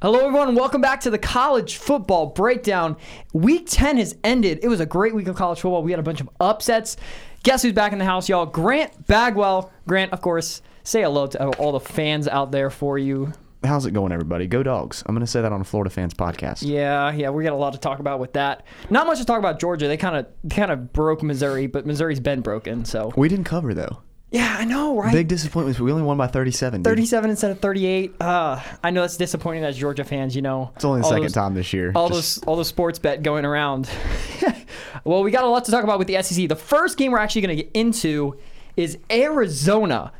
Hello, 0.00 0.20
everyone. 0.20 0.54
Welcome 0.54 0.80
back 0.80 1.00
to 1.00 1.10
the 1.10 1.18
college 1.18 1.76
football 1.76 2.26
breakdown. 2.26 2.96
Week 3.32 3.66
10 3.68 3.96
has 3.96 4.16
ended. 4.22 4.60
It 4.62 4.68
was 4.68 4.78
a 4.78 4.86
great 4.86 5.12
week 5.12 5.26
of 5.26 5.34
college 5.34 5.60
football. 5.60 5.82
We 5.82 5.90
had 5.90 5.98
a 5.98 6.04
bunch 6.04 6.20
of 6.20 6.30
upsets. 6.38 6.96
Guess 7.42 7.62
who's 7.62 7.72
back 7.72 7.92
in 7.92 7.98
the 7.98 8.04
house, 8.04 8.28
y'all? 8.28 8.46
Grant 8.46 9.08
Bagwell. 9.08 9.72
Grant, 9.88 10.12
of 10.12 10.20
course, 10.20 10.62
say 10.84 11.02
hello 11.02 11.26
to 11.26 11.48
all 11.58 11.72
the 11.72 11.80
fans 11.80 12.28
out 12.28 12.52
there 12.52 12.70
for 12.70 12.96
you. 12.96 13.32
How's 13.64 13.86
it 13.86 13.90
going, 13.90 14.12
everybody? 14.12 14.46
Go 14.46 14.62
dogs. 14.62 15.02
I'm 15.04 15.16
going 15.16 15.26
to 15.26 15.30
say 15.30 15.42
that 15.42 15.52
on 15.52 15.60
a 15.60 15.64
Florida 15.64 15.90
fans 15.90 16.14
podcast. 16.14 16.62
Yeah, 16.64 17.10
yeah, 17.10 17.30
we 17.30 17.42
got 17.42 17.52
a 17.52 17.56
lot 17.56 17.72
to 17.72 17.80
talk 17.80 17.98
about 17.98 18.20
with 18.20 18.34
that. 18.34 18.64
Not 18.90 19.08
much 19.08 19.18
to 19.18 19.24
talk 19.24 19.40
about 19.40 19.58
Georgia. 19.58 19.88
They 19.88 19.96
kind 19.96 20.14
of 20.14 20.26
kind 20.48 20.70
of 20.70 20.92
broke 20.92 21.24
Missouri, 21.24 21.66
but 21.66 21.86
Missouri's 21.86 22.20
been 22.20 22.40
broken. 22.40 22.84
So 22.84 23.12
We 23.16 23.28
didn't 23.28 23.46
cover, 23.46 23.74
though. 23.74 23.98
Yeah, 24.30 24.56
I 24.58 24.64
know, 24.64 25.00
right? 25.00 25.12
Big 25.12 25.28
disappointment. 25.28 25.78
We 25.80 25.90
only 25.90 26.02
won 26.02 26.16
by 26.18 26.26
37. 26.26 26.82
dude. 26.82 26.90
37 26.90 27.30
instead 27.30 27.50
of 27.50 27.60
38. 27.60 28.14
Uh, 28.20 28.60
I 28.84 28.90
know 28.90 29.00
that's 29.00 29.16
disappointing 29.16 29.64
as 29.64 29.76
Georgia 29.78 30.04
fans. 30.04 30.36
You 30.36 30.42
know, 30.42 30.72
It's 30.76 30.84
only 30.84 31.00
the 31.00 31.04
all 31.06 31.10
second 31.10 31.22
those- 31.24 31.32
time 31.32 31.54
this 31.54 31.72
year. 31.72 31.92
all 31.94 32.08
Just- 32.08 32.40
those 32.40 32.44
all 32.46 32.56
the 32.56 32.64
sports 32.64 32.98
bet 32.98 33.22
going 33.22 33.44
around. 33.44 33.88
well, 35.04 35.22
we 35.22 35.30
got 35.30 35.44
a 35.44 35.48
lot 35.48 35.64
to 35.64 35.70
talk 35.70 35.84
about 35.84 35.98
with 35.98 36.08
the 36.08 36.22
SEC. 36.22 36.48
The 36.48 36.56
first 36.56 36.98
game 36.98 37.12
we're 37.12 37.18
actually 37.18 37.42
going 37.42 37.56
to 37.56 37.62
get 37.62 37.70
into 37.74 38.36
is 38.76 38.98
Arizona. 39.10 40.12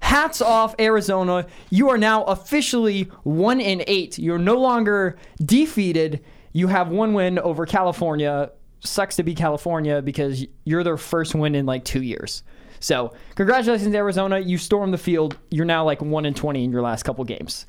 Hats 0.00 0.42
off, 0.42 0.74
Arizona. 0.80 1.46
You 1.70 1.88
are 1.90 1.98
now 1.98 2.24
officially 2.24 3.04
one 3.22 3.60
in 3.60 3.84
eight. 3.86 4.18
You're 4.18 4.38
no 4.38 4.56
longer 4.56 5.16
defeated. 5.44 6.24
You 6.52 6.66
have 6.66 6.88
one 6.88 7.14
win 7.14 7.38
over 7.38 7.64
California. 7.66 8.50
Sucks 8.80 9.14
to 9.16 9.22
be 9.22 9.34
California 9.36 10.02
because 10.02 10.44
you're 10.64 10.82
their 10.82 10.96
first 10.96 11.36
win 11.36 11.54
in 11.54 11.66
like 11.66 11.84
two 11.84 12.02
years. 12.02 12.42
So, 12.82 13.12
congratulations, 13.36 13.94
Arizona. 13.94 14.40
You 14.40 14.58
stormed 14.58 14.92
the 14.92 14.98
field. 14.98 15.38
You're 15.50 15.64
now 15.64 15.84
like 15.84 16.02
one 16.02 16.26
in 16.26 16.34
twenty 16.34 16.64
in 16.64 16.72
your 16.72 16.82
last 16.82 17.04
couple 17.04 17.24
games. 17.24 17.64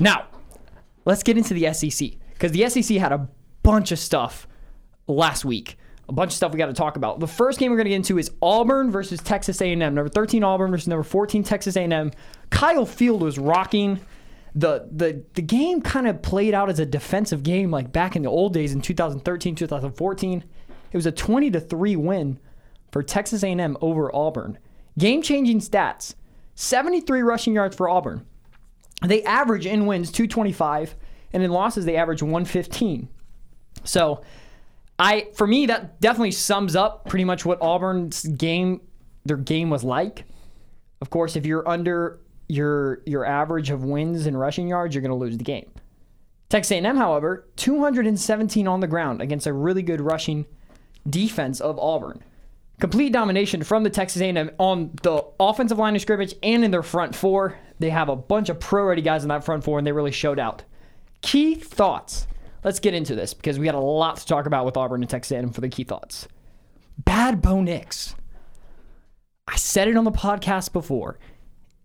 Now, 0.00 0.26
let's 1.04 1.22
get 1.22 1.38
into 1.38 1.54
the 1.54 1.72
SEC 1.72 2.10
because 2.32 2.50
the 2.50 2.68
SEC 2.68 2.96
had 2.96 3.12
a 3.12 3.28
bunch 3.62 3.92
of 3.92 3.98
stuff 4.00 4.48
last 5.06 5.44
week. 5.44 5.78
A 6.08 6.12
bunch 6.12 6.32
of 6.32 6.34
stuff 6.34 6.52
we 6.52 6.58
got 6.58 6.66
to 6.66 6.72
talk 6.74 6.96
about. 6.96 7.20
The 7.20 7.28
first 7.28 7.60
game 7.60 7.70
we're 7.70 7.76
going 7.76 7.84
to 7.84 7.90
get 7.90 7.96
into 7.96 8.18
is 8.18 8.32
Auburn 8.42 8.90
versus 8.90 9.22
Texas 9.22 9.62
A&M. 9.62 9.78
Number 9.78 10.08
13 10.08 10.42
Auburn 10.42 10.72
versus 10.72 10.88
number 10.88 11.04
14 11.04 11.44
Texas 11.44 11.76
A&M. 11.76 12.10
Kyle 12.50 12.84
Field 12.84 13.22
was 13.22 13.38
rocking. 13.38 14.00
The 14.56 14.88
the 14.90 15.24
the 15.34 15.42
game 15.42 15.80
kind 15.80 16.08
of 16.08 16.22
played 16.22 16.54
out 16.54 16.68
as 16.68 16.80
a 16.80 16.86
defensive 16.86 17.44
game 17.44 17.70
like 17.70 17.92
back 17.92 18.16
in 18.16 18.22
the 18.22 18.28
old 18.28 18.52
days 18.52 18.72
in 18.72 18.82
2013, 18.82 19.54
2014. 19.54 20.44
It 20.90 20.96
was 20.96 21.06
a 21.06 21.12
20 21.12 21.52
to 21.52 21.60
3 21.60 21.96
win 21.96 22.40
for 22.94 23.02
Texas 23.02 23.42
A&M 23.42 23.76
over 23.80 24.14
Auburn. 24.14 24.56
Game-changing 24.96 25.58
stats. 25.58 26.14
73 26.54 27.22
rushing 27.22 27.52
yards 27.52 27.74
for 27.74 27.88
Auburn. 27.88 28.24
They 29.04 29.24
average 29.24 29.66
in 29.66 29.86
wins 29.86 30.12
225 30.12 30.94
and 31.32 31.42
in 31.42 31.50
losses 31.50 31.86
they 31.86 31.96
average 31.96 32.22
115. 32.22 33.08
So, 33.82 34.22
I 34.96 35.26
for 35.34 35.44
me 35.44 35.66
that 35.66 36.00
definitely 36.00 36.30
sums 36.30 36.76
up 36.76 37.08
pretty 37.08 37.24
much 37.24 37.44
what 37.44 37.60
Auburn's 37.60 38.22
game 38.22 38.80
their 39.24 39.38
game 39.38 39.70
was 39.70 39.82
like. 39.82 40.24
Of 41.00 41.10
course, 41.10 41.34
if 41.34 41.44
you're 41.44 41.68
under 41.68 42.20
your 42.46 43.02
your 43.06 43.24
average 43.24 43.70
of 43.70 43.82
wins 43.82 44.26
and 44.26 44.38
rushing 44.38 44.68
yards, 44.68 44.94
you're 44.94 45.02
going 45.02 45.10
to 45.10 45.16
lose 45.16 45.36
the 45.36 45.42
game. 45.42 45.68
Texas 46.48 46.70
A&M, 46.70 46.96
however, 46.96 47.48
217 47.56 48.68
on 48.68 48.78
the 48.78 48.86
ground 48.86 49.20
against 49.20 49.48
a 49.48 49.52
really 49.52 49.82
good 49.82 50.00
rushing 50.00 50.46
defense 51.10 51.60
of 51.60 51.76
Auburn. 51.80 52.22
Complete 52.80 53.12
domination 53.12 53.62
from 53.62 53.84
the 53.84 53.90
Texas 53.90 54.20
A&M 54.20 54.50
on 54.58 54.90
the 55.02 55.24
offensive 55.38 55.78
line 55.78 55.94
of 55.94 56.02
scrimmage 56.02 56.34
and 56.42 56.64
in 56.64 56.70
their 56.70 56.82
front 56.82 57.14
four. 57.14 57.58
They 57.78 57.90
have 57.90 58.08
a 58.08 58.16
bunch 58.16 58.48
of 58.48 58.60
pro-ready 58.60 59.02
guys 59.02 59.22
in 59.22 59.28
that 59.28 59.44
front 59.44 59.64
four, 59.64 59.78
and 59.78 59.86
they 59.86 59.92
really 59.92 60.12
showed 60.12 60.38
out. 60.38 60.64
Key 61.22 61.54
thoughts. 61.54 62.26
Let's 62.64 62.80
get 62.80 62.94
into 62.94 63.14
this 63.14 63.34
because 63.34 63.58
we 63.58 63.66
got 63.66 63.74
a 63.74 63.80
lot 63.80 64.16
to 64.16 64.26
talk 64.26 64.46
about 64.46 64.64
with 64.64 64.76
Auburn 64.76 65.02
and 65.02 65.10
Texas 65.10 65.32
A&M 65.32 65.52
for 65.52 65.60
the 65.60 65.68
key 65.68 65.84
thoughts. 65.84 66.28
Bad 66.98 67.42
Bo 67.42 67.60
Nix. 67.60 68.14
I 69.46 69.56
said 69.56 69.88
it 69.88 69.96
on 69.96 70.04
the 70.04 70.12
podcast 70.12 70.72
before. 70.72 71.18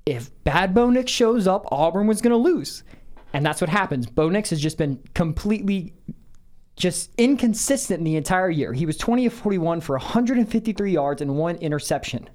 If 0.06 0.32
Bad 0.44 0.74
Bo 0.74 0.90
Nix 0.90 1.12
shows 1.12 1.48
up, 1.48 1.66
Auburn 1.72 2.08
was 2.08 2.22
going 2.22 2.32
to 2.32 2.38
lose. 2.38 2.84
And 3.34 3.46
that's 3.46 3.62
what 3.62 3.70
happens. 3.70 4.08
Bo 4.08 4.30
Nix 4.30 4.50
has 4.50 4.60
just 4.60 4.78
been 4.78 5.00
completely 5.14 5.94
just 6.80 7.12
inconsistent 7.18 8.04
the 8.04 8.16
entire 8.16 8.50
year. 8.50 8.74
He 8.74 8.88
was 8.88 8.98
20 8.98 9.28
of 9.28 9.34
41 9.34 9.82
for 9.82 9.98
153 9.98 10.92
yards 10.92 11.22
and 11.22 11.36
one 11.36 11.58
interception. 11.58 12.28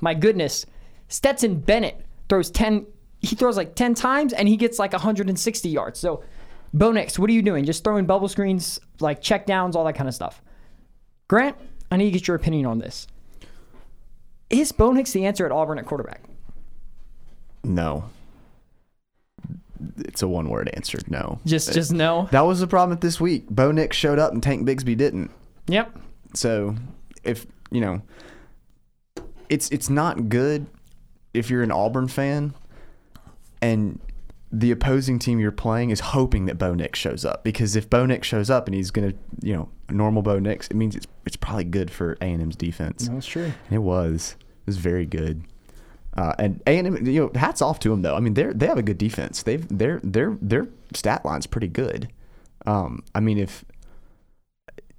My 0.00 0.14
goodness, 0.14 0.64
Stetson 1.08 1.60
Bennett 1.60 2.06
throws 2.28 2.50
10 2.50 2.86
he 3.20 3.36
throws 3.36 3.56
like 3.56 3.76
10 3.76 3.94
times 3.94 4.32
and 4.32 4.48
he 4.48 4.56
gets 4.56 4.80
like 4.80 4.92
160 4.92 5.68
yards. 5.68 6.00
So 6.00 6.24
Bo 6.74 6.90
Nix, 6.90 7.18
what 7.18 7.30
are 7.30 7.32
you 7.32 7.42
doing? 7.42 7.64
Just 7.64 7.84
throwing 7.84 8.06
bubble 8.06 8.28
screens, 8.28 8.80
like 8.98 9.20
check 9.20 9.46
downs, 9.46 9.76
all 9.76 9.84
that 9.84 9.94
kind 9.94 10.08
of 10.08 10.14
stuff. 10.14 10.42
Grant, 11.28 11.56
I 11.90 11.96
need 11.96 12.06
to 12.06 12.10
get 12.10 12.26
your 12.26 12.36
opinion 12.36 12.66
on 12.66 12.78
this. 12.78 13.06
Is 14.50 14.72
Bo 14.72 14.92
Nix 14.92 15.12
the 15.12 15.26
answer 15.26 15.46
at 15.46 15.52
Auburn 15.52 15.78
at 15.78 15.86
quarterback? 15.86 16.22
no. 17.64 18.04
It's 19.98 20.22
a 20.22 20.28
one 20.28 20.48
word 20.48 20.70
answer. 20.74 20.98
No. 21.08 21.40
Just 21.44 21.72
just 21.72 21.92
no. 21.92 22.28
That 22.30 22.42
was 22.42 22.60
the 22.60 22.66
problem 22.66 22.90
with 22.90 23.00
this 23.00 23.20
week. 23.20 23.48
Bo 23.48 23.72
Nix 23.72 23.96
showed 23.96 24.18
up 24.18 24.32
and 24.32 24.42
Tank 24.42 24.66
Bigsby 24.66 24.96
didn't. 24.96 25.30
Yep. 25.68 25.98
So, 26.34 26.74
if 27.24 27.46
you 27.70 27.80
know, 27.80 28.02
it's 29.48 29.70
it's 29.70 29.90
not 29.90 30.28
good 30.28 30.66
if 31.34 31.50
you're 31.50 31.62
an 31.62 31.72
Auburn 31.72 32.08
fan 32.08 32.54
and 33.60 34.00
the 34.50 34.70
opposing 34.70 35.18
team 35.18 35.40
you're 35.40 35.50
playing 35.50 35.90
is 35.90 36.00
hoping 36.00 36.44
that 36.44 36.58
Bo 36.58 36.74
Nix 36.74 36.98
shows 36.98 37.24
up 37.24 37.42
because 37.42 37.74
if 37.74 37.88
Bo 37.88 38.04
Nix 38.04 38.26
shows 38.26 38.50
up 38.50 38.66
and 38.66 38.74
he's 38.74 38.90
gonna, 38.90 39.14
you 39.42 39.54
know, 39.54 39.68
normal 39.88 40.22
Bo 40.22 40.38
Nix, 40.38 40.68
it 40.68 40.74
means 40.74 40.94
it's 40.94 41.06
it's 41.24 41.36
probably 41.36 41.64
good 41.64 41.90
for 41.90 42.18
A 42.20 42.24
and 42.24 42.42
M's 42.42 42.56
defense. 42.56 43.08
That's 43.08 43.26
true. 43.26 43.44
And 43.44 43.72
it 43.72 43.78
was. 43.78 44.36
It 44.40 44.66
was 44.66 44.76
very 44.76 45.06
good. 45.06 45.42
Uh, 46.16 46.34
and 46.38 46.62
A 46.66 46.78
and 46.78 46.86
M, 46.86 47.06
you 47.06 47.20
know, 47.20 47.30
hats 47.38 47.62
off 47.62 47.78
to 47.80 47.88
them 47.88 48.02
though. 48.02 48.14
I 48.14 48.20
mean, 48.20 48.34
they're 48.34 48.52
they 48.52 48.66
have 48.66 48.78
a 48.78 48.82
good 48.82 48.98
defense. 48.98 49.42
They've 49.42 49.66
their 49.68 50.00
their 50.02 50.36
their 50.40 50.68
stat 50.94 51.24
line's 51.24 51.46
pretty 51.46 51.68
good. 51.68 52.08
Um, 52.66 53.02
I 53.14 53.20
mean, 53.20 53.38
if 53.38 53.64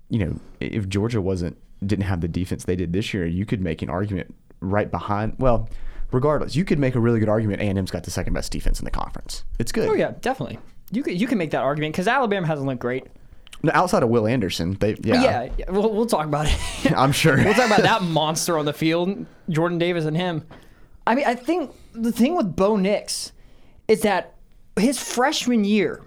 you 0.09 0.19
know, 0.19 0.39
if 0.59 0.89
Georgia 0.89 1.21
wasn't 1.21 1.57
didn't 1.85 2.05
have 2.05 2.21
the 2.21 2.27
defense 2.27 2.65
they 2.65 2.75
did 2.75 2.93
this 2.93 3.13
year, 3.13 3.25
you 3.25 3.45
could 3.45 3.61
make 3.61 3.81
an 3.81 3.89
argument 3.89 4.33
right 4.59 4.89
behind. 4.89 5.35
Well, 5.37 5.69
regardless, 6.11 6.55
you 6.55 6.65
could 6.65 6.79
make 6.79 6.95
a 6.95 6.99
really 6.99 7.19
good 7.19 7.29
argument. 7.29 7.61
A 7.61 7.65
and 7.65 7.77
M's 7.77 7.91
got 7.91 8.03
the 8.03 8.11
second 8.11 8.33
best 8.33 8.51
defense 8.51 8.79
in 8.79 8.85
the 8.85 8.91
conference. 8.91 9.43
It's 9.59 9.71
good. 9.71 9.89
Oh 9.89 9.93
yeah, 9.93 10.13
definitely. 10.21 10.59
You 10.91 11.03
can 11.03 11.15
you 11.15 11.27
can 11.27 11.37
make 11.37 11.51
that 11.51 11.61
argument 11.61 11.93
because 11.93 12.07
Alabama 12.07 12.47
hasn't 12.47 12.67
looked 12.67 12.81
great. 12.81 13.05
No, 13.61 13.71
outside 13.73 14.03
of 14.03 14.09
Will 14.09 14.27
Anderson, 14.27 14.73
they 14.79 14.95
yeah, 15.01 15.21
Yeah, 15.21 15.49
yeah 15.57 15.71
we'll, 15.71 15.93
we'll 15.93 16.05
talk 16.05 16.25
about 16.25 16.47
it. 16.47 16.91
I'm 16.97 17.11
sure. 17.11 17.37
we'll 17.43 17.53
talk 17.53 17.67
about 17.67 17.83
that 17.83 18.01
monster 18.03 18.57
on 18.57 18.65
the 18.65 18.73
field, 18.73 19.25
Jordan 19.49 19.77
Davis 19.77 20.05
and 20.05 20.17
him. 20.17 20.43
I 21.05 21.15
mean, 21.15 21.25
I 21.25 21.35
think 21.35 21.71
the 21.93 22.11
thing 22.11 22.35
with 22.35 22.55
Bo 22.55 22.75
Nix 22.75 23.31
is 23.87 24.01
that 24.01 24.35
his 24.77 24.97
freshman 24.97 25.63
year, 25.63 26.01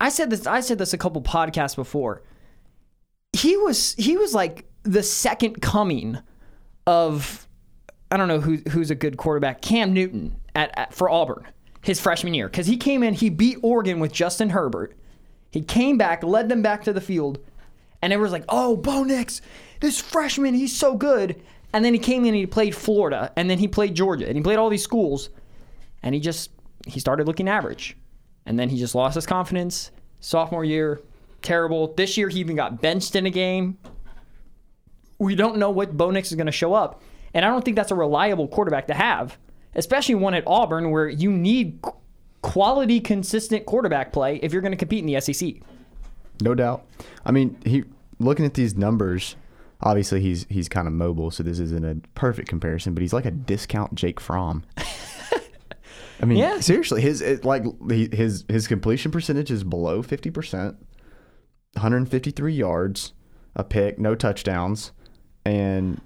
I 0.00 0.08
said 0.08 0.30
this. 0.30 0.46
I 0.46 0.60
said 0.60 0.78
this 0.78 0.92
a 0.92 0.98
couple 0.98 1.20
podcasts 1.22 1.76
before. 1.76 2.22
He 3.32 3.56
was 3.56 3.94
he 3.94 4.16
was 4.16 4.34
like 4.34 4.64
the 4.82 5.02
second 5.02 5.60
coming 5.60 6.18
of 6.86 7.48
I 8.10 8.16
don't 8.16 8.28
know 8.28 8.40
who 8.40 8.56
who's 8.70 8.90
a 8.90 8.94
good 8.94 9.16
quarterback, 9.16 9.62
Cam 9.62 9.92
Newton 9.92 10.36
at, 10.54 10.76
at 10.78 10.94
for 10.94 11.10
Auburn 11.10 11.46
his 11.82 12.00
freshman 12.00 12.34
year 12.34 12.48
because 12.48 12.66
he 12.66 12.76
came 12.76 13.02
in, 13.02 13.14
he 13.14 13.30
beat 13.30 13.58
Oregon 13.62 14.00
with 14.00 14.12
Justin 14.12 14.50
Herbert. 14.50 14.96
He 15.50 15.62
came 15.62 15.96
back, 15.96 16.22
led 16.22 16.48
them 16.48 16.62
back 16.62 16.84
to 16.84 16.92
the 16.92 17.00
field, 17.00 17.38
and 18.02 18.12
everyone's 18.12 18.32
like, 18.32 18.44
"Oh, 18.48 18.76
Bo 18.76 19.02
Nix, 19.02 19.40
this 19.80 20.00
freshman, 20.00 20.54
he's 20.54 20.76
so 20.76 20.94
good." 20.94 21.42
And 21.72 21.84
then 21.84 21.94
he 21.94 22.00
came 22.00 22.22
in 22.22 22.28
and 22.28 22.36
he 22.36 22.46
played 22.46 22.74
Florida, 22.74 23.32
and 23.36 23.48
then 23.48 23.58
he 23.58 23.68
played 23.68 23.94
Georgia, 23.94 24.26
and 24.26 24.36
he 24.36 24.42
played 24.42 24.58
all 24.58 24.68
these 24.68 24.82
schools, 24.82 25.30
and 26.02 26.14
he 26.14 26.20
just 26.20 26.50
he 26.86 26.98
started 26.98 27.26
looking 27.26 27.48
average, 27.48 27.96
and 28.46 28.58
then 28.58 28.68
he 28.68 28.78
just 28.78 28.94
lost 28.94 29.14
his 29.14 29.26
confidence. 29.26 29.90
Sophomore 30.20 30.64
year, 30.64 31.00
terrible. 31.42 31.94
This 31.94 32.16
year 32.16 32.28
he 32.28 32.40
even 32.40 32.56
got 32.56 32.80
benched 32.80 33.14
in 33.14 33.26
a 33.26 33.30
game. 33.30 33.78
We 35.18 35.34
don't 35.34 35.58
know 35.58 35.70
what 35.70 35.96
Bo 35.96 36.10
Nix 36.10 36.30
is 36.30 36.36
going 36.36 36.46
to 36.46 36.52
show 36.52 36.74
up, 36.74 37.02
and 37.34 37.44
I 37.44 37.48
don't 37.48 37.64
think 37.64 37.76
that's 37.76 37.90
a 37.90 37.96
reliable 37.96 38.48
quarterback 38.48 38.86
to 38.88 38.94
have, 38.94 39.38
especially 39.74 40.16
one 40.16 40.34
at 40.34 40.44
Auburn 40.46 40.90
where 40.90 41.08
you 41.08 41.30
need 41.30 41.80
quality, 42.42 43.00
consistent 43.00 43.66
quarterback 43.66 44.12
play 44.12 44.36
if 44.42 44.52
you're 44.52 44.62
going 44.62 44.72
to 44.72 44.78
compete 44.78 45.04
in 45.04 45.06
the 45.06 45.20
SEC. 45.20 45.56
No 46.42 46.54
doubt. 46.54 46.84
I 47.24 47.32
mean, 47.32 47.56
he 47.64 47.84
looking 48.18 48.44
at 48.44 48.54
these 48.54 48.76
numbers. 48.76 49.36
Obviously, 49.82 50.20
he's 50.20 50.46
he's 50.50 50.68
kind 50.68 50.86
of 50.86 50.92
mobile, 50.94 51.30
so 51.30 51.42
this 51.42 51.58
isn't 51.58 51.84
a 51.84 51.96
perfect 52.14 52.48
comparison. 52.48 52.92
But 52.94 53.00
he's 53.02 53.12
like 53.12 53.24
a 53.24 53.30
discount 53.30 53.94
Jake 53.94 54.20
Fromm. 54.20 54.64
I 56.22 56.26
mean, 56.26 56.36
Yeah. 56.38 56.60
seriously, 56.60 57.00
his 57.00 57.22
it, 57.22 57.44
like 57.44 57.64
his 57.90 58.44
his 58.48 58.68
completion 58.68 59.10
percentage 59.10 59.50
is 59.50 59.64
below 59.64 60.02
fifty 60.02 60.30
percent. 60.30 60.76
153 61.74 62.52
yards, 62.52 63.12
a 63.54 63.62
pick, 63.62 63.96
no 63.98 64.14
touchdowns, 64.16 64.90
and 65.44 66.00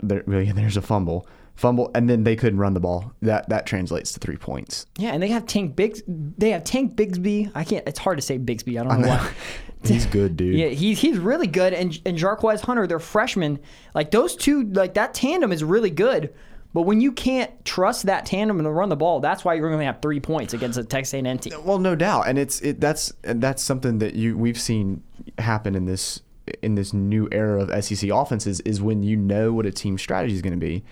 there, 0.00 0.22
there's 0.26 0.76
a 0.76 0.82
fumble. 0.82 1.26
Fumble, 1.56 1.90
and 1.94 2.08
then 2.08 2.24
they 2.24 2.36
couldn't 2.36 2.58
run 2.58 2.74
the 2.74 2.80
ball. 2.80 3.12
That 3.22 3.48
that 3.48 3.66
translates 3.66 4.12
to 4.12 4.20
three 4.20 4.36
points. 4.36 4.86
Yeah, 4.98 5.10
and 5.10 5.22
they 5.22 5.28
have 5.28 5.46
Tank 5.46 5.74
Bigs. 5.74 6.02
They 6.06 6.50
have 6.50 6.64
Tank 6.64 6.94
Bigsby. 6.94 7.50
I 7.54 7.64
can't. 7.64 7.86
It's 7.86 7.98
hard 7.98 8.18
to 8.18 8.22
say 8.22 8.38
Bigsby. 8.38 8.80
I 8.80 8.84
don't 8.84 9.00
know, 9.00 9.08
why. 9.08 9.32
He's 9.84 10.06
good, 10.06 10.36
dude. 10.36 10.56
Yeah, 10.56 10.68
he's 10.68 10.98
he's 10.98 11.16
really 11.16 11.46
good, 11.46 11.72
and 11.72 11.96
and 12.04 12.18
Jarquez 12.18 12.60
Hunter, 12.62 12.88
they're 12.88 12.98
freshmen. 12.98 13.60
Like 13.94 14.10
those 14.10 14.34
two, 14.34 14.64
like 14.64 14.94
that 14.94 15.14
tandem 15.14 15.52
is 15.52 15.62
really 15.62 15.90
good. 15.90 16.34
But 16.72 16.82
when 16.82 17.00
you 17.00 17.12
can't 17.12 17.64
trust 17.64 18.04
that 18.06 18.26
tandem 18.26 18.62
to 18.62 18.70
run 18.70 18.88
the 18.88 18.96
ball, 18.96 19.20
that's 19.20 19.44
why 19.44 19.54
you're 19.54 19.68
going 19.68 19.80
to 19.80 19.86
have 19.86 20.02
three 20.02 20.20
points 20.20 20.52
against 20.52 20.76
a 20.76 20.84
Texas 20.84 21.14
A&M 21.14 21.38
team. 21.38 21.64
Well, 21.64 21.78
no 21.78 21.94
doubt, 21.94 22.26
and 22.26 22.36
it's 22.38 22.60
it 22.60 22.80
that's 22.80 23.12
that's 23.22 23.62
something 23.62 23.98
that 24.00 24.14
you 24.14 24.36
we've 24.36 24.60
seen 24.60 25.02
happen 25.38 25.74
in 25.74 25.86
this 25.86 26.20
in 26.62 26.74
this 26.74 26.92
new 26.92 27.28
era 27.32 27.62
of 27.62 27.84
SEC 27.84 28.10
offenses 28.10 28.60
is 28.60 28.82
when 28.82 29.02
you 29.02 29.16
know 29.16 29.52
what 29.52 29.66
a 29.66 29.70
team 29.70 29.98
strategy 29.98 30.34
is 30.34 30.42
going 30.42 30.52
to 30.52 30.58
be, 30.58 30.84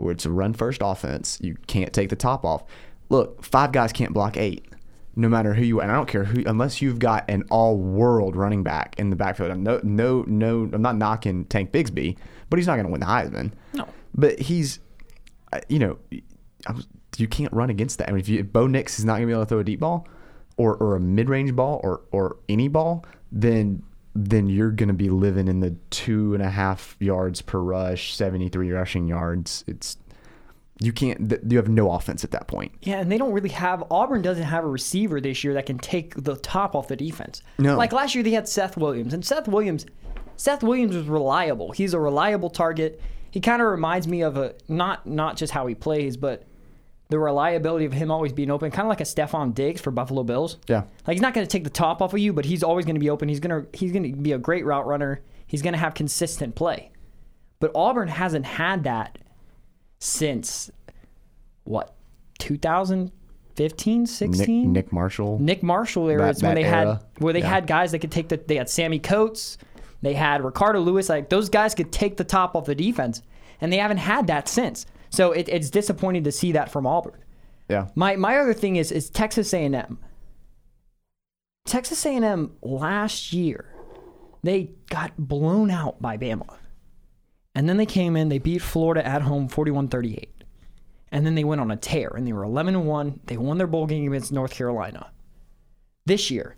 where 0.00 0.12
it's 0.12 0.24
a 0.24 0.30
run 0.30 0.54
first 0.54 0.80
offense. 0.82 1.38
You 1.40 1.56
can't 1.66 1.92
take 1.92 2.08
the 2.08 2.16
top 2.16 2.44
off. 2.44 2.64
Look, 3.08 3.44
five 3.44 3.72
guys 3.72 3.92
can't 3.92 4.12
block 4.12 4.36
eight, 4.36 4.66
no 5.16 5.28
matter 5.28 5.54
who 5.54 5.64
you. 5.64 5.80
And 5.80 5.90
I 5.90 5.94
don't 5.94 6.08
care 6.08 6.24
who, 6.24 6.42
unless 6.46 6.80
you've 6.80 6.98
got 6.98 7.24
an 7.28 7.44
all 7.50 7.76
world 7.76 8.36
running 8.36 8.62
back 8.62 8.98
in 8.98 9.10
the 9.10 9.16
backfield. 9.16 9.50
I'm 9.50 9.62
no, 9.62 9.80
no, 9.82 10.24
no. 10.26 10.70
I'm 10.72 10.82
not 10.82 10.96
knocking 10.96 11.44
Tank 11.46 11.72
Bigsby, 11.72 12.16
but 12.48 12.58
he's 12.58 12.66
not 12.66 12.76
going 12.76 12.86
to 12.86 12.92
win 12.92 13.00
the 13.00 13.06
Heisman. 13.06 13.52
No. 13.74 13.86
But 14.14 14.38
he's, 14.40 14.80
uh, 15.52 15.60
you 15.68 15.78
know, 15.78 15.98
I 16.66 16.72
was, 16.72 16.86
you 17.16 17.28
can't 17.28 17.52
run 17.52 17.70
against 17.70 17.98
that. 17.98 18.08
I 18.08 18.12
mean, 18.12 18.20
if, 18.20 18.28
you, 18.28 18.40
if 18.40 18.52
Bo 18.52 18.66
Nix 18.66 18.98
is 18.98 19.04
not 19.04 19.14
going 19.14 19.22
to 19.22 19.26
be 19.26 19.32
able 19.32 19.44
to 19.44 19.48
throw 19.48 19.58
a 19.58 19.64
deep 19.64 19.80
ball, 19.80 20.06
or 20.56 20.76
or 20.76 20.96
a 20.96 21.00
mid 21.00 21.28
range 21.28 21.54
ball, 21.54 21.80
or 21.82 22.02
or 22.12 22.36
any 22.48 22.68
ball, 22.68 23.04
then 23.32 23.82
then 24.14 24.48
you're 24.48 24.70
going 24.70 24.88
to 24.88 24.94
be 24.94 25.08
living 25.08 25.48
in 25.48 25.60
the 25.60 25.76
two 25.90 26.34
and 26.34 26.42
a 26.42 26.50
half 26.50 26.96
yards 26.98 27.42
per 27.42 27.60
rush, 27.60 28.14
73 28.14 28.72
rushing 28.72 29.06
yards. 29.06 29.64
It's 29.66 29.96
you 30.80 30.92
can't. 30.92 31.32
You 31.48 31.58
have 31.58 31.68
no 31.68 31.92
offense 31.92 32.24
at 32.24 32.30
that 32.30 32.48
point. 32.48 32.72
Yeah, 32.80 33.00
and 33.00 33.12
they 33.12 33.18
don't 33.18 33.32
really 33.32 33.50
have 33.50 33.84
Auburn 33.90 34.22
doesn't 34.22 34.44
have 34.44 34.64
a 34.64 34.68
receiver 34.68 35.20
this 35.20 35.44
year 35.44 35.54
that 35.54 35.66
can 35.66 35.78
take 35.78 36.14
the 36.14 36.36
top 36.36 36.74
off 36.74 36.88
the 36.88 36.96
defense. 36.96 37.42
No. 37.58 37.76
Like 37.76 37.92
last 37.92 38.14
year 38.14 38.24
they 38.24 38.30
had 38.30 38.48
Seth 38.48 38.76
Williams, 38.76 39.12
and 39.12 39.24
Seth 39.24 39.46
Williams 39.46 39.84
Seth 40.36 40.62
Williams 40.62 40.96
was 40.96 41.06
reliable. 41.06 41.70
He's 41.70 41.92
a 41.92 42.00
reliable 42.00 42.48
target. 42.48 42.98
He 43.30 43.40
kind 43.40 43.60
of 43.60 43.68
reminds 43.68 44.08
me 44.08 44.22
of 44.22 44.38
a 44.38 44.54
not 44.68 45.06
not 45.06 45.36
just 45.36 45.52
how 45.52 45.66
he 45.66 45.74
plays, 45.74 46.16
but 46.16 46.46
the 47.10 47.18
reliability 47.18 47.84
of 47.84 47.92
him 47.92 48.10
always 48.10 48.32
being 48.32 48.50
open, 48.50 48.70
kind 48.70 48.86
of 48.86 48.88
like 48.88 49.00
a 49.00 49.04
Stefon 49.04 49.52
Diggs 49.54 49.80
for 49.80 49.90
Buffalo 49.90 50.22
Bills. 50.22 50.56
Yeah. 50.68 50.84
Like 51.06 51.14
he's 51.16 51.20
not 51.20 51.34
going 51.34 51.46
to 51.46 51.50
take 51.50 51.64
the 51.64 51.70
top 51.70 52.00
off 52.00 52.12
of 52.14 52.18
you, 52.20 52.32
but 52.32 52.44
he's 52.44 52.62
always 52.62 52.84
going 52.86 52.94
to 52.96 53.00
be 53.00 53.10
open. 53.10 53.28
He's 53.28 53.40
going 53.40 53.62
to 53.64 53.68
he's 53.78 53.92
going 53.92 54.04
to 54.10 54.16
be 54.16 54.32
a 54.32 54.38
great 54.38 54.64
route 54.64 54.86
runner. 54.86 55.20
He's 55.46 55.60
going 55.62 55.72
to 55.74 55.78
have 55.78 55.94
consistent 55.94 56.54
play. 56.54 56.90
But 57.58 57.72
Auburn 57.74 58.08
hasn't 58.08 58.46
had 58.46 58.84
that 58.84 59.18
since 59.98 60.70
what 61.64 61.94
2015, 62.38 64.00
Nick, 64.00 64.08
16? 64.08 64.72
Nick 64.72 64.92
Marshall. 64.92 65.38
Nick 65.40 65.62
Marshall 65.62 66.08
era 66.08 66.22
That- 66.22 66.36
is 66.36 66.42
when 66.42 66.54
they 66.54 66.62
had 66.62 67.00
where 67.18 67.32
they 67.32 67.40
Yeah. 67.40 67.48
had 67.48 67.66
guys 67.66 67.92
that 67.92 67.98
could 67.98 68.10
take 68.12 68.28
the 68.28 68.36
they 68.46 68.56
had 68.56 68.68
Sammie 68.68 68.98
Coates, 68.98 69.58
they 70.02 70.14
had 70.14 70.42
Ricardo 70.44 70.80
Louis, 70.80 71.08
like 71.08 71.28
those 71.28 71.48
guys 71.48 71.74
could 71.74 71.92
take 71.92 72.16
the 72.16 72.24
top 72.24 72.54
off 72.54 72.64
the 72.66 72.74
defense, 72.74 73.22
and 73.60 73.72
they 73.72 73.76
haven't 73.78 73.98
had 73.98 74.26
that 74.28 74.48
since. 74.48 74.86
So 75.10 75.32
it, 75.32 75.48
it's 75.48 75.70
disappointing 75.70 76.24
to 76.24 76.32
see 76.32 76.52
that 76.52 76.70
from 76.70 76.86
Auburn. 76.86 77.22
Yeah. 77.68 77.88
My 77.94 78.16
my 78.16 78.38
other 78.38 78.54
thing 78.54 78.76
is 78.76 78.90
is 78.90 79.10
Texas 79.10 79.52
A&M. 79.52 79.98
Texas 81.66 82.04
A&M 82.04 82.52
last 82.62 83.32
year, 83.32 83.72
they 84.42 84.72
got 84.88 85.16
blown 85.16 85.70
out 85.70 86.00
by 86.00 86.16
Bama. 86.16 86.56
And 87.54 87.68
then 87.68 87.76
they 87.76 87.86
came 87.86 88.16
in, 88.16 88.28
they 88.28 88.38
beat 88.38 88.62
Florida 88.62 89.06
at 89.06 89.22
home 89.22 89.48
41-38. 89.48 90.28
And 91.12 91.26
then 91.26 91.34
they 91.34 91.44
went 91.44 91.60
on 91.60 91.70
a 91.70 91.76
tear 91.76 92.08
and 92.16 92.26
they 92.26 92.32
were 92.32 92.44
11 92.44 92.74
and 92.74 92.86
1. 92.86 93.20
They 93.26 93.36
won 93.36 93.58
their 93.58 93.66
bowl 93.66 93.86
game 93.86 94.12
against 94.12 94.32
North 94.32 94.54
Carolina. 94.54 95.10
This 96.06 96.30
year, 96.30 96.56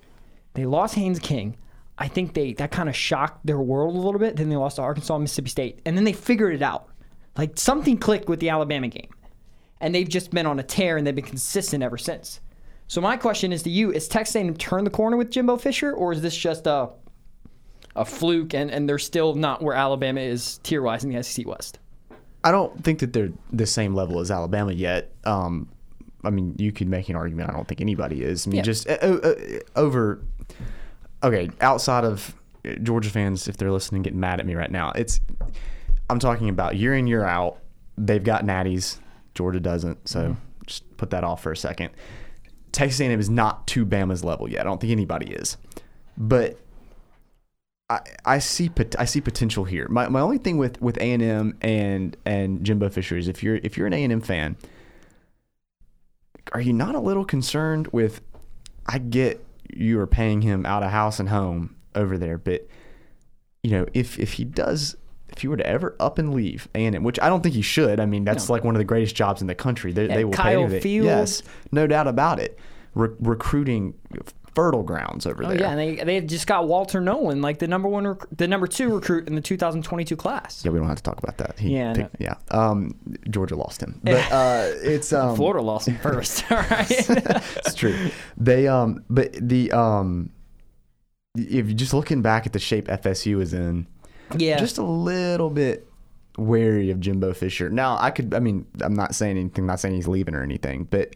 they 0.55 0.67
lost 0.67 0.95
Haynes 0.95 1.19
King. 1.19 1.57
I 1.99 2.09
think 2.09 2.35
they 2.35 2.53
that 2.55 2.71
kind 2.71 2.89
of 2.89 2.97
shocked 2.97 3.47
their 3.47 3.61
world 3.61 3.95
a 3.95 3.99
little 3.99 4.21
bit. 4.21 4.37
Then 4.37 4.49
they 4.49 4.57
lost 4.57 4.77
to 4.77 4.83
Arkansas, 4.83 5.19
Mississippi 5.19 5.51
State, 5.51 5.81
and 5.85 5.97
then 5.97 6.05
they 6.05 6.13
figured 6.13 6.55
it 6.55 6.63
out. 6.63 6.89
Like 7.37 7.59
something 7.59 7.97
clicked 7.99 8.29
with 8.29 8.41
the 8.41 8.51
Alabama 8.51 8.89
game, 8.89 9.09
and 9.81 9.95
they've 9.95 10.09
just 10.09 10.31
been 10.31 10.47
on 10.47 10.59
a 10.59 10.63
tear, 10.63 10.97
and 10.97 11.07
they've 11.07 11.15
been 11.15 11.25
consistent 11.25 11.83
ever 11.83 11.97
since. 11.99 12.41
So 12.89 13.01
my 13.01 13.17
question 13.17 13.53
is 13.53 13.63
to 13.63 13.71
you: 13.71 13.91
Is 13.91 14.07
Texas 14.09 14.37
A&M 14.37 14.55
turn 14.57 14.85
the 14.85 14.91
corner 14.91 15.17
with 15.17 15.31
Jimbo 15.31 15.57
Fisher, 15.57 15.93
or 15.93 16.13
is 16.13 16.21
this 16.21 16.37
just 16.37 16.67
a 16.67 16.91
a 17.95 18.05
fluke, 18.05 18.55
and, 18.55 18.71
and 18.71 18.89
they're 18.89 18.99
still 18.99 19.35
not 19.35 19.63
where 19.63 19.75
Alabama 19.75 20.21
is 20.21 20.59
tier 20.63 20.83
wise 20.83 21.05
in 21.05 21.11
the 21.11 21.23
SEC 21.23 21.47
West? 21.47 21.79
I 22.45 22.51
don't 22.51 22.83
think 22.83 22.99
that 23.01 23.13
they're 23.13 23.31
the 23.53 23.67
same 23.67 23.95
level 23.95 24.19
as 24.21 24.31
Alabama 24.31 24.73
yet. 24.73 25.13
Um, 25.25 25.69
I 26.25 26.31
mean, 26.31 26.55
you 26.59 26.73
could 26.73 26.89
make 26.89 27.09
an 27.09 27.17
argument. 27.17 27.51
I 27.51 27.53
don't 27.53 27.67
think 27.69 27.81
anybody 27.81 28.23
is. 28.23 28.47
I 28.47 28.51
mean, 28.51 28.57
Yeah. 28.59 28.63
just 28.63 28.89
uh, 28.89 28.93
uh, 28.93 29.35
over. 29.77 30.21
Okay, 31.23 31.51
outside 31.61 32.05
of 32.05 32.35
Georgia 32.83 33.11
fans, 33.11 33.47
if 33.49 33.57
they're 33.57 33.71
listening, 33.71 34.03
getting 34.03 34.21
mad 34.21 34.41
at 34.41 34.47
me 34.47 34.55
right 34.55 34.71
now, 34.71 34.93
it's. 34.95 35.21
I'm 36.13 36.19
talking 36.19 36.49
about 36.49 36.77
year 36.77 36.95
in 36.95 37.07
year 37.07 37.25
out. 37.25 37.59
They've 37.97 38.23
got 38.23 38.45
natties. 38.45 38.99
Georgia 39.35 39.61
doesn't. 39.61 40.09
So 40.09 40.21
mm-hmm. 40.21 40.41
just 40.67 40.97
put 40.97 41.11
that 41.11 41.25
off 41.25 41.43
for 41.43 41.51
a 41.51 41.57
second. 41.57 41.91
Texas 42.71 43.01
A&M 43.01 43.19
is 43.19 43.31
not 43.31 43.67
to 43.69 43.85
Bama's 43.85 44.23
level 44.23 44.49
yet. 44.49 44.61
I 44.61 44.65
don't 44.65 44.81
think 44.81 44.93
anybody 44.93 45.33
is, 45.33 45.57
but 46.17 46.59
I, 47.91 48.01
I 48.25 48.39
see 48.39 48.69
pot- 48.69 48.97
I 48.99 49.05
see 49.05 49.21
potential 49.21 49.65
here. 49.65 49.87
My, 49.89 50.09
my 50.09 50.21
only 50.21 50.39
thing 50.39 50.57
with 50.57 50.81
with 50.81 50.97
A 50.99 51.13
and 51.13 51.23
M 51.23 51.59
and 51.61 52.17
and 52.25 52.65
Jimbo 52.65 52.89
Fisher 52.89 53.17
is 53.17 53.29
if 53.29 53.43
you're 53.43 53.57
if 53.57 53.77
you're 53.77 53.87
an 53.87 53.93
A 53.93 54.03
and 54.03 54.13
M 54.13 54.21
fan, 54.21 54.57
are 56.53 56.61
you 56.61 56.73
not 56.73 56.95
a 56.95 57.01
little 57.01 57.25
concerned 57.25 57.89
with? 57.89 58.23
I 58.87 58.99
get 58.99 59.45
you 59.71 60.01
are 60.01 60.07
paying 60.07 60.43
him 60.43 60.67
out 60.67 60.83
of 60.83 60.91
house 60.91 61.21
and 61.21 61.29
home 61.29 61.77
over 61.95 62.17
there, 62.17 62.39
but 62.39 62.67
you 63.63 63.71
know 63.71 63.87
if 63.93 64.19
if 64.19 64.35
he 64.35 64.45
does. 64.45 64.97
If 65.37 65.43
you 65.45 65.51
were 65.51 65.57
to 65.57 65.67
ever 65.67 65.97
up 65.99 66.19
and 66.19 66.35
leave 66.35 66.69
A 66.75 66.85
and 66.85 66.95
M, 66.97 67.05
which 67.05 67.19
I 67.21 67.29
don't 67.29 67.43
think 67.43 67.55
he 67.55 67.63
should, 67.63 68.01
I 68.01 68.07
mean 68.07 68.25
that's 68.25 68.49
No. 68.49 68.55
like 68.55 68.65
one 68.65 68.75
of 68.75 68.79
the 68.79 68.85
greatest 68.85 69.15
jobs 69.17 69.41
in 69.41 69.47
the 69.47 69.55
country. 69.55 69.93
They, 69.93 70.07
they 70.07 70.25
will 70.25 70.33
pay 70.33 70.43
Kyle 70.43 70.61
anything. 70.65 70.81
Field. 70.83 71.07
Yes, 71.07 71.43
no 71.71 71.87
doubt 71.87 72.07
about 72.07 72.39
it. 72.39 72.59
Re- 72.95 73.09
recruiting 73.21 73.95
fertile 74.55 74.83
grounds 74.83 75.25
over 75.25 75.43
Oh 75.45 75.49
there. 75.49 75.61
yeah, 75.61 75.71
and 75.71 75.79
they 75.79 75.97
they 76.05 76.21
just 76.21 76.47
got 76.47 76.69
Walter 76.69 77.01
Nolen, 77.01 77.41
like 77.41 77.59
the 77.59 77.67
number 77.67 77.89
one, 77.89 78.07
rec- 78.07 78.27
the 78.37 78.47
number 78.47 78.67
two 78.67 78.95
recruit 78.95 79.27
in 79.27 79.35
the 79.35 79.41
2022 79.41 80.15
class. 80.15 80.63
Yeah, 80.63 80.73
we 80.73 80.79
don't 80.79 80.89
have 80.89 80.99
to 80.99 81.03
talk 81.03 81.17
about 81.23 81.39
that. 81.39 81.59
He 81.59 81.75
Yeah, 81.75 81.95
picked- 81.95 82.17
yeah. 82.21 82.35
Um, 82.51 82.95
Georgia 83.31 83.57
lost 83.57 83.83
him, 83.83 83.99
but 84.05 84.15
uh, 84.33 84.67
it's 84.83 85.11
um, 85.15 85.37
Florida 85.37 85.63
lost 85.63 85.89
him 85.89 85.97
first. 85.99 86.45
All 86.53 86.59
right. 86.71 86.87
it's 86.91 87.75
true. 87.75 87.97
They 88.37 88.69
um, 88.69 89.03
but 89.09 89.33
the 89.33 89.73
um, 89.73 90.31
if 91.35 91.67
you're 91.69 91.75
just 91.77 91.95
looking 91.95 92.21
back 92.21 92.45
at 92.45 92.53
the 92.53 92.59
shape 92.59 92.89
FSU 92.89 93.41
is 93.41 93.55
in, 93.55 93.87
yeah. 94.39 94.59
just 94.59 94.79
a 94.79 94.83
little 94.83 95.51
bit 95.51 95.89
wary 96.39 96.91
of 96.91 97.01
Jimbo 97.01 97.35
Fisher. 97.35 97.69
Now, 97.71 97.97
I 98.01 98.11
could, 98.11 98.35
I 98.35 98.39
mean, 98.39 98.67
I'm 98.81 98.95
not 98.95 99.15
saying 99.15 99.37
anything, 99.37 99.67
not 99.67 99.81
saying 99.81 99.95
he's 99.95 100.09
leaving 100.09 100.35
or 100.35 100.43
anything, 100.43 100.89
but 100.91 101.15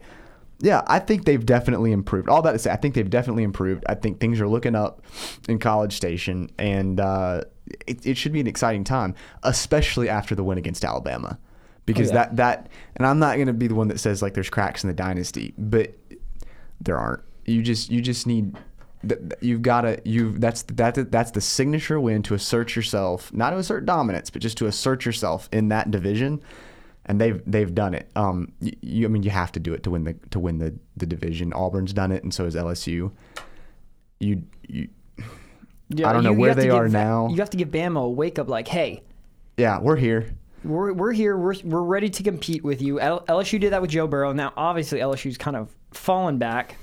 yeah, 0.59 0.81
I 0.87 0.99
think 0.99 1.25
they've 1.25 1.45
definitely 1.45 1.91
improved. 1.91 2.29
All 2.29 2.41
that 2.41 2.53
to 2.53 2.59
say, 2.59 2.71
I 2.71 2.77
think 2.77 2.95
they've 2.95 3.09
definitely 3.09 3.43
improved. 3.43 3.83
I 3.87 3.95
think 3.95 4.19
things 4.19 4.41
are 4.41 4.47
looking 4.47 4.75
up 4.75 5.03
in 5.47 5.59
College 5.59 5.95
Station, 5.95 6.49
and 6.57 6.99
uh, 6.99 7.43
it, 7.85 8.05
it 8.05 8.17
should 8.17 8.31
be 8.31 8.39
an 8.39 8.47
exciting 8.47 8.83
time, 8.83 9.13
especially 9.43 10.09
after 10.09 10.33
the 10.33 10.43
win 10.43 10.57
against 10.57 10.83
Alabama. 10.83 11.37
Because 11.85 12.09
Oh, 12.11 12.15
yeah. 12.15 12.25
that, 12.25 12.35
that, 12.37 12.69
and 12.95 13.05
I'm 13.05 13.19
not 13.19 13.35
going 13.35 13.47
to 13.47 13.53
be 13.53 13.67
the 13.67 13.75
one 13.75 13.87
that 13.89 13.99
says 13.99 14.21
like 14.21 14.33
there's 14.33 14.49
cracks 14.49 14.83
in 14.83 14.87
the 14.87 14.93
dynasty, 14.93 15.53
but 15.57 15.93
there 16.81 16.97
aren't. 16.97 17.21
You 17.45 17.61
just, 17.61 17.91
you 17.91 18.01
just 18.01 18.27
need 18.27 18.57
you've 19.41 19.61
got 19.61 19.81
to 19.81 20.01
you've 20.05 20.41
that's 20.41 20.63
that 20.63 21.11
that's 21.11 21.31
the 21.31 21.41
signature 21.41 21.99
win 21.99 22.23
to 22.23 22.33
assert 22.33 22.75
yourself 22.75 23.31
not 23.33 23.51
to 23.51 23.57
assert 23.57 23.85
dominance 23.85 24.29
but 24.29 24.41
just 24.41 24.57
to 24.57 24.65
assert 24.65 25.05
yourself 25.05 25.47
in 25.51 25.69
that 25.69 25.91
division 25.91 26.41
and 27.05 27.21
they've 27.21 27.41
they've 27.45 27.73
done 27.75 27.93
it 27.93 28.09
um 28.15 28.51
you, 28.59 28.73
you 28.81 29.05
I 29.05 29.09
mean 29.09 29.21
you 29.23 29.29
have 29.29 29.51
to 29.53 29.59
do 29.59 29.73
it 29.73 29.83
to 29.83 29.91
win 29.91 30.03
the 30.03 30.13
to 30.31 30.39
win 30.39 30.57
the 30.57 30.73
the 30.97 31.05
division 31.05 31.53
Auburn's 31.53 31.93
done 31.93 32.11
it 32.11 32.23
and 32.23 32.33
so 32.33 32.43
has 32.45 32.55
LSU 32.55 33.11
you 34.19 34.43
you 34.67 34.87
Yeah, 35.89 36.09
I 36.09 36.13
don't 36.13 36.23
know 36.23 36.31
you- 36.31 36.39
where 36.39 36.55
they 36.55 36.69
are 36.69 36.85
Ba- 36.85 36.89
now. 36.89 37.27
You 37.29 37.37
have 37.37 37.51
to 37.51 37.57
give 37.57 37.69
Bama 37.69 38.01
a 38.03 38.09
wake 38.09 38.39
up, 38.39 38.49
like, 38.49 38.67
hey, 38.67 39.03
yeah 39.57 39.79
we're 39.79 39.95
here 39.95 40.33
we're, 40.63 40.91
we're 40.91 41.13
here, 41.13 41.37
we're, 41.37 41.53
we're 41.63 41.83
ready 41.83 42.09
to 42.09 42.23
compete 42.23 42.63
with 42.63 42.81
you. 42.81 42.99
L- 42.99 43.23
LSU 43.29 43.57
did 43.59 43.71
that 43.71 43.81
with 43.81 43.91
Joe 43.91 44.05
Burrow. 44.07 44.33
Now, 44.33 44.51
obviously, 44.57 44.99
LSU's 44.99 45.37
kind 45.37 45.55
of 45.55 45.69
fallen 45.91 46.39
back. 46.39 46.75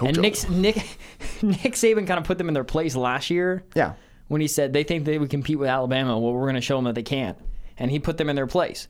Go 0.00 0.06
and 0.06 0.18
Nick, 0.18 0.48
Nick, 0.48 0.76
Nick 1.42 1.74
Saban 1.74 2.06
kind 2.06 2.18
of 2.18 2.24
put 2.24 2.38
them 2.38 2.48
in 2.48 2.54
their 2.54 2.64
place 2.64 2.96
last 2.96 3.28
year 3.30 3.62
yeah 3.74 3.92
when 4.28 4.40
he 4.40 4.46
said 4.46 4.72
they 4.72 4.84
think 4.84 5.04
they 5.04 5.18
would 5.18 5.28
compete 5.28 5.58
with 5.58 5.68
Alabama. 5.68 6.18
Well, 6.18 6.32
we're 6.32 6.42
going 6.42 6.54
to 6.54 6.60
show 6.60 6.76
them 6.76 6.84
that 6.84 6.94
they 6.94 7.02
can't, 7.02 7.36
and 7.76 7.90
he 7.90 7.98
put 7.98 8.16
them 8.16 8.30
in 8.30 8.36
their 8.36 8.46
place. 8.46 8.86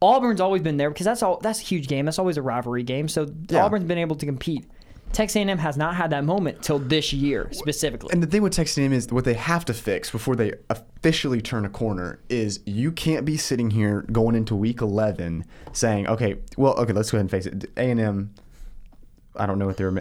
Auburn's 0.00 0.40
always 0.40 0.62
been 0.62 0.76
there 0.76 0.90
because 0.90 1.04
that's 1.04 1.22
all. 1.22 1.38
That's 1.40 1.60
a 1.60 1.64
huge 1.64 1.88
game. 1.88 2.04
That's 2.04 2.20
always 2.20 2.36
a 2.36 2.42
rivalry 2.42 2.84
game. 2.84 3.08
So 3.08 3.26
Yeah. 3.48 3.64
Auburn's 3.64 3.84
been 3.84 3.98
able 3.98 4.16
to 4.16 4.26
compete. 4.26 4.64
Texas 5.12 5.36
A&M 5.36 5.58
has 5.58 5.76
not 5.76 5.94
had 5.94 6.10
that 6.10 6.24
moment 6.24 6.62
till 6.62 6.78
this 6.78 7.12
year 7.12 7.48
specifically. 7.52 8.10
And 8.12 8.22
the 8.22 8.26
thing 8.26 8.42
with 8.42 8.52
Texas 8.52 8.76
A&M 8.78 8.92
is 8.92 9.10
what 9.10 9.24
they 9.24 9.34
have 9.34 9.64
to 9.66 9.74
fix 9.74 10.10
before 10.10 10.36
they 10.36 10.52
officially 10.68 11.40
turn 11.40 11.64
a 11.64 11.68
corner 11.68 12.18
is 12.28 12.60
you 12.66 12.92
can't 12.92 13.24
be 13.24 13.36
sitting 13.36 13.70
here 13.70 14.04
going 14.12 14.34
into 14.34 14.54
week 14.54 14.80
11 14.82 15.44
saying, 15.72 16.06
okay, 16.08 16.36
well, 16.56 16.74
okay, 16.74 16.92
let's 16.92 17.10
go 17.10 17.16
ahead 17.18 17.22
and 17.22 17.30
face 17.30 17.46
it. 17.46 17.70
A&M, 17.76 18.34
I 19.38 19.46
don't 19.46 19.58
know 19.58 19.66
what 19.66 19.76
they're. 19.76 19.92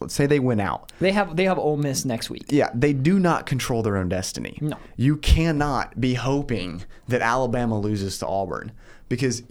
Let's 0.00 0.14
say 0.14 0.26
they 0.26 0.40
win 0.40 0.60
out. 0.60 0.92
They 1.00 1.12
have 1.12 1.36
they 1.36 1.44
have 1.44 1.58
Ole 1.58 1.76
Miss 1.76 2.04
next 2.04 2.30
week. 2.30 2.44
Yeah, 2.48 2.70
they 2.74 2.92
do 2.92 3.18
not 3.18 3.46
control 3.46 3.82
their 3.82 3.96
own 3.96 4.08
destiny. 4.08 4.58
No. 4.60 4.76
You 4.96 5.16
cannot 5.16 6.00
be 6.00 6.14
hoping 6.14 6.84
that 7.08 7.22
Alabama 7.22 7.78
loses 7.78 8.18
to 8.18 8.26
Auburn 8.26 8.72
because 9.08 9.42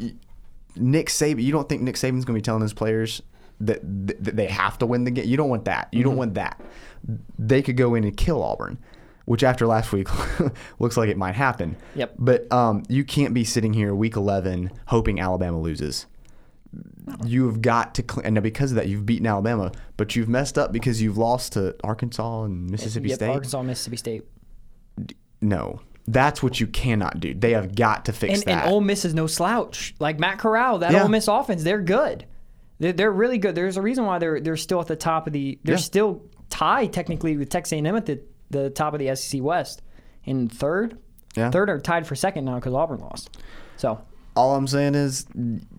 Nick 0.75 1.07
Saban. 1.07 1.43
You 1.43 1.51
don't 1.51 1.67
think 1.67 1.81
Nick 1.81 1.95
Saban's 1.95 2.25
going 2.25 2.35
to 2.35 2.41
be 2.41 2.41
telling 2.41 2.61
his 2.61 2.73
players 2.73 3.21
that, 3.61 3.79
that 4.23 4.35
they 4.35 4.47
have 4.47 4.77
to 4.79 4.85
win 4.85 5.03
the 5.03 5.11
game? 5.11 5.27
You 5.27 5.37
don't 5.37 5.49
want 5.49 5.65
that. 5.65 5.89
You 5.91 6.03
don't 6.03 6.17
want 6.17 6.33
that. 6.35 6.59
They 7.37 7.61
could 7.61 7.77
go 7.77 7.95
in 7.95 8.03
and 8.03 8.15
kill 8.15 8.43
Auburn, 8.43 8.77
which 9.25 9.43
after 9.43 9.67
last 9.67 9.91
week 9.91 10.07
looks 10.79 10.97
like 10.97 11.09
it 11.09 11.17
might 11.17 11.35
happen. 11.35 11.77
Yep. 11.95 12.15
But 12.17 12.51
um, 12.51 12.83
you 12.89 13.03
can't 13.03 13.33
be 13.33 13.43
sitting 13.43 13.73
here 13.73 13.93
week 13.95 14.15
11 14.15 14.71
hoping 14.87 15.19
Alabama 15.19 15.59
loses 15.59 16.05
you 17.25 17.47
have 17.47 17.61
got 17.61 17.95
to 17.95 18.03
cl- 18.09 18.21
and 18.25 18.35
now 18.35 18.41
because 18.41 18.71
of 18.71 18.75
that 18.75 18.87
you've 18.87 19.05
beaten 19.05 19.25
Alabama, 19.27 19.71
but 19.97 20.15
you've 20.15 20.29
messed 20.29 20.57
up 20.57 20.71
because 20.71 21.01
you've 21.01 21.17
lost 21.17 21.53
to 21.53 21.75
Arkansas 21.83 22.43
and 22.43 22.69
Mississippi 22.69 23.09
Yep, 23.09 23.15
State. 23.15 23.29
Arkansas, 23.29 23.63
Mississippi 23.63 23.97
State. 23.97 24.23
No, 25.41 25.81
that's 26.07 26.43
what 26.43 26.59
you 26.59 26.67
cannot 26.67 27.19
do. 27.19 27.33
They 27.33 27.51
have 27.51 27.75
got 27.75 28.05
to 28.05 28.13
fix 28.13 28.33
And, 28.41 28.43
that. 28.43 28.65
and 28.65 28.73
Ole 28.73 28.81
Miss 28.81 29.05
is 29.05 29.13
no 29.13 29.27
slouch. 29.27 29.95
Like 29.99 30.19
Matt 30.19 30.37
Corral, 30.39 30.79
that 30.79 30.91
Yeah. 30.91 31.03
Ole 31.03 31.09
Miss 31.09 31.27
offense, 31.27 31.63
they're 31.63 31.81
good. 31.81 32.25
They're, 32.79 32.93
they're 32.93 33.11
really 33.11 33.37
good. 33.37 33.55
There's 33.55 33.77
a 33.77 33.81
reason 33.81 34.05
why 34.05 34.19
they're 34.19 34.39
they're 34.39 34.57
still 34.57 34.79
at 34.81 34.87
the 34.87 34.95
top 34.95 35.27
of 35.27 35.33
the. 35.33 35.59
They're 35.63 35.75
Yeah. 35.75 35.79
still 35.81 36.21
tied 36.49 36.93
technically 36.93 37.37
with 37.37 37.49
Texas 37.49 37.73
A&M 37.73 37.95
at 37.95 38.05
the, 38.05 38.21
the 38.49 38.69
top 38.69 38.93
of 38.93 38.99
the 38.99 39.15
SEC 39.15 39.41
West 39.41 39.81
in 40.23 40.47
third. 40.49 40.97
Yeah. 41.35 41.49
Third 41.49 41.69
or 41.69 41.79
tied 41.79 42.05
for 42.05 42.15
second 42.15 42.45
now 42.45 42.55
because 42.55 42.73
Auburn 42.73 42.99
lost. 42.99 43.37
So 43.77 44.01
All 44.35 44.55
I'm 44.55 44.67
saying 44.67 44.95
is, 44.95 45.25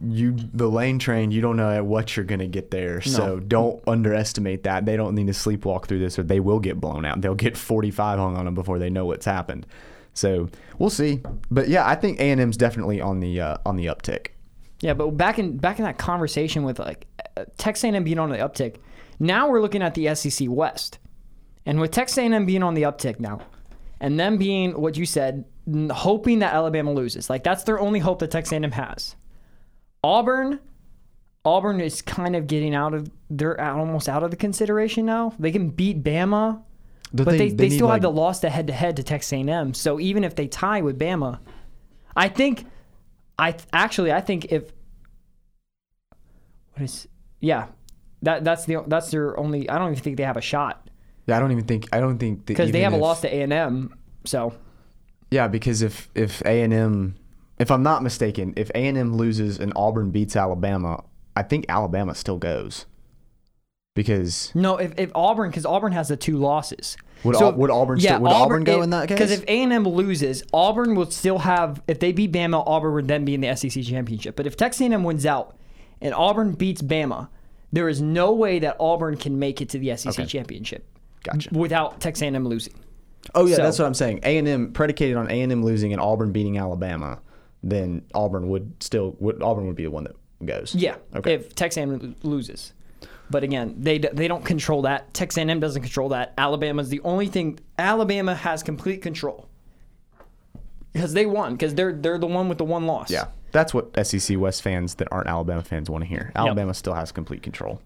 you 0.03 0.37
the 0.53 0.69
lane 0.69 0.99
train. 0.99 1.31
You 1.31 1.41
don't 1.41 1.57
know 1.57 1.71
at 1.71 1.87
what 1.87 2.17
you're 2.17 2.27
gonna 2.27 2.49
get 2.49 2.71
there, 2.71 3.01
so 3.01 3.41
don't 3.41 3.83
underestimate 3.87 4.65
that. 4.65 4.85
They 4.85 4.97
don't 4.97 5.15
need 5.15 5.29
to 5.29 5.33
sleepwalk 5.33 5.87
through 5.87 6.01
this, 6.01 6.19
or 6.19 6.23
they 6.23 6.41
will 6.41 6.61
get 6.61 6.81
blown 6.81 7.05
out. 7.07 7.23
They'll 7.23 7.35
get 7.35 7.57
45 7.57 8.19
hung 8.19 8.37
on 8.37 8.45
them 8.45 8.55
before 8.55 8.79
they 8.79 8.91
know 8.91 9.07
what's 9.07 9.25
happened. 9.25 9.67
So 10.15 10.51
we'll 10.79 10.91
see. 10.91 11.23
But 11.51 11.69
yeah, 11.69 11.89
I 11.89 11.95
think 11.95 12.21
A 12.21 12.31
and 12.31 12.41
M's 12.41 12.57
definitely 12.57 13.01
on 13.01 13.21
the 13.21 13.41
uh, 13.41 13.57
on 13.65 13.77
the 13.77 13.87
uptick. 13.87 14.29
Yeah, 14.81 14.95
but 14.95 15.11
back 15.13 15.39
in 15.39 15.57
back 15.57 15.79
in 15.79 15.85
that 15.85 15.97
conversation 15.97 16.65
with 16.65 16.79
like 16.79 17.07
Texas 17.57 17.85
A&M 17.85 18.05
being 18.05 18.19
on 18.19 18.31
the 18.31 18.39
uptick, 18.39 18.77
now 19.19 19.49
we're 19.49 19.63
looking 19.63 19.83
at 19.83 19.95
the 19.95 20.15
SEC 20.15 20.49
West, 20.51 20.99
and 21.65 21.81
with 21.81 21.93
Texas 21.93 22.19
A&M 22.19 22.45
being 22.45 22.63
on 22.63 22.75
the 22.75 22.83
uptick 22.83 23.21
now, 23.21 23.41
and 24.01 24.19
them 24.19 24.37
being 24.37 24.73
what 24.73 24.97
you 24.97 25.07
said, 25.07 25.45
hoping 25.93 26.41
that 26.41 26.55
Alabama 26.55 26.93
loses, 26.93 27.31
like 27.31 27.45
that's 27.45 27.65
their 27.65 27.79
only 27.79 28.01
hope 28.01 28.19
that 28.21 28.31
Texas 28.31 28.53
A&M 28.53 28.73
has. 28.73 29.17
Auburn, 30.05 30.59
Auburn 31.45 31.81
is 31.81 32.03
kind 32.03 32.35
of 32.37 32.47
getting 32.47 32.75
out 32.75 32.95
of 32.95 33.11
they're 33.31 33.61
out, 33.61 33.79
almost 33.79 34.09
out 34.09 34.23
of 34.23 34.31
the 34.31 34.37
consideration 34.37 35.07
now. 35.07 35.35
They 35.39 35.53
can 35.53 35.71
beat 35.71 36.03
Bama, 36.03 36.63
but 37.13 37.27
thing- 37.29 37.39
they, 37.39 37.49
they, 37.51 37.69
need, 37.69 37.77
still 37.77 37.87
like- 37.89 37.97
have 37.97 38.03
the 38.03 38.11
loss 38.11 38.41
to 38.41 38.51
head 38.51 38.67
to 38.67 38.73
head 38.73 38.97
to 38.97 39.03
Texas 39.03 39.33
A&M. 39.33 39.75
So 39.75 40.01
even 40.01 40.25
if 40.25 40.35
they 40.35 40.49
tie 40.49 40.81
with 40.81 40.99
Bama, 40.99 41.39
I 42.17 42.29
think, 42.29 42.67
I 43.39 43.57
actually 43.73 44.13
I 44.13 44.21
think 44.21 44.47
if 44.53 44.73
what 46.75 46.83
is 46.83 47.09
yeah, 47.41 47.67
that 48.23 48.45
that's 48.45 48.65
the 48.67 48.85
that's 48.87 49.11
their 49.11 49.39
only. 49.39 49.69
I 49.69 49.79
don't 49.79 49.91
even 49.93 50.03
think 50.03 50.17
they 50.17 50.23
have 50.23 50.37
a 50.37 50.43
shot 50.43 50.89
Yeah, 51.27 51.37
I 51.37 51.41
don't 51.41 51.51
even 51.53 51.65
think 51.65 51.89
I 51.93 52.01
don't 52.01 52.19
think 52.19 52.47
because 52.47 52.71
they 52.71 52.81
have 52.83 52.93
a 52.93 52.97
loss 52.97 53.21
to 53.23 53.35
A 53.35 53.43
and 53.43 53.53
M. 53.53 53.95
So 54.25 54.55
Yeah, 55.33 55.49
because 55.49 55.81
if 55.83 56.09
if 56.15 56.43
A 56.45 56.63
and 56.63 56.73
M, 56.75 57.17
if 57.59 57.71
I'm 57.71 57.83
not 57.83 58.03
mistaken, 58.03 58.53
if 58.57 58.71
A 58.71 58.77
and 58.87 58.99
M 58.99 59.17
loses 59.17 59.59
and 59.59 59.73
Auburn 59.75 60.11
beats 60.11 60.37
Alabama, 60.37 61.03
I 61.35 61.43
think 61.43 61.65
Alabama 61.69 62.15
still 62.15 62.39
goes. 62.39 62.85
Because 63.95 64.51
no, 64.55 64.79
if, 64.79 64.95
if 64.99 65.11
Auburn 65.15 65.51
because 65.51 65.67
Auburn 65.67 65.93
has 65.93 66.09
the 66.09 66.17
two 66.17 66.37
losses. 66.39 66.97
Would 67.25 67.37
So, 67.37 67.49
Au- 67.49 67.51
would 67.57 67.71
Auburn 67.71 68.01
still- 68.01 68.21
would 68.21 68.33
Auburn 68.33 68.65
go 68.65 68.83
in 68.83 68.91
that 68.91 69.09
case? 69.09 69.17
Because 69.17 69.31
if 69.33 69.43
A 69.45 69.63
and 69.63 69.73
M 69.73 69.85
loses, 69.87 70.43
Auburn 70.53 70.95
will 70.95 71.11
still 71.11 71.39
have. 71.39 71.83
If 71.87 71.99
they 72.01 72.13
beat 72.13 72.33
Bama, 72.33 72.63
Auburn 72.67 72.95
would 72.95 73.09
then 73.09 73.25
be 73.25 73.35
in 73.35 73.41
the 73.43 73.55
SEC 73.55 73.83
championship. 73.85 74.35
But 74.35 74.47
if 74.47 74.57
Texas 74.57 74.81
A 74.81 74.85
and 74.87 74.95
M 74.95 75.05
wins 75.05 75.27
out 75.27 75.57
and 76.01 76.15
Auburn 76.15 76.53
beats 76.53 76.81
Bama, 76.83 77.29
there 77.71 77.89
is 77.89 78.01
no 78.01 78.33
way 78.33 78.59
that 78.61 78.77
Auburn 78.81 79.17
can 79.19 79.39
make 79.39 79.61
it 79.61 79.69
to 79.71 79.79
the 79.79 79.95
SEC 79.97 80.13
Okay. 80.15 80.27
championship 80.27 80.85
gotcha. 81.23 81.51
without 81.53 82.01
Texas 82.01 82.23
A 82.23 82.27
and 82.27 82.37
M 82.37 82.49
losing. 82.49 82.75
Oh 83.35 83.47
yeah, 83.47 83.57
So- 83.57 83.63
that's 83.63 83.79
what 83.79 83.87
I'm 83.87 83.95
saying. 83.95 84.21
A 84.25 84.37
and 84.39 84.49
M 84.49 84.73
predicated 84.73 85.17
on 85.17 85.31
A 85.31 85.41
and 85.41 85.53
M 85.53 85.63
losing 85.65 85.93
and 85.93 86.01
Auburn 86.01 86.33
beating 86.33 86.59
Alabama, 86.59 87.21
then 87.63 88.03
Auburn 88.15 88.49
would 88.49 88.83
still 88.83 89.17
would 89.21 89.43
Auburn 89.43 89.67
would 89.67 89.77
be 89.77 89.85
the 89.85 89.91
one 89.91 90.05
that 90.05 90.17
goes. 90.45 90.75
Yeah. 90.75 90.97
Okay. 91.15 91.35
If 91.35 91.55
Texas 91.55 91.79
A&M 91.79 92.17
loses, 92.23 92.73
but 93.31 93.45
again, 93.45 93.77
they 93.79 93.99
they 93.99 94.27
don't 94.29 94.45
control 94.45 94.83
that. 94.83 95.15
Texas 95.15 95.39
A&M 95.39 95.61
doesn't 95.61 95.83
control 95.83 96.09
that. 96.11 96.35
Alabama's 96.37 96.89
the 96.89 97.01
only 97.03 97.29
thing. 97.29 97.59
Alabama 97.79 98.35
has 98.35 98.63
complete 98.63 99.03
control 99.03 99.49
because 100.93 101.13
they 101.15 101.27
won 101.27 101.53
because 101.53 101.75
they're 101.75 101.93
they're 101.93 102.19
the 102.19 102.27
one 102.27 102.49
with 102.49 102.59
the 102.59 102.65
one 102.65 102.87
loss. 102.87 103.11
Yeah. 103.11 103.27
That's 103.53 103.75
what 103.75 103.91
SEC 104.07 104.39
West 104.39 104.63
fans 104.63 104.95
that 104.95 105.09
aren't 105.13 105.29
Alabama 105.29 105.63
fans 105.63 105.91
want 105.91 106.03
to 106.05 106.09
hear. 106.09 106.33
Alabama 106.35 106.73
still 106.73 106.95
has 106.95 107.13
complete 107.13 107.43
control. 107.43 107.83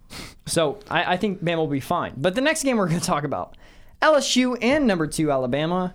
So 0.46 0.78
I, 0.88 1.14
I 1.14 1.16
think 1.16 1.42
Bama 1.44 1.56
will 1.56 1.66
be 1.66 1.80
fine. 1.80 2.14
But 2.16 2.36
the 2.36 2.40
next 2.40 2.62
game 2.62 2.76
we're 2.76 2.86
going 2.88 3.00
to 3.00 3.04
talk 3.06 3.24
about, 3.24 3.56
LSU 4.02 4.56
and 4.60 4.86
number 4.86 5.06
two 5.06 5.30
Alabama. 5.30 5.94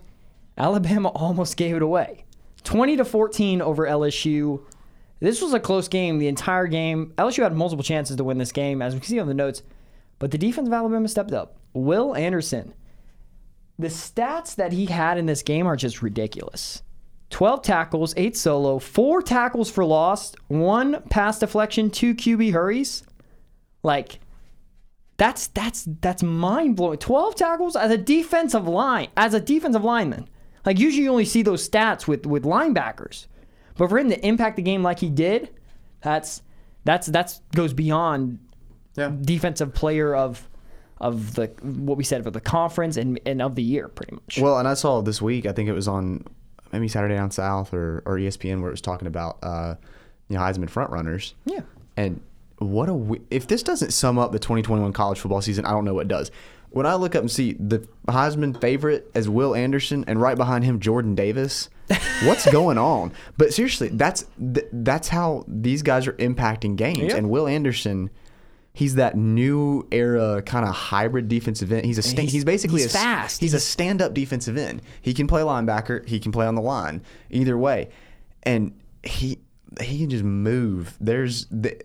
Alabama 0.57 1.09
almost 1.15 1.57
gave 1.57 1.75
it 1.75 1.81
away, 1.81 2.25
twenty 2.63 2.97
to 2.97 3.05
fourteen 3.05 3.61
over 3.61 3.85
LSU. 3.85 4.61
This 5.19 5.41
was 5.41 5.53
a 5.53 5.59
close 5.59 5.87
game 5.87 6.17
the 6.17 6.27
entire 6.27 6.67
game. 6.67 7.13
LSU 7.17 7.43
had 7.43 7.55
multiple 7.55 7.83
chances 7.83 8.15
to 8.15 8.23
win 8.23 8.39
this 8.39 8.51
game, 8.51 8.81
as 8.81 8.93
we 8.93 8.99
can 8.99 9.09
see 9.09 9.19
on 9.19 9.27
the 9.27 9.33
notes, 9.35 9.61
but 10.17 10.31
the 10.31 10.37
defense 10.37 10.67
of 10.67 10.73
Alabama 10.73 11.07
stepped 11.07 11.31
up. 11.31 11.57
Will 11.73 12.15
Anderson, 12.15 12.73
the 13.77 13.87
stats 13.87 14.55
that 14.55 14.73
he 14.73 14.87
had 14.87 15.17
in 15.17 15.27
this 15.27 15.43
game 15.43 15.67
are 15.67 15.75
just 15.75 16.01
ridiculous. 16.01 16.81
12 17.29 17.61
tackles, 17.61 18.13
8 18.17 18.35
solo, 18.35 18.77
4 18.77 19.21
tackles 19.21 19.71
for 19.71 19.85
loss, 19.85 20.33
1 20.49 21.03
pass 21.09 21.39
deflection, 21.39 21.89
2 21.89 22.13
QB 22.13 22.51
hurries. 22.51 23.03
Like 23.83 24.19
that's 25.21 25.47
that's 25.47 25.87
that's 26.01 26.23
mind 26.23 26.75
blowing. 26.75 26.97
Twelve 26.97 27.35
tackles 27.35 27.75
as 27.75 27.91
a 27.91 27.97
defensive 27.97 28.67
line, 28.67 29.09
as 29.15 29.35
a 29.35 29.39
defensive 29.39 29.83
lineman. 29.83 30.27
Like 30.65 30.79
usually 30.79 31.03
you 31.03 31.11
only 31.11 31.25
see 31.25 31.43
those 31.43 31.67
stats 31.69 32.07
with 32.07 32.25
with 32.25 32.43
linebackers, 32.43 33.27
but 33.77 33.87
for 33.89 33.99
him 33.99 34.09
to 34.09 34.25
impact 34.25 34.55
the 34.55 34.63
game 34.63 34.81
like 34.81 34.97
he 34.99 35.11
did, 35.11 35.51
that's 36.01 36.41
that's 36.85 37.05
that's 37.05 37.41
goes 37.55 37.71
beyond 37.71 38.39
Yeah. 38.95 39.11
defensive 39.21 39.75
player 39.75 40.15
of 40.15 40.47
of 40.99 41.35
the 41.35 41.47
what 41.61 41.97
we 41.97 42.03
said 42.03 42.23
for 42.23 42.31
the 42.31 42.41
conference 42.41 42.97
and 42.97 43.19
and 43.27 43.43
of 43.43 43.53
the 43.53 43.63
year 43.63 43.89
pretty 43.89 44.13
much. 44.15 44.39
Well, 44.39 44.57
and 44.57 44.67
I 44.67 44.73
saw 44.73 45.01
this 45.01 45.21
week. 45.21 45.45
I 45.45 45.51
think 45.51 45.69
it 45.69 45.73
was 45.73 45.87
on 45.87 46.25
maybe 46.71 46.87
Saturday 46.87 47.13
Down 47.15 47.29
South 47.29 47.75
or, 47.75 48.01
or 48.07 48.15
ESPN 48.17 48.59
where 48.61 48.69
it 48.69 48.73
was 48.73 48.81
talking 48.81 49.07
about 49.07 49.37
uh, 49.43 49.75
you 50.29 50.35
know 50.35 50.41
Heisman 50.41 50.69
front 50.69 50.89
runners. 50.89 51.35
Yeah. 51.45 51.61
And 51.95 52.21
what 52.61 52.89
a 52.89 52.93
we- 52.93 53.21
if 53.29 53.47
this 53.47 53.63
doesn't 53.63 53.91
sum 53.91 54.17
up 54.17 54.31
the 54.31 54.39
2021 54.39 54.93
college 54.93 55.19
football 55.19 55.41
season, 55.41 55.65
I 55.65 55.71
don't 55.71 55.85
know 55.85 55.93
what 55.93 56.07
does. 56.07 56.31
When 56.69 56.85
I 56.85 56.95
look 56.95 57.15
up 57.15 57.21
and 57.21 57.29
see 57.31 57.53
the 57.59 57.85
Heisman 58.07 58.59
favorite 58.61 59.11
as 59.13 59.27
Will 59.27 59.53
Anderson 59.53 60.05
and 60.07 60.21
right 60.21 60.37
behind 60.37 60.63
him 60.63 60.79
Jordan 60.79 61.15
Davis, 61.15 61.69
what's 62.23 62.49
going 62.49 62.77
on? 62.77 63.11
But 63.37 63.53
seriously, 63.53 63.89
that's 63.89 64.25
th- 64.39 64.67
that's 64.71 65.09
how 65.09 65.43
these 65.49 65.83
guys 65.83 66.07
are 66.07 66.13
impacting 66.13 66.77
games. 66.77 66.99
Yep. 66.99 67.17
And 67.17 67.29
Will 67.29 67.45
Anderson, 67.45 68.09
he's 68.73 68.95
that 68.95 69.17
new 69.17 69.85
era 69.91 70.41
kind 70.43 70.65
of 70.65 70.73
hybrid 70.73 71.27
defensive 71.27 71.73
end. 71.73 71.83
He's 71.85 71.97
a 71.97 72.01
sta- 72.03 72.21
He's- 72.21 72.31
he's, 72.31 72.45
basically 72.45 72.83
he's 72.83 72.95
a, 72.95 72.97
fast. 72.97 73.41
He's 73.41 73.53
a 73.53 73.59
stand-up 73.59 74.13
defensive 74.13 74.55
end. 74.55 74.81
He 75.01 75.13
can 75.13 75.27
play 75.27 75.41
linebacker. 75.41 76.07
He 76.07 76.21
can 76.21 76.31
play 76.31 76.45
on 76.45 76.55
the 76.55 76.61
line. 76.61 77.01
Either 77.31 77.57
way, 77.57 77.89
and 78.43 78.71
he 79.03 79.39
he 79.81 79.99
can 79.99 80.09
just 80.09 80.23
move. 80.23 80.95
There's 81.01 81.47
the. 81.51 81.81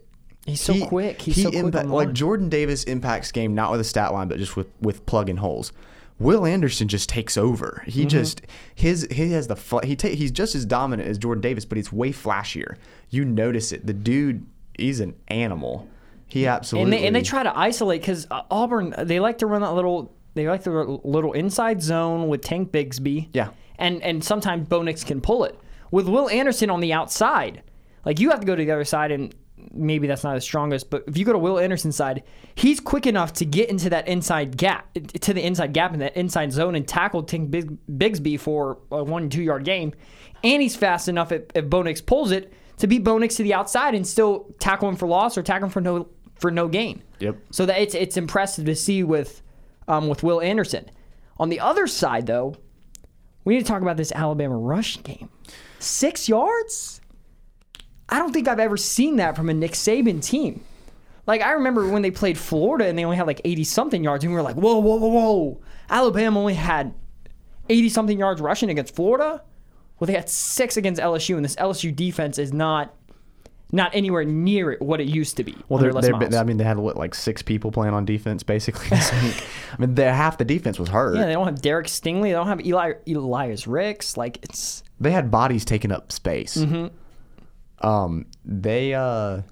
He's 0.46 0.60
so 0.60 0.86
quick. 0.86 1.20
He's 1.20 1.42
so 1.42 1.50
quick 1.50 1.64
on 1.64 1.70
the 1.72 1.84
like. 1.84 2.12
Jordan 2.12 2.48
Davis 2.48 2.84
impacts 2.84 3.32
game 3.32 3.54
not 3.54 3.70
with 3.72 3.80
a 3.80 3.84
stat 3.84 4.12
line, 4.12 4.28
but 4.28 4.38
just 4.38 4.56
with 4.56 4.68
with 4.80 5.04
plugging 5.06 5.36
holes. 5.38 5.72
Will 6.18 6.46
Anderson 6.46 6.88
just 6.88 7.08
takes 7.10 7.36
over. 7.36 7.82
He 7.86 8.00
Mm-hmm. 8.02 8.08
just 8.08 8.42
his 8.74 9.06
he 9.10 9.32
has 9.32 9.48
the 9.48 9.56
fl- 9.56 9.80
he 9.80 9.96
ta- 9.96 10.08
he's 10.08 10.30
just 10.30 10.54
as 10.54 10.64
dominant 10.64 11.08
as 11.08 11.18
Jordan 11.18 11.42
Davis, 11.42 11.64
but 11.66 11.76
he's 11.76 11.92
way 11.92 12.10
flashier. 12.12 12.76
You 13.10 13.24
notice 13.24 13.70
it. 13.72 13.86
The 13.86 13.92
dude, 13.92 14.46
he's 14.78 15.00
an 15.00 15.14
animal. 15.28 15.88
He 16.28 16.46
absolutely 16.46 16.84
and 16.84 16.92
they 16.92 17.06
and 17.06 17.14
they 17.16 17.22
try 17.22 17.42
to 17.42 17.56
isolate 17.58 18.00
because 18.00 18.26
Auburn 18.50 18.94
they 19.02 19.20
like 19.20 19.38
to 19.38 19.46
run 19.46 19.60
that 19.62 19.72
little 19.74 20.12
they 20.34 20.48
like 20.48 20.62
the 20.62 20.70
little 21.04 21.32
inside 21.32 21.82
zone 21.82 22.28
with 22.28 22.40
Tank 22.40 22.72
Bigsby. 22.72 23.28
Yeah. 23.32 23.50
and 23.78 24.02
and 24.02 24.24
sometimes 24.24 24.68
Bo 24.68 24.82
Nix 24.82 25.04
can 25.04 25.20
pull 25.20 25.44
it 25.44 25.58
with 25.90 26.08
Will 26.08 26.28
Anderson 26.30 26.70
on 26.70 26.80
the 26.80 26.92
outside. 26.92 27.62
Like 28.04 28.20
you 28.20 28.30
have 28.30 28.40
to 28.40 28.46
go 28.46 28.56
to 28.56 28.64
the 28.64 28.70
other 28.70 28.84
side 28.84 29.10
and 29.12 29.34
maybe 29.76 30.06
that's 30.06 30.24
not 30.24 30.34
his 30.34 30.44
strongest. 30.44 30.90
But 30.90 31.04
if 31.06 31.16
you 31.16 31.24
go 31.24 31.32
to 31.32 31.38
Will 31.38 31.58
Anderson's 31.58 31.96
side, 31.96 32.22
he's 32.54 32.80
quick 32.80 33.06
enough 33.06 33.32
to 33.34 33.44
get 33.44 33.68
into 33.68 33.90
that 33.90 34.08
inside 34.08 34.56
gap, 34.56 34.92
to 34.94 35.34
the 35.34 35.44
inside 35.44 35.72
gap 35.72 35.92
in 35.92 36.00
that 36.00 36.16
inside 36.16 36.52
zone 36.52 36.74
and 36.74 36.86
tackle 36.86 37.22
Tink 37.22 37.50
Big, 37.50 37.76
Bigsby 37.88 38.38
for 38.38 38.78
a 38.90 39.04
one 39.04 39.28
two 39.28 39.42
yard 39.42 39.64
game, 39.64 39.92
and 40.42 40.62
he's 40.62 40.76
fast 40.76 41.08
enough 41.08 41.32
if, 41.32 41.42
if 41.54 41.68
Bo 41.68 41.82
Nix 41.82 42.00
pulls 42.00 42.30
it 42.30 42.52
to 42.78 42.86
beat 42.86 43.04
Bo 43.04 43.18
Nix 43.18 43.36
to 43.36 43.42
the 43.42 43.54
outside 43.54 43.94
and 43.94 44.06
still 44.06 44.54
tackle 44.58 44.88
him 44.88 44.96
for 44.96 45.06
loss 45.06 45.38
or 45.38 45.42
tackle 45.42 45.66
him 45.66 45.72
for 45.72 45.80
no 45.80 46.08
for 46.38 46.50
no 46.50 46.68
gain. 46.68 47.02
Yep. 47.20 47.36
So 47.50 47.66
that 47.66 47.80
it's 47.80 47.94
it's 47.94 48.16
impressive 48.16 48.66
to 48.66 48.74
see 48.74 49.02
with 49.02 49.42
um, 49.88 50.08
with 50.08 50.22
Will 50.22 50.40
Anderson. 50.40 50.90
On 51.38 51.48
the 51.48 51.60
other 51.60 51.86
side, 51.86 52.26
though, 52.26 52.56
we 53.44 53.54
need 53.54 53.60
to 53.60 53.66
talk 53.66 53.82
about 53.82 53.96
this 53.96 54.12
Alabama 54.12 54.56
rush 54.56 55.02
game. 55.02 55.28
Six 55.78 56.28
yards? 56.28 56.95
I 58.08 58.18
don't 58.18 58.32
think 58.32 58.48
I've 58.48 58.60
ever 58.60 58.76
seen 58.76 59.16
that 59.16 59.36
from 59.36 59.48
a 59.48 59.54
Nick 59.54 59.72
Saban 59.72 60.22
team. 60.22 60.62
Like 61.26 61.42
I 61.42 61.52
remember 61.52 61.88
when 61.88 62.02
they 62.02 62.10
played 62.10 62.38
Florida 62.38 62.86
and 62.86 62.98
they 62.98 63.04
only 63.04 63.16
had 63.16 63.26
like 63.26 63.40
eighty 63.44 63.64
something 63.64 64.04
yards, 64.04 64.22
and 64.24 64.32
we 64.32 64.36
were 64.36 64.42
like, 64.42 64.56
whoa, 64.56 64.78
whoa, 64.78 64.96
whoa, 64.96 65.08
whoa! 65.08 65.60
Alabama 65.90 66.38
only 66.38 66.54
had 66.54 66.94
eighty 67.68 67.88
something 67.88 68.18
yards 68.18 68.40
rushing 68.40 68.70
against 68.70 68.94
Florida. 68.94 69.42
Well, 69.98 70.06
they 70.06 70.12
had 70.12 70.28
six 70.28 70.76
against 70.76 71.00
LSU, 71.00 71.36
and 71.36 71.44
this 71.44 71.56
LSU 71.56 71.94
defense 71.94 72.38
is 72.38 72.52
not 72.52 72.94
not 73.72 73.94
anywhere 73.94 74.24
near 74.24 74.76
what 74.78 75.00
it 75.00 75.08
used 75.08 75.36
to 75.38 75.44
be. 75.44 75.56
Well, 75.68 75.80
they're, 75.80 75.92
they're, 75.92 76.38
I 76.38 76.44
mean, 76.44 76.56
they 76.56 76.64
had 76.64 76.78
what 76.78 76.96
like 76.96 77.14
six 77.14 77.42
people 77.42 77.72
playing 77.72 77.94
on 77.94 78.04
defense 78.04 78.42
basically. 78.42 78.88
I 78.92 79.42
mean, 79.78 79.96
half 79.96 80.38
the 80.38 80.44
defense 80.44 80.78
was 80.78 80.88
hurt. 80.88 81.16
yeah, 81.16 81.26
they 81.26 81.32
don't 81.32 81.46
have 81.46 81.60
Derek 81.60 81.86
Stingley. 81.86 82.24
They 82.24 82.32
don't 82.32 82.46
have 82.46 82.64
Eli 82.64 82.94
Elias 83.08 83.66
Ricks. 83.66 84.16
Like 84.16 84.38
it's 84.42 84.84
they 85.00 85.10
had 85.10 85.30
bodies 85.30 85.64
taking 85.64 85.90
up 85.90 86.12
space. 86.12 86.56
Mm-hmm. 86.56 86.94
Um, 87.80 88.26
they 88.44 88.94
uh, 88.94 89.42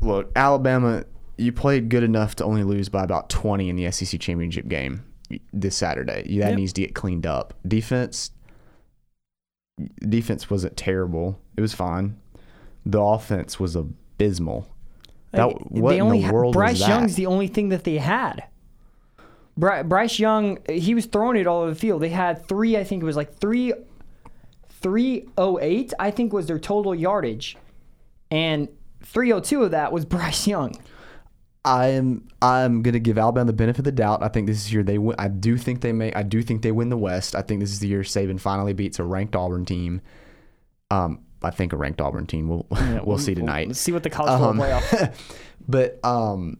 look 0.00 0.30
Alabama. 0.36 1.04
You 1.36 1.52
played 1.52 1.88
good 1.88 2.02
enough 2.04 2.36
to 2.36 2.44
only 2.44 2.62
lose 2.62 2.88
by 2.88 3.02
about 3.02 3.28
twenty 3.28 3.68
in 3.68 3.76
the 3.76 3.90
SEC 3.90 4.20
championship 4.20 4.68
game 4.68 5.04
this 5.52 5.76
Saturday. 5.76 6.22
That 6.22 6.50
Yep. 6.50 6.56
needs 6.56 6.72
to 6.74 6.80
get 6.82 6.94
cleaned 6.94 7.26
up. 7.26 7.54
Defense, 7.66 8.30
defense 10.00 10.48
wasn't 10.48 10.76
terrible. 10.76 11.38
It 11.56 11.60
was 11.60 11.74
fine. 11.74 12.16
The 12.86 13.00
offense 13.00 13.58
was 13.58 13.74
abysmal. 13.74 14.68
That, 15.32 15.46
Like, 15.48 15.56
what 15.70 15.96
in 15.96 16.08
the 16.10 16.20
ha- 16.20 16.32
world 16.32 16.52
Bryce 16.54 16.72
was 16.74 16.80
that? 16.80 16.88
Young's 16.88 17.14
the 17.16 17.26
only 17.26 17.48
thing 17.48 17.70
that 17.70 17.82
they 17.84 17.98
had. 17.98 18.44
Bry- 19.56 19.82
Bryce 19.82 20.18
Young, 20.18 20.58
he 20.68 20.94
was 20.94 21.06
throwing 21.06 21.36
it 21.36 21.46
all 21.46 21.62
over 21.62 21.70
the 21.70 21.76
field. 21.76 22.02
They 22.02 22.08
had 22.10 22.46
three, 22.46 22.76
I 22.76 22.84
think 22.84 23.02
it 23.02 23.06
was 23.06 23.16
like 23.16 23.34
three, 23.38 23.72
three 24.84 25.26
oh 25.36 25.58
eight. 25.60 25.92
I 25.98 26.12
think 26.12 26.32
was 26.32 26.46
their 26.46 26.60
total 26.60 26.94
yardage, 26.94 27.56
and 28.30 28.68
three 29.02 29.32
oh 29.32 29.40
two 29.40 29.64
of 29.64 29.72
that 29.72 29.90
was 29.90 30.04
Bryce 30.14 30.46
Young. 30.46 30.76
I'm 31.64 32.28
I'm 32.42 32.82
gonna 32.82 33.00
give 33.00 33.16
Alabama 33.16 33.46
the 33.46 33.54
benefit 33.54 33.80
of 33.80 33.84
the 33.86 33.92
doubt. 33.92 34.22
I 34.22 34.28
think 34.28 34.46
this 34.46 34.58
is 34.58 34.72
year 34.72 34.82
they 34.82 34.98
win. 34.98 35.16
I 35.18 35.28
do 35.28 35.56
think 35.56 35.80
they 35.80 35.92
may. 35.92 36.12
I 36.12 36.22
do 36.22 36.42
think 36.42 36.60
they 36.62 36.70
win 36.70 36.90
the 36.90 36.98
West. 36.98 37.34
I 37.34 37.40
think 37.40 37.60
this 37.60 37.70
is 37.70 37.80
the 37.80 37.88
year 37.88 38.02
Saban 38.02 38.38
finally 38.38 38.74
beats 38.74 38.98
a 38.98 39.04
ranked 39.04 39.34
Auburn 39.34 39.64
team. 39.64 40.02
Um, 40.90 41.20
I 41.42 41.50
think 41.50 41.72
a 41.72 41.76
ranked 41.76 42.02
Auburn 42.02 42.26
team. 42.26 42.48
We'll 42.48 42.66
we'll 43.04 43.18
see 43.18 43.34
tonight. 43.34 43.68
Let's 43.68 43.80
see 43.80 43.92
what 43.92 44.02
the 44.02 44.10
college 44.10 44.32
football 44.32 44.50
Um, 44.50 44.58
playoff. 44.58 45.14
but 45.66 46.04
um, 46.04 46.58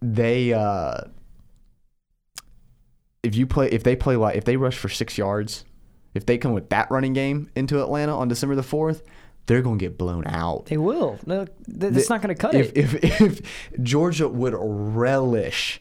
they 0.00 0.54
uh, 0.54 1.02
if 3.22 3.36
you 3.36 3.46
play 3.46 3.68
if 3.68 3.82
they 3.82 3.94
play 3.94 4.16
like 4.16 4.36
if 4.36 4.46
they 4.46 4.56
rush 4.56 4.78
for 4.78 4.88
six 4.88 5.18
yards, 5.18 5.66
if 6.14 6.26
they 6.26 6.38
come 6.38 6.52
with 6.52 6.68
that 6.70 6.90
running 6.90 7.12
game 7.12 7.50
into 7.54 7.80
Atlanta 7.82 8.16
on 8.16 8.28
December 8.28 8.54
the 8.54 8.62
fourth, 8.62 9.02
they're 9.46 9.62
gonna 9.62 9.76
get 9.76 9.98
blown 9.98 10.26
out. 10.26 10.66
They 10.66 10.76
will. 10.76 11.18
No, 11.26 11.44
th- 11.44 11.56
That's 11.66 12.08
not 12.08 12.22
going 12.22 12.34
to 12.34 12.40
cut 12.40 12.54
if, 12.54 12.70
it. 12.70 12.76
If, 12.76 13.20
if 13.20 13.82
Georgia 13.82 14.28
would 14.28 14.54
relish 14.56 15.80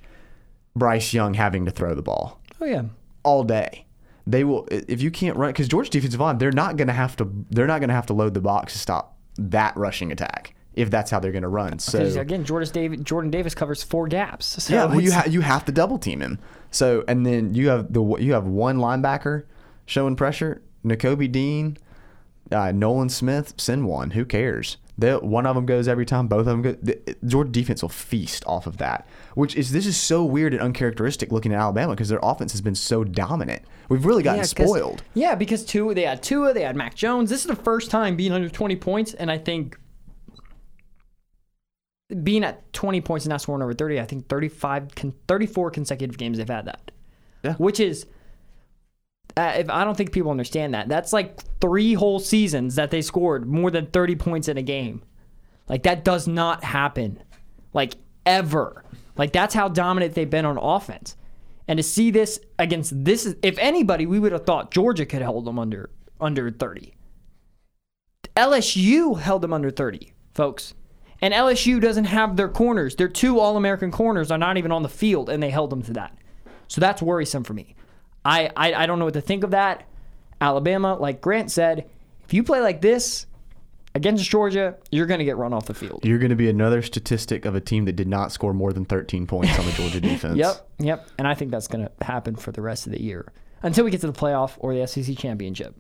Bryce 0.76 1.14
Young 1.14 1.36
having 1.36 1.66
to 1.66 1.72
throw 1.72 1.94
the 1.94 2.02
ball 2.02 2.42
oh 2.62 2.66
yeah. 2.66 2.84
all 3.24 3.44
day, 3.44 3.86
they 4.26 4.44
will. 4.44 4.68
If 4.72 5.02
you 5.02 5.12
can't 5.12 5.38
run, 5.38 5.52
because 5.52 5.68
Georgia 5.68 5.90
defensive 5.90 6.20
line, 6.20 6.38
they're 6.38 6.52
not 6.52 6.78
going 6.78 6.88
to 6.88 6.94
have 6.94 7.16
to. 7.18 7.46
They're 7.50 7.68
not 7.68 7.80
going 7.80 7.90
to 7.90 7.96
have 7.96 8.08
to 8.08 8.14
load 8.14 8.34
the 8.34 8.42
box 8.42 8.74
to 8.74 8.80
stop 8.80 9.18
that 9.38 9.76
rushing 9.78 10.12
attack 10.12 10.56
if 10.74 10.90
that's 10.90 11.12
how 11.12 11.20
they're 11.20 11.32
going 11.32 11.44
to 11.44 11.50
run. 11.50 11.78
So 11.80 12.00
again, 12.20 12.46
Jordan 12.46 12.72
Davis, 12.72 13.00
Jordan 13.02 13.32
Davis 13.32 13.54
covers 13.54 13.84
four 13.84 14.08
gaps. 14.08 14.64
So 14.64 14.74
yeah, 14.74 14.86
well, 14.86 15.02
you 15.02 15.12
ha- 15.12 15.28
you 15.28 15.42
have 15.42 15.66
to 15.66 15.72
double 15.72 15.98
team 15.98 16.22
him. 16.22 16.40
So 16.72 17.04
and 17.08 17.26
then 17.26 17.54
you 17.54 17.70
have 17.70 17.92
the 17.92 18.04
you 18.18 18.34
have 18.34 18.46
one 18.46 18.78
linebacker 18.78 19.44
showing 19.90 20.16
pressure, 20.16 20.62
Nakobe 20.86 21.32
Dean, 21.32 21.78
uh, 22.52 22.72
Nolan 22.72 23.10
Smith. 23.10 23.56
Send 23.58 23.88
one. 23.88 24.12
Who 24.12 24.24
cares? 24.24 24.78
They, 24.98 25.16
one 25.16 25.46
of 25.46 25.56
them 25.56 25.66
goes 25.66 25.88
every 25.88 26.06
time. 26.06 26.28
Both 26.28 26.42
of 26.42 26.46
them 26.46 26.62
go. 26.62 26.74
The, 26.74 27.16
Georgia 27.26 27.50
defense 27.52 27.82
will 27.82 27.90
feast 27.90 28.44
off 28.46 28.68
of 28.68 28.78
that. 28.78 29.08
Which 29.34 29.56
is 29.56 29.72
this 29.72 29.86
is 29.86 29.98
so 29.98 30.24
weird 30.24 30.54
and 30.54 30.62
uncharacteristic 30.62 31.32
looking 31.32 31.54
at 31.54 31.60
Alabama 31.60 31.94
because 31.94 32.10
their 32.10 32.20
offense 32.22 32.52
has 32.52 32.62
been 32.62 32.76
so 32.76 33.04
dominant. 33.04 33.64
We've 33.88 34.06
really 34.06 34.24
gotten 34.24 34.40
Yeah, 34.40 34.44
spoiled. 34.44 35.04
Yeah, 35.14 35.36
because 35.36 35.66
two 35.66 35.94
they 35.94 36.04
had 36.04 36.22
Tua, 36.22 36.54
they 36.54 36.64
had 36.64 36.76
Mac 36.76 36.96
Jones. 36.96 37.30
This 37.30 37.42
is 37.42 37.48
the 37.48 37.56
first 37.56 37.90
time 37.90 38.16
being 38.16 38.32
under 38.32 38.50
20 38.50 38.76
points, 38.76 39.14
and 39.14 39.32
I 39.32 39.38
think 39.38 39.78
being 42.24 42.44
at 42.44 42.72
20 42.74 43.02
points 43.02 43.26
and 43.26 43.30
not 43.30 43.42
scoring 43.42 43.62
over 43.64 43.74
30, 43.74 44.00
I 44.00 44.06
think 44.06 44.28
35, 44.28 44.90
34 45.28 45.72
consecutive 45.72 46.18
games 46.18 46.38
they've 46.38 46.48
had 46.48 46.66
that. 46.66 46.92
Yeah. 47.44 47.54
Which 47.54 47.80
is, 47.80 48.06
uh, 49.38 49.54
if 49.58 49.70
I 49.70 49.84
don't 49.84 49.96
think 49.96 50.12
people 50.12 50.32
understand 50.32 50.74
that. 50.74 50.88
That's 50.88 51.14
like 51.14 51.40
three 51.60 51.94
whole 51.94 52.20
seasons 52.20 52.76
that 52.76 52.92
they 52.92 53.02
scored 53.02 53.48
more 53.48 53.72
than 53.72 53.88
30 53.88 54.16
points 54.16 54.48
in 54.48 54.58
a 54.58 54.62
game. 54.62 55.04
Like 55.68 55.84
that 55.84 56.04
does 56.04 56.28
not 56.28 56.64
happen, 56.64 57.22
like 57.74 57.96
ever. 58.26 58.84
Like 59.18 59.32
that's 59.32 59.54
how 59.54 59.68
dominant 59.68 60.16
they've 60.16 60.30
been 60.30 60.46
on 60.46 60.58
offense. 60.58 61.16
And 61.68 61.78
to 61.78 61.84
see 61.84 62.10
this 62.10 62.40
against 62.58 63.04
this, 63.06 63.36
if 63.44 63.58
anybody, 63.60 64.08
we 64.08 64.20
would 64.20 64.32
have 64.32 64.46
thought 64.46 64.72
Georgia 64.72 65.06
could 65.06 65.22
hold 65.22 65.46
them 65.46 65.60
under 65.60 65.92
under 66.20 66.50
30. 66.50 66.96
LSU 68.36 69.20
held 69.20 69.42
them 69.42 69.54
under 69.54 69.70
30, 69.70 70.14
folks. 70.34 70.74
And 71.22 71.34
LSU 71.34 71.82
doesn't 71.82 72.06
have 72.06 72.38
their 72.38 72.48
corners. 72.48 72.96
Their 72.96 73.10
two 73.10 73.40
All 73.40 73.58
American 73.58 73.92
corners 73.92 74.32
are 74.32 74.38
not 74.38 74.58
even 74.58 74.72
on 74.72 74.84
the 74.84 74.90
field, 74.90 75.30
and 75.30 75.44
they 75.44 75.50
held 75.50 75.70
them 75.70 75.82
to 75.84 75.94
that. 75.94 76.18
So 76.68 76.80
that's 76.80 77.02
worrisome 77.02 77.44
for 77.44 77.54
me. 77.54 77.76
I, 78.26 78.50
I, 78.56 78.74
I 78.74 78.86
don't 78.86 79.00
know 79.00 79.06
what 79.06 79.14
to 79.16 79.22
think 79.22 79.44
of 79.44 79.52
that. 79.52 79.86
Alabama, 80.42 80.96
like 80.96 81.22
Grant 81.22 81.52
said, 81.52 81.90
if 82.26 82.34
you 82.34 82.44
play 82.44 82.62
like 82.62 82.82
this 82.82 83.26
against 83.96 84.30
Georgia, 84.30 84.78
you're 84.92 85.06
going 85.06 85.20
to 85.20 85.26
get 85.26 85.38
run 85.38 85.54
off 85.54 85.66
the 85.66 85.74
field. 85.74 86.06
You're 86.06 86.20
going 86.20 86.30
to 86.30 86.36
be 86.36 86.50
another 86.50 86.82
statistic 86.82 87.46
of 87.46 87.56
a 87.56 87.62
team 87.62 87.86
that 87.86 87.96
did 87.96 88.08
not 88.08 88.32
score 88.32 88.54
more 88.54 88.72
than 88.72 88.86
13 88.86 89.28
points 89.28 89.58
on 89.58 89.66
the 89.66 89.72
Georgia 89.72 90.00
defense. 90.02 90.38
Yep, 90.38 90.70
yep. 90.80 91.10
And 91.18 91.28
I 91.28 91.34
think 91.34 91.52
that's 91.52 91.68
going 91.68 91.88
to 91.88 92.06
happen 92.06 92.36
for 92.36 92.52
the 92.52 92.62
rest 92.62 92.86
of 92.86 92.94
the 92.94 93.02
year 93.02 93.32
until 93.62 93.86
we 93.86 93.92
get 93.92 94.02
to 94.02 94.08
the 94.08 94.14
playoff 94.14 94.54
or 94.60 94.74
the 94.74 94.88
SEC 94.88 95.18
championship. 95.18 95.76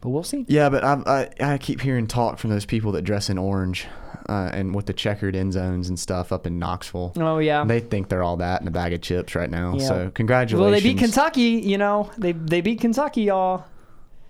But 0.00 0.08
we'll 0.10 0.24
see. 0.24 0.44
Yeah, 0.48 0.68
but 0.68 0.82
I, 0.82 1.28
I 1.40 1.52
I 1.52 1.58
keep 1.58 1.80
hearing 1.80 2.08
talk 2.08 2.38
from 2.38 2.50
those 2.50 2.66
people 2.66 2.90
that 2.92 3.02
dress 3.02 3.30
in 3.30 3.38
orange, 3.38 3.86
uh, 4.28 4.50
and 4.52 4.74
with 4.74 4.86
the 4.86 4.92
checkered 4.92 5.34
end 5.36 5.52
zones 5.52 5.88
and 5.88 5.98
stuff 5.98 6.32
up 6.32 6.46
in 6.46 6.58
Knoxville. 6.58 7.12
Oh 7.16 7.38
yeah. 7.38 7.64
They 7.64 7.80
think 7.80 8.08
they're 8.08 8.22
all 8.22 8.36
that 8.38 8.60
in 8.62 8.68
a 8.68 8.70
bag 8.70 8.92
of 8.92 9.00
chips 9.00 9.34
right 9.34 9.50
now. 9.50 9.74
Yeah. 9.76 9.86
So 9.88 10.10
congratulations. 10.14 10.60
well, 10.60 10.70
they 10.70 10.80
beat 10.80 10.98
Kentucky. 10.98 11.60
You 11.64 11.78
know, 11.78 12.10
they 12.18 12.32
they 12.32 12.60
beat 12.60 12.80
Kentucky, 12.80 13.22
y'all. 13.22 13.64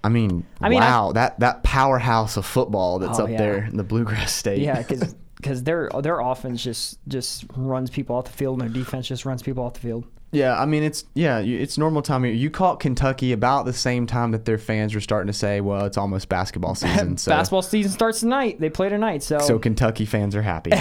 I 0.05 0.09
mean, 0.09 0.44
I 0.61 0.68
mean, 0.68 0.83
I- 0.83 0.90
wow, 0.90 1.12
that 1.12 1.38
that 1.40 1.62
powerhouse 1.62 2.37
of 2.37 2.44
football 2.44 2.98
that's 2.98 3.20
Oh, 3.20 3.24
up 3.24 3.31
yeah. 3.31 3.38
there 3.38 3.64
in 3.64 3.76
the 3.76 3.85
Bluegrass 3.85 4.33
State. 4.35 4.61
Yeah, 4.61 4.78
because 4.78 5.14
because 5.37 5.62
their 5.64 5.88
their 6.00 6.18
offense 6.20 6.62
just 6.62 6.98
just 7.09 7.44
runs 7.57 7.88
people 7.90 8.16
off 8.16 8.24
the 8.24 8.31
field, 8.33 8.61
and 8.61 8.68
their 8.74 8.83
defense 8.83 9.07
just 9.07 9.24
runs 9.24 9.42
people 9.42 9.62
off 9.64 9.74
the 9.74 9.81
field. 9.81 10.05
Yeah. 10.32 10.58
I 10.58 10.64
mean, 10.64 10.82
it's 10.82 11.04
yeah, 11.14 11.38
it's 11.38 11.78
normal 11.78 12.02
time. 12.02 12.24
You 12.24 12.50
caught 12.50 12.80
Kentucky 12.80 13.32
about 13.32 13.66
the 13.66 13.72
same 13.72 14.06
time 14.06 14.32
that 14.32 14.46
their 14.46 14.58
fans 14.58 14.94
were 14.94 15.00
starting 15.00 15.26
to 15.26 15.32
say, 15.32 15.60
"Well, 15.60 15.84
it's 15.84 15.98
almost 15.98 16.28
basketball 16.28 16.74
season." 16.74 17.18
So, 17.18 17.30
Basketball 17.30 17.62
season 17.62 17.92
starts 17.92 18.20
tonight. 18.20 18.58
They 18.58 18.70
play 18.70 18.88
tonight, 18.88 19.22
so, 19.22 19.38
so 19.38 19.58
Kentucky 19.58 20.06
fans 20.06 20.34
are 20.34 20.42
happy. 20.42 20.72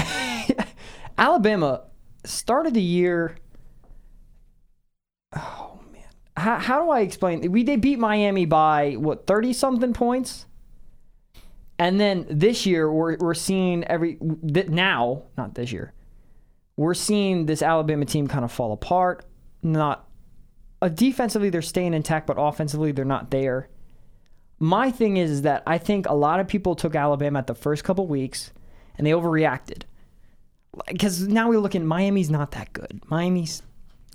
Alabama 1.18 1.84
started 2.24 2.74
the 2.74 2.82
year. 2.82 3.38
Oh 5.36 5.80
man, 5.92 6.04
how, 6.38 6.58
how 6.58 6.84
do 6.84 6.90
I 6.90 7.02
explain? 7.02 7.52
We 7.52 7.64
they 7.64 7.76
beat 7.76 8.00
Miami 8.00 8.46
by 8.46 8.94
what 8.94 9.28
thirty 9.28 9.54
something 9.54 9.94
points, 9.94 10.46
and 11.78 12.00
then 12.00 12.26
this 12.30 12.66
year 12.66 12.92
we're 12.92 13.18
we're 13.18 13.34
seeing 13.34 13.84
every 13.84 14.18
th- 14.54 14.70
now 14.70 15.24
not 15.38 15.56
this 15.56 15.72
year, 15.72 15.94
we're 16.78 16.94
seeing 16.94 17.46
this 17.46 17.62
Alabama 17.62 18.06
team 18.06 18.28
kind 18.28 18.44
of 18.46 18.52
fall 18.52 18.72
apart. 18.72 19.26
Not 19.64 20.08
uh, 20.82 20.90
defensively 20.90 21.50
they're 21.50 21.62
staying 21.62 21.94
intact, 21.94 22.28
but 22.28 22.36
offensively 22.40 22.92
they're 22.92 23.06
not 23.06 23.32
there. 23.32 23.70
My 24.60 24.92
thing 24.92 25.18
is, 25.18 25.32
is 25.32 25.42
that 25.44 25.64
I 25.66 25.78
think 25.78 26.08
a 26.08 26.14
lot 26.14 26.40
of 26.40 26.48
people 26.48 26.76
took 26.76 26.96
Alabama 26.96 27.40
at 27.40 27.48
the 27.48 27.56
first 27.56 27.84
couple 27.84 28.08
weeks 28.08 28.52
and 28.98 29.06
they 29.06 29.12
overreacted 29.12 29.84
because 30.88 31.28
now 31.28 31.50
we 31.50 31.58
look 31.58 31.76
at 31.76 31.82
Miami's 31.82 32.30
not 32.30 32.52
that 32.52 32.72
good. 32.74 33.02
Miami's 33.08 33.62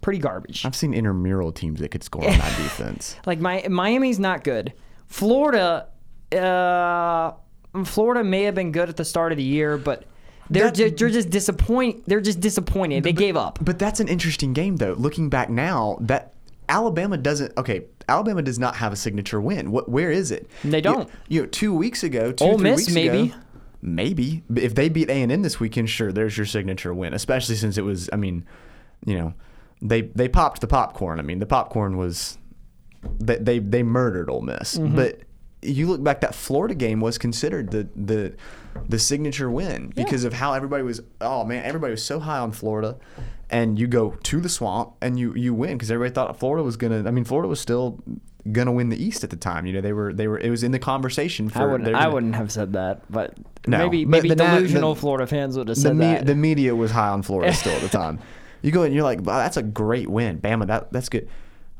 pretty 0.03 0.19
garbage. 0.19 0.65
I've 0.65 0.77
seen 0.77 0.95
intramural 0.95 1.53
teams 1.53 1.81
that 1.81 1.91
could 1.91 2.03
score 2.03 2.25
on 2.25 2.39
that 2.39 2.57
defense. 2.63 3.17
Like 3.27 3.41
my 3.41 3.67
Miami's 3.69 4.19
not 4.19 4.45
good. 4.45 4.73
Florida, 5.07 5.89
uh, 6.33 7.33
Florida 7.85 8.25
may 8.25 8.43
have 8.45 8.55
been 8.55 8.73
good 8.73 8.89
at 8.89 8.97
the 8.97 9.05
start 9.05 9.33
of 9.33 9.39
the 9.39 9.45
year, 9.45 9.77
but 9.77 10.05
they're 10.51 10.65
That- 10.65 10.75
ju- 10.75 10.91
they're 10.91 11.09
just 11.11 11.31
disappoint. 11.31 12.05
They're 12.07 12.21
just 12.21 12.41
disappointed. 12.41 13.03
They 13.05 13.13
gave 13.13 13.37
up. 13.37 13.59
But 13.63 13.79
that's 13.79 14.01
an 14.01 14.09
interesting 14.09 14.53
game, 14.53 14.77
though. 14.77 14.95
Looking 14.95 15.29
back 15.29 15.51
now, 15.51 15.99
that 16.01 16.33
Alabama 16.69 17.17
doesn't. 17.17 17.53
Okay, 17.59 17.85
Alabama 18.09 18.43
does 18.43 18.59
not 18.59 18.77
have 18.77 18.93
a 18.93 18.97
signature 18.97 19.41
win. 19.41 19.71
What? 19.71 19.89
Where 19.89 20.11
is 20.11 20.31
it? 20.31 20.49
They 20.65 20.81
don't. 20.81 21.09
You, 21.29 21.43
know, 21.43 21.47
two 21.49 21.75
weeks 21.75 22.03
ago, 22.03 22.33
two 22.33 22.45
Ole 22.45 22.59
three 22.59 22.71
Miss, 22.71 22.81
weeks 22.83 22.93
maybe. 22.95 23.19
ago, 23.31 23.35
maybe. 23.83 24.43
If 24.55 24.75
they 24.75 24.89
beat 24.89 25.09
A 25.11 25.23
and 25.23 25.31
M 25.33 25.43
this 25.43 25.61
weekend, 25.61 25.91
sure, 25.91 26.13
there's 26.13 26.37
your 26.37 26.47
signature 26.47 26.93
win. 26.95 27.15
Especially 27.15 27.55
since 27.57 27.79
it 27.79 27.83
was. 27.85 28.09
I 28.13 28.17
mean, 28.17 28.45
you 29.05 29.17
know, 29.17 29.35
they 29.83 30.03
they 30.03 30.29
popped 30.29 30.61
the 30.61 30.67
popcorn. 30.67 31.19
I 31.19 31.23
mean, 31.23 31.39
the 31.39 31.47
popcorn 31.47 31.97
was. 31.97 32.39
They 33.21 33.37
they, 33.37 33.59
they 33.61 33.83
murdered 33.83 34.29
Ole 34.31 34.43
Miss, 34.43 34.77
Mm-hmm. 34.79 34.97
but. 34.97 35.21
You 35.63 35.87
look 35.89 36.03
back, 36.03 36.21
that 36.21 36.35
Florida 36.35 36.75
game 36.75 37.01
was 37.01 37.19
considered 37.19 37.71
the 37.71 37.89
the 37.97 38.35
the 38.89 38.99
signature 38.99 39.51
win 39.51 39.93
because 39.97 40.25
of 40.25 40.33
how 40.35 40.53
everybody 40.53 40.83
was. 40.83 41.01
Oh 41.21 41.45
man, 41.45 41.65
everybody 41.65 41.91
was 41.93 42.05
so 42.05 42.21
high 42.21 42.39
on 42.39 42.53
Florida, 42.53 42.97
and 43.51 43.79
you 43.79 43.87
go 43.87 44.11
to 44.25 44.41
the 44.41 44.49
swamp 44.49 44.93
and 45.01 45.19
you 45.19 45.35
you 45.35 45.55
win 45.55 45.73
because 45.77 45.91
everybody 45.91 46.15
thought 46.15 46.39
Florida 46.39 46.63
was 46.63 46.77
gonna. 46.77 47.05
I 47.07 47.11
mean, 47.11 47.25
Florida 47.25 47.49
was 47.49 47.59
still 47.61 47.99
gonna 48.53 48.71
win 48.71 48.91
the 48.91 49.03
East 49.03 49.25
at 49.25 49.31
the 49.31 49.37
time. 49.37 49.67
You 49.67 49.73
know, 49.73 49.81
they 49.81 49.93
were 49.95 50.13
they 50.13 50.29
were. 50.29 50.39
It 50.39 50.51
was 50.51 50.63
in 50.63 50.73
the 50.73 50.79
conversation. 50.79 51.49
For 51.49 51.63
I 51.63 51.67
wouldn't. 51.67 51.95
I 51.97 52.07
wouldn't 52.09 52.35
have 52.37 52.53
said 52.53 52.75
that, 52.75 53.01
but 53.11 53.35
No, 53.67 53.79
maybe 53.79 54.05
but 54.05 54.11
maybe 54.11 54.29
the 54.29 54.37
delusional 54.37 54.95
the- 54.95 55.01
Florida 55.01 55.27
fans 55.27 55.57
would 55.57 55.69
have 55.69 55.77
The, 55.77 55.81
said 55.83 55.97
me- 55.97 56.05
that. 56.07 56.27
the 56.27 56.35
media 56.37 56.77
was 56.77 56.91
high 56.93 57.09
on 57.09 57.23
Florida 57.23 57.53
still 57.55 57.73
at 57.73 57.81
the 57.83 57.89
time. 57.99 58.19
You 58.63 58.73
go 58.73 58.83
and 58.83 58.95
you're 58.95 59.05
like, 59.05 59.21
wow, 59.21 59.39
that's 59.39 59.57
a 59.57 59.63
great 59.63 60.09
win, 60.09 60.39
Bama. 60.41 60.67
That 60.67 60.93
that's 60.93 61.09
good. 61.09 61.29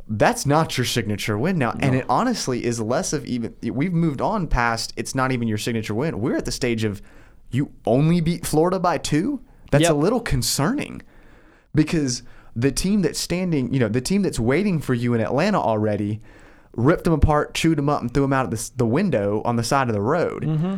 That's 0.09 0.47
not 0.47 0.79
your 0.79 0.85
signature 0.85 1.37
win 1.37 1.59
now, 1.59 1.75
and 1.81 1.95
it 1.97 2.07
honestly 2.09 2.65
is 2.65 2.81
less 2.81 3.13
of 3.13 3.25
even. 3.27 3.55
We've 3.63 3.93
moved 3.93 4.21
on 4.21 4.47
past. 4.47 4.93
It's 4.97 5.15
not 5.15 5.33
even 5.33 5.49
your 5.49 5.59
signature 5.59 5.95
win. 5.95 6.21
We're 6.21 6.37
at 6.37 6.45
the 6.45 6.53
stage 6.53 6.85
of 6.85 7.03
you 7.51 7.73
only 7.87 8.21
beat 8.21 8.47
Florida 8.47 8.79
by 8.79 8.99
two. 8.99 9.41
That's 9.73 9.83
Yep. 9.83 9.91
a 9.91 9.95
little 9.95 10.21
concerning 10.21 11.03
because 11.75 12.23
the 12.55 12.71
team 12.71 13.03
that's 13.03 13.19
standing, 13.19 13.73
you 13.75 13.81
know, 13.81 13.89
the 13.89 14.01
team 14.01 14.23
that's 14.23 14.39
waiting 14.39 14.81
for 14.81 14.95
you 14.95 15.13
in 15.15 15.21
Atlanta 15.21 15.61
already, 15.61 16.21
ripped 16.77 17.05
them 17.05 17.13
apart, 17.13 17.55
chewed 17.55 17.77
them 17.79 17.89
up, 17.89 18.01
and 18.01 18.13
threw 18.15 18.23
them 18.23 18.33
out 18.33 18.45
of 18.45 18.51
the, 18.51 18.71
the 18.77 18.87
window 18.87 19.43
on 19.45 19.57
the 19.57 19.65
side 19.65 19.89
of 19.89 19.95
the 19.95 20.01
road. 20.01 20.45
Mm-hmm. 20.45 20.77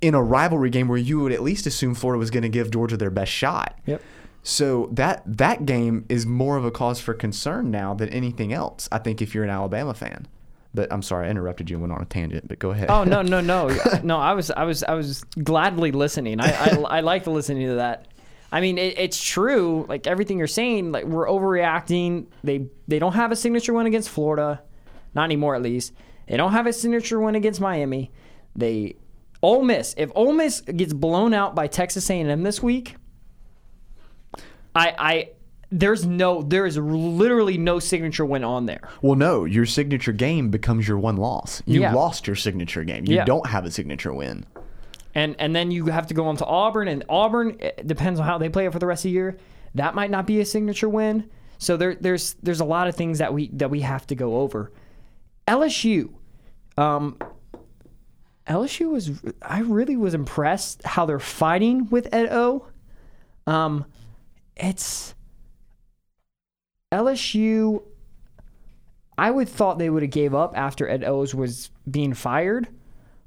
In 0.00 0.14
a 0.14 0.22
rivalry 0.22 0.70
game 0.70 0.86
where 0.86 0.98
you 0.98 1.18
would 1.20 1.32
at 1.32 1.42
least 1.42 1.66
assume 1.66 1.96
Florida 1.96 2.18
was 2.20 2.30
going 2.30 2.44
to 2.44 2.48
give 2.48 2.70
Georgia 2.70 2.96
their 2.96 3.10
best 3.10 3.32
shot. 3.32 3.76
Yep. 3.86 4.00
So 4.48 4.88
that 4.92 5.22
that 5.26 5.66
game 5.66 6.06
is 6.08 6.24
more 6.24 6.56
of 6.56 6.64
a 6.64 6.70
cause 6.70 6.98
for 6.98 7.12
concern 7.12 7.70
now 7.70 7.92
than 7.92 8.08
anything 8.08 8.50
else. 8.50 8.88
I 8.90 8.96
think 8.96 9.20
if 9.20 9.34
you're 9.34 9.44
an 9.44 9.50
Alabama 9.50 9.92
fan. 9.92 10.26
But 10.72 10.90
I'm 10.90 11.02
sorry, 11.02 11.26
I 11.26 11.30
interrupted 11.30 11.68
you 11.68 11.76
and 11.76 11.82
went 11.82 11.92
on 11.92 12.00
a 12.00 12.06
tangent. 12.06 12.48
But 12.48 12.58
go 12.58 12.70
ahead. 12.70 12.88
Oh 12.88 13.04
no 13.04 13.20
no 13.20 13.42
no 13.42 13.68
no! 14.02 14.18
I 14.18 14.32
was 14.32 14.50
I 14.50 14.64
was 14.64 14.82
I 14.82 14.94
was 14.94 15.22
gladly 15.44 15.92
listening. 15.92 16.40
I 16.40 16.46
I, 16.46 16.68
I 16.80 17.00
like 17.00 17.26
listening 17.26 17.66
to 17.66 17.74
that. 17.74 18.08
I 18.50 18.62
mean, 18.62 18.78
it, 18.78 18.98
it's 18.98 19.22
true. 19.22 19.84
Like 19.86 20.06
everything 20.06 20.38
you're 20.38 20.46
saying, 20.46 20.92
like 20.92 21.04
we're 21.04 21.28
overreacting. 21.28 22.28
They 22.42 22.68
they 22.86 22.98
don't 22.98 23.12
have 23.12 23.30
a 23.30 23.36
signature 23.36 23.74
win 23.74 23.84
against 23.84 24.08
Florida, 24.08 24.62
not 25.14 25.24
anymore 25.24 25.56
at 25.56 25.62
least. 25.62 25.92
They 26.26 26.38
don't 26.38 26.52
have 26.52 26.66
a 26.66 26.72
signature 26.72 27.20
win 27.20 27.34
against 27.34 27.60
Miami. 27.60 28.12
They 28.56 28.96
Ole 29.42 29.62
Miss. 29.62 29.94
If 29.98 30.10
Ole 30.14 30.32
Miss 30.32 30.62
gets 30.62 30.94
blown 30.94 31.34
out 31.34 31.54
by 31.54 31.66
Texas 31.66 32.08
A&M 32.08 32.42
this 32.44 32.62
week, 32.62 32.96
I 34.78 34.94
I 34.98 35.28
there's 35.70 36.06
no 36.06 36.42
there 36.42 36.64
is 36.66 36.76
literally 36.78 37.58
no 37.58 37.78
signature 37.78 38.24
win 38.24 38.44
on 38.44 38.66
there. 38.66 38.88
Well, 39.02 39.16
no, 39.16 39.44
your 39.44 39.66
signature 39.66 40.12
game 40.12 40.50
becomes 40.50 40.88
your 40.88 40.98
one 40.98 41.16
loss. 41.16 41.62
You 41.66 41.80
Yeah. 41.82 41.92
lost 41.94 42.26
your 42.26 42.36
signature 42.36 42.84
game. 42.84 43.04
You 43.06 43.16
Yeah. 43.16 43.24
don't 43.24 43.46
have 43.48 43.64
a 43.66 43.70
signature 43.70 44.12
win. 44.14 44.44
and 45.14 45.34
and 45.38 45.54
then 45.56 45.70
you 45.70 45.86
have 45.86 46.06
to 46.06 46.14
go 46.14 46.26
on 46.26 46.36
to 46.36 46.44
Auburn, 46.46 46.86
and 46.88 47.04
Auburn 47.08 47.56
it 47.60 47.86
depends 47.86 48.20
on 48.20 48.26
how 48.26 48.38
they 48.38 48.48
play 48.48 48.66
it 48.66 48.72
for 48.72 48.78
the 48.78 48.86
rest 48.86 49.00
of 49.00 49.08
the 49.10 49.14
year. 49.14 49.36
That 49.74 49.94
might 49.94 50.10
not 50.10 50.26
be 50.26 50.40
a 50.40 50.44
signature 50.46 50.88
win. 50.88 51.24
So 51.58 51.76
there 51.76 51.94
there's 51.96 52.34
there's 52.42 52.60
a 52.60 52.64
lot 52.64 52.86
of 52.88 52.94
things 52.94 53.18
that 53.18 53.34
we 53.34 53.48
that 53.54 53.68
we 53.70 53.80
have 53.80 54.06
to 54.08 54.14
go 54.14 54.36
over. 54.40 54.70
LSU, 55.48 56.10
um, 56.76 57.16
LSU 58.46 58.90
was 58.90 59.10
I 59.42 59.60
really 59.60 59.96
was 59.96 60.14
impressed 60.14 60.82
how 60.84 61.04
they're 61.04 61.18
fighting 61.18 61.88
with 61.90 62.08
Ed 62.14 62.28
O. 62.30 62.66
Um, 63.46 63.84
it's 64.58 65.14
LSU. 66.92 67.82
I 69.16 69.30
would 69.30 69.48
thought 69.48 69.78
they 69.78 69.90
would 69.90 70.02
have 70.02 70.10
gave 70.12 70.34
up 70.34 70.56
after 70.56 70.88
Ed 70.88 71.04
O's 71.04 71.34
was 71.34 71.70
being 71.90 72.14
fired. 72.14 72.68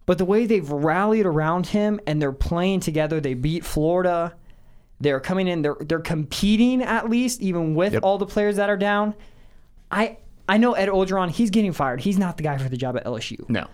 But 0.05 0.17
the 0.17 0.25
way 0.25 0.45
they've 0.45 0.69
rallied 0.69 1.25
around 1.25 1.67
him 1.67 1.99
and 2.07 2.21
they're 2.21 2.31
playing 2.31 2.79
together, 2.79 3.19
they 3.19 3.33
beat 3.33 3.63
Florida. 3.65 4.35
They're 4.99 5.19
coming 5.19 5.47
in. 5.47 5.61
They're 5.61 5.77
they're 5.79 5.99
competing 5.99 6.81
at 6.81 7.09
least, 7.09 7.41
even 7.41 7.75
with 7.75 7.93
Yep. 7.93 8.03
all 8.03 8.17
the 8.17 8.25
players 8.25 8.55
that 8.55 8.69
are 8.69 8.77
down. 8.77 9.13
I 9.91 10.17
I 10.49 10.57
know 10.57 10.73
Ed 10.73 10.89
Orgeron. 10.89 11.29
He's 11.29 11.49
getting 11.49 11.71
fired. 11.73 12.01
He's 12.01 12.17
not 12.17 12.37
the 12.37 12.43
guy 12.43 12.57
for 12.57 12.69
the 12.69 12.77
job 12.77 12.97
at 12.97 13.05
LSU. 13.05 13.47
No. 13.49 13.67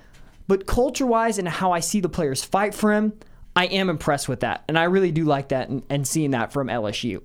But 0.47 0.65
culture 0.65 1.05
wise 1.05 1.39
and 1.39 1.47
how 1.47 1.71
I 1.71 1.79
see 1.81 1.99
the 1.99 2.09
players 2.09 2.43
fight 2.43 2.73
for 2.73 2.93
him, 2.93 3.13
I 3.55 3.65
am 3.65 3.89
impressed 3.89 4.29
with 4.29 4.41
that, 4.41 4.63
and 4.69 4.77
I 4.79 4.83
really 4.85 5.11
do 5.11 5.25
like 5.25 5.49
that 5.49 5.67
and, 5.69 5.83
and 5.89 6.07
seeing 6.07 6.31
that 6.31 6.53
from 6.53 6.67
LSU. 6.67 7.21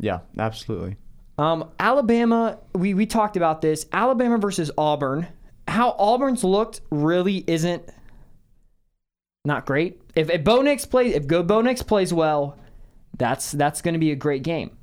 Yeah, 0.00 0.20
absolutely. 0.38 0.96
Um, 1.38 1.70
Alabama, 1.78 2.58
we, 2.74 2.94
we 2.94 3.06
talked 3.06 3.36
about 3.36 3.60
this. 3.62 3.86
Alabama 3.92 4.38
versus 4.38 4.70
Auburn. 4.76 5.26
How 5.68 5.90
Auburn's 5.92 6.42
looked 6.42 6.80
really 6.90 7.44
isn't 7.46 7.88
not 9.44 9.66
great. 9.66 10.00
If, 10.14 10.28
if 10.28 10.44
Bo 10.44 10.62
Nix 10.62 10.84
plays, 10.84 11.14
if 11.14 11.26
Go 11.26 11.42
Bo 11.42 11.62
Nix 11.62 11.82
plays 11.82 12.12
well, 12.12 12.58
that's 13.16 13.52
that's 13.52 13.80
going 13.80 13.94
to 13.94 14.00
be 14.00 14.10
a 14.10 14.16
great 14.16 14.42
game. 14.42 14.76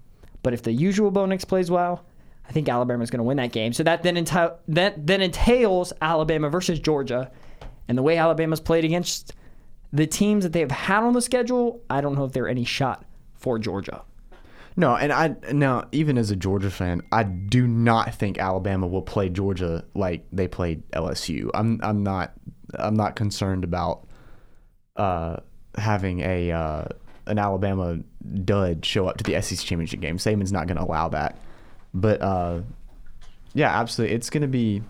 But 0.43 0.53
if 0.53 0.63
the 0.63 0.71
usual 0.71 1.11
Bo 1.11 1.25
Nix 1.25 1.45
plays 1.45 1.69
well, 1.69 2.05
I 2.47 2.51
think 2.51 2.69
Alabama's 2.69 3.09
going 3.09 3.19
to 3.19 3.23
win 3.23 3.37
that 3.37 3.51
game. 3.51 3.73
So 3.73 3.83
that 3.83 4.03
then 4.03 4.15
enti- 4.15 4.55
that 4.69 5.05
then 5.05 5.21
entails 5.21 5.93
Alabama 6.01 6.49
versus 6.49 6.79
Georgia, 6.79 7.31
and 7.87 7.97
the 7.97 8.03
way 8.03 8.17
Alabama's 8.17 8.61
played 8.61 8.85
against 8.85 9.33
the 9.93 10.07
teams 10.07 10.43
that 10.43 10.53
they've 10.53 10.71
had 10.71 11.03
on 11.03 11.13
the 11.13 11.21
schedule, 11.21 11.81
I 11.89 12.01
don't 12.01 12.15
know 12.15 12.25
if 12.25 12.31
they're 12.31 12.47
any 12.47 12.65
shot 12.65 13.05
for 13.35 13.59
Georgia. 13.59 14.03
No, 14.79 14.95
and 14.95 15.11
I 15.11 15.35
now 15.51 15.87
even 15.91 16.19
as 16.19 16.29
a 16.29 16.35
Georgia 16.35 16.69
fan, 16.69 17.01
I 17.11 17.23
do 17.23 17.67
not 17.67 18.13
think 18.13 18.37
Alabama 18.37 18.85
will 18.85 19.01
play 19.01 19.27
Georgia 19.27 19.83
like 19.95 20.27
they 20.31 20.47
played 20.47 20.87
LSU. 20.91 21.49
I'm 21.55 21.79
I'm 21.83 22.03
not 22.03 22.33
I'm 22.75 22.95
not 22.95 23.15
concerned 23.15 23.63
about 23.63 24.07
uh, 24.95 25.37
having 25.75 26.19
a 26.19 26.51
uh, 26.51 26.85
an 27.25 27.39
Alabama 27.39 27.99
dud 28.43 28.85
show 28.85 29.07
up 29.07 29.17
to 29.17 29.23
the 29.23 29.41
SEC 29.41 29.59
championship 29.65 29.99
game. 29.99 30.17
Saban's 30.17 30.51
not 30.51 30.67
going 30.67 30.77
to 30.77 30.83
allow 30.83 31.09
that. 31.09 31.39
But 31.95 32.21
uh, 32.21 32.61
yeah, 33.55 33.79
absolutely, 33.79 34.15
it's 34.15 34.29
going 34.29 34.43
to 34.43 34.47
be 34.47 34.83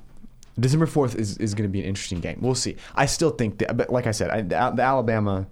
December 0.60 0.86
fourth 0.86 1.15
is, 1.15 1.38
is 1.38 1.54
going 1.54 1.67
to 1.67 1.71
be 1.71 1.80
an 1.80 1.86
interesting 1.86 2.19
game. 2.19 2.39
We'll 2.41 2.56
see. 2.56 2.76
I 2.93 3.06
still 3.06 3.30
think 3.30 3.60
that, 3.60 3.78
but 3.78 3.89
like 3.89 4.06
I 4.06 4.12
said, 4.12 4.32
I, 4.32 4.41
the, 4.41 4.73
the 4.76 4.84
Alabama. 4.84 5.47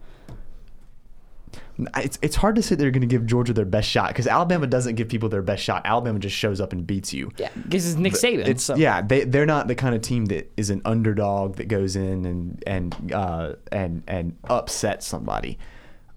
It's, 1.97 2.17
it's 2.21 2.37
hard 2.37 2.55
to 2.55 2.63
say 2.63 2.75
they're 2.75 2.91
going 2.91 3.01
to 3.01 3.07
give 3.07 3.25
Georgia 3.25 3.51
their 3.51 3.65
best 3.65 3.89
shot 3.89 4.09
because 4.09 4.27
Alabama 4.27 4.65
doesn't 4.65 4.95
give 4.95 5.09
people 5.09 5.27
their 5.27 5.41
best 5.41 5.61
shot. 5.61 5.81
Alabama 5.85 6.19
just 6.19 6.35
shows 6.35 6.61
up 6.61 6.71
and 6.71 6.87
beats 6.87 7.13
you. 7.13 7.31
Yeah, 7.37 7.49
this 7.55 7.85
is 7.85 7.97
Nick 7.97 8.13
Saban. 8.13 8.47
It's 8.47 8.63
so. 8.63 8.75
yeah, 8.75 9.01
they 9.01 9.25
they're 9.25 9.45
not 9.45 9.67
the 9.67 9.75
kind 9.75 9.93
of 9.93 10.01
team 10.01 10.25
that 10.27 10.51
is 10.55 10.69
an 10.69 10.81
underdog 10.85 11.57
that 11.57 11.67
goes 11.67 11.95
in 11.95 12.25
and 12.25 12.63
and 12.65 13.13
uh, 13.13 13.53
and 13.71 14.03
and 14.07 14.37
upsets 14.49 15.05
somebody. 15.05 15.57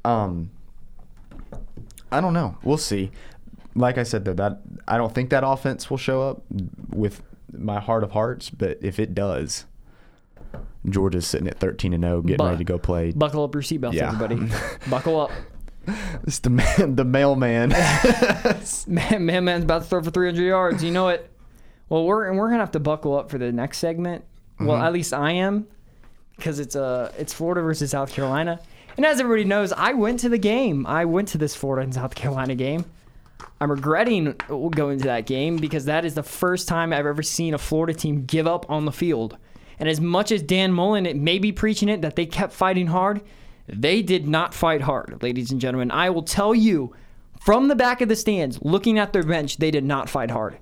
Um, 0.05 0.51
I 2.13 2.21
don't 2.21 2.35
know. 2.35 2.57
We'll 2.63 2.79
see. 2.79 3.11
Like 3.75 3.99
I 3.99 4.05
said 4.05 4.25
though, 4.25 4.35
that 4.35 4.61
I 4.87 4.97
don't 4.97 5.15
think 5.15 5.31
that 5.31 5.45
offense 5.45 5.91
will 5.91 5.99
show 5.99 6.23
up 6.23 6.43
with 6.91 7.23
my 7.53 7.81
heart 7.81 8.05
of 8.05 8.13
hearts, 8.13 8.51
but 8.51 8.79
if 8.81 8.99
it 8.99 9.15
does, 9.15 9.65
Georgia's 10.89 11.27
sitting 11.27 11.49
at 11.49 11.59
13 11.59 11.93
and 11.93 12.03
0, 12.05 12.23
getting 12.23 12.37
Bu- 12.39 12.45
ready 12.45 12.59
to 12.59 12.65
go 12.65 12.79
play. 12.79 13.11
Buckle 13.13 13.45
up 13.45 13.55
your 13.55 13.63
seatbelts, 13.63 13.93
Yeah. 13.95 14.09
everybody. 14.13 14.51
Buckle 14.91 15.21
up. 15.21 15.31
It's 16.27 16.39
the 16.41 16.51
man, 16.51 16.97
the 16.97 17.05
mailman. 17.05 17.71
Man, 18.87 19.25
man, 19.25 19.45
man's 19.45 19.65
about 19.65 19.83
to 19.83 19.89
throw 19.89 20.03
for 20.03 20.11
300 20.11 20.43
yards. 20.43 20.85
You 20.85 20.91
know 20.91 21.09
it. 21.09 21.31
Well, 21.89 22.05
we're 22.05 22.27
and 22.29 22.37
we're 22.37 22.49
gonna 22.49 22.61
have 22.61 22.73
to 22.73 22.81
buckle 22.81 23.17
up 23.17 23.31
for 23.31 23.39
the 23.39 23.51
next 23.53 23.79
segment. 23.79 24.25
Well, 24.61 24.77
Mm-hmm. 24.77 24.85
at 24.87 24.93
least 24.93 25.15
I 25.15 25.33
am, 25.33 25.67
because 26.37 26.59
it's 26.59 26.77
uh 26.77 27.13
it's 27.19 27.33
Florida 27.33 27.63
versus 27.63 27.91
South 27.91 28.13
Carolina. 28.13 28.61
And 28.97 29.07
as 29.07 29.21
everybody 29.21 29.45
knows, 29.45 29.73
I 29.73 29.93
went 29.95 30.21
to 30.21 30.29
the 30.29 30.37
game. 30.39 30.87
I 30.87 31.05
went 31.07 31.29
to 31.29 31.39
this 31.39 31.55
Florida 31.55 31.85
and 31.85 31.95
South 31.95 32.15
Carolina 32.15 32.55
game. 32.55 32.85
I'm 33.61 33.71
regretting 33.71 34.35
going 34.49 34.99
to 34.99 35.05
that 35.05 35.25
game 35.27 35.57
because 35.57 35.85
that 35.87 36.05
is 36.05 36.15
the 36.15 36.23
first 36.25 36.69
time 36.69 36.93
I've 36.93 37.07
ever 37.07 37.23
seen 37.23 37.55
a 37.55 37.59
Florida 37.59 37.95
team 37.95 38.25
give 38.27 38.47
up 38.47 38.69
on 38.69 38.85
the 38.85 38.93
field. 38.93 39.39
And 39.79 39.89
as 39.89 40.01
much 40.01 40.33
as 40.33 40.43
Dan 40.43 40.73
Mullen 40.73 41.07
it 41.07 41.17
may 41.17 41.39
be 41.39 41.53
preaching 41.53 41.89
it 41.89 42.03
that 42.03 42.17
they 42.17 42.27
kept 42.27 42.53
fighting 42.53 42.89
hard, 42.89 43.23
they 43.67 44.03
did 44.03 44.27
not 44.27 44.55
fight 44.55 44.81
hard, 44.81 45.23
ladies 45.23 45.51
and 45.51 45.61
gentlemen. 45.61 45.91
I 45.91 46.11
will 46.11 46.23
tell 46.23 46.55
you 46.55 46.95
from 47.41 47.69
the 47.69 47.77
back 47.77 48.01
of 48.01 48.09
the 48.09 48.17
stands, 48.17 48.61
looking 48.63 48.99
at 48.99 49.13
their 49.13 49.23
bench, 49.23 49.59
they 49.59 49.71
did 49.71 49.85
not 49.85 50.09
fight 50.09 50.31
hard. 50.31 50.59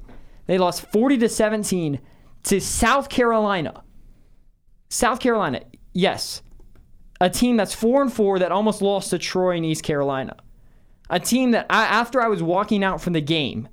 They 0.46 0.58
lost 0.58 0.86
40 0.92 1.18
to 1.18 1.28
17 1.28 2.00
to 2.44 2.60
South 2.60 3.08
Carolina. 3.08 3.82
South 4.88 5.20
Carolina, 5.20 5.62
yes. 5.92 6.42
a 7.20 7.30
team 7.30 7.56
that's 7.56 7.74
four 7.74 8.02
and 8.02 8.12
four 8.12 8.38
that 8.38 8.52
almost 8.52 8.82
lost 8.82 9.10
to 9.10 9.18
Troy 9.18 9.56
and 9.56 9.64
East 9.64 9.82
Carolina. 9.82 10.36
A 11.08 11.20
team 11.20 11.52
that 11.52 11.66
I, 11.70 11.84
after 11.84 12.20
I 12.20 12.28
was 12.28 12.42
walking 12.42 12.84
out 12.84 13.00
from 13.00 13.12
the 13.12 13.20
game, 13.20 13.68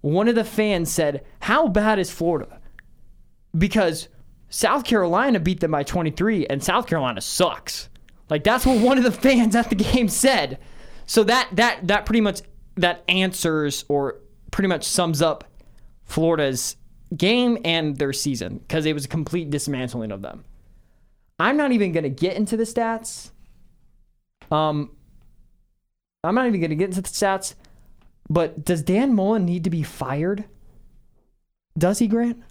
one 0.00 0.28
of 0.28 0.34
the 0.34 0.44
fans 0.44 0.90
said, 0.92 1.24
"How 1.40 1.66
bad 1.66 1.98
is 1.98 2.10
Florida?" 2.10 2.60
Because 3.56 4.08
South 4.50 4.84
Carolina 4.84 5.40
beat 5.40 5.60
them 5.60 5.72
by 5.72 5.82
23, 5.82 6.46
and 6.46 6.62
South 6.62 6.86
Carolina 6.86 7.20
sucks. 7.20 7.88
Like 8.30 8.44
that's 8.44 8.66
what 8.66 8.80
one 8.80 8.98
of 8.98 9.04
the 9.04 9.12
fans 9.28 9.54
at 9.54 9.70
the 9.70 9.76
game 9.76 10.08
said. 10.08 10.58
So 11.06 11.24
that 11.24 11.48
that 11.52 11.86
that 11.88 12.06
pretty 12.06 12.20
much 12.20 12.42
that 12.76 13.02
answers 13.08 13.84
or 13.88 14.20
pretty 14.50 14.68
much 14.68 14.84
sums 14.84 15.22
up 15.22 15.44
Florida's 16.04 16.76
game 17.16 17.58
and 17.64 17.96
their 17.96 18.12
season 18.12 18.58
because 18.58 18.86
it 18.86 18.92
was 18.92 19.04
a 19.04 19.08
complete 19.08 19.50
dismantling 19.50 20.12
of 20.12 20.22
them. 20.22 20.44
I'm 21.38 21.56
not 21.56 21.72
even 21.72 21.92
to 21.92 22.08
get 22.08 22.36
into 22.36 22.56
the 22.56 22.64
stats. 22.64 23.30
Um, 24.50 24.90
I'm 26.24 26.34
not 26.34 26.46
even 26.46 26.60
to 26.60 26.76
get 26.76 26.86
into 26.86 27.02
the 27.02 27.08
stats. 27.08 27.54
But 28.28 28.64
does 28.64 28.82
Dan 28.82 29.14
Mullen 29.14 29.44
need 29.44 29.64
to 29.64 29.70
be 29.70 29.82
fired? 29.82 30.44
Does 31.76 31.98
he, 31.98 32.08
Grant? 32.08 32.42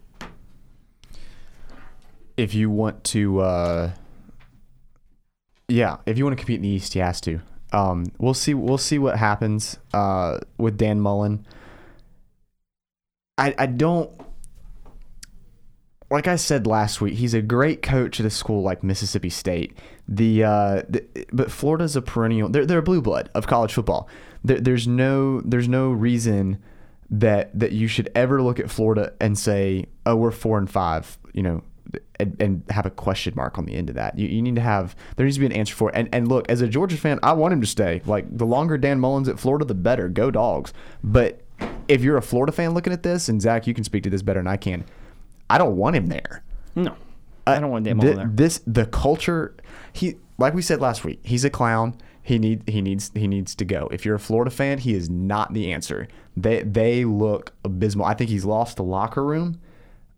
If 2.38 2.54
you 2.54 2.70
want 2.70 3.04
to, 3.06 3.40
uh, 3.42 3.92
yeah, 5.68 5.98
if 6.06 6.18
you 6.18 6.24
want 6.24 6.38
to 6.38 6.42
compete 6.42 6.58
in 6.58 6.62
the 6.62 6.70
East, 6.70 6.94
he 6.94 7.00
has 7.00 7.20
to. 7.22 7.42
Um, 7.74 8.06
we'll 8.18 8.34
see. 8.34 8.54
We'll 8.54 8.78
see 8.78 9.00
what 9.00 9.18
happens 9.18 9.78
uh, 9.94 10.40
with 10.58 10.78
Dan 10.78 11.02
Mullen. 11.02 11.46
I 13.38 13.54
I 13.58 13.66
don't 13.66 14.12
like 16.10 16.28
I 16.28 16.36
said 16.36 16.66
last 16.66 17.02
week. 17.02 17.16
He's 17.16 17.34
a 17.34 17.42
great 17.42 17.82
coach 17.82 18.20
at 18.20 18.26
a 18.26 18.30
school 18.30 18.62
like 18.62 18.84
Mississippi 18.84 19.30
State. 19.30 19.78
The, 20.08 20.44
uh, 20.44 20.82
the 20.88 21.06
but 21.34 21.52
Florida's 21.52 21.96
a 21.96 22.02
perennial. 22.02 22.50
They're 22.50 22.66
they're 22.66 22.80
a 22.80 22.84
blue 22.84 23.02
blood 23.02 23.30
of 23.34 23.48
college 23.48 23.74
football. 23.74 24.08
There, 24.44 24.60
there's 24.60 24.88
no 24.88 25.42
there's 25.42 25.68
no 25.68 25.92
reason 25.92 26.60
that 27.10 27.58
that 27.58 27.74
you 27.74 27.88
should 27.88 28.10
ever 28.16 28.42
look 28.42 28.60
at 28.60 28.70
Florida 28.72 29.14
and 29.20 29.38
say, 29.38 29.88
oh, 30.06 30.16
we're 30.16 30.32
four 30.32 30.58
and 30.58 30.70
five. 30.70 31.18
You 31.34 31.44
know, 31.44 31.64
and, 32.20 32.36
and, 32.40 32.64
have 32.70 32.86
a 32.86 32.90
question 32.90 33.34
mark 33.36 33.58
on 33.58 33.66
the 33.66 33.74
end 33.74 33.90
of 33.90 33.96
that. 33.96 34.18
You, 34.18 34.28
you 34.28 34.42
need 34.42 34.56
to 34.56 34.62
have 34.62 34.96
there 35.16 35.26
needs 35.26 35.38
to 35.38 35.42
be 35.42 35.46
an 35.46 35.52
answer 35.52 35.76
for 35.76 35.90
it. 35.90 35.96
And 35.96 36.10
and 36.12 36.28
look, 36.28 36.50
as 36.50 36.62
a 36.62 36.68
Georgia 36.68 36.98
fan, 36.98 37.20
I 37.24 37.34
want 37.34 37.54
him 37.54 37.62
to 37.62 37.68
stay. 37.68 38.02
Like 38.06 38.26
the 38.36 38.46
longer 38.46 38.78
Dan 38.78 39.00
Mullen's 39.00 39.28
at 39.28 39.40
Florida, 39.40 39.66
the 39.66 39.76
better. 39.76 40.10
Go 40.10 40.32
dogs. 40.32 40.74
But 41.04 41.42
if 41.88 42.02
you're 42.02 42.18
a 42.18 42.22
Florida 42.22 42.52
fan 42.52 42.74
looking 42.74 42.94
at 42.94 43.04
this, 43.04 43.30
and 43.30 43.42
Zach, 43.42 43.68
you 43.68 43.74
can 43.74 43.84
speak 43.84 44.04
to 44.04 44.10
this 44.10 44.22
better 44.22 44.40
than 44.40 44.48
I 44.48 44.58
can. 44.58 44.86
I 45.50 45.58
don't 45.58 45.78
want 45.78 45.96
him 45.96 46.08
there. 46.08 46.44
No, 46.76 46.92
uh, 46.92 47.52
I 47.52 47.60
don't 47.60 47.72
want 47.72 47.86
Dan 47.86 47.98
Mullen 47.98 48.16
there. 48.16 48.30
This 48.32 48.62
the 48.68 48.86
culture. 48.86 49.56
He 49.94 50.16
like 50.38 50.54
we 50.54 50.62
said 50.62 50.82
last 50.82 51.04
week. 51.04 51.20
He's 51.24 51.46
a 51.46 51.50
clown. 51.50 51.96
He 52.22 52.40
need 52.40 52.64
he 52.68 52.82
needs 52.82 53.12
he 53.14 53.28
needs 53.28 53.56
to 53.56 53.66
go. 53.66 53.88
If 53.92 54.06
you're 54.06 54.16
a 54.16 54.20
Florida 54.20 54.52
fan, 54.52 54.80
he 54.80 54.94
is 54.94 55.10
not 55.10 55.54
the 55.54 55.72
answer. 55.72 56.08
They 56.36 56.62
they 56.64 57.06
look 57.06 57.54
abysmal. 57.64 58.06
I 58.06 58.14
think 58.14 58.30
he's 58.30 58.46
lost 58.46 58.76
the 58.76 58.84
locker 58.84 59.24
room. 59.24 59.62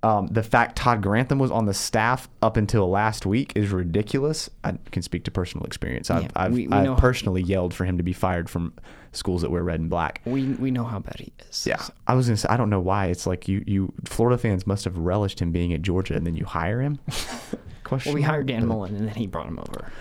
Um, 0.02 0.28
the 0.28 0.44
fact 0.44 0.78
Todd 0.78 1.02
Grantham 1.02 1.40
was 1.40 1.52
on 1.52 1.66
the 1.66 1.74
staff 1.74 2.30
up 2.42 2.56
until 2.56 2.90
last 2.90 3.26
week 3.26 3.52
is 3.56 3.70
ridiculous. 3.72 4.50
I 4.64 4.78
can 4.92 5.02
speak 5.02 5.26
to 5.26 5.32
personal 5.32 5.66
experience. 5.66 6.10
I've, 6.10 6.24
yeah, 6.24 6.30
I've, 6.38 6.54
we, 6.54 6.68
we 6.68 6.74
I've 6.74 6.98
personally 6.98 7.42
yelled 7.42 7.74
for 7.74 7.84
him 7.84 7.98
to 7.98 8.04
be 8.04 8.14
fired 8.14 8.50
from 8.50 8.74
schools 9.12 9.42
that 9.42 9.50
wear 9.50 9.62
red 9.62 9.82
and 9.82 9.90
black. 9.90 10.22
We 10.24 10.52
we 10.54 10.72
know 10.72 10.86
how 10.86 11.00
bad 11.00 11.18
he 11.20 11.34
is. 11.50 11.68
Yeah, 11.68 11.84
I 12.08 12.14
was 12.14 12.28
gonna 12.28 12.38
say 12.38 12.48
I 12.50 12.56
don't 12.56 12.70
know 12.70 12.80
why. 12.80 13.08
It's 13.08 13.28
like 13.28 13.50
you 13.50 13.62
you 13.68 13.92
Florida 14.06 14.38
fans 14.38 14.66
must 14.66 14.86
have 14.86 14.98
relished 14.98 15.42
him 15.42 15.52
being 15.52 15.74
at 15.74 15.82
Georgia, 15.82 16.16
and 16.16 16.26
then 16.26 16.36
you 16.36 16.46
hire 16.46 16.80
him. 16.82 17.00
Question. 17.84 18.12
Well, 18.12 18.16
we 18.16 18.22
hired 18.22 18.48
Dan 18.48 18.68
Mullen, 18.68 18.96
and 18.96 19.08
then 19.08 19.16
he 19.16 19.28
brought 19.28 19.48
him 19.48 19.60
over. 19.60 19.92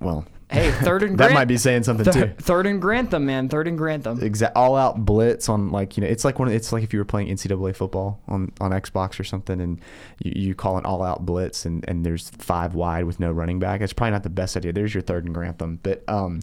Well, 0.00 0.24
Hey, 0.48 0.70
third 0.82 1.02
and 1.02 1.18
that 1.18 1.32
might 1.32 1.46
be 1.46 1.56
saying 1.56 1.82
something 1.82 2.04
th- 2.04 2.14
too. 2.14 2.42
Third 2.42 2.66
and 2.66 2.80
Grantham, 2.80 3.26
man. 3.26 3.48
Third 3.48 3.66
and 3.66 3.76
Grantham. 3.76 4.22
Exact 4.22 4.56
all 4.56 4.76
out 4.76 5.04
blitz 5.04 5.48
on 5.48 5.70
like 5.70 5.96
you 5.96 6.02
know 6.02 6.06
it's 6.06 6.24
like 6.24 6.38
one. 6.38 6.48
Of, 6.48 6.54
it's 6.54 6.72
like 6.72 6.84
if 6.84 6.92
you 6.92 7.00
were 7.00 7.04
playing 7.04 7.28
NCAA 7.28 7.74
football 7.74 8.20
on, 8.28 8.52
on 8.60 8.70
Xbox 8.70 9.18
or 9.18 9.24
something, 9.24 9.60
and 9.60 9.80
you, 10.22 10.32
you 10.36 10.54
call 10.54 10.78
an 10.78 10.86
all 10.86 11.02
out 11.02 11.26
blitz, 11.26 11.64
and, 11.64 11.84
and 11.88 12.06
there's 12.06 12.30
five 12.30 12.74
wide 12.74 13.04
with 13.04 13.18
no 13.18 13.32
running 13.32 13.58
back. 13.58 13.80
It's 13.80 13.92
probably 13.92 14.12
not 14.12 14.22
the 14.22 14.30
best 14.30 14.56
idea. 14.56 14.72
There's 14.72 14.94
your 14.94 15.02
third 15.02 15.24
and 15.24 15.34
Grantham, 15.34 15.80
but 15.82 16.04
um, 16.08 16.40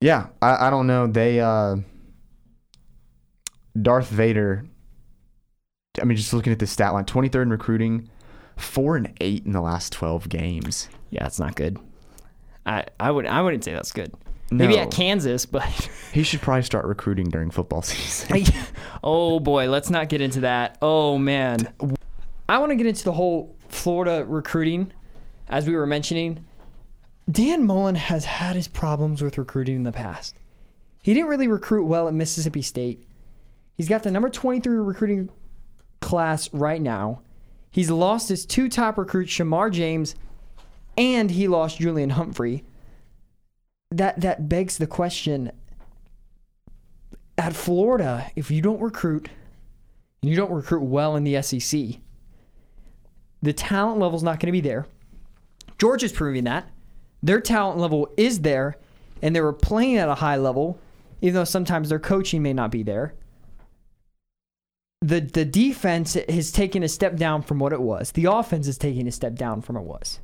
yeah, 0.00 0.26
I, 0.42 0.66
I 0.66 0.70
don't 0.70 0.88
know. 0.88 1.06
They 1.06 1.38
uh, 1.38 1.76
Darth 3.80 4.08
Vader. 4.08 4.66
I 6.00 6.04
mean, 6.04 6.16
just 6.16 6.32
looking 6.32 6.52
at 6.52 6.58
the 6.58 6.66
stat 6.66 6.92
line, 6.92 7.04
23rd 7.04 7.42
in 7.42 7.50
recruiting, 7.50 8.10
four 8.56 8.96
and 8.96 9.14
eight 9.20 9.46
in 9.46 9.52
the 9.52 9.62
last 9.62 9.92
12 9.92 10.28
games. 10.28 10.88
Yeah, 11.10 11.26
it's 11.26 11.38
not 11.38 11.54
good. 11.54 11.78
I, 12.66 12.84
I 12.98 13.10
would 13.10 13.26
I 13.26 13.42
wouldn't 13.42 13.64
say 13.64 13.72
that's 13.72 13.92
good. 13.92 14.12
No. 14.50 14.66
Maybe 14.66 14.78
at 14.78 14.90
Kansas, 14.90 15.46
but 15.46 15.64
he 16.12 16.22
should 16.22 16.40
probably 16.40 16.62
start 16.62 16.84
recruiting 16.84 17.30
during 17.30 17.50
football 17.50 17.82
season. 17.82 18.44
oh 19.04 19.40
boy, 19.40 19.68
let's 19.70 19.88
not 19.90 20.08
get 20.08 20.20
into 20.20 20.40
that. 20.40 20.78
Oh 20.82 21.16
man, 21.16 21.72
I 22.48 22.58
want 22.58 22.70
to 22.70 22.76
get 22.76 22.86
into 22.86 23.04
the 23.04 23.12
whole 23.12 23.56
Florida 23.68 24.24
recruiting, 24.26 24.92
as 25.48 25.66
we 25.66 25.74
were 25.74 25.86
mentioning. 25.86 26.44
Dan 27.28 27.66
Mullen 27.66 27.96
has 27.96 28.24
had 28.24 28.54
his 28.54 28.68
problems 28.68 29.20
with 29.20 29.36
recruiting 29.36 29.76
in 29.76 29.82
the 29.82 29.92
past. 29.92 30.36
He 31.02 31.12
didn't 31.12 31.28
really 31.28 31.48
recruit 31.48 31.84
well 31.84 32.06
at 32.06 32.14
Mississippi 32.14 32.62
State. 32.62 33.04
He's 33.76 33.88
got 33.88 34.04
the 34.04 34.10
number 34.10 34.30
23 34.30 34.76
recruiting 34.78 35.28
class 36.00 36.52
right 36.52 36.80
now. 36.80 37.22
He's 37.70 37.90
lost 37.90 38.28
his 38.28 38.46
two 38.46 38.68
top 38.68 38.96
recruits, 38.96 39.32
Shemar 39.32 39.72
James 39.72 40.14
and 40.96 41.30
he 41.30 41.48
lost 41.48 41.78
Julian 41.78 42.10
Humphrey. 42.10 42.64
That 43.90 44.20
that 44.20 44.48
begs 44.48 44.78
the 44.78 44.86
question 44.86 45.52
at 47.38 47.54
Florida, 47.54 48.30
if 48.34 48.50
you 48.50 48.62
don't 48.62 48.80
recruit 48.80 49.28
and 50.22 50.30
you 50.30 50.36
don't 50.36 50.52
recruit 50.52 50.82
well 50.82 51.16
in 51.16 51.24
the 51.24 51.40
SEC, 51.42 51.98
the 53.42 53.52
talent 53.52 53.98
level's 53.98 54.22
not 54.22 54.40
going 54.40 54.46
to 54.46 54.52
be 54.52 54.60
there. 54.60 54.86
Georgia's 55.78 56.12
proving 56.12 56.44
that. 56.44 56.70
Their 57.22 57.40
talent 57.40 57.78
level 57.78 58.08
is 58.16 58.40
there 58.40 58.76
and 59.22 59.34
they 59.34 59.40
were 59.40 59.52
playing 59.52 59.96
at 59.96 60.08
a 60.08 60.14
high 60.14 60.36
level, 60.36 60.78
even 61.20 61.34
though 61.34 61.44
sometimes 61.44 61.88
their 61.88 61.98
coaching 61.98 62.42
may 62.42 62.52
not 62.52 62.70
be 62.70 62.82
there. 62.82 63.14
The 65.02 65.20
the 65.20 65.44
defense 65.44 66.14
has 66.14 66.50
taken 66.50 66.82
a 66.82 66.88
step 66.88 67.16
down 67.16 67.42
from 67.42 67.58
what 67.58 67.72
it 67.72 67.80
was. 67.80 68.12
The 68.12 68.24
offense 68.24 68.66
is 68.66 68.78
taking 68.78 69.06
a 69.06 69.12
step 69.12 69.34
down 69.34 69.60
from 69.60 69.76
what 69.76 69.82
it 69.82 69.86
was. 69.86 70.20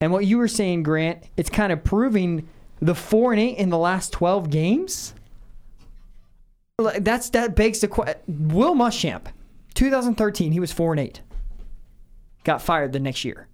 And 0.00 0.12
what 0.12 0.26
you 0.26 0.38
were 0.38 0.48
saying, 0.48 0.84
Grant, 0.84 1.24
it's 1.36 1.50
kind 1.50 1.72
of 1.72 1.82
proving 1.82 2.48
the 2.80 2.94
four 2.94 3.32
and 3.32 3.40
eight 3.40 3.58
in 3.58 3.70
the 3.70 3.78
last 3.78 4.12
twelve 4.12 4.50
games. 4.50 5.14
That's 6.78 7.30
that 7.30 7.56
begs 7.56 7.80
the 7.80 7.88
question. 7.88 8.20
Will 8.28 8.74
Muschamp, 8.74 9.26
2013, 9.74 10.52
he 10.52 10.60
was 10.60 10.72
four 10.72 10.92
and 10.92 11.00
eight. 11.00 11.22
Got 12.44 12.62
fired 12.62 12.92
the 12.92 13.00
next 13.00 13.24
year. 13.24 13.48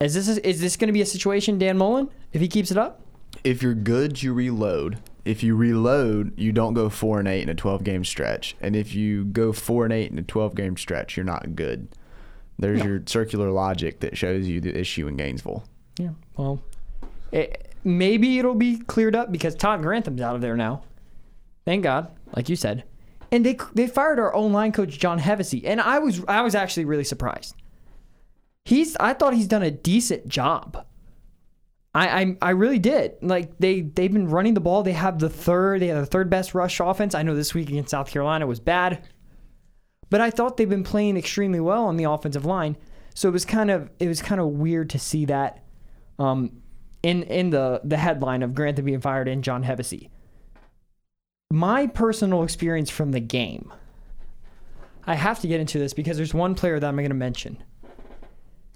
Is 0.00 0.14
this 0.14 0.28
is 0.28 0.60
this 0.60 0.76
going 0.76 0.88
to 0.88 0.92
be 0.92 1.00
a 1.00 1.06
situation, 1.06 1.58
Dan 1.58 1.78
Mullen, 1.78 2.10
if 2.32 2.40
he 2.40 2.48
keeps 2.48 2.70
it 2.70 2.76
up? 2.76 3.00
If 3.42 3.62
you're 3.62 3.74
good, 3.74 4.22
you 4.22 4.32
reload. 4.34 4.98
If 5.24 5.42
you 5.42 5.56
reload, 5.56 6.38
you 6.38 6.52
don't 6.52 6.74
go 6.74 6.88
four 6.88 7.18
and 7.18 7.28
eight 7.28 7.42
in 7.42 7.48
a 7.48 7.54
12 7.54 7.84
game 7.84 8.04
stretch. 8.04 8.56
And 8.60 8.74
if 8.76 8.94
you 8.94 9.24
go 9.24 9.52
four 9.52 9.84
and 9.84 9.92
eight 9.92 10.10
in 10.10 10.18
a 10.18 10.22
12 10.22 10.54
game 10.54 10.76
stretch, 10.76 11.16
you're 11.16 11.24
not 11.24 11.56
good. 11.56 11.88
There's 12.58 12.82
your 12.82 13.02
circular 13.06 13.50
logic 13.50 14.00
that 14.00 14.16
shows 14.16 14.48
you 14.48 14.60
the 14.60 14.76
issue 14.76 15.06
in 15.06 15.16
Gainesville. 15.16 15.64
Yeah. 15.98 16.10
Well, 16.36 16.60
it, 17.30 17.72
maybe 17.84 18.38
it'll 18.38 18.54
be 18.54 18.78
cleared 18.78 19.14
up 19.14 19.30
because 19.30 19.54
Todd 19.54 19.82
Grantham's 19.82 20.20
out 20.20 20.34
of 20.34 20.40
there 20.40 20.56
now. 20.56 20.82
Thank 21.64 21.84
God, 21.84 22.10
like 22.34 22.48
you 22.48 22.56
said. 22.56 22.84
And 23.30 23.44
they 23.44 23.58
they 23.74 23.86
fired 23.86 24.18
our 24.18 24.34
own 24.34 24.52
line 24.52 24.72
coach 24.72 24.98
John 24.98 25.20
Hevesy, 25.20 25.62
and 25.64 25.80
I 25.80 25.98
was 25.98 26.22
I 26.26 26.40
was 26.40 26.54
actually 26.54 26.86
really 26.86 27.04
surprised. 27.04 27.54
He's 28.64 28.96
I 28.96 29.12
thought 29.12 29.34
he's 29.34 29.46
done 29.48 29.62
a 29.62 29.70
decent 29.70 30.28
job. 30.28 30.84
I, 31.94 32.22
I 32.22 32.36
I 32.40 32.50
really 32.50 32.78
did. 32.78 33.16
Like 33.20 33.58
they 33.58 33.82
they've 33.82 34.12
been 34.12 34.28
running 34.28 34.54
the 34.54 34.60
ball. 34.60 34.82
They 34.82 34.92
have 34.92 35.18
the 35.18 35.28
third 35.28 35.82
they 35.82 35.88
have 35.88 35.98
the 35.98 36.06
third 36.06 36.30
best 36.30 36.54
rush 36.54 36.80
offense. 36.80 37.14
I 37.14 37.22
know 37.22 37.34
this 37.34 37.54
week 37.54 37.68
against 37.68 37.90
South 37.90 38.10
Carolina 38.10 38.46
was 38.46 38.60
bad. 38.60 39.06
But 40.10 40.20
I 40.20 40.30
thought 40.30 40.56
they've 40.56 40.68
been 40.68 40.84
playing 40.84 41.16
extremely 41.16 41.60
well 41.60 41.84
on 41.84 41.96
the 41.96 42.04
offensive 42.04 42.44
line. 42.44 42.76
So 43.14 43.28
it 43.28 43.32
was 43.32 43.44
kind 43.44 43.70
of 43.70 43.90
it 43.98 44.08
was 44.08 44.22
kind 44.22 44.40
of 44.40 44.46
weird 44.48 44.90
to 44.90 44.98
see 44.98 45.24
that 45.26 45.64
um, 46.18 46.62
in 47.02 47.24
in 47.24 47.50
the 47.50 47.80
the 47.84 47.96
headline 47.96 48.42
of 48.42 48.54
Grantham 48.54 48.84
being 48.84 49.00
fired 49.00 49.28
and 49.28 49.42
John 49.42 49.64
Hevesy. 49.64 50.08
My 51.50 51.86
personal 51.86 52.42
experience 52.42 52.90
from 52.90 53.12
the 53.12 53.20
game. 53.20 53.72
I 55.06 55.14
have 55.14 55.40
to 55.40 55.48
get 55.48 55.60
into 55.60 55.78
this 55.78 55.94
because 55.94 56.18
there's 56.18 56.34
one 56.34 56.54
player 56.54 56.78
that 56.78 56.86
I'm 56.86 56.96
going 56.96 57.08
to 57.08 57.14
mention. 57.14 57.62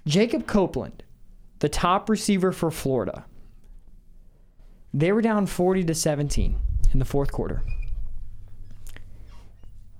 Jacob 0.07 0.47
Copeland, 0.47 1.03
the 1.59 1.69
top 1.69 2.09
receiver 2.09 2.51
for 2.51 2.71
Florida. 2.71 3.25
They 4.93 5.11
were 5.11 5.21
down 5.21 5.45
40 5.45 5.83
to 5.85 5.93
17 5.93 6.55
in 6.91 6.99
the 6.99 7.05
fourth 7.05 7.31
quarter. 7.31 7.63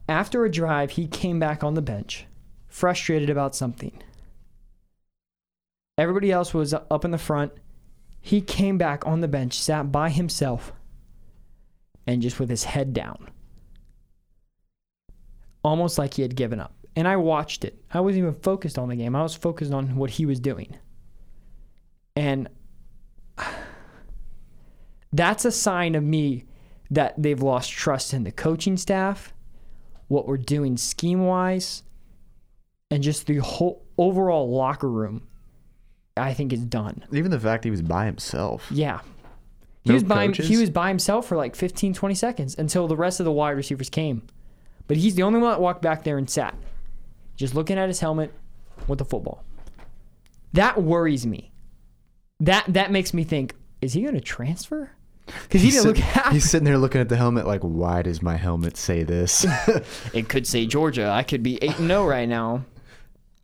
After 0.08 0.44
a 0.44 0.52
drive, 0.52 0.92
he 0.92 1.08
came 1.08 1.40
back 1.40 1.64
on 1.64 1.76
the 1.76 1.82
bench, 1.82 2.26
frustrated 2.68 3.30
about 3.30 3.56
something. 3.56 4.02
Everybody 5.98 6.32
else 6.32 6.54
was 6.54 6.74
up 6.74 7.06
in 7.06 7.12
the 7.12 7.18
front. 7.18 7.52
He 8.20 8.42
came 8.42 8.78
back 8.78 9.06
on 9.06 9.22
the 9.22 9.28
bench, 9.28 9.60
sat 9.60 9.92
by 9.92 10.10
himself, 10.10 10.74
and 12.08 12.22
just 12.22 12.40
with 12.40 12.50
his 12.50 12.64
head 12.66 12.94
down. 12.94 13.30
Almost 15.64 15.98
like 15.98 16.16
he 16.16 16.22
had 16.22 16.36
given 16.36 16.60
up. 16.60 16.74
And 16.96 17.08
I 17.08 17.16
watched 17.16 17.64
it. 17.64 17.82
I 17.92 18.02
wasn't 18.02 18.24
even 18.24 18.34
focused 18.34 18.78
on 18.78 18.90
the 18.90 18.96
game. 18.96 19.16
I 19.16 19.24
was 19.24 19.36
focused 19.36 19.72
on 19.72 19.96
what 19.96 20.12
he 20.12 20.26
was 20.26 20.40
doing. 20.40 20.78
And 22.16 22.50
that's 25.14 25.46
a 25.46 25.52
sign 25.52 25.96
of 25.96 26.04
me 26.04 26.46
that 26.92 27.16
they've 27.22 27.42
lost 27.42 27.72
trust 27.72 28.14
in 28.14 28.24
the 28.24 28.32
coaching 28.32 28.78
staff, 28.78 29.34
what 30.14 30.28
we're 30.28 30.38
doing 30.38 30.78
scheme 30.78 31.26
wise, 31.26 31.82
and 32.92 33.02
just 33.02 33.26
the 33.26 33.38
whole 33.38 33.84
overall 33.98 34.50
locker 34.56 34.90
room. 34.90 35.28
I 36.16 36.36
think 36.36 36.54
is 36.54 36.60
done. 36.60 37.04
Even 37.12 37.32
the 37.32 37.40
fact 37.40 37.64
he 37.64 37.72
was 37.72 37.82
by 37.82 38.06
himself. 38.06 38.68
Yeah. 38.70 39.00
He 39.82 39.90
No 39.90 39.96
was 39.96 40.04
by 40.04 40.28
coaches? 40.28 40.48
he 40.48 40.58
was 40.58 40.70
by 40.70 40.90
himself 40.90 41.26
for 41.26 41.36
like 41.36 41.56
15 41.56 41.96
20 41.96 42.14
seconds 42.14 42.56
until 42.56 42.88
the 42.88 42.96
rest 42.96 43.20
of 43.20 43.24
the 43.24 43.32
wide 43.32 43.58
receivers 43.58 43.90
came. 43.90 44.22
But 44.88 44.98
he's 44.98 45.16
the 45.16 45.24
only 45.24 45.40
one 45.40 45.50
that 45.50 45.60
walked 45.60 45.82
back 45.82 46.04
there 46.04 46.20
and 46.20 46.30
sat. 46.30 46.54
Just 47.36 47.56
looking 47.56 47.80
at 47.80 47.88
his 47.88 48.00
helmet 48.00 48.32
with 48.88 49.00
the 49.00 49.06
football. 49.06 49.44
That 50.54 50.84
worries 50.84 51.26
me. 51.26 51.52
That 52.40 52.66
that 52.68 52.92
makes 52.92 53.12
me 53.12 53.24
think 53.24 53.56
is 53.82 53.94
he 53.94 54.04
going 54.04 54.14
to 54.14 54.22
transfer? 54.22 54.92
Cuz 55.50 55.62
he 55.62 55.68
He's 55.68 55.74
didn't 55.76 55.88
look 55.88 55.96
sit- 55.98 56.06
happy. 56.06 56.34
He's 56.36 56.50
sitting 56.50 56.66
there 56.66 56.78
looking 56.78 57.00
at 57.02 57.10
the 57.10 57.16
helmet 57.18 57.48
like, 57.48 57.62
why 57.62 58.02
does 58.02 58.22
my 58.22 58.36
helmet 58.36 58.76
say 58.78 59.04
this? 59.04 59.46
It 60.14 60.28
could 60.30 60.46
say 60.46 60.66
Georgia. 60.66 61.10
I 61.10 61.24
could 61.24 61.42
be 61.44 61.58
8 61.64 61.80
and 61.80 61.88
0 61.88 62.06
right 62.08 62.28
now. 62.28 62.66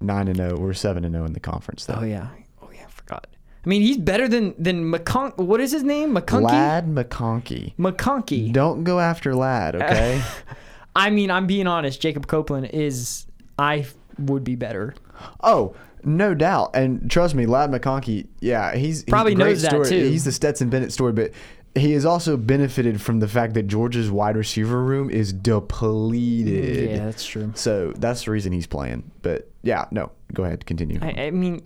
Nine 0.02 0.28
and 0.30 0.38
zero. 0.38 0.58
We're 0.58 0.74
seven 0.74 1.04
and 1.04 1.14
zero 1.14 1.26
in 1.26 1.34
the 1.34 1.40
conference 1.42 1.86
though. 1.86 1.98
Oh 2.00 2.04
yeah. 2.04 2.28
Oh 2.62 2.70
yeah, 2.74 2.84
I 2.88 2.90
forgot. 2.90 3.28
I 3.66 3.68
mean, 3.70 3.82
he's 3.82 3.98
better 3.98 4.28
than 4.30 4.56
than 4.58 4.90
McCon 4.92 5.36
What 5.38 5.60
is 5.60 5.72
his 5.74 5.84
name? 5.84 6.16
McConkey? 6.16 6.44
Ladd 6.44 6.88
McConkey. 6.88 7.76
McConkey. 7.76 8.54
Don't 8.54 8.84
go 8.86 9.00
after 9.02 9.36
Ladd, 9.36 9.76
okay? 9.76 10.22
I 10.96 11.10
mean, 11.10 11.30
I'm 11.32 11.48
being 11.48 11.68
honest. 11.68 12.02
Jacob 12.02 12.28
Copeland 12.28 12.68
is. 12.74 13.26
I 13.58 13.86
would 14.18 14.44
be 14.46 14.56
better. 14.56 14.96
oh, 15.44 15.76
no 16.06 16.34
doubt. 16.34 16.72
And 16.76 17.12
trust 17.12 17.36
me, 17.36 17.46
Ladd 17.46 17.70
McConkey, 17.72 18.28
yeah, 18.40 18.74
he's 18.76 19.02
he's 19.02 19.04
Probably 19.04 19.34
a 19.34 19.36
great 19.36 19.48
knows 19.50 19.62
that, 19.64 19.70
story. 19.72 19.90
too. 19.90 20.10
He's 20.10 20.24
the 20.24 20.32
Stetson 20.32 20.70
Bennett 20.70 20.94
story, 20.94 21.12
but 21.12 21.32
he 21.76 21.92
has 21.94 22.06
also 22.06 22.36
benefited 22.38 23.02
from 23.02 23.20
the 23.20 23.28
fact 23.28 23.54
that 23.54 23.64
Georgia's 23.68 24.10
wide 24.10 24.36
receiver 24.36 24.84
room 24.84 25.10
is 25.10 25.32
depleted. 25.32 26.90
Yeah, 26.90 27.06
that's 27.06 27.26
true. 27.26 27.52
So 27.56 27.94
that's 27.96 28.26
the 28.26 28.32
reason 28.32 28.52
he's 28.52 28.68
playing. 28.68 29.12
But 29.22 29.50
yeah, 29.62 29.86
no, 29.92 30.12
go 30.34 30.44
ahead, 30.44 30.66
continue. 30.66 31.00
I, 31.02 31.26
I 31.26 31.32
mean, 31.32 31.62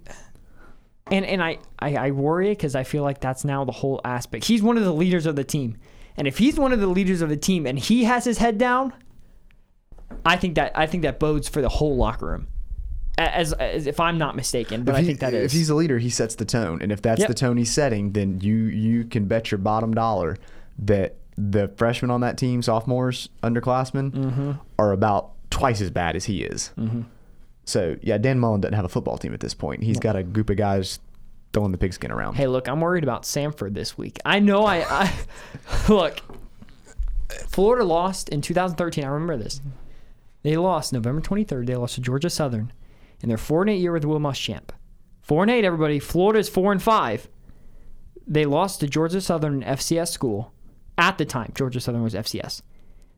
and 1.11 1.25
and 1.25 1.41
I 1.41 1.59
I, 1.79 1.95
I 1.95 2.11
worry 2.11 2.49
because 2.49 2.75
I 2.75 2.83
feel 2.83 3.03
like 3.03 3.21
that's 3.21 3.45
now 3.45 3.63
the 3.63 3.71
whole 3.71 4.01
aspect. 4.03 4.45
He's 4.45 4.61
one 4.61 4.77
of 4.77 4.83
the 4.83 4.93
leaders 4.93 5.25
of 5.25 5.35
the 5.35 5.43
team, 5.43 5.77
and 6.17 6.27
if 6.27 6.37
he's 6.37 6.59
one 6.59 6.73
of 6.73 6.79
the 6.79 6.87
leaders 6.87 7.21
of 7.21 7.29
the 7.29 7.37
team 7.37 7.65
and 7.65 7.79
he 7.79 8.03
has 8.03 8.25
his 8.25 8.37
head 8.39 8.57
down, 8.57 8.93
I 10.25 10.35
think 10.35 10.55
that 10.55 10.77
I 10.77 10.85
think 10.85 11.03
that 11.03 11.19
bodes 11.19 11.47
for 11.47 11.61
the 11.61 11.69
whole 11.69 11.95
locker 11.95 12.27
room. 12.27 12.47
As, 13.17 13.53
as 13.53 13.85
if 13.85 13.99
I'm 13.99 14.17
not 14.17 14.35
mistaken, 14.35 14.83
but 14.83 14.95
if 14.95 14.97
I 15.01 15.03
think 15.03 15.19
that 15.19 15.33
is. 15.35 15.45
if 15.45 15.51
he's 15.51 15.69
a 15.69 15.75
leader, 15.75 15.99
he 15.99 16.09
sets 16.09 16.33
the 16.35 16.45
tone, 16.45 16.81
and 16.81 16.91
if 16.91 17.01
that's 17.01 17.19
Yep. 17.19 17.27
the 17.27 17.33
tone 17.35 17.57
he's 17.57 17.71
setting, 17.71 18.13
then 18.13 18.39
you 18.41 18.55
you 18.55 19.03
can 19.05 19.25
bet 19.25 19.51
your 19.51 19.59
bottom 19.59 19.93
dollar 19.93 20.37
that 20.79 21.15
the 21.37 21.67
freshmen 21.77 22.09
on 22.09 22.21
that 22.21 22.37
team, 22.37 22.61
sophomores, 22.63 23.29
underclassmen, 23.43 24.11
Mm-hmm. 24.11 24.51
are 24.79 24.91
about 24.91 25.31
twice 25.51 25.79
as 25.79 25.91
bad 25.91 26.15
as 26.15 26.25
he 26.25 26.43
is. 26.43 26.71
So 27.65 27.97
yeah, 28.01 28.17
Dan 28.17 28.39
Mullen 28.39 28.61
doesn't 28.61 28.73
have 28.73 28.85
a 28.85 28.89
football 28.89 29.17
team 29.19 29.33
at 29.33 29.39
this 29.41 29.53
point. 29.53 29.83
He's 29.83 29.99
got 29.99 30.15
a 30.15 30.23
group 30.23 30.49
of 30.49 30.57
guys 30.57 30.99
throwing 31.53 31.71
the 31.71 31.77
pigskin 31.77 32.11
around. 32.11 32.33
Hey, 32.33 32.47
look, 32.47 32.67
I'm 32.67 32.81
worried 32.81 33.03
about 33.03 33.23
Samford 33.23 33.75
this 33.75 33.95
week. 33.95 34.17
I 34.25 34.39
know 34.39 34.65
I, 34.65 34.77
I 34.89 35.13
look. 35.87 36.17
Florida 37.47 37.83
lost 37.85 38.29
in 38.29 38.41
2013. 38.41 39.03
I 39.03 39.07
remember 39.07 39.37
this. 39.37 39.61
They 40.43 40.57
lost 40.57 40.91
November 40.93 41.21
23rd. 41.21 41.67
They 41.67 41.75
lost 41.75 41.95
to 41.95 42.01
Georgia 42.01 42.29
Southern 42.29 42.71
in 43.23 43.29
their 43.29 43.37
four 43.37 43.61
and 43.61 43.69
eight 43.69 43.79
year 43.79 43.93
with 43.93 44.05
Will 44.05 44.19
Muschamp. 44.19 44.69
Four 45.21 45.41
and 45.43 45.49
eight, 45.49 45.63
everybody. 45.63 45.97
Florida's 45.99 46.49
four 46.49 46.71
and 46.71 46.83
five. 46.83 47.29
They 48.27 48.45
lost 48.45 48.81
to 48.81 48.87
Georgia 48.87 49.21
Southern 49.21 49.63
FCS 49.63 50.09
school 50.09 50.53
at 50.97 51.17
the 51.17 51.25
time. 51.25 51.51
Georgia 51.55 51.79
Southern 51.79 52.03
was 52.03 52.13
FCS. 52.13 52.61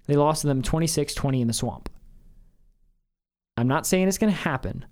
They 0.08 0.16
lost 0.16 0.42
to 0.42 0.48
them 0.48 0.62
26-20 0.62 1.42
in 1.42 1.48
the 1.48 1.54
swamp. 1.54 1.90
I'm 3.58 3.68
not 3.68 3.88
saying 3.88 4.08
it's 4.08 4.18
going 4.20 4.32
to 4.32 4.38
happen, 4.38 4.86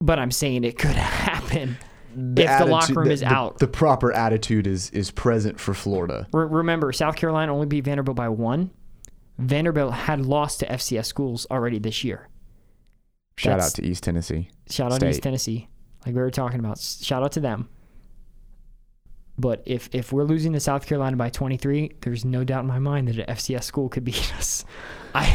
but 0.00 0.18
I'm 0.18 0.30
saying 0.30 0.64
it 0.64 0.78
could 0.78 0.90
happen 0.96 1.78
if 2.14 2.58
the 2.58 2.66
locker 2.66 2.76
attitude- 2.84 2.96
room 2.96 3.10
is 3.10 3.20
the- 3.20 3.26
out. 3.26 3.58
the 3.58 3.68
proper 3.68 4.12
attitude 4.12 4.66
is 4.66 4.90
is 4.90 5.10
present 5.10 5.58
for 5.58 5.72
Florida. 5.74 6.26
Re- 6.32 6.46
remember, 6.46 6.92
South 6.92 7.16
Carolina 7.16 7.54
only 7.54 7.66
beat 7.66 7.84
Vanderbilt 7.84 8.16
by 8.16 8.28
one. 8.28 8.70
Vanderbilt 9.38 9.94
had 9.94 10.20
lost 10.26 10.60
to 10.60 10.66
FCS 10.66 11.06
schools 11.06 11.46
already 11.50 11.78
this 11.78 12.04
year. 12.04 12.28
Shout 13.40 13.52
That's- 13.58 13.72
out 13.72 13.74
to 13.82 13.86
East 13.88 14.02
Tennessee. 14.04 14.50
Shout 14.68 14.92
out 14.92 15.00
to 15.00 15.08
East 15.08 15.22
Tennessee, 15.22 15.68
like 16.04 16.14
we 16.14 16.20
were 16.20 16.30
talking 16.30 16.60
about. 16.60 16.78
Shout 16.78 17.22
out 17.22 17.32
to 17.32 17.40
them. 17.40 17.68
But 19.38 19.62
if 19.64 19.88
if 19.92 20.12
we're 20.12 20.24
losing 20.24 20.52
to 20.52 20.60
South 20.60 20.86
Carolina 20.86 21.16
by 21.16 21.30
23, 21.30 21.92
there's 22.02 22.26
no 22.26 22.44
doubt 22.44 22.60
in 22.60 22.66
my 22.66 22.78
mind 22.78 23.08
that 23.08 23.18
an 23.18 23.34
FCS 23.34 23.62
school 23.64 23.88
could 23.88 24.04
beat 24.04 24.30
us. 24.38 24.66
I 25.14 25.34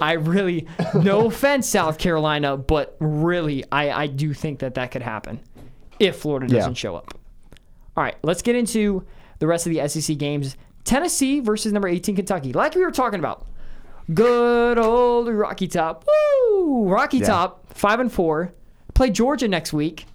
I 0.00 0.12
really 0.14 0.66
no 0.94 1.26
offense 1.26 1.68
South 1.68 1.98
Carolina, 1.98 2.56
but 2.56 2.96
really 3.00 3.64
I 3.70 3.90
I 4.04 4.06
do 4.06 4.32
think 4.32 4.60
that 4.60 4.74
that 4.76 4.90
could 4.90 5.02
happen 5.02 5.40
if 5.98 6.16
Florida 6.16 6.46
doesn't 6.46 6.74
show 6.74 6.96
up. 6.96 7.12
All 7.94 8.02
right, 8.02 8.16
let's 8.22 8.40
get 8.40 8.56
into 8.56 9.04
the 9.40 9.46
rest 9.46 9.66
of 9.66 9.74
the 9.74 9.86
SEC 9.86 10.16
games. 10.16 10.56
Tennessee 10.84 11.40
versus 11.40 11.72
number 11.74 11.88
18 11.88 12.16
Kentucky. 12.16 12.54
Like 12.54 12.74
we 12.74 12.80
were 12.82 12.90
talking 12.90 13.18
about. 13.18 13.46
Good 14.12 14.78
old 14.78 15.28
Rocky 15.28 15.68
Top. 15.68 16.04
Woo! 16.06 16.88
Rocky 16.88 17.18
Yeah. 17.18 17.26
Top, 17.26 17.72
5 17.74 18.00
and 18.00 18.12
4. 18.12 18.52
Play 18.94 19.10
Georgia 19.10 19.48
next 19.48 19.72
week. 19.72 20.06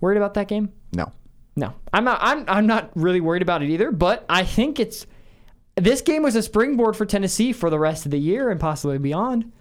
Worried 0.00 0.16
about 0.16 0.34
that 0.34 0.48
game? 0.48 0.72
No. 0.92 1.12
No. 1.56 1.74
I'm 1.92 2.04
not 2.04 2.18
I'm 2.22 2.44
I'm 2.46 2.66
not 2.66 2.90
really 2.94 3.20
worried 3.20 3.42
about 3.42 3.62
it 3.62 3.70
either, 3.70 3.90
but 3.90 4.24
I 4.28 4.44
think 4.44 4.78
it's 4.78 5.06
this 5.76 6.00
game 6.02 6.22
was 6.22 6.36
a 6.36 6.42
springboard 6.42 6.96
for 6.96 7.04
Tennessee 7.06 7.52
for 7.52 7.70
the 7.70 7.78
rest 7.78 8.04
of 8.04 8.10
the 8.10 8.18
year 8.18 8.50
and 8.50 8.60
possibly 8.60 8.98
beyond. 8.98 9.52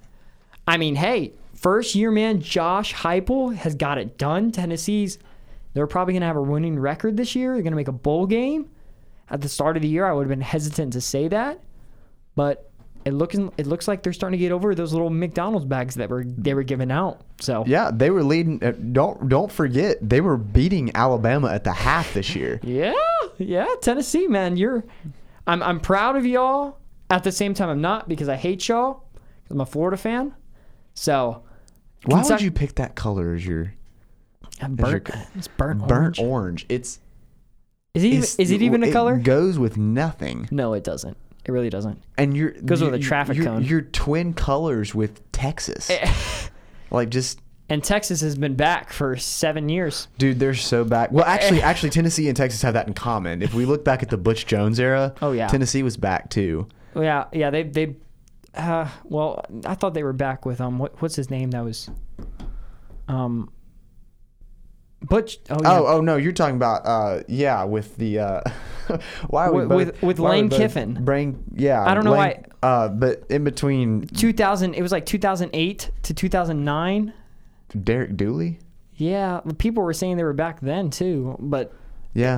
I 0.67 0.77
mean, 0.77 0.95
hey, 0.95 1.33
first 1.55 1.95
year 1.95 2.11
man 2.11 2.41
Josh 2.41 2.93
Heupel 2.93 3.55
has 3.55 3.73
got 3.75 3.97
it 3.97 4.17
done. 4.17 4.51
Tennessee's 4.51 5.17
they're 5.73 5.87
probably 5.87 6.13
going 6.13 6.21
to 6.21 6.27
have 6.27 6.37
a 6.37 6.41
winning 6.41 6.79
record 6.79 7.17
this 7.17 7.35
year. 7.35 7.53
They're 7.53 7.61
going 7.61 7.71
to 7.71 7.77
make 7.77 7.87
a 7.87 7.91
bowl 7.91 8.25
game. 8.25 8.69
At 9.29 9.41
the 9.41 9.49
start 9.49 9.75
of 9.75 9.81
the 9.81 9.87
year, 9.89 10.05
I 10.05 10.13
would 10.13 10.23
have 10.23 10.29
been 10.29 10.41
hesitant 10.41 10.93
to 10.93 11.01
say 11.01 11.27
that, 11.27 11.59
but 12.35 12.66
it 13.07 13.13
looking 13.13 13.51
it 13.57 13.65
looks 13.67 13.87
like 13.87 14.03
they're 14.03 14.13
starting 14.13 14.37
to 14.37 14.43
get 14.43 14.51
over 14.51 14.75
those 14.75 14.91
little 14.93 15.09
McDonald's 15.09 15.65
bags 15.65 15.95
that 15.95 16.09
were 16.09 16.23
they 16.25 16.53
were 16.53 16.63
giving 16.63 16.91
out. 16.91 17.21
So 17.39 17.63
Yeah, 17.65 17.89
they 17.93 18.09
were 18.09 18.23
leading. 18.23 18.63
uh, 18.63 18.71
Don't 18.91 19.29
don't 19.29 19.51
forget 19.51 19.97
they 20.01 20.21
were 20.21 20.37
beating 20.37 20.95
Alabama 20.95 21.47
at 21.49 21.63
the 21.63 21.71
half 21.73 22.13
this 22.13 22.35
year. 22.35 22.59
Yeah, 22.63 22.93
yeah, 23.37 23.67
Tennessee, 23.81 24.27
man. 24.27 24.57
You're 24.57 24.83
I'm 25.45 25.61
I'm 25.63 25.79
proud 25.79 26.15
of 26.15 26.25
y'all. 26.25 26.77
At 27.09 27.23
the 27.23 27.31
same 27.31 27.53
time 27.53 27.69
I'm 27.69 27.81
not 27.81 28.09
because 28.09 28.27
I 28.29 28.35
hate 28.35 28.67
y'all. 28.67 29.03
I'm 29.49 29.61
a 29.61 29.65
Florida 29.65 29.95
fan. 29.97 30.33
So 30.93 31.43
Why 32.05 32.17
would 32.17 32.21
Kentucky- 32.23 32.43
you 32.45 32.51
pick 32.51 32.75
that 32.75 32.95
color 32.95 33.33
as 33.33 33.45
your 33.45 33.73
burnt. 34.69 35.07
your- 35.07 35.17
It's 35.35 35.47
burnt, 35.47 35.87
burnt 35.87 36.19
orange. 36.19 36.19
orange? 36.19 36.65
It's 36.69 36.99
Is 37.93 38.03
it 38.03 38.07
even, 38.07 38.23
is 38.23 38.51
it 38.51 38.61
even 38.61 38.83
a 38.83 38.91
color? 38.91 39.17
goes 39.17 39.57
with 39.57 39.77
nothing, 39.77 40.47
No, 40.51 40.73
it 40.73 40.83
doesn't. 40.83 41.15
It 41.47 41.51
really 41.51 41.69
doesn't. 41.69 42.03
and 42.17 42.35
you're 42.35 42.51
Goes 42.51 42.83
with 42.83 42.93
a 42.93 42.99
traffic 42.99 43.37
you're, 43.37 43.45
cone. 43.45 43.63
You're 43.63 43.81
twin 43.81 44.33
colors 44.33 44.93
with 44.93 45.31
Texas. 45.31 45.89
like 46.91 47.09
just 47.09 47.39
And 47.69 47.83
Texas 47.83 48.21
has 48.21 48.37
been 48.37 48.55
back 48.55 48.91
for 48.91 49.15
seven 49.17 49.69
years. 49.69 50.07
dude, 50.17 50.39
they're 50.39 50.53
so 50.53 50.83
back. 50.83 51.11
Well, 51.11 51.25
actually, 51.25 51.61
actually, 51.61 51.89
Tennessee 51.91 52.27
and 52.27 52.35
Texas 52.37 52.61
have 52.61 52.73
that 52.73 52.87
in 52.87 52.93
common. 52.93 53.41
If 53.41 53.53
we 53.53 53.65
look 53.65 53.83
back 53.85 54.03
at 54.03 54.09
the 54.09 54.17
Butch 54.17 54.45
Jones 54.45 54.79
era, 54.79 55.13
Oh, 55.21 55.31
yeah. 55.31 55.47
Tennessee 55.47 55.83
was 55.83 55.97
back 55.97 56.29
too. 56.29 56.67
Well, 56.93 57.03
yeah, 57.03 57.25
yeah. 57.31 57.49
They 57.49 57.63
they. 57.63 57.95
Uh, 58.53 58.89
well, 59.03 59.45
I 59.65 59.75
thought 59.75 59.93
they 59.93 60.03
were 60.03 60.13
back 60.13 60.45
with 60.45 60.59
um. 60.61 60.79
What, 60.79 61.01
what's 61.01 61.15
his 61.15 61.29
name? 61.29 61.51
That 61.51 61.63
was. 61.63 61.89
Um. 63.07 63.51
Butch. 65.01 65.37
Oh, 65.49 65.57
yeah. 65.61 65.79
Oh, 65.79 65.85
oh 65.87 66.01
no, 66.01 66.15
you're 66.17 66.31
talking 66.31 66.55
about 66.55 66.81
uh 66.85 67.21
yeah, 67.27 67.63
with 67.63 67.95
the 67.97 68.19
uh 68.19 68.41
why 69.29 69.49
we 69.49 69.57
With- 69.65 69.69
both, 69.69 69.77
with- 69.77 70.01
with 70.03 70.19
why 70.19 70.29
are 70.29 70.33
we 70.33 70.41
Lane 70.41 70.49
Kiffin. 70.49 71.03
Brain 71.03 71.43
yeah. 71.53 71.83
I 71.85 71.93
don't 71.93 72.03
know 72.03 72.11
Lane- 72.13 72.45
uh 72.63 72.87
but 72.89 73.23
in 73.29 73.43
between 73.43 74.07
2000. 74.07 74.73
It 74.73 74.81
was 74.81 74.91
like 74.91 75.05
2008 75.05 75.91
to 76.03 76.13
2009. 76.13 77.13
Derek 77.83 78.15
Dooley? 78.17 78.59
Yeah, 78.95 79.41
people 79.57 79.83
were 79.83 79.93
saying 79.93 80.17
they 80.17 80.23
were 80.23 80.33
back 80.33 80.59
then 80.61 80.89
too, 80.89 81.35
but 81.39 81.73
Yeah. 82.13 82.37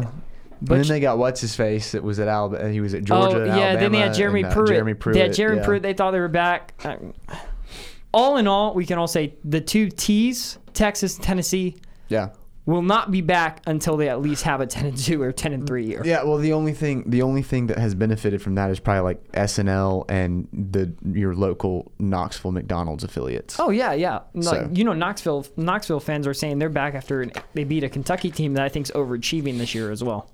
and 0.59 0.67
then 0.67 0.87
they 0.87 0.99
got 0.99 1.17
what's 1.17 1.39
his 1.39 1.55
face 1.55 1.93
that 1.93 2.03
was 2.03 2.19
at 2.19 2.27
Alabama 2.27 2.69
he 2.69 2.81
was 2.81 2.93
at 2.93 3.03
Georgia. 3.05 3.41
oh 3.43 3.45
yeah, 3.57 3.75
then 3.77 3.91
they 3.93 3.99
had 3.99 4.13
Jeremy 4.13 4.41
and, 4.41 4.51
uh, 4.51 4.53
Pruitt. 4.53 4.67
Jeremy 4.69 4.93
Pruitt. 4.93 5.13
They 5.13 5.21
had 5.21 5.33
Jeremy 5.33 5.59
yeah. 5.59 5.65
Pruitt. 5.65 5.83
They 5.83 5.93
thought 5.93 6.11
they 6.11 6.19
were 6.19 6.27
back. 6.27 6.73
Uh, 6.83 6.97
All 8.11 8.37
in 8.37 8.47
all, 8.47 8.73
we 8.73 8.85
can 8.87 8.97
all 8.97 9.07
say 9.07 9.35
the 9.45 9.61
two 9.61 9.87
T's, 9.89 10.57
Texas, 10.73 11.15
Tennessee, 11.21 11.75
Yeah. 12.07 12.29
Will 12.65 12.81
not 12.81 13.09
be 13.09 13.21
back 13.21 13.61
until 13.65 13.97
they 13.97 14.09
at 14.09 14.21
least 14.21 14.43
have 14.43 14.61
a 14.61 14.67
10 14.67 14.85
and 14.85 14.97
2 14.97 15.21
or 15.21 15.31
10 15.31 15.53
and 15.53 15.65
3 15.67 15.85
year. 15.85 16.01
Yeah, 16.05 16.23
well, 16.23 16.37
the 16.37 16.53
only 16.53 16.73
thing 16.73 17.03
the 17.09 17.21
only 17.21 17.41
thing 17.41 17.67
that 17.67 17.77
has 17.79 17.95
benefited 17.95 18.41
from 18.41 18.55
that 18.55 18.69
is 18.69 18.79
probably 18.79 19.01
like 19.01 19.31
SNL 19.31 20.05
and 20.09 20.47
the 20.53 20.93
your 21.11 21.33
local 21.33 21.91
Knoxville 21.99 22.51
McDonald's 22.51 23.03
affiliates. 23.03 23.59
Oh 23.59 23.69
yeah, 23.71 23.93
yeah. 23.93 24.19
Like, 24.33 24.43
So- 24.45 24.69
you 24.73 24.83
know, 24.83 24.93
Knoxville 24.93 25.45
Knoxville 25.57 25.99
fans 25.99 26.27
are 26.27 26.33
saying 26.33 26.59
they're 26.59 26.69
back 26.69 26.93
after 26.95 27.21
an, 27.21 27.31
they 27.53 27.63
beat 27.63 27.83
a 27.83 27.89
Kentucky 27.89 28.29
team 28.31 28.53
that 28.53 28.63
I 28.63 28.69
think's 28.69 28.91
overachieving 28.91 29.57
this 29.57 29.73
year 29.73 29.91
as 29.91 30.03
well. 30.03 30.29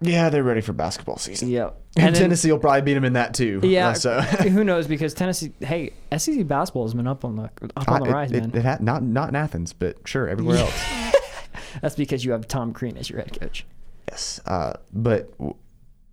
Yeah, 0.00 0.28
they're 0.28 0.42
ready 0.42 0.60
for 0.60 0.72
basketball 0.72 1.16
season. 1.18 1.48
Yep. 1.48 1.80
And, 1.96 2.12
then- 2.14 2.22
Tennessee 2.22 2.50
will 2.50 2.58
probably 2.58 2.82
beat 2.82 2.94
them 2.94 3.04
in 3.04 3.12
that 3.12 3.34
too. 3.34 3.60
Yeah. 3.62 3.90
Uh, 3.90 3.94
so 3.94 4.20
who 4.50 4.64
knows? 4.64 4.88
Because 4.88 5.14
Tennessee, 5.14 5.52
hey, 5.60 5.92
SEC 6.16 6.44
basketball 6.46 6.82
has 6.84 6.92
been 6.94 7.06
up 7.06 7.24
on 7.24 7.36
the 7.36 7.44
up 7.76 7.88
on 7.88 8.00
the 8.02 8.08
I- 8.08 8.12
rise, 8.12 8.32
it, 8.32 8.40
man. 8.40 8.48
It, 8.50 8.56
it 8.56 8.62
had, 8.64 8.80
not 8.82 9.02
not 9.04 9.28
in 9.28 9.36
Athens, 9.36 9.72
but 9.72 9.98
sure 10.04 10.28
everywhere 10.28 10.56
else. 10.58 10.82
That's 11.82 11.94
because 11.96 12.24
you 12.24 12.32
have 12.32 12.46
Tom 12.48 12.72
Crean 12.72 12.96
as 12.96 13.08
your 13.10 13.18
head 13.20 13.38
coach. 13.40 13.64
Yes, 14.10 14.40
uh, 14.46 14.74
but 14.92 15.30
w- 15.38 15.54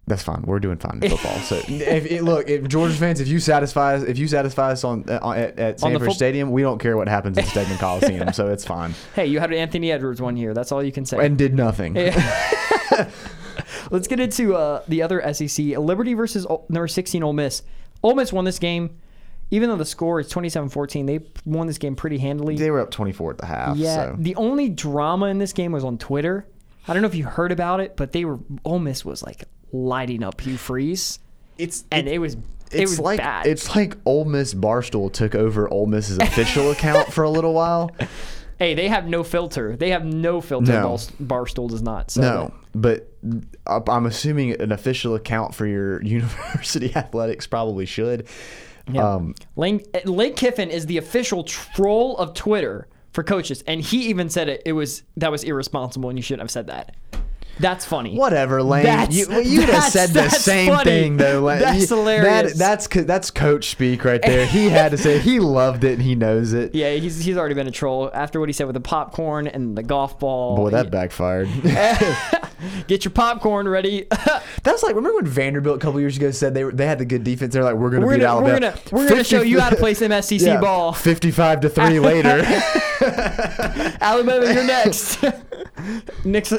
that's 0.07 0.23
fine. 0.23 0.41
We're 0.43 0.59
doing 0.59 0.77
fine 0.77 0.99
in 1.01 1.09
football. 1.11 1.35
So 1.39 1.57
if 1.67 2.05
it, 2.05 2.23
look, 2.23 2.49
if 2.49 2.67
Georgia 2.67 2.95
fans, 2.95 3.19
if 3.19 3.27
you 3.27 3.39
satisfy 3.39 3.95
us, 3.95 4.03
if 4.03 4.17
you 4.17 4.27
satisfy 4.27 4.71
us 4.71 4.83
on, 4.83 5.05
uh, 5.09 5.19
on 5.21 5.37
at, 5.37 5.59
at 5.59 5.79
Sanford 5.79 6.07
foot- 6.07 6.15
Stadium, 6.15 6.51
we 6.51 6.61
don't 6.61 6.79
care 6.79 6.97
what 6.97 7.07
happens 7.07 7.37
at 7.37 7.45
Stegeman 7.45 7.77
Coliseum. 7.79 8.33
so 8.33 8.47
it's 8.49 8.65
fine. 8.65 8.93
Hey, 9.15 9.27
you 9.27 9.39
had 9.39 9.53
Anthony 9.53 9.91
Edwards 9.91 10.21
one 10.21 10.37
year. 10.37 10.53
That's 10.53 10.71
all 10.71 10.83
you 10.83 10.91
can 10.91 11.05
say. 11.05 11.23
And 11.25 11.37
did 11.37 11.53
nothing. 11.53 11.93
Let's 13.91 14.07
get 14.07 14.19
into 14.19 14.55
uh, 14.55 14.83
the 14.87 15.01
other 15.01 15.33
SEC. 15.33 15.77
Liberty 15.77 16.13
versus 16.13 16.45
number 16.69 16.87
16 16.87 17.23
Ole 17.23 17.33
Miss. 17.33 17.63
Ole 18.03 18.15
Miss 18.15 18.31
won 18.33 18.45
this 18.45 18.59
game. 18.59 18.97
Even 19.53 19.69
though 19.69 19.75
the 19.75 19.85
score 19.85 20.19
is 20.21 20.29
27-14, 20.31 21.05
they 21.07 21.19
won 21.45 21.67
this 21.67 21.77
game 21.77 21.95
pretty 21.95 22.17
handily. 22.17 22.55
They 22.55 22.71
were 22.71 22.79
up 22.79 22.89
24 22.91 23.31
at 23.31 23.37
the 23.37 23.45
half. 23.45 23.75
Yeah, 23.77 23.95
So. 24.11 24.15
the 24.17 24.35
only 24.35 24.69
drama 24.69 25.25
in 25.27 25.37
this 25.39 25.51
game 25.53 25.71
was 25.73 25.83
on 25.83 25.97
Twitter. 25.97 26.47
I 26.87 26.93
don't 26.93 27.01
know 27.01 27.07
if 27.09 27.15
you 27.15 27.25
heard 27.25 27.51
about 27.51 27.79
it, 27.81 27.95
but 27.97 28.11
they 28.13 28.23
were 28.25 28.39
Ole 28.65 28.79
Miss 28.79 29.03
was 29.05 29.21
like 29.21 29.43
lighting 29.73 30.23
up 30.23 30.39
Hugh 30.41 30.57
Freeze, 30.57 31.19
It's 31.57 31.83
and 31.91 32.07
it, 32.07 32.17
was 32.19 32.33
it 32.35 32.41
it's 32.71 32.91
was 32.91 32.99
like 32.99 33.17
bad. 33.19 33.45
it's 33.45 33.75
like 33.75 33.95
Ole 34.05 34.25
Miss 34.25 34.53
Barstool 34.53 35.11
took 35.11 35.35
over 35.35 35.69
Ole 35.71 35.85
Miss's 35.85 36.17
official 36.17 36.71
account 36.75 37.11
for 37.13 37.23
a 37.23 37.29
little 37.29 37.53
while. 37.53 37.91
hey, 38.57 38.73
they 38.73 38.87
have 38.87 39.05
no 39.07 39.23
filter. 39.23 39.75
They 39.75 39.89
have 39.91 40.05
no 40.05 40.39
filter. 40.41 40.71
No. 40.71 40.95
Barstool 41.21 41.69
does 41.69 41.81
not. 41.81 42.09
So 42.09 42.21
No, 42.21 42.53
but 42.73 43.11
I'm 43.67 44.05
assuming 44.05 44.59
an 44.59 44.71
official 44.71 45.13
account 45.13 45.53
for 45.53 45.67
your 45.67 46.01
university 46.03 46.95
athletics 46.95 47.45
probably 47.47 47.85
should. 47.85 48.27
Yeah. 48.89 49.15
Um, 49.15 49.35
Lane 49.55 49.81
Lane 50.05 50.33
Kiffin 50.33 50.69
is 50.69 50.85
the 50.85 50.97
official 50.97 51.43
troll 51.43 52.17
of 52.17 52.33
Twitter 52.33 52.87
for 53.11 53.23
coaches, 53.23 53.63
and 53.67 53.81
he 53.81 54.09
even 54.09 54.29
said 54.29 54.47
it. 54.49 54.61
It 54.65 54.73
was 54.73 55.03
that 55.17 55.31
was 55.31 55.43
irresponsible, 55.43 56.09
and 56.09 56.17
you 56.17 56.23
shouldn't 56.23 56.41
have 56.41 56.51
said 56.51 56.67
that. 56.67 56.95
That's 57.59 57.85
funny. 57.85 58.17
Whatever, 58.17 58.63
Lane. 58.63 58.85
That's- 58.85 59.15
you 59.15 59.59
would 59.59 59.69
have 59.69 59.83
said 59.91 60.11
the 60.11 60.29
same 60.29 60.73
funny. 60.73 60.83
thing 60.89 61.17
though. 61.17 61.41
Lane. 61.41 61.59
That's 61.59 61.81
You- 61.91 61.97
hilarious. 61.97 62.53
That, 62.53 62.57
that's 62.57 62.87
that's 63.05 63.29
coach 63.29 63.69
speak 63.69 64.03
right 64.03 64.21
there. 64.21 64.47
He 64.47 64.69
had 64.69 64.91
to 64.91 64.97
say 64.97 65.17
it. 65.17 65.21
he 65.21 65.39
loved 65.39 65.83
it 65.83 65.93
and 65.93 66.01
he 66.01 66.15
knows 66.15 66.53
it. 66.53 66.73
Yeah, 66.81 66.93
he's 66.93 67.23
he's 67.23 67.37
already 67.37 67.53
been 67.53 67.67
a 67.67 67.71
troll 67.71 68.09
after 68.13 68.39
what 68.39 68.49
he 68.49 68.53
said 68.53 68.65
with 68.65 68.73
the 68.73 68.79
popcorn 68.79 69.45
and 69.47 69.77
the 69.77 69.83
golf 69.83 70.17
ball. 70.17 70.55
Boy, 70.55 70.69
that 70.71 70.89
backfired. 70.89 71.49
Get 72.87 73.03
your 73.05 73.11
popcorn 73.11 73.67
ready. 73.67 74.05
That's 74.63 74.83
like 74.83 74.95
remember 74.95 75.17
when 75.17 75.27
Vanderbilt 75.27 75.77
a 75.77 75.79
couple 75.79 75.99
years 75.99 76.17
ago 76.17 76.31
said 76.31 76.53
they 76.53 76.63
were 76.63 76.71
they 76.71 76.85
had 76.87 76.99
the 76.99 77.05
good 77.05 77.23
defense. 77.23 77.53
They're 77.53 77.63
like 77.63 77.75
we're 77.75 77.89
gonna 77.89 78.05
we're 78.05 78.15
beat 78.17 78.21
gonna 78.21 78.41
we're 78.41 78.51
Alabama. 78.53 78.77
gonna 78.91 79.03
we're 79.03 79.09
gonna 79.09 79.23
show 79.23 79.41
you 79.41 79.59
how 79.59 79.69
to 79.69 79.75
play 79.75 79.93
some 79.93 80.11
SEC 80.21 80.41
Yeah, 80.41 80.59
ball. 80.61 80.93
Fifty-five 80.93 81.61
to 81.61 81.69
three 81.69 81.99
later. 82.11 82.43
Alabama, 84.01 84.45
you're 84.53 84.63
next. 84.63 85.21
Nick 86.23 86.49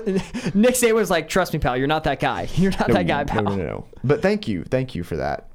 Nick 0.55 0.75
Saban 0.75 0.95
was 0.95 1.11
like, 1.11 1.29
"Trust 1.29 1.53
me, 1.53 1.59
pal. 1.59 1.77
You're 1.77 1.87
not 1.87 2.05
that 2.05 2.21
guy. 2.21 2.49
You're 2.55 2.73
not 2.73 2.89
that 2.89 3.07
guy, 3.07 3.23
no, 3.25 3.33
pal." 3.33 3.43
no, 3.45 3.57
no, 3.57 3.65
no. 3.65 3.85
But 4.05 4.23
thank 4.23 4.49
you, 4.49 4.65
thank 4.65 4.95
you 4.95 5.05
for 5.05 5.17
that. 5.17 5.49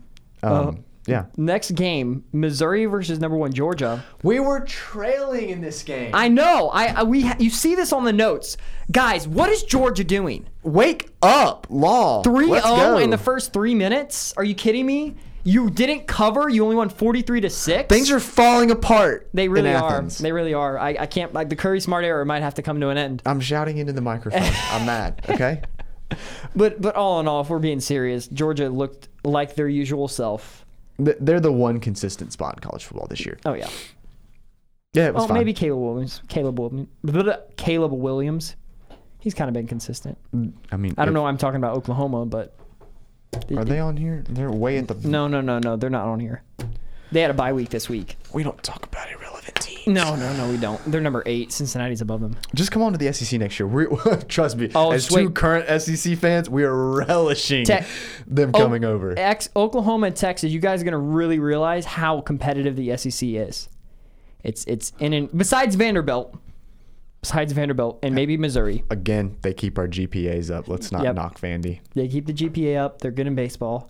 Um, 0.44 0.84
yeah, 1.08 1.26
Next 1.38 1.72
game, 1.72 2.24
Missouri 2.34 2.86
versus 2.86 3.20
number 3.20 3.38
one 3.38 3.54
Georgia. 3.54 4.04
we 4.24 4.40
were 4.40 4.60
trailing 4.62 5.50
in 5.50 5.62
this 5.62 5.82
game. 5.84 6.12
I 6.14 6.28
know. 6.28 6.70
I, 6.70 6.88
I 6.88 7.04
we 7.04 7.22
ha- 7.24 7.38
you 7.40 7.50
see 7.50 7.76
this 7.76 7.92
on 7.94 8.04
the 8.04 8.14
notes, 8.14 8.58
guys. 8.92 9.28
What 9.28 9.50
is 9.50 9.64
Georgia 9.64 10.04
doing? 10.04 10.48
Wake 10.64 11.10
up, 11.22 11.66
Law. 11.70 12.22
3-0 12.24 13.02
in 13.04 13.10
the 13.10 13.18
first 13.18 13.54
three 13.54 13.74
minutes? 13.74 14.34
Are 14.38 14.44
you 14.44 14.54
kidding 14.54 14.86
me? 14.86 15.16
You 15.44 15.70
didn't 15.70 16.08
cover. 16.08 16.50
You 16.50 16.64
only 16.66 16.76
won 16.76 16.90
43 16.90 17.40
to 17.40 17.50
6. 17.50 17.88
Things 17.88 18.12
are 18.12 18.20
falling 18.20 18.70
apart. 18.70 19.30
They 19.34 19.48
really 19.48 19.70
in 19.70 19.78
are. 19.78 19.94
Athens. 19.94 20.18
They 20.18 20.34
really 20.34 20.54
are. 20.54 20.78
I, 20.78 20.98
I 21.00 21.06
can't, 21.06 21.32
like, 21.34 21.48
the 21.48 21.56
Kirby 21.56 21.80
Smart 21.80 22.04
era 22.04 22.26
might 22.26 22.42
have 22.42 22.56
to 22.56 22.62
come 22.62 22.82
to 22.82 22.90
an 22.90 22.98
end. 22.98 23.22
I'm 23.26 23.40
shouting 23.40 23.78
into 23.78 23.94
the 23.94 24.02
microphone. 24.02 24.42
I'm 24.72 24.86
mad. 24.86 25.22
Okay. 25.30 25.62
But, 26.54 26.82
but 26.82 26.96
all 26.96 27.22
in 27.22 27.30
all, 27.30 27.42
if 27.42 27.50
we're 27.50 27.60
being 27.60 27.80
serious, 27.80 28.28
Georgia 28.28 28.70
looked 28.70 29.08
like 29.24 29.56
their 29.56 29.70
usual 29.70 30.10
self. 30.10 30.66
They're 30.98 31.40
the 31.40 31.52
one 31.52 31.80
consistent 31.80 32.34
spot 32.34 32.56
in 32.56 32.60
college 32.60 32.86
football 32.86 33.08
this 33.08 33.26
year. 33.26 33.38
Oh 33.46 33.54
yeah. 33.54 33.70
Yeah, 34.94 35.08
it 35.08 35.14
was 35.14 35.22
well, 35.22 35.28
fine. 35.28 35.38
maybe 35.38 35.54
Caleb 35.54 35.80
Williams. 35.80 36.22
Caleb 36.28 36.60
Williams. 36.60 36.88
Caleb 37.56 37.92
Williams. 37.94 38.56
He's 39.20 39.34
kind 39.34 39.48
of 39.48 39.54
been 39.54 39.68
consistent. 39.68 40.18
Mm, 40.34 40.54
I 40.72 40.78
mean, 40.78 40.94
I 40.98 41.04
don't 41.04 41.10
if, 41.10 41.14
know. 41.14 41.24
Why 41.24 41.30
I'm 41.30 41.38
talking 41.38 41.58
about 41.58 41.76
Oklahoma, 41.76 42.26
but 42.26 42.56
are 43.56 43.66
they 43.66 43.80
on 43.80 43.98
here? 43.98 44.24
They're 44.30 44.52
way 44.52 44.78
at 44.78 44.88
the. 44.88 44.96
No, 45.08 45.28
no, 45.28 45.42
no, 45.42 45.60
no. 45.60 45.76
They're 45.76 45.90
not 45.90 46.08
on 46.08 46.20
here. 46.20 46.44
They 47.12 47.22
had 47.22 47.32
a 47.32 47.34
bye 47.34 47.54
week 47.54 47.70
this 47.70 47.88
week. 47.90 48.18
We 48.34 48.44
don't 48.44 48.62
talk 48.64 48.86
about 48.86 49.10
it 49.10 49.20
really. 49.20 49.27
17. 49.56 49.94
No, 49.94 50.16
no, 50.16 50.36
no, 50.36 50.50
we 50.50 50.58
don't. 50.58 50.84
They're 50.92 51.02
number 51.02 51.24
eight. 51.26 51.52
Cincinnati's 51.52 52.02
above 52.02 52.22
them. 52.22 52.36
Just 52.54 52.72
come 52.72 52.82
on 52.82 52.92
to 52.92 52.98
the 52.98 53.12
SEC 53.14 53.40
next 53.40 53.60
year. 53.60 53.68
We 53.68 53.86
trust 54.28 54.58
me. 54.58 54.70
Oh, 54.76 54.92
as 54.92 55.06
sweet. 55.06 55.24
two 55.24 55.30
current 55.32 55.82
SEC 55.82 56.18
fans, 56.18 56.50
we 56.50 56.64
are 56.64 56.76
relishing 56.76 57.66
Te- 57.66 57.80
them 58.26 58.52
coming 58.52 58.84
o- 58.84 58.92
over. 58.92 59.14
Ex- 59.18 59.50
Oklahoma 59.56 60.08
and 60.08 60.16
Texas. 60.16 60.52
You 60.52 60.60
guys 60.60 60.82
are 60.82 60.86
gonna 60.86 60.98
really 60.98 61.40
realize 61.40 61.86
how 61.86 62.22
competitive 62.22 62.76
the 62.76 62.96
SEC 62.98 63.30
is. 63.30 63.70
It's 64.44 64.66
it's 64.66 64.94
in 65.00 65.14
an, 65.14 65.30
besides 65.36 65.76
Vanderbilt, 65.76 66.38
besides 67.22 67.54
Vanderbilt, 67.54 68.00
and 68.04 68.14
maybe 68.14 68.38
Missouri. 68.38 68.84
Again, 68.90 69.38
they 69.42 69.54
keep 69.54 69.78
our 69.78 69.88
GPAs 69.88 70.54
up. 70.54 70.68
Let's 70.68 70.92
not 70.92 71.04
yep. 71.04 71.16
knock 71.16 71.40
Vandy. 71.40 71.80
They 71.94 72.08
keep 72.08 72.28
the 72.28 72.34
GPA 72.34 72.78
up. 72.78 73.00
They're 73.02 73.12
good 73.12 73.28
in 73.28 73.36
baseball. 73.36 73.90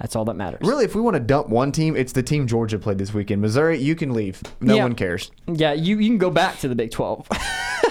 That's 0.00 0.16
all 0.16 0.24
that 0.24 0.34
matters. 0.34 0.60
Really, 0.66 0.84
if 0.86 0.94
we 0.94 1.00
want 1.02 1.14
to 1.14 1.20
dump 1.20 1.48
one 1.48 1.72
team, 1.72 1.94
it's 1.94 2.12
the 2.12 2.22
team 2.22 2.46
Georgia 2.46 2.78
played 2.78 2.96
this 2.98 3.12
weekend. 3.12 3.42
Missouri, 3.42 3.78
you 3.78 3.94
can 3.94 4.14
leave. 4.14 4.40
No 4.60 4.74
Yeah. 4.76 4.82
one 4.84 4.94
cares. 4.94 5.30
Yeah, 5.46 5.72
you, 5.74 5.98
you 5.98 6.08
can 6.08 6.18
go 6.18 6.30
back 6.30 6.58
to 6.60 6.68
the 6.68 6.74
Big 6.74 6.90
Twelve. 6.90 7.28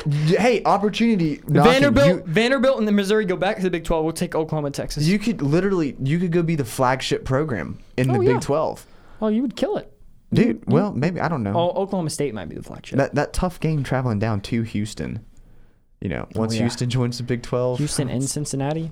Hey, 0.10 0.64
opportunity. 0.64 1.42
knocking. 1.48 1.72
Vanderbilt, 1.74 2.08
You, 2.08 2.24
Vanderbilt, 2.26 2.80
and 2.80 2.88
the 2.88 2.92
Missouri 2.92 3.26
go 3.26 3.36
back 3.36 3.58
to 3.58 3.64
the 3.64 3.70
Big 3.70 3.84
Twelve. 3.84 4.06
We'll 4.06 4.14
take 4.14 4.34
Oklahoma 4.34 4.72
Texas. 4.72 5.06
you 5.06 5.20
could 5.20 5.42
literally, 5.42 5.96
you 6.02 6.20
could 6.20 6.32
go 6.32 6.42
be 6.42 6.56
the 6.56 6.64
flagship 6.64 7.26
program 7.26 7.78
in 7.98 8.10
Oh, 8.10 8.14
the 8.18 8.24
yeah. 8.26 8.34
Big 8.34 8.42
12. 8.42 8.86
oh, 9.22 9.28
you 9.28 9.42
would 9.42 9.58
kill 9.58 9.76
it. 9.78 9.92
Dude, 10.34 10.64
well, 10.72 10.94
maybe, 10.94 11.20
I 11.20 11.28
don't 11.28 11.44
know. 11.44 11.54
Oh, 11.54 11.82
Oklahoma 11.82 12.10
State 12.12 12.34
might 12.34 12.48
be 12.48 12.56
the 12.56 12.64
flagship. 12.64 12.98
That 12.98 13.14
that 13.16 13.34
tough 13.34 13.60
game 13.60 13.84
traveling 13.84 14.20
down 14.20 14.40
to 14.42 14.62
Houston. 14.62 15.26
You 16.02 16.10
know, 16.10 16.28
oh, 16.34 16.40
once 16.40 16.54
Oh, 16.54 16.56
yeah. 16.56 16.62
Houston 16.62 16.90
joins 16.90 17.18
the 17.18 17.24
Big 17.24 17.44
12. 17.44 17.80
Houston 17.80 18.10
and 18.10 18.24
Cincinnati. 18.28 18.92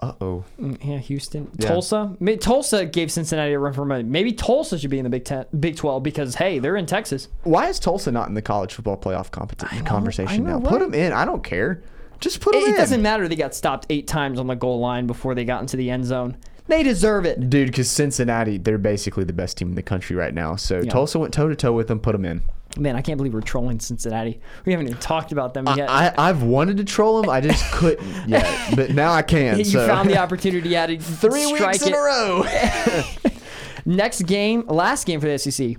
Uh 0.00 0.12
oh. 0.20 0.44
Yeah, 0.58 0.98
Houston, 0.98 1.50
Yeah. 1.58 1.68
Tulsa. 1.68 2.16
Tulsa 2.40 2.86
gave 2.86 3.10
Cincinnati 3.10 3.52
a 3.52 3.58
run 3.58 3.72
for 3.72 3.84
money. 3.84 4.04
Maybe 4.04 4.32
Tulsa 4.32 4.78
should 4.78 4.90
be 4.90 4.98
in 4.98 5.04
the 5.04 5.10
Big 5.10 5.24
Ten, 5.24 5.46
Big 5.58 5.76
Twelve 5.76 6.02
because 6.04 6.36
hey, 6.36 6.60
they're 6.60 6.76
in 6.76 6.86
Texas. 6.86 7.28
Why 7.42 7.68
is 7.68 7.80
Tulsa 7.80 8.12
not 8.12 8.28
in 8.28 8.34
the 8.34 8.42
college 8.42 8.74
football 8.74 8.96
playoff 8.96 9.30
competi- 9.30 9.76
know, 9.76 9.84
conversation 9.84 10.44
know, 10.44 10.58
now? 10.60 10.68
Put 10.70 10.80
them 10.80 10.94
in. 10.94 11.12
I 11.12 11.24
don't 11.24 11.42
care. 11.42 11.82
Just 12.20 12.40
put 12.40 12.52
them 12.52 12.62
It, 12.62 12.68
in. 12.68 12.74
it 12.74 12.76
doesn't 12.76 13.02
matter. 13.02 13.26
They 13.26 13.36
got 13.36 13.54
stopped 13.54 13.86
eight 13.90 14.06
times 14.06 14.38
on 14.38 14.46
the 14.46 14.54
goal 14.54 14.78
line 14.78 15.06
before 15.06 15.34
they 15.34 15.44
got 15.44 15.60
into 15.62 15.76
the 15.76 15.90
end 15.90 16.04
zone. 16.04 16.36
They 16.68 16.82
deserve 16.82 17.24
it. 17.24 17.48
Dude, 17.48 17.68
because 17.68 17.90
Cincinnati, 17.90 18.58
they're 18.58 18.76
basically 18.78 19.24
the 19.24 19.32
best 19.32 19.56
team 19.56 19.68
in 19.70 19.74
the 19.74 19.82
country 19.82 20.14
right 20.14 20.34
now. 20.34 20.54
So 20.56 20.82
Tulsa 20.82 21.18
went 21.18 21.32
toe 21.32 21.48
to 21.48 21.56
toe 21.56 21.72
with 21.72 21.88
them. 21.88 21.98
Put 21.98 22.12
them 22.12 22.24
in. 22.24 22.42
Man, 22.78 22.96
I 22.96 23.02
can't 23.02 23.16
believe 23.16 23.34
we're 23.34 23.40
trolling 23.40 23.80
Cincinnati. 23.80 24.40
We 24.64 24.72
haven't 24.72 24.88
even 24.88 25.00
talked 25.00 25.32
about 25.32 25.54
them 25.54 25.66
yet. 25.76 25.90
I, 25.90 26.14
I've 26.16 26.42
wanted 26.42 26.76
to 26.78 26.84
troll 26.84 27.20
them. 27.20 27.30
I 27.30 27.40
just 27.40 27.70
couldn't 27.72 28.06
yet. 28.28 28.76
But 28.76 28.90
now 28.90 29.12
I 29.12 29.22
can. 29.22 29.58
you 29.58 29.64
so. 29.64 29.86
found 29.86 30.08
the 30.08 30.18
opportunity. 30.18 30.70
To 30.70 30.98
Three 31.00 31.46
weeks 31.52 31.82
in 31.82 31.92
it. 31.92 31.96
a 31.96 32.00
row. 32.00 32.44
Next 33.84 34.22
game, 34.22 34.66
last 34.66 35.06
game 35.06 35.20
for 35.20 35.26
the 35.26 35.38
SEC. 35.38 35.76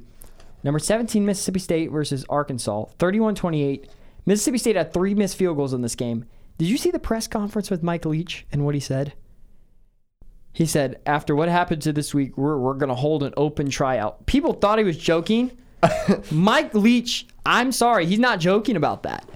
Number 0.64 0.80
17, 0.80 1.26
Mississippi 1.26 1.60
State 1.60 1.92
versus 1.92 2.26
Arkansas. 2.30 2.86
31 2.98 3.36
28. 3.36 3.88
Mississippi 4.26 4.58
State 4.58 4.76
had 4.76 4.94
three 4.94 5.14
missed 5.16 5.38
field 5.38 5.58
goals 5.58 5.74
in 5.74 5.82
this 5.82 5.96
game. 5.96 6.26
Did 6.58 6.68
you 6.68 6.78
see 6.78 6.92
the 6.92 7.00
press 7.00 7.28
conference 7.28 7.72
with 7.72 7.82
Mike 7.84 8.06
Leach 8.06 8.46
and 8.52 8.66
what 8.66 8.76
he 8.76 8.82
said? 8.82 9.14
He 10.52 10.66
said, 10.66 11.00
after 11.06 11.36
what 11.36 11.48
happened 11.48 11.82
to 11.84 11.94
this 11.94 12.14
week, 12.14 12.38
we're, 12.38 12.58
we're 12.58 12.74
going 12.74 12.90
to 12.90 12.96
hold 12.96 13.24
an 13.24 13.34
open 13.38 13.70
tryout. 13.70 14.26
People 14.26 14.54
thought 14.54 14.78
he 14.78 14.84
was 14.84 14.98
joking. 14.98 15.58
Mike 16.32 16.74
Leach, 16.74 17.28
I'm 17.46 17.72
sorry, 17.72 18.06
he's 18.06 18.20
not 18.20 18.40
joking 18.40 18.76
about 18.76 19.04
that. 19.04 19.28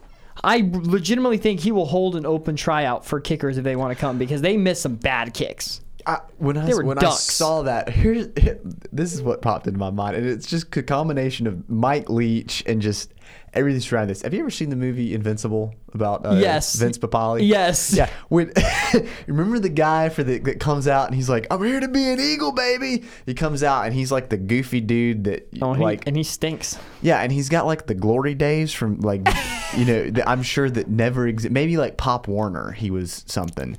I 0.43 0.69
legitimately 0.71 1.37
think 1.37 1.61
he 1.61 1.71
will 1.71 1.85
hold 1.85 2.15
an 2.15 2.25
open 2.25 2.55
tryout 2.55 3.05
for 3.05 3.19
kickers 3.19 3.57
if 3.57 3.63
they 3.63 3.75
want 3.75 3.95
to 3.95 3.99
come 3.99 4.17
because 4.17 4.41
they 4.41 4.57
missed 4.57 4.81
some 4.81 4.95
bad 4.95 5.33
kicks. 5.33 5.81
I, 6.05 6.19
when 6.37 6.57
I 6.57 6.73
when 6.73 6.97
I 6.97 7.09
saw 7.11 7.61
that, 7.61 7.89
here's 7.93 8.27
this 8.91 9.13
is 9.13 9.21
what 9.21 9.41
popped 9.41 9.67
into 9.67 9.79
my 9.79 9.89
mind, 9.89 10.17
and 10.17 10.27
it's 10.27 10.47
just 10.47 10.75
a 10.75 10.83
combination 10.83 11.47
of 11.47 11.69
Mike 11.69 12.09
Leach 12.09 12.63
and 12.65 12.81
just 12.81 13.13
everything 13.53 13.81
surrounding 13.81 14.09
this. 14.09 14.21
Have 14.23 14.33
you 14.33 14.39
ever 14.41 14.49
seen 14.49 14.69
the 14.69 14.75
movie 14.75 15.13
Invincible 15.13 15.73
about 15.93 16.25
uh, 16.25 16.35
Yes. 16.35 16.75
Vince 16.75 16.97
Papale? 16.97 17.45
Yes. 17.47 17.93
Yeah. 17.93 18.09
When 18.29 18.51
remember 19.27 19.59
the 19.59 19.69
guy 19.69 20.09
for 20.09 20.23
the 20.23 20.39
that 20.39 20.59
comes 20.59 20.87
out 20.87 21.07
and 21.07 21.15
he's 21.15 21.29
like, 21.29 21.47
"I'm 21.51 21.63
here 21.63 21.79
to 21.79 21.87
be 21.87 22.09
an 22.11 22.19
eagle, 22.19 22.51
baby." 22.51 23.03
He 23.25 23.33
comes 23.33 23.63
out 23.63 23.85
and 23.85 23.93
he's 23.93 24.11
like 24.11 24.29
the 24.29 24.37
goofy 24.37 24.81
dude 24.81 25.23
that 25.25 25.47
Oh, 25.61 25.73
he- 25.73 25.83
like 25.83 26.07
and 26.07 26.15
he 26.15 26.23
stinks. 26.23 26.77
yeah, 27.01 27.19
and 27.21 27.31
he's 27.31 27.49
got 27.49 27.65
like 27.65 27.87
the 27.87 27.95
glory 27.95 28.33
days 28.35 28.73
from 28.73 28.99
like 29.01 29.27
you 29.77 29.85
know 29.85 30.09
that 30.11 30.27
I'm 30.27 30.43
sure 30.43 30.69
that 30.69 30.87
never 30.87 31.27
exist. 31.27 31.51
Maybe 31.51 31.77
like 31.77 31.97
Pop 31.97 32.27
Warner, 32.27 32.71
he 32.71 32.89
was 32.91 33.23
something. 33.27 33.77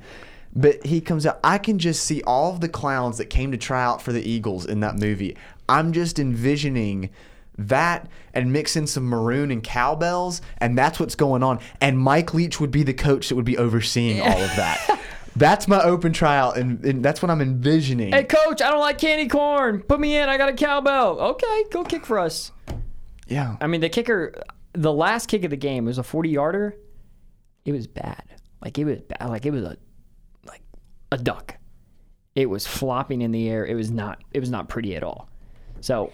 But 0.57 0.85
he 0.85 1.01
comes 1.01 1.25
out. 1.25 1.39
I 1.43 1.57
can 1.57 1.79
just 1.79 2.03
see 2.05 2.21
all 2.23 2.53
of 2.53 2.61
the 2.61 2.69
clowns 2.69 3.17
that 3.17 3.25
came 3.25 3.51
to 3.51 3.57
try 3.57 3.83
out 3.83 4.01
for 4.01 4.13
the 4.13 4.21
Eagles 4.27 4.65
in 4.65 4.79
that 4.79 4.95
movie. 4.95 5.35
I'm 5.67 5.91
just 5.91 6.17
envisioning 6.17 7.09
that 7.57 8.07
and 8.33 8.51
mix 8.51 8.75
in 8.75 8.87
some 8.87 9.05
maroon 9.05 9.51
and 9.51 9.63
cowbells, 9.63 10.41
and 10.57 10.77
that's 10.77 10.99
what's 10.99 11.15
going 11.15 11.43
on. 11.43 11.59
And 11.81 11.97
Mike 11.97 12.33
Leach 12.33 12.59
would 12.59 12.71
be 12.71 12.83
the 12.83 12.93
coach 12.93 13.29
that 13.29 13.35
would 13.35 13.45
be 13.45 13.57
overseeing 13.57 14.21
all 14.21 14.27
of 14.41 14.55
that. 14.55 14.99
That's 15.37 15.67
my 15.67 15.83
open 15.83 16.13
trial, 16.13 16.51
and, 16.51 16.81
and 16.85 17.03
that's 17.03 17.21
what 17.21 17.29
I'm 17.29 17.41
envisioning. 17.41 18.13
Hey, 18.13 18.23
coach, 18.23 18.61
I 18.61 18.69
don't 18.71 18.79
like 18.79 18.97
candy 18.97 19.27
corn. 19.27 19.81
Put 19.81 19.99
me 19.99 20.15
in. 20.15 20.29
I 20.29 20.37
got 20.37 20.47
a 20.47 20.53
cowbell. 20.53 21.19
Okay, 21.19 21.65
go 21.71 21.83
kick 21.83 22.05
for 22.05 22.19
us. 22.19 22.53
yeah. 23.27 23.57
I 23.59 23.67
mean, 23.67 23.81
the 23.81 23.89
kicker, 23.89 24.33
the 24.71 24.93
last 24.93 25.27
kick 25.27 25.43
of 25.43 25.49
the 25.49 25.57
game 25.57 25.83
was 25.83 25.97
a 25.97 26.03
40 26.03 26.29
yarder. 26.29 26.77
It 27.65 27.73
was 27.73 27.85
bad. 27.85 28.23
Like, 28.63 28.79
it 28.79 28.85
was 28.85 29.01
bad. 29.01 29.27
Like, 29.27 29.45
it 29.45 29.51
was 29.51 29.63
a, 29.63 29.75
like, 30.47 30.61
a 31.11 31.17
duck. 31.17 31.57
It 32.35 32.49
was 32.49 32.65
flopping 32.65 33.21
in 33.21 33.31
the 33.31 33.49
air. 33.49 33.65
It 33.65 33.75
was 33.75 33.91
not, 33.91 34.23
it 34.31 34.39
was 34.39 34.49
not 34.49 34.69
pretty 34.69 34.95
at 34.95 35.03
all. 35.03 35.27
So, 35.81 36.13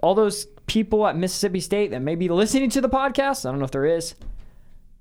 all 0.00 0.14
those 0.14 0.46
people 0.66 1.06
at 1.06 1.16
Mississippi 1.16 1.60
State 1.60 1.90
that 1.90 2.00
may 2.00 2.14
be 2.14 2.28
listening 2.28 2.70
to 2.70 2.80
the 2.80 2.88
podcast, 2.88 3.46
I 3.46 3.50
don't 3.50 3.58
know 3.58 3.64
if 3.64 3.70
there 3.70 3.86
is. 3.86 4.14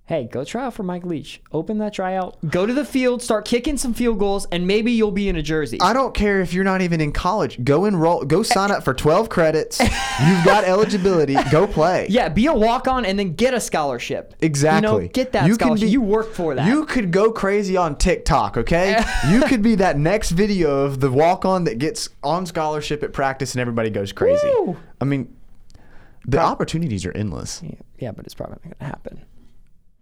Hey, 0.08 0.24
go 0.24 0.46
try 0.46 0.64
out 0.68 0.74
for 0.74 0.84
Mike 0.84 1.04
Leach. 1.04 1.42
Open 1.52 1.80
that 1.80 1.94
tryout. 1.94 2.38
Go 2.50 2.66
to 2.66 2.74
the 2.74 2.86
field, 2.86 3.22
start 3.22 3.44
kicking 3.44 3.76
some 3.76 3.94
field 3.94 4.20
goals, 4.20 4.48
and 4.54 4.66
maybe 4.66 4.94
you'll 4.94 5.12
be 5.12 5.28
in 5.28 5.36
a 5.36 5.42
jersey. 5.42 5.78
I 5.82 5.92
don't 5.92 6.14
care 6.14 6.40
if 6.40 6.54
you're 6.54 6.64
not 6.64 6.80
even 6.82 7.02
in 7.02 7.12
college. 7.12 7.62
Go 7.66 7.84
enroll. 7.84 8.24
Go 8.24 8.42
sign 8.42 8.72
up 8.72 8.84
for 8.86 8.94
12 8.94 9.28
credits. 9.28 9.82
You've 9.82 10.46
got 10.46 10.64
eligibility. 10.66 11.36
Go 11.52 11.68
play. 11.68 12.08
yeah, 12.10 12.30
be 12.30 12.46
a 12.46 12.54
walk 12.54 12.88
on 12.88 13.04
and 13.04 13.20
then 13.20 13.34
get 13.34 13.54
a 13.54 13.60
scholarship. 13.60 14.34
Exactly. 14.40 14.90
You 14.90 15.02
know, 15.04 15.08
get 15.10 15.34
that 15.34 15.44
You 15.46 15.58
can 15.58 15.66
scholarship. 15.68 15.88
be- 15.88 15.92
you 15.92 16.00
work 16.02 16.32
for 16.34 16.56
that. 16.56 16.66
You 16.66 16.86
could 16.86 17.12
go 17.12 17.30
crazy 17.34 17.76
on 17.76 17.98
TikTok, 17.98 18.56
okay? 18.56 19.04
you 19.30 19.42
could 19.42 19.62
be 19.62 19.76
that 19.76 19.98
next 20.00 20.32
video 20.32 20.86
of 20.86 21.02
the 21.02 21.12
walk 21.12 21.44
on 21.44 21.66
that 21.66 21.80
gets 21.80 22.08
on 22.24 22.46
scholarship 22.46 23.04
at 23.04 23.12
practice 23.12 23.56
and 23.56 23.60
everybody 23.60 23.90
goes 23.90 24.14
crazy. 24.14 24.48
Woo. 24.60 24.78
I 25.02 25.04
mean, 25.04 25.36
the 26.26 26.40
opportunities 26.40 27.06
are 27.06 27.12
endless, 27.12 27.62
Yeah, 27.62 27.72
yeah, 28.00 28.12
but 28.14 28.24
it's 28.24 28.34
probably 28.36 28.54
not 28.56 28.64
going 28.64 28.76
to 28.80 28.86
happen. 28.86 29.22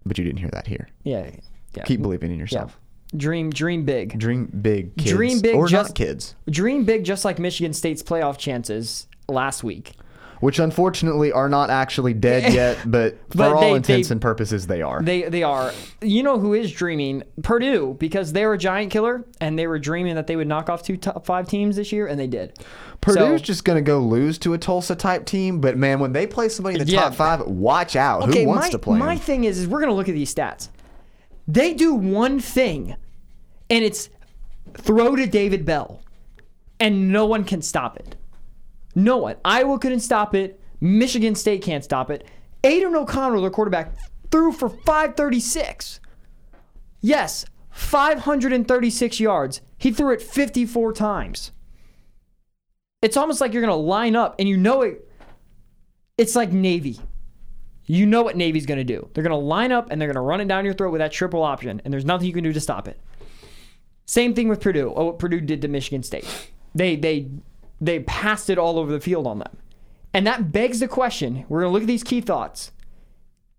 But 0.05 0.17
you 0.17 0.23
didn't 0.23 0.39
hear 0.39 0.49
that 0.51 0.67
here. 0.67 0.89
Yeah, 1.03 1.29
yeah. 1.75 1.83
Keep 1.83 2.01
believing 2.01 2.31
in 2.31 2.37
yeah. 2.37 2.43
yourself. 2.43 2.79
Dream, 3.15 3.49
dream 3.49 3.85
big. 3.85 4.17
Dream 4.17 4.45
big, 4.45 4.97
kids. 4.97 5.11
Dream 5.11 5.39
big, 5.39 5.55
or 5.55 5.67
just- 5.67 5.89
not 5.89 5.95
kids. 5.95 6.35
Dream 6.49 6.85
big, 6.85 7.03
just 7.03 7.23
like 7.25 7.39
Michigan 7.39 7.73
State's 7.73 8.03
playoff 8.03 8.37
chances 8.37 9.07
last 9.27 9.63
week. 9.63 9.93
Which 10.41 10.59
unfortunately 10.59 11.31
are 11.31 11.47
not 11.49 11.69
actually 11.69 12.13
dead 12.13 12.53
yet, 12.53 12.77
but 12.85 13.17
for 13.31 13.37
But 13.37 13.53
all 13.53 13.61
they- 13.61 13.71
intents 13.73 14.09
they- 14.09 14.13
and 14.13 14.21
purposes, 14.21 14.67
they 14.67 14.81
are. 14.81 15.01
They 15.01 15.23
they 15.23 15.43
are. 15.43 15.71
You 16.01 16.23
know 16.23 16.37
who 16.39 16.53
is 16.53 16.71
dreaming? 16.71 17.23
Purdue, 17.41 17.95
because 17.99 18.33
they 18.33 18.45
were 18.45 18.53
a 18.53 18.57
giant 18.57 18.91
killer 18.91 19.25
and 19.39 19.57
they 19.57 19.65
were 19.67 19.79
dreaming 19.79 20.15
that 20.15 20.27
they 20.27 20.35
would 20.35 20.47
knock 20.47 20.69
off 20.69 20.83
two 20.83 20.97
top 20.97 21.25
five 21.25 21.47
teams 21.47 21.75
this 21.77 21.91
year, 21.91 22.07
and 22.07 22.19
they 22.19 22.27
did. 22.27 22.59
Purdue's 23.01 23.39
So- 23.41 23.45
just 23.45 23.65
going 23.65 23.77
to 23.77 23.81
go 23.81 23.99
lose 23.99 24.37
to 24.39 24.53
a 24.53 24.57
Tulsa 24.57 24.95
type 24.95 25.25
team, 25.25 25.59
but 25.61 25.77
man, 25.77 25.99
when 25.99 26.11
they 26.13 26.27
play 26.27 26.49
somebody 26.49 26.79
in 26.79 26.85
the 26.85 26.91
Yeah. 26.91 27.01
top 27.01 27.15
five, 27.15 27.41
watch 27.47 27.95
out. 27.95 28.23
Okay, 28.29 28.43
Who 28.43 28.49
wants 28.49 28.67
my, 28.67 28.71
to 28.71 28.79
play 28.79 28.97
my 28.99 29.13
'em? 29.13 29.19
thing 29.19 29.43
is, 29.45 29.59
is 29.59 29.67
we're 29.67 29.79
gonna 29.79 29.93
look 29.93 30.09
at 30.09 30.15
these 30.15 30.33
stats. 30.33 30.69
They 31.47 31.73
do 31.73 31.93
one 31.93 32.39
thing, 32.39 32.95
and 33.69 33.83
it's 33.85 34.09
throw 34.77 35.15
to 35.15 35.25
David 35.27 35.65
Bell, 35.65 36.01
and 36.79 37.11
no 37.11 37.25
one 37.25 37.43
can 37.43 37.61
stop 37.61 37.97
it. 37.97 38.15
No 38.95 39.17
one. 39.17 39.35
Iowa 39.43 39.77
couldn't 39.77 39.99
stop 39.99 40.33
it. 40.33 40.59
Michigan 40.79 41.35
State 41.35 41.61
can't 41.61 41.83
stop 41.83 42.09
it. 42.09 42.25
Aidan 42.63 42.95
O'Connell, 42.95 43.41
their 43.41 43.51
quarterback, 43.51 43.93
threw 44.31 44.51
for 44.51 44.69
536. 44.69 45.99
Yes, 47.01 47.45
536 47.71 49.19
yards. 49.19 49.61
He 49.77 49.91
threw 49.91 50.13
it 50.13 50.21
54 50.21 50.93
times. 50.93 51.51
It's 53.01 53.17
almost 53.17 53.41
like 53.41 53.53
you're 53.53 53.61
gonna 53.61 53.75
line 53.75 54.15
up, 54.15 54.35
and 54.39 54.49
you 54.49 54.57
know 54.57 54.81
it. 54.81 55.07
It's 56.17 56.35
like 56.35 56.51
Navy. 56.51 56.99
You 57.87 58.05
know 58.05 58.23
what 58.23 58.35
Navy's 58.35 58.65
going 58.65 58.79
to 58.79 58.83
do. 58.83 59.09
They're 59.13 59.23
going 59.23 59.29
to 59.31 59.37
line 59.37 59.71
up 59.71 59.91
and 59.91 60.01
they're 60.01 60.07
going 60.07 60.15
to 60.15 60.21
run 60.21 60.41
it 60.41 60.47
down 60.47 60.65
your 60.65 60.73
throat 60.73 60.91
with 60.91 60.99
that 60.99 61.11
triple 61.11 61.43
option, 61.43 61.81
and 61.83 61.93
there's 61.93 62.05
nothing 62.05 62.27
you 62.27 62.33
can 62.33 62.43
do 62.43 62.53
to 62.53 62.59
stop 62.59 62.87
it. 62.87 62.99
Same 64.05 64.33
thing 64.33 64.47
with 64.47 64.61
Purdue. 64.61 64.93
Oh, 64.95 65.05
what 65.05 65.19
Purdue 65.19 65.41
did 65.41 65.61
to 65.61 65.67
Michigan 65.67 66.03
State. 66.03 66.25
They 66.73 66.95
they 66.95 67.27
they 67.79 67.99
passed 67.99 68.49
it 68.49 68.57
all 68.57 68.79
over 68.79 68.91
the 68.91 68.99
field 68.99 69.27
on 69.27 69.39
them. 69.39 69.57
And 70.13 70.25
that 70.25 70.51
begs 70.51 70.79
the 70.79 70.87
question. 70.87 71.45
We're 71.49 71.61
going 71.61 71.69
to 71.69 71.73
look 71.73 71.83
at 71.83 71.87
these 71.87 72.03
key 72.03 72.21
thoughts. 72.21 72.71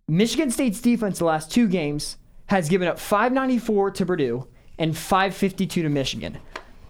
Michigan 0.09 0.51
State's 0.51 0.81
defense 0.81 1.19
the 1.19 1.25
last 1.25 1.51
two 1.51 1.69
games 1.69 2.17
has 2.47 2.69
given 2.69 2.89
up 2.89 2.99
594 2.99 3.91
to 3.93 4.07
Purdue 4.07 4.47
and 4.79 4.97
552 4.97 5.83
to 5.83 5.89
Michigan. 5.89 6.39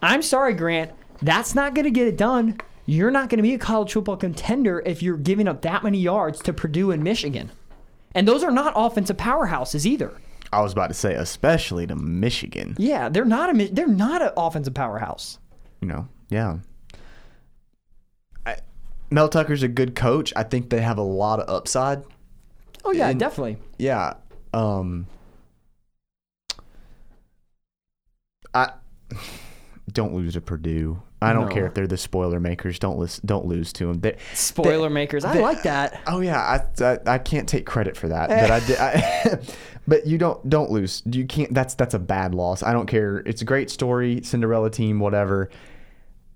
I'm 0.02 0.22
sorry, 0.22 0.54
Grant. 0.54 0.92
That's 1.22 1.54
not 1.54 1.74
going 1.74 1.84
to 1.84 1.90
get 1.90 2.06
it 2.06 2.16
done. 2.16 2.58
You're 2.84 3.10
not 3.10 3.28
going 3.28 3.38
to 3.38 3.42
be 3.42 3.54
a 3.54 3.58
college 3.58 3.92
football 3.92 4.16
contender 4.16 4.82
if 4.86 5.02
you're 5.02 5.16
giving 5.16 5.48
up 5.48 5.62
that 5.62 5.82
many 5.82 5.98
yards 5.98 6.40
to 6.42 6.52
Purdue 6.52 6.92
and 6.92 7.02
Michigan. 7.02 7.50
And 8.14 8.28
those 8.28 8.44
are 8.44 8.50
not 8.50 8.74
offensive 8.76 9.16
powerhouses 9.16 9.84
either. 9.84 10.12
I 10.52 10.60
was 10.60 10.72
about 10.72 10.88
to 10.88 10.94
say, 10.94 11.14
especially 11.14 11.86
to 11.88 11.96
Michigan. 11.96 12.76
Yeah, 12.78 13.08
they're 13.08 13.24
not 13.24 13.54
a 13.54 13.66
they're 13.68 13.86
not 13.88 14.22
an 14.22 14.30
offensive 14.36 14.74
powerhouse. 14.74 15.38
You 15.80 15.88
know, 15.88 16.08
yeah. 16.28 16.58
Mel 19.10 19.28
Tucker's 19.28 19.62
a 19.62 19.68
good 19.68 19.94
coach. 19.94 20.32
I 20.36 20.42
think 20.42 20.70
they 20.70 20.80
have 20.80 20.98
a 20.98 21.02
lot 21.02 21.40
of 21.40 21.48
upside. 21.48 22.02
Oh 22.84 22.92
yeah, 22.92 23.08
And- 23.08 23.18
definitely. 23.20 23.58
Yeah. 23.78 24.14
Um. 24.52 25.06
I 28.54 28.70
don't 29.92 30.14
lose 30.14 30.34
to 30.34 30.40
Purdue. 30.40 31.02
I 31.22 31.32
don't 31.32 31.48
No. 31.48 31.54
care 31.54 31.66
if 31.66 31.74
they're 31.74 31.86
the 31.86 31.96
spoiler 31.96 32.40
makers. 32.40 32.78
Don't 32.78 32.98
listen. 32.98 33.26
Don't 33.26 33.46
lose 33.46 33.72
to 33.74 33.86
them. 33.86 34.00
They, 34.00 34.16
Spoiler 34.34 34.90
makers. 34.90 35.24
I 35.24 35.34
they- 35.34 35.42
like 35.42 35.62
that. 35.62 36.00
Oh 36.06 36.20
yeah, 36.20 36.40
I, 36.40 36.84
I 36.84 36.98
I 37.06 37.18
can't 37.18 37.48
take 37.48 37.66
credit 37.66 37.96
for 37.96 38.08
that, 38.08 38.28
but 38.28 38.50
I 38.50 38.60
did. 38.66 38.78
I, 38.78 39.38
but 39.88 40.06
you 40.06 40.18
don't 40.18 40.48
don't 40.48 40.70
lose. 40.70 41.02
You 41.06 41.26
can't. 41.26 41.52
That's 41.54 41.74
that's 41.74 41.94
a 41.94 41.98
bad 41.98 42.34
loss. 42.34 42.62
I 42.62 42.72
don't 42.72 42.86
care. 42.86 43.18
It's 43.26 43.42
a 43.42 43.44
great 43.46 43.70
story, 43.70 44.20
Cinderella 44.22 44.70
team, 44.70 44.98
whatever. 45.00 45.50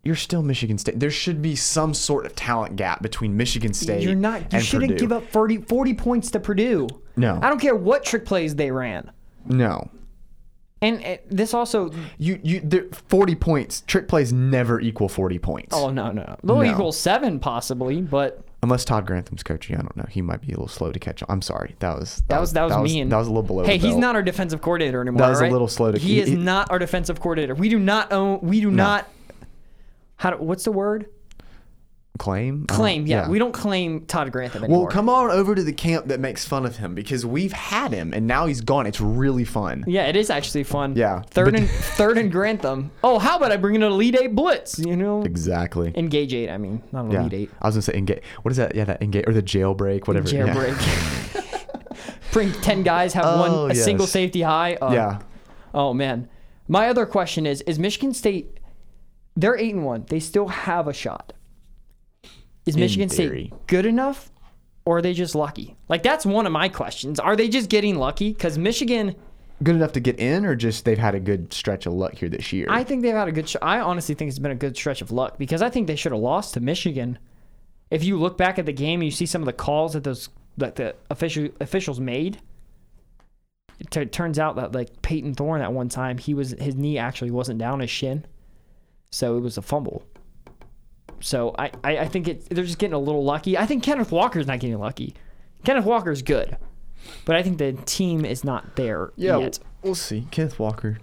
You're 0.03 0.17
still 0.17 0.43
Michigan 0.43 0.79
State. 0.79 0.99
There 0.99 1.11
should 1.11 1.43
be 1.43 1.55
some 1.55 1.93
sort 1.93 2.25
of 2.25 2.35
talent 2.35 2.77
gap 2.77 3.03
between 3.03 3.37
Michigan 3.37 3.75
State. 3.75 4.03
You're 4.03 4.15
not. 4.15 4.51
You 4.53 4.61
shouldn't 4.61 4.93
Purdue. 4.93 5.03
give 5.05 5.13
up 5.13 5.25
40, 5.31 5.59
40 5.59 5.95
points 5.95 6.31
to 6.31 6.41
Purdue. 6.41 6.89
No. 7.17 7.39
I 7.43 7.49
don't 7.51 7.61
care 7.61 7.75
what 7.77 8.03
trick 8.05 8.25
plays 8.25 8.55
they 8.57 8.71
ran. 8.71 9.11
No, 9.45 9.91
And 10.83 11.05
uh, 11.05 11.17
this 11.31 11.53
also. 11.55 11.91
you 12.19 12.41
you. 12.43 12.61
There, 12.63 12.85
Forty 13.09 13.35
points. 13.35 13.83
Trick 13.83 14.07
plays 14.09 14.33
never 14.33 14.81
equal 14.81 15.09
forty 15.09 15.39
points. 15.39 15.75
Oh 15.75 15.91
no 15.91 16.13
no. 16.13 16.37
They'll 16.45 16.57
No. 16.57 16.63
equal 16.65 16.93
seven 16.93 17.39
possibly, 17.41 18.01
but 18.03 18.45
Unless 18.63 18.85
Todd 18.85 19.07
Grantham's 19.07 19.43
coaching, 19.43 19.77
I 19.77 19.81
don't 19.81 19.97
know. 19.97 20.05
He 20.11 20.21
might 20.21 20.43
be 20.43 20.49
a 20.49 20.51
little 20.51 20.69
slow 20.69 20.93
to 20.93 20.99
catch 20.99 21.23
on. 21.23 21.27
I'm 21.31 21.41
sorry. 21.43 21.75
That 21.79 21.99
was 21.99 22.23
that 22.29 22.39
was 22.41 22.53
that 22.53 22.69
was 22.69 22.93
mean. 22.93 23.09
That 23.09 23.17
was 23.17 23.27
a 23.29 23.31
little 23.31 23.43
below. 23.43 23.65
Hey, 23.65 23.79
he's 23.79 23.97
not 23.97 24.15
our 24.15 24.23
defensive 24.23 24.61
coordinator 24.61 25.01
anymore. 25.01 25.19
That 25.21 25.31
was 25.31 25.41
a 25.41 25.47
little 25.49 25.69
slow 25.69 25.93
to- 25.93 25.99
He, 25.99 26.15
he- 26.17 26.21
is 26.21 26.29
he- 26.29 26.35
not 26.37 26.71
our 26.71 26.79
defensive 26.79 27.19
coordinator. 27.21 27.55
We 27.55 27.69
do 27.71 27.79
not 27.79 28.13
own. 28.13 28.41
We 28.43 28.61
do 28.61 28.71
not. 28.71 29.09
How? 30.21 30.31
Do, 30.31 30.37
what's 30.37 30.65
the 30.65 30.73
word? 30.73 31.07
claim. 32.19 32.67
I 32.69 32.73
don't- 32.73 32.77
Claim. 32.77 33.07
Yeah, 33.07 33.31
we 33.31 33.39
don't 33.39 33.53
claim 33.53 34.05
Todd 34.05 34.31
Grantham 34.31 34.63
anymore. 34.65 34.83
Well, 34.83 34.91
come 34.93 35.09
on 35.09 35.31
over 35.31 35.55
to 35.55 35.63
the 35.63 35.73
camp 35.73 36.09
that 36.09 36.21
makes 36.21 36.45
fun 36.45 36.67
of 36.67 36.77
him 36.77 36.95
because 36.95 37.25
we've 37.25 37.53
had 37.55 37.93
him 37.95 38.13
and 38.13 38.27
now 38.27 38.45
he's 38.45 38.61
gone. 38.61 38.85
It's 38.87 39.01
really 39.01 39.47
fun. 39.47 39.85
Yeah, 39.87 40.05
it 40.05 40.17
is 40.17 40.29
actually 40.29 40.65
fun. 40.65 40.97
Yeah, 40.97 41.23
Third 41.31 41.53
but- 41.53 41.61
and 41.61 41.71
third 41.97 42.19
and 42.19 42.31
Grantham. 42.31 42.91
Oh, 43.03 43.19
how 43.19 43.39
about 43.39 43.53
I 43.53 43.57
bring 43.57 43.75
in 43.75 43.83
a 43.83 43.89
lead 43.89 44.17
Eight 44.17 44.35
blitz? 44.35 44.79
You 44.79 44.97
know, 44.97 45.23
Exactly. 45.23 45.93
engage 45.97 46.35
eight. 46.35 46.51
I 46.51 46.59
mean, 46.59 46.83
not 46.93 47.07
an 47.07 47.11
yeah. 47.13 47.21
Elite 47.23 47.33
Eight. 47.33 47.51
I 47.63 47.69
was 47.69 47.77
gonna 47.77 47.83
say 47.83 47.95
engage. 47.95 48.23
What 48.43 48.51
is 48.51 48.59
that? 48.59 48.75
Yeah, 48.75 48.85
that 48.85 49.01
engage 49.01 49.25
or 49.27 49.33
the 49.33 49.43
jailbreak, 49.43 50.07
whatever. 50.07 50.29
yeah. 50.29 50.55
Jailbreak. 50.55 51.97
bring 52.33 52.53
ten 52.61 52.83
guys, 52.83 53.15
have 53.15 53.25
one 53.25 53.51
Oh, 53.51 53.67
a 53.69 53.75
single 53.75 54.07
safety 54.07 54.43
high. 54.43 54.75
Uh, 54.75 54.93
Yeah. 54.93 55.19
Oh 55.73 55.95
man. 55.95 56.29
My 56.69 56.89
other 56.89 57.07
question 57.07 57.47
is: 57.47 57.63
Is 57.63 57.79
Michigan 57.79 58.13
State? 58.13 58.59
They're 59.37 59.57
eight 59.57 59.75
and 59.75 59.85
one. 59.85 60.05
They 60.09 60.21
still 60.21 60.49
have 60.49 60.89
a 60.89 60.93
shot. 60.93 61.33
Is 62.67 62.75
In 62.75 62.81
Michigan 62.81 63.09
theory. 63.09 63.47
State 63.49 63.67
good 63.67 63.87
enough, 63.87 64.31
or 64.85 64.99
are 64.99 65.03
they 65.03 65.15
just 65.15 65.35
lucky? 65.35 65.77
Like 65.89 66.03
that's 66.03 66.27
one 66.27 66.47
of 66.47 66.53
my 66.53 66.69
questions. 66.69 67.19
Are 67.19 67.37
they 67.37 67.49
just 67.49 67.71
getting 67.71 67.97
lucky? 67.97 68.33
Because 68.33 68.59
Michigan, 68.59 69.17
Good 69.63 69.77
enough 69.77 69.93
to 69.93 70.01
get 70.01 70.19
in, 70.19 70.47
or 70.47 70.55
just 70.55 70.87
they've 70.87 70.97
had 70.97 71.15
a 71.15 71.21
good 71.21 71.53
stretch 71.53 71.85
of 71.85 71.93
luck 71.93 72.15
here 72.15 72.31
this 72.31 72.51
year. 72.51 72.67
I 72.71 72.83
think 72.83 73.03
they've 73.03 73.15
had 73.15 73.29
a 73.29 73.33
good. 73.33 73.47
Sh- 73.49 73.57
I 73.61 73.81
honestly 73.81 74.15
think 74.15 74.31
it's 74.31 74.39
been 74.39 74.51
a 74.51 74.55
good 74.55 74.75
stretch 74.75 75.03
of 75.03 75.11
luck 75.11 75.37
because 75.37 75.61
I 75.61 75.69
think 75.69 75.87
they 75.87 75.97
should 75.97 76.13
have 76.13 76.21
lost 76.21 76.55
to 76.55 76.61
Michigan. 76.61 77.19
If 77.91 78.03
you 78.03 78.19
look 78.19 78.39
back 78.39 78.59
at 78.59 78.65
the 78.65 78.73
game, 78.73 79.03
you 79.03 79.11
see 79.11 79.27
some 79.27 79.43
of 79.43 79.47
the 79.47 79.53
calls 79.53 79.93
that 79.93 80.05
those 80.05 80.31
that 80.57 80.77
the 80.77 80.97
official 81.11 81.49
officials 81.61 82.01
made. 82.01 82.41
It 83.79 83.91
t- 83.91 84.07
turns 84.07 84.39
out 84.39 84.57
that 84.57 84.73
like 84.73 85.03
Payton 85.03 85.35
Thorne 85.35 85.61
at 85.61 85.73
one 85.73 85.91
time 85.91 86.17
he 86.17 86.33
was 86.33 86.53
his 86.53 86.75
knee 86.75 86.97
actually 86.97 87.31
wasn't 87.31 87.59
down 87.59 87.81
his 87.81 87.91
shin, 87.91 88.25
so 89.11 89.37
it 89.37 89.41
was 89.41 89.57
a 89.59 89.63
fumble. 89.63 90.03
So 91.21 91.55
I, 91.59 91.71
I, 91.85 91.99
I 91.99 92.09
think 92.09 92.29
it 92.29 92.49
they're 92.49 92.65
just 92.65 92.79
getting 92.79 92.95
a 92.95 92.99
little 92.99 93.25
lucky. 93.25 93.59
I 93.59 93.67
think 93.67 93.83
Kenneth 93.83 94.11
Walker's 94.11 94.47
not 94.47 94.59
getting 94.61 94.79
lucky. 94.79 95.15
Kenneth 95.65 95.85
Walker's 95.85 96.23
good, 96.23 96.57
but 97.27 97.37
I 97.37 97.43
think 97.43 97.59
the 97.59 97.73
team 97.85 98.25
is 98.25 98.43
not 98.45 98.77
there 98.77 99.13
Yeah, 99.17 99.37
yet. 99.39 99.59
we'll 99.83 99.95
see. 99.95 100.27
Kenneth 100.31 100.59
Walker, 100.59 100.99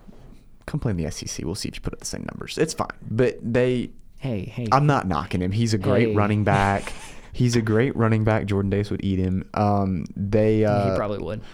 come 0.66 0.80
play 0.80 0.91
in 0.91 0.97
the 0.97 1.12
SEC. 1.12 1.45
We'll 1.45 1.53
see 1.55 1.70
if 1.70 1.76
you 1.76 1.82
put 1.82 1.93
up 1.93 1.99
the 1.99 2.05
same 2.05 2.26
numbers. 2.32 2.58
It's 2.58 2.74
fine, 2.74 2.88
but 3.10 3.38
they. 3.41 3.91
Hey, 4.20 4.45
hey, 4.45 4.68
I'm 4.72 4.88
not 4.88 5.08
knocking 5.08 5.43
him. 5.43 5.51
He's 5.51 5.76
a 5.76 5.78
great 5.78 6.10
Hey. 6.10 6.16
running 6.16 6.43
back. 6.43 6.91
He's 7.34 7.55
a 7.55 7.62
great 7.62 7.95
running 7.95 8.24
back. 8.24 8.47
Jordan 8.47 8.72
Davis 8.72 8.89
would 8.89 9.03
eat 9.05 9.20
him. 9.20 9.47
Um, 9.53 10.05
they. 10.16 10.66
Uh, 10.66 10.89
he 10.91 10.97
probably 10.97 11.20
would. 11.20 11.41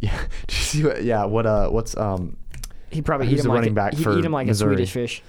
Yeah. 0.00 0.16
Did 0.46 0.56
you 0.56 0.62
see 0.62 0.84
what? 0.84 1.02
Yeah. 1.02 1.24
What? 1.24 1.44
Uh. 1.44 1.70
What's 1.70 1.96
um. 1.96 2.36
He 2.90 3.02
probably 3.02 3.26
eat 3.26 3.40
him 3.40 3.46
the 3.46 3.48
like 3.48 3.54
running 3.56 3.56
a, 3.56 3.56
running 3.56 3.74
back 3.74 3.94
he'd 3.94 4.04
for 4.04 4.16
eat 4.16 4.24
him 4.24 4.30
like 4.30 4.46
Missouri? 4.46 4.74
a 4.74 4.76
Swedish 4.86 4.92
fish. 4.92 5.22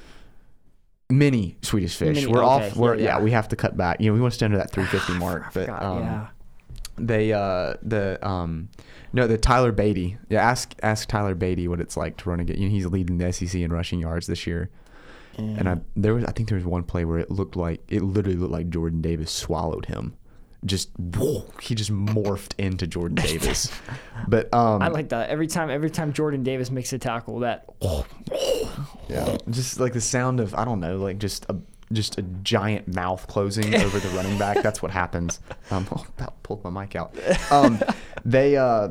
Mini 1.09 1.57
Swedish 1.63 1.95
fish. 1.95 2.15
Mini- 2.15 2.27
we're 2.27 2.43
okay, 2.45 2.67
off. 2.69 2.75
We're 2.75 2.95
yeah, 2.95 3.17
yeah. 3.17 3.19
We 3.21 3.31
have 3.31 3.47
to 3.49 3.55
cut 3.55 3.75
back. 3.75 3.99
You 3.99 4.07
know, 4.09 4.13
we 4.13 4.21
want 4.21 4.33
to 4.33 4.35
stay 4.35 4.45
under 4.45 4.57
that 4.57 4.71
350 4.71 5.13
mark. 5.19 5.41
I 5.41 5.45
But 5.45 5.65
forgot, 5.65 5.83
um, 5.83 5.99
yeah. 6.03 6.27
they 6.97 7.33
uh 7.33 7.73
the 7.81 8.19
um 8.25 8.69
no 9.11 9.25
the 9.25 9.37
Tyler 9.37 9.73
Badie. 9.73 10.17
Yeah. 10.29 10.43
Ask 10.47 10.75
ask 10.83 11.07
Tyler 11.09 11.35
Badie 11.35 11.67
what 11.67 11.81
it's 11.81 11.97
like 11.97 12.17
to 12.17 12.29
run 12.29 12.39
again. 12.39 12.57
You 12.57 12.69
know, 12.69 12.71
he's 12.75 12.85
leading 12.85 13.17
the 13.17 13.33
SEC 13.33 13.55
in 13.55 13.71
rushing 13.73 13.99
yards 13.99 14.27
this 14.27 14.45
year. 14.45 14.69
And 15.37 15.69
I 15.69 15.77
there 15.95 16.13
was 16.13 16.25
I 16.25 16.31
think 16.33 16.49
there 16.49 16.57
was 16.57 16.65
one 16.65 16.83
play 16.83 17.05
where 17.05 17.17
it 17.17 17.31
looked 17.31 17.55
like 17.55 17.81
it 17.87 18.01
literally 18.03 18.37
looked 18.37 18.51
like 18.51 18.69
Jordan 18.69 19.01
Davis 19.01 19.31
swallowed 19.31 19.85
him. 19.85 20.13
Just 20.65 20.89
whoa, 20.97 21.45
he 21.61 21.73
just 21.73 21.91
morphed 21.91 22.53
into 22.57 22.85
Jordan 22.85 23.15
Davis. 23.25 23.71
but 24.27 24.53
um 24.53 24.81
I 24.81 24.89
like 24.89 25.09
that 25.09 25.29
every 25.29 25.47
time. 25.47 25.69
Every 25.69 25.89
time 25.89 26.11
Jordan 26.13 26.43
Davis 26.43 26.69
makes 26.69 26.91
a 26.93 26.97
tackle, 26.99 27.39
that 27.39 27.65
yeah, 29.07 29.37
just 29.49 29.79
like 29.79 29.93
the 29.93 30.01
sound 30.01 30.39
of 30.39 30.53
I 30.55 30.65
don't 30.65 30.79
know, 30.79 30.97
like 30.97 31.17
just 31.17 31.45
a 31.49 31.55
just 31.91 32.17
a 32.19 32.21
giant 32.21 32.93
mouth 32.93 33.25
closing 33.27 33.73
over 33.75 33.99
the 33.99 34.09
running 34.09 34.37
back. 34.37 34.61
That's 34.61 34.81
what 34.81 34.91
happens. 34.91 35.39
Um, 35.71 35.85
oh, 35.95 36.03
about 36.17 36.41
pulled 36.41 36.63
my 36.63 36.71
mic 36.81 36.95
out. 36.95 37.15
Um, 37.51 37.79
they 38.25 38.57
uh, 38.57 38.89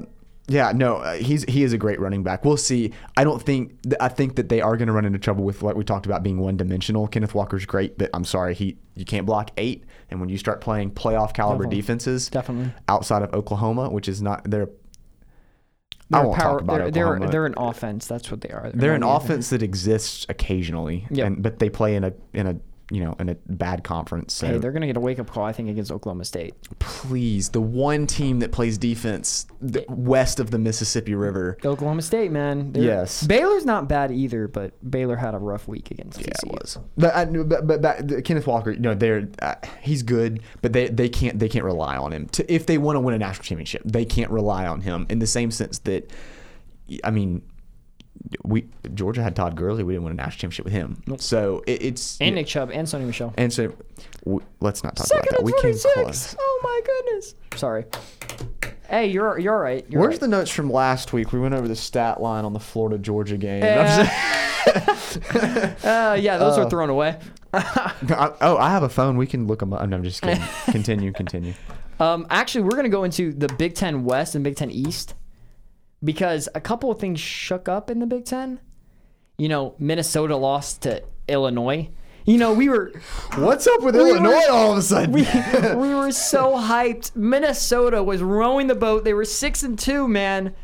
yeah, 0.49 0.73
no, 0.75 0.97
uh, 0.97 1.15
he's 1.15 1.45
he 1.45 1.63
is 1.63 1.73
a 1.73 1.79
great 1.79 2.01
running 2.01 2.23
back. 2.23 2.45
We'll 2.45 2.57
see. 2.57 2.93
I 3.17 3.23
don't 3.25 3.41
think 3.41 3.75
I 4.01 4.09
think 4.09 4.37
that 4.37 4.49
they 4.49 4.61
are 4.61 4.77
going 4.77 4.87
to 4.89 4.93
run 4.93 5.05
into 5.05 5.19
trouble 5.19 5.45
with 5.45 5.63
what 5.63 5.77
we 5.77 5.85
talked 5.85 6.07
about 6.07 6.23
being 6.23 6.39
one 6.41 6.57
dimensional. 6.57 7.07
Kenneth 7.07 7.35
Walker's 7.35 7.67
great, 7.67 7.99
but 7.99 8.11
I'm 8.15 8.25
sorry, 8.25 8.55
he 8.55 8.79
you 8.97 9.05
can't 9.05 9.27
block 9.27 9.51
eight. 9.59 9.85
And 10.11 10.21
when 10.21 10.29
you 10.31 10.39
start 10.39 10.61
playing 10.61 10.93
playoff 10.93 11.35
caliber 11.35 11.65
Definitely. 11.65 11.81
defenses, 11.83 12.29
definitely. 12.31 12.73
outside 12.89 13.23
of 13.23 13.33
Oklahoma, 13.35 13.91
which 13.91 14.09
is 14.09 14.23
not 14.23 14.43
they're 14.51 14.71
I 16.11 16.17
They're 16.17 16.23
a 16.23 16.27
won't 16.29 16.39
power. 16.41 16.53
talk 16.53 16.61
about 16.63 16.79
they're, 16.79 16.91
they're 17.19 17.29
they're 17.29 17.47
an 17.47 17.55
offense. 17.59 18.07
That's 18.07 18.31
what 18.31 18.41
they 18.41 18.49
are. 18.49 18.71
They're 18.73 18.95
an 18.95 19.01
not 19.03 19.21
an 19.21 19.27
offense 19.27 19.51
that 19.51 19.63
exists 19.63 20.25
occasionally, 20.31 21.07
Yep. 21.11 21.27
and 21.27 21.43
but 21.43 21.59
they 21.59 21.69
play 21.69 21.95
in 21.97 22.05
a 22.05 22.13
in 22.33 22.47
a 22.47 22.57
you 22.91 23.05
know 23.05 23.15
in 23.19 23.29
a 23.29 23.35
bad 23.47 23.85
conference. 23.85 24.33
So 24.35 24.47
Hey, 24.47 24.59
they're 24.59 24.73
gonna 24.73 24.87
get 24.87 24.97
a 24.97 25.01
wake 25.01 25.19
up 25.19 25.29
call. 25.31 25.45
I 25.45 25.53
think 25.53 25.69
against 25.69 25.91
Oklahoma 25.93 26.25
State. 26.25 26.55
please, 26.79 27.51
the 27.51 27.61
one 27.61 28.07
team 28.07 28.39
that 28.41 28.51
plays 28.53 28.79
defense 28.79 29.47
th- 29.73 29.85
west 29.89 30.41
of 30.41 30.51
the 30.51 30.59
Mississippi 30.59 31.15
River. 31.15 31.59
Oklahoma 31.65 32.03
State, 32.03 32.31
man. 32.33 32.73
They're- 32.73 32.83
Yes. 32.85 33.27
Baylor's 33.27 33.65
not 33.65 33.89
bad 33.89 34.11
either, 34.11 34.49
but 34.49 34.73
Baylor 34.91 35.17
had 35.17 35.35
a 35.35 35.39
rough 35.39 35.69
week 35.69 35.91
against 35.91 36.19
Yeah, 36.21 36.29
TCU. 36.29 36.47
it 36.47 36.53
was. 36.63 36.79
But 36.97 37.15
I, 37.15 37.25
but 37.27 37.67
but, 37.67 37.83
but 37.83 38.09
the- 38.09 38.23
Kenneth 38.23 38.47
Walker, 38.47 38.71
you 38.73 38.81
know, 38.81 38.95
they're 38.95 39.29
uh, 39.43 39.55
he's 39.83 40.03
good, 40.03 40.41
but 40.63 40.73
they 40.73 40.89
they 40.89 41.09
can't 41.09 41.39
they 41.39 41.49
can't 41.49 41.65
rely 41.65 41.97
on 41.97 42.13
him 42.13 42.27
to 42.29 42.53
if 42.53 42.67
they 42.67 42.79
want 42.79 42.97
to 42.97 43.01
win 43.01 43.15
a 43.15 43.19
national 43.19 43.45
championship. 43.45 43.83
They 43.85 44.05
can't 44.05 44.31
rely 44.31 44.67
on 44.67 44.81
him 44.81 45.07
in 45.11 45.19
the 45.19 45.27
same 45.27 45.51
sense 45.51 45.79
that, 45.81 46.11
I 47.05 47.11
mean. 47.11 47.43
We 48.45 48.67
Georgia 48.95 49.23
had 49.23 49.35
Todd 49.37 49.57
Gurley. 49.57 49.83
We 49.83 49.93
didn't 49.95 50.05
win 50.05 50.13
a 50.13 50.17
national 50.17 50.39
championship 50.51 50.65
with 50.65 50.75
him. 50.75 51.03
So 51.19 51.63
it, 51.67 51.83
it's 51.83 52.21
And 52.21 52.35
Nick 52.35 52.47
Chubb 52.47 52.71
and 52.73 52.87
Sony 52.87 53.07
Michel. 53.07 53.33
And 53.39 53.53
so, 53.53 53.73
w- 54.25 54.45
let's 54.61 54.83
not 54.85 54.97
talk 54.97 55.07
Second 55.07 55.29
about 55.29 55.39
that. 55.39 55.45
We 55.45 55.53
came 55.53 55.61
26. 55.79 55.95
close. 55.95 56.37
Oh 56.39 56.61
my 56.63 56.81
goodness. 56.85 57.35
Sorry. 57.57 57.85
Hey, 58.89 59.07
you're 59.09 59.39
you're 59.39 59.59
right. 59.59 59.85
You're 59.89 60.01
Where's 60.01 60.15
right. 60.15 60.21
the 60.21 60.29
notes 60.29 60.51
from 60.51 60.71
last 60.71 61.13
week? 61.13 61.33
We 61.33 61.39
went 61.41 61.55
over 61.55 61.69
the 61.69 61.77
stat 61.77 62.21
line 62.23 62.45
on 62.45 62.53
the 62.55 62.61
Florida 62.61 62.99
Georgia 62.99 63.37
game. 63.37 63.63
Uh, 63.65 64.09
Uh, 65.85 66.17
yeah, 66.21 66.37
those 66.37 66.59
Uh, 66.59 66.63
are 66.65 66.71
thrown 66.71 66.91
away. 66.91 67.19
I- 67.55 68.33
oh, 68.43 68.57
I 68.59 68.71
have 68.71 68.83
a 68.83 68.89
phone. 68.89 69.17
We 69.17 69.27
can 69.27 69.47
look 69.47 69.61
them 69.61 69.73
up. 69.73 69.87
No, 69.89 69.97
I'm 69.97 70.03
just 70.03 70.21
kidding. 70.23 70.43
continue, 70.67 71.13
continue. 71.13 71.55
Um, 72.01 72.27
actually, 72.31 72.65
we're 72.65 72.77
gonna 72.77 72.89
go 72.89 73.05
into 73.05 73.33
the 73.33 73.49
Big 73.49 73.75
Ten 73.75 74.05
West 74.05 74.35
and 74.35 74.45
Big 74.45 74.57
Ten 74.57 74.71
East 74.71 75.15
because 76.03 76.49
a 76.55 76.61
couple 76.61 76.91
of 76.91 76.99
things 76.99 77.21
shook 77.21 77.69
up 77.69 77.91
in 77.91 77.99
the 77.99 78.07
Big 78.07 78.25
Ten. 78.25 78.61
You 79.37 79.49
know, 79.49 79.75
Minnesota 79.79 80.37
lost 80.37 80.83
to 80.83 81.03
Illinois. 81.29 81.91
You 82.25 82.37
know, 82.39 82.53
we 82.53 82.69
were 82.69 82.93
What's 83.37 83.67
up 83.67 83.83
with 83.83 83.95
We 83.95 84.03
were- 84.03 84.09
Illinois 84.17 84.47
all 84.51 84.73
of 84.73 84.79
a 84.79 84.83
sudden? 84.83 85.13
we, 85.13 85.23
we 85.77 85.95
were 85.95 86.13
so 86.13 86.53
hyped. 86.57 87.17
Minnesota 87.17 88.03
was 88.03 88.21
rowing 88.23 88.67
the 88.67 88.75
boat. 88.75 89.05
They 89.05 89.15
were 89.15 89.25
six 89.25 89.63
and 89.63 89.79
two, 89.79 90.07
man. 90.09 90.55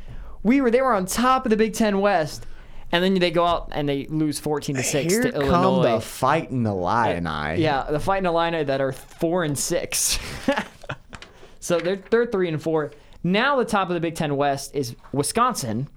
We 0.42 0.60
were 0.60 0.70
they 0.70 0.82
were 0.82 0.92
on 0.92 1.06
top 1.06 1.46
of 1.46 1.50
the 1.50 1.56
Big 1.56 1.72
Ten 1.72 2.00
West, 2.00 2.44
and 2.92 3.02
then 3.02 3.14
they 3.14 3.30
go 3.30 3.46
out 3.46 3.70
and 3.72 3.88
they 3.88 4.06
lose 4.08 4.38
fourteen 4.38 4.76
to 4.76 4.82
six 4.82 5.10
Here 5.10 5.22
to 5.22 5.32
come 5.32 5.42
Illinois. 5.62 5.94
the 5.94 6.00
fighting 6.02 6.66
Illini. 6.66 7.62
Yeah, 7.62 7.84
the 7.90 7.98
fighting 8.00 8.26
Illini 8.26 8.64
that 8.64 8.80
are 8.82 8.92
four 8.92 9.42
and 9.44 9.58
six. 9.58 10.18
so 11.60 11.78
they're 11.80 12.02
they're 12.10 12.26
three 12.26 12.48
and 12.48 12.62
four. 12.62 12.90
Now 13.26 13.56
the 13.56 13.64
top 13.64 13.88
of 13.88 13.94
the 13.94 14.00
Big 14.00 14.14
Ten 14.14 14.36
West 14.36 14.74
is 14.74 14.94
Wisconsin, 15.12 15.88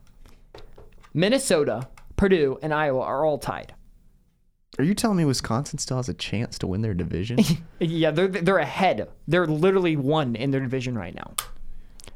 Minnesota, 1.13 1.89
Purdue, 2.15 2.57
and 2.61 2.73
Iowa 2.73 3.01
are 3.01 3.25
all 3.25 3.37
tied. 3.37 3.73
Are 4.79 4.83
you 4.83 4.93
telling 4.93 5.17
me 5.17 5.25
Wisconsin 5.25 5.77
still 5.77 5.97
has 5.97 6.07
a 6.07 6.13
chance 6.13 6.57
to 6.59 6.67
win 6.67 6.81
their 6.81 6.93
division? 6.93 7.39
Yeah, 7.79 8.09
they're 8.09 8.27
they're 8.27 8.57
ahead. 8.57 9.07
They're 9.27 9.45
literally 9.45 9.95
one 9.95 10.35
in 10.35 10.49
their 10.49 10.61
division 10.61 10.97
right 10.97 11.13
now. 11.13 11.33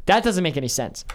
That 0.08 0.24
doesn't 0.24 0.44
make 0.44 0.58
any 0.58 0.68
sense. 0.68 1.06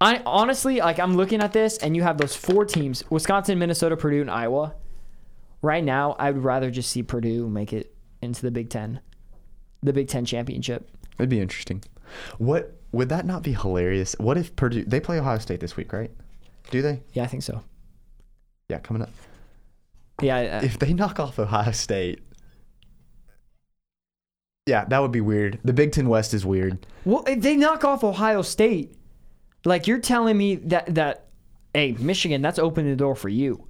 I 0.00 0.22
honestly 0.24 0.78
like 0.78 0.98
I'm 0.98 1.16
looking 1.16 1.42
at 1.42 1.52
this 1.52 1.76
and 1.78 1.94
you 1.96 2.02
have 2.02 2.16
those 2.16 2.34
four 2.34 2.64
teams, 2.64 3.04
Wisconsin, 3.10 3.58
Minnesota, 3.58 3.96
Purdue, 3.96 4.20
and 4.22 4.30
Iowa. 4.30 4.74
Right 5.60 5.84
now, 5.84 6.12
I 6.18 6.30
would 6.30 6.44
rather 6.44 6.70
just 6.70 6.90
see 6.90 7.02
Purdue 7.02 7.48
make 7.48 7.72
it 7.72 7.94
into 8.22 8.42
the 8.42 8.50
Big 8.50 8.70
Ten. 8.70 9.00
The 9.82 9.92
Big 9.92 10.08
Ten 10.08 10.24
championship. 10.24 10.88
It'd 11.18 11.28
be 11.28 11.40
interesting. 11.40 11.82
What 12.38 12.77
would 12.92 13.08
that 13.10 13.26
not 13.26 13.42
be 13.42 13.52
hilarious? 13.52 14.14
What 14.18 14.36
if 14.38 14.54
Purdue 14.56 14.84
they 14.84 15.00
play 15.00 15.18
Ohio 15.18 15.38
State 15.38 15.60
this 15.60 15.76
week, 15.76 15.92
right? 15.92 16.10
Do 16.70 16.82
they? 16.82 17.02
Yeah, 17.12 17.24
I 17.24 17.26
think 17.26 17.42
so. 17.42 17.62
Yeah, 18.68 18.78
coming 18.78 19.02
up. 19.02 19.10
Yeah, 20.20 20.60
uh, 20.60 20.64
If 20.64 20.78
they 20.78 20.92
knock 20.92 21.20
off 21.20 21.38
Ohio 21.38 21.72
State, 21.72 22.20
yeah, 24.66 24.84
that 24.84 24.98
would 25.00 25.12
be 25.12 25.20
weird. 25.20 25.58
The 25.64 25.72
Big 25.72 25.92
Ten 25.92 26.08
West 26.08 26.34
is 26.34 26.44
weird. 26.44 26.86
well, 27.04 27.24
if 27.26 27.40
they 27.40 27.56
knock 27.56 27.84
off 27.84 28.04
Ohio 28.04 28.42
State, 28.42 28.94
like 29.64 29.86
you're 29.86 30.00
telling 30.00 30.36
me 30.36 30.56
that 30.56 30.94
that, 30.94 31.28
hey, 31.72 31.92
Michigan, 31.98 32.42
that's 32.42 32.58
opening 32.58 32.90
the 32.90 32.96
door 32.96 33.14
for 33.14 33.28
you. 33.28 33.64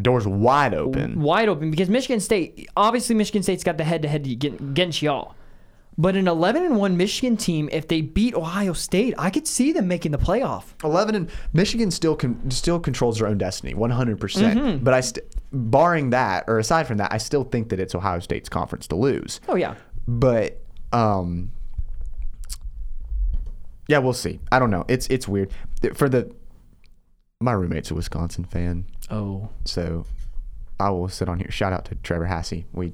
Doors 0.00 0.26
wide 0.26 0.72
open. 0.72 1.20
wide 1.20 1.48
open 1.48 1.70
because 1.70 1.88
Michigan 1.88 2.20
State, 2.20 2.68
obviously 2.76 3.16
Michigan 3.16 3.42
State's 3.42 3.64
got 3.64 3.76
the 3.76 3.82
head-to-head 3.82 4.24
against 4.24 5.02
y'all. 5.02 5.34
But 5.98 6.16
an 6.16 6.28
11 6.28 6.62
and 6.64 6.76
1 6.78 6.96
Michigan 6.96 7.36
team, 7.36 7.68
if 7.72 7.86
they 7.88 8.00
beat 8.00 8.34
Ohio 8.34 8.72
State, 8.72 9.12
I 9.18 9.28
could 9.28 9.46
see 9.46 9.72
them 9.72 9.86
making 9.88 10.12
the 10.12 10.18
playoff. 10.18 10.64
Eleven 10.82 11.14
and 11.14 11.30
Michigan 11.52 11.90
still 11.90 12.16
con- 12.16 12.50
still 12.50 12.80
controls 12.80 13.18
their 13.18 13.28
own 13.28 13.36
destiny, 13.36 13.74
one 13.74 13.90
hundred 13.90 14.18
percent. 14.18 14.82
But 14.82 14.94
I, 14.94 15.00
st- 15.00 15.26
barring 15.52 16.10
that, 16.10 16.44
or 16.48 16.58
aside 16.58 16.86
from 16.86 16.96
that, 16.98 17.12
I 17.12 17.18
still 17.18 17.44
think 17.44 17.68
that 17.68 17.80
it's 17.80 17.94
Ohio 17.94 18.20
State's 18.20 18.48
conference 18.48 18.86
to 18.88 18.96
lose. 18.96 19.40
Oh 19.48 19.56
yeah. 19.56 19.74
But 20.08 20.62
um, 20.92 21.52
yeah, 23.88 23.98
we'll 23.98 24.12
see. 24.12 24.40
I 24.50 24.58
don't 24.58 24.70
know. 24.70 24.84
It's 24.88 25.06
it's 25.08 25.26
weird 25.28 25.50
for 25.94 26.08
the. 26.08 26.30
My 27.42 27.52
roommate's 27.52 27.90
a 27.90 27.94
Wisconsin 27.94 28.44
fan, 28.44 28.84
Oh. 29.10 29.48
so 29.64 30.04
I 30.78 30.90
will 30.90 31.08
sit 31.08 31.28
on 31.28 31.38
here. 31.38 31.50
Shout 31.50 31.72
out 31.72 31.84
to 31.86 31.94
Trevor 31.96 32.26
Hassey. 32.26 32.64
We 32.72 32.92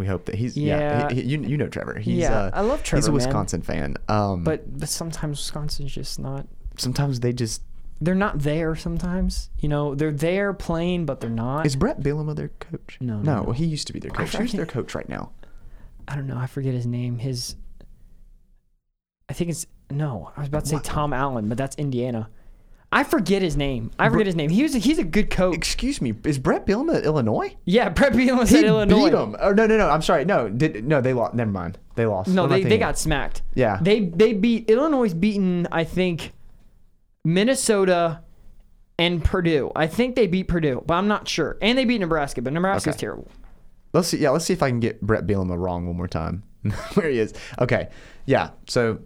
we 0.00 0.06
hope 0.06 0.24
that 0.24 0.34
he's 0.34 0.56
yeah. 0.56 0.78
Yeah. 0.78 1.08
he- 1.10 1.20
he- 1.22 1.28
you 1.28 1.42
you 1.42 1.56
know 1.56 1.68
Trevor. 1.68 1.98
He's, 1.98 2.18
Yeah, 2.18 2.32
uh, 2.36 2.50
I 2.54 2.62
love 2.62 2.82
Trevor. 2.82 2.98
He's 2.98 3.06
a 3.06 3.10
man. 3.10 3.14
Wisconsin 3.16 3.62
fan. 3.62 3.96
Um, 4.08 4.42
But 4.42 4.78
but 4.80 4.88
sometimes 4.88 5.38
Wisconsin's 5.38 5.92
just 5.92 6.18
not 6.18 6.46
sometimes 6.76 7.20
they 7.20 7.32
just 7.32 7.62
they're 8.00 8.14
not 8.14 8.38
there 8.40 8.74
sometimes. 8.74 9.50
You 9.58 9.68
know, 9.68 9.94
they're 9.94 10.10
there 10.10 10.52
playing 10.54 11.04
but 11.06 11.20
they're 11.20 11.30
not. 11.30 11.66
Is 11.66 11.76
Brett 11.76 12.00
Bielema 12.00 12.34
their 12.34 12.48
coach? 12.48 12.96
No, 13.00 13.18
no, 13.18 13.22
no. 13.22 13.34
no. 13.36 13.42
Well, 13.42 13.52
he 13.52 13.66
used 13.66 13.86
to 13.88 13.92
be 13.92 14.00
their 14.00 14.10
coach. 14.10 14.34
Who's 14.34 14.52
their 14.52 14.66
coach 14.66 14.94
right 14.94 15.08
now? 15.08 15.32
I 16.08 16.16
don't 16.16 16.26
know, 16.26 16.38
I 16.38 16.46
forget 16.46 16.74
his 16.74 16.86
name. 16.86 17.18
His 17.18 17.54
I 19.28 19.32
think 19.32 19.50
it's 19.50 19.66
no, 19.90 20.32
I 20.36 20.40
was 20.40 20.48
about 20.48 20.64
to 20.64 20.70
say 20.70 20.76
What? 20.76 20.84
Tom 20.84 21.12
Allen, 21.12 21.48
but 21.48 21.58
that's 21.58 21.76
Indiana. 21.76 22.28
I 22.92 23.04
forget 23.04 23.40
his 23.40 23.56
name. 23.56 23.92
I 24.00 24.08
forget 24.08 24.26
his 24.26 24.34
name. 24.34 24.50
He 24.50 24.64
was 24.64 24.74
a, 24.74 24.78
he's 24.78 24.98
a 24.98 25.04
good 25.04 25.30
coach. 25.30 25.54
Excuse 25.56 26.02
me, 26.02 26.12
is 26.24 26.40
Brett 26.40 26.66
Bielema 26.66 26.96
at 26.96 27.04
Illinois? 27.04 27.56
Yeah, 27.64 27.88
Brett 27.88 28.12
Bielema 28.12 28.48
He 28.48 28.66
Illinois. 28.66 29.04
beat 29.04 29.12
them. 29.12 29.36
Oh 29.40 29.52
no, 29.52 29.66
no, 29.66 29.76
no. 29.78 29.88
I'm 29.88 30.02
sorry. 30.02 30.24
No, 30.24 30.48
did 30.48 30.84
no? 30.84 31.00
They 31.00 31.12
lost. 31.12 31.34
Never 31.34 31.52
mind. 31.52 31.78
They 31.94 32.06
lost. 32.06 32.30
No, 32.30 32.42
What 32.42 32.50
am 32.52 32.56
I 32.58 32.62
they, 32.64 32.68
they 32.70 32.78
got 32.78 32.98
smacked. 32.98 33.42
Yeah. 33.54 33.78
They 33.80 34.00
they 34.06 34.32
beat 34.32 34.68
Illinois 34.68 35.14
beaten 35.14 35.68
I 35.70 35.84
think 35.84 36.32
Minnesota 37.24 38.22
and 38.98 39.24
Purdue. 39.24 39.70
I 39.76 39.86
think 39.86 40.16
they 40.16 40.26
beat 40.26 40.48
Purdue, 40.48 40.82
but 40.84 40.94
I'm 40.94 41.08
not 41.08 41.28
sure. 41.28 41.58
And 41.62 41.78
they 41.78 41.84
beat 41.84 41.98
Nebraska, 42.00 42.42
but 42.42 42.52
Nebraska's 42.52 42.94
Okay. 42.94 43.00
terrible. 43.00 43.28
Let's 43.92 44.08
see. 44.08 44.18
Yeah, 44.18 44.30
let's 44.30 44.44
see 44.44 44.52
if 44.52 44.62
I 44.62 44.68
can 44.68 44.80
get 44.80 45.00
Brett 45.00 45.26
Bielema 45.26 45.56
wrong 45.58 45.86
one 45.86 45.96
more 45.96 46.08
time. 46.08 46.42
Where 46.94 47.08
he 47.08 47.18
is. 47.18 47.34
Okay. 47.60 47.88
Yeah. 48.26 48.50
So 48.68 48.98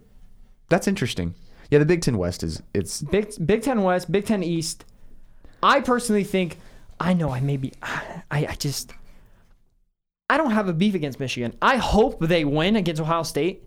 that's 0.69 0.87
interesting. 0.87 1.33
Yeah, 1.71 1.79
the 1.79 1.85
Big 1.85 2.01
Ten 2.01 2.17
West 2.17 2.43
is 2.43 2.61
it's 2.73 3.01
Big 3.01 3.33
Big 3.45 3.61
Ten 3.63 3.83
West, 3.83 4.11
Big 4.11 4.25
Ten 4.25 4.43
East. 4.43 4.85
I 5.63 5.81
personally 5.81 6.23
think 6.23 6.57
I 6.99 7.13
know 7.13 7.29
I 7.31 7.39
maybe 7.39 7.73
I, 7.81 8.45
I 8.47 8.55
just 8.55 8.93
I 10.29 10.37
don't 10.37 10.51
have 10.51 10.67
a 10.67 10.73
beef 10.73 10.95
against 10.95 11.19
Michigan. 11.19 11.55
I 11.61 11.77
hope 11.77 12.19
they 12.19 12.45
win 12.45 12.75
against 12.75 13.01
Ohio 13.01 13.23
State. 13.23 13.63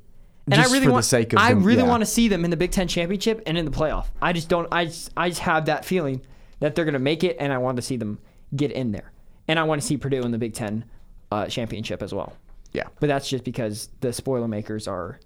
And 0.46 0.54
Just 0.54 0.70
I 0.70 0.72
really 0.72 0.84
for 0.86 0.88
the 0.90 0.92
want 0.94 1.04
sake 1.04 1.32
of 1.34 1.38
I 1.38 1.50
them- 1.50 1.62
really 1.62 1.82
yeah. 1.82 1.88
want 1.88 2.00
to 2.00 2.06
see 2.06 2.26
them 2.28 2.44
in 2.44 2.50
the 2.50 2.56
Big 2.56 2.70
Ten 2.70 2.88
championship 2.88 3.42
and 3.46 3.58
in 3.58 3.64
the 3.64 3.70
playoff. 3.70 4.06
I 4.22 4.32
just 4.32 4.48
don't 4.48 4.66
I 4.72 4.86
just, 4.86 5.10
I 5.16 5.28
just 5.28 5.40
have 5.42 5.66
that 5.66 5.84
feeling 5.84 6.22
that 6.60 6.74
they're 6.74 6.84
gonna 6.86 6.98
make 6.98 7.22
it 7.22 7.36
and 7.38 7.52
I 7.52 7.58
want 7.58 7.76
to 7.76 7.82
see 7.82 7.96
them 7.96 8.18
get 8.56 8.72
in 8.72 8.92
there. 8.92 9.12
And 9.46 9.58
I 9.58 9.62
want 9.64 9.80
to 9.80 9.86
see 9.86 9.96
Purdue 9.96 10.22
in 10.22 10.30
the 10.30 10.38
Big 10.38 10.54
Ten 10.54 10.84
uh, 11.30 11.46
championship 11.46 12.02
as 12.02 12.14
well. 12.14 12.32
yeah. 12.72 12.84
But 13.00 13.08
that's 13.08 13.28
just 13.28 13.44
because 13.44 13.88
the 14.00 14.12
spoiler 14.12 14.48
makers 14.48 14.88
are 14.88 15.20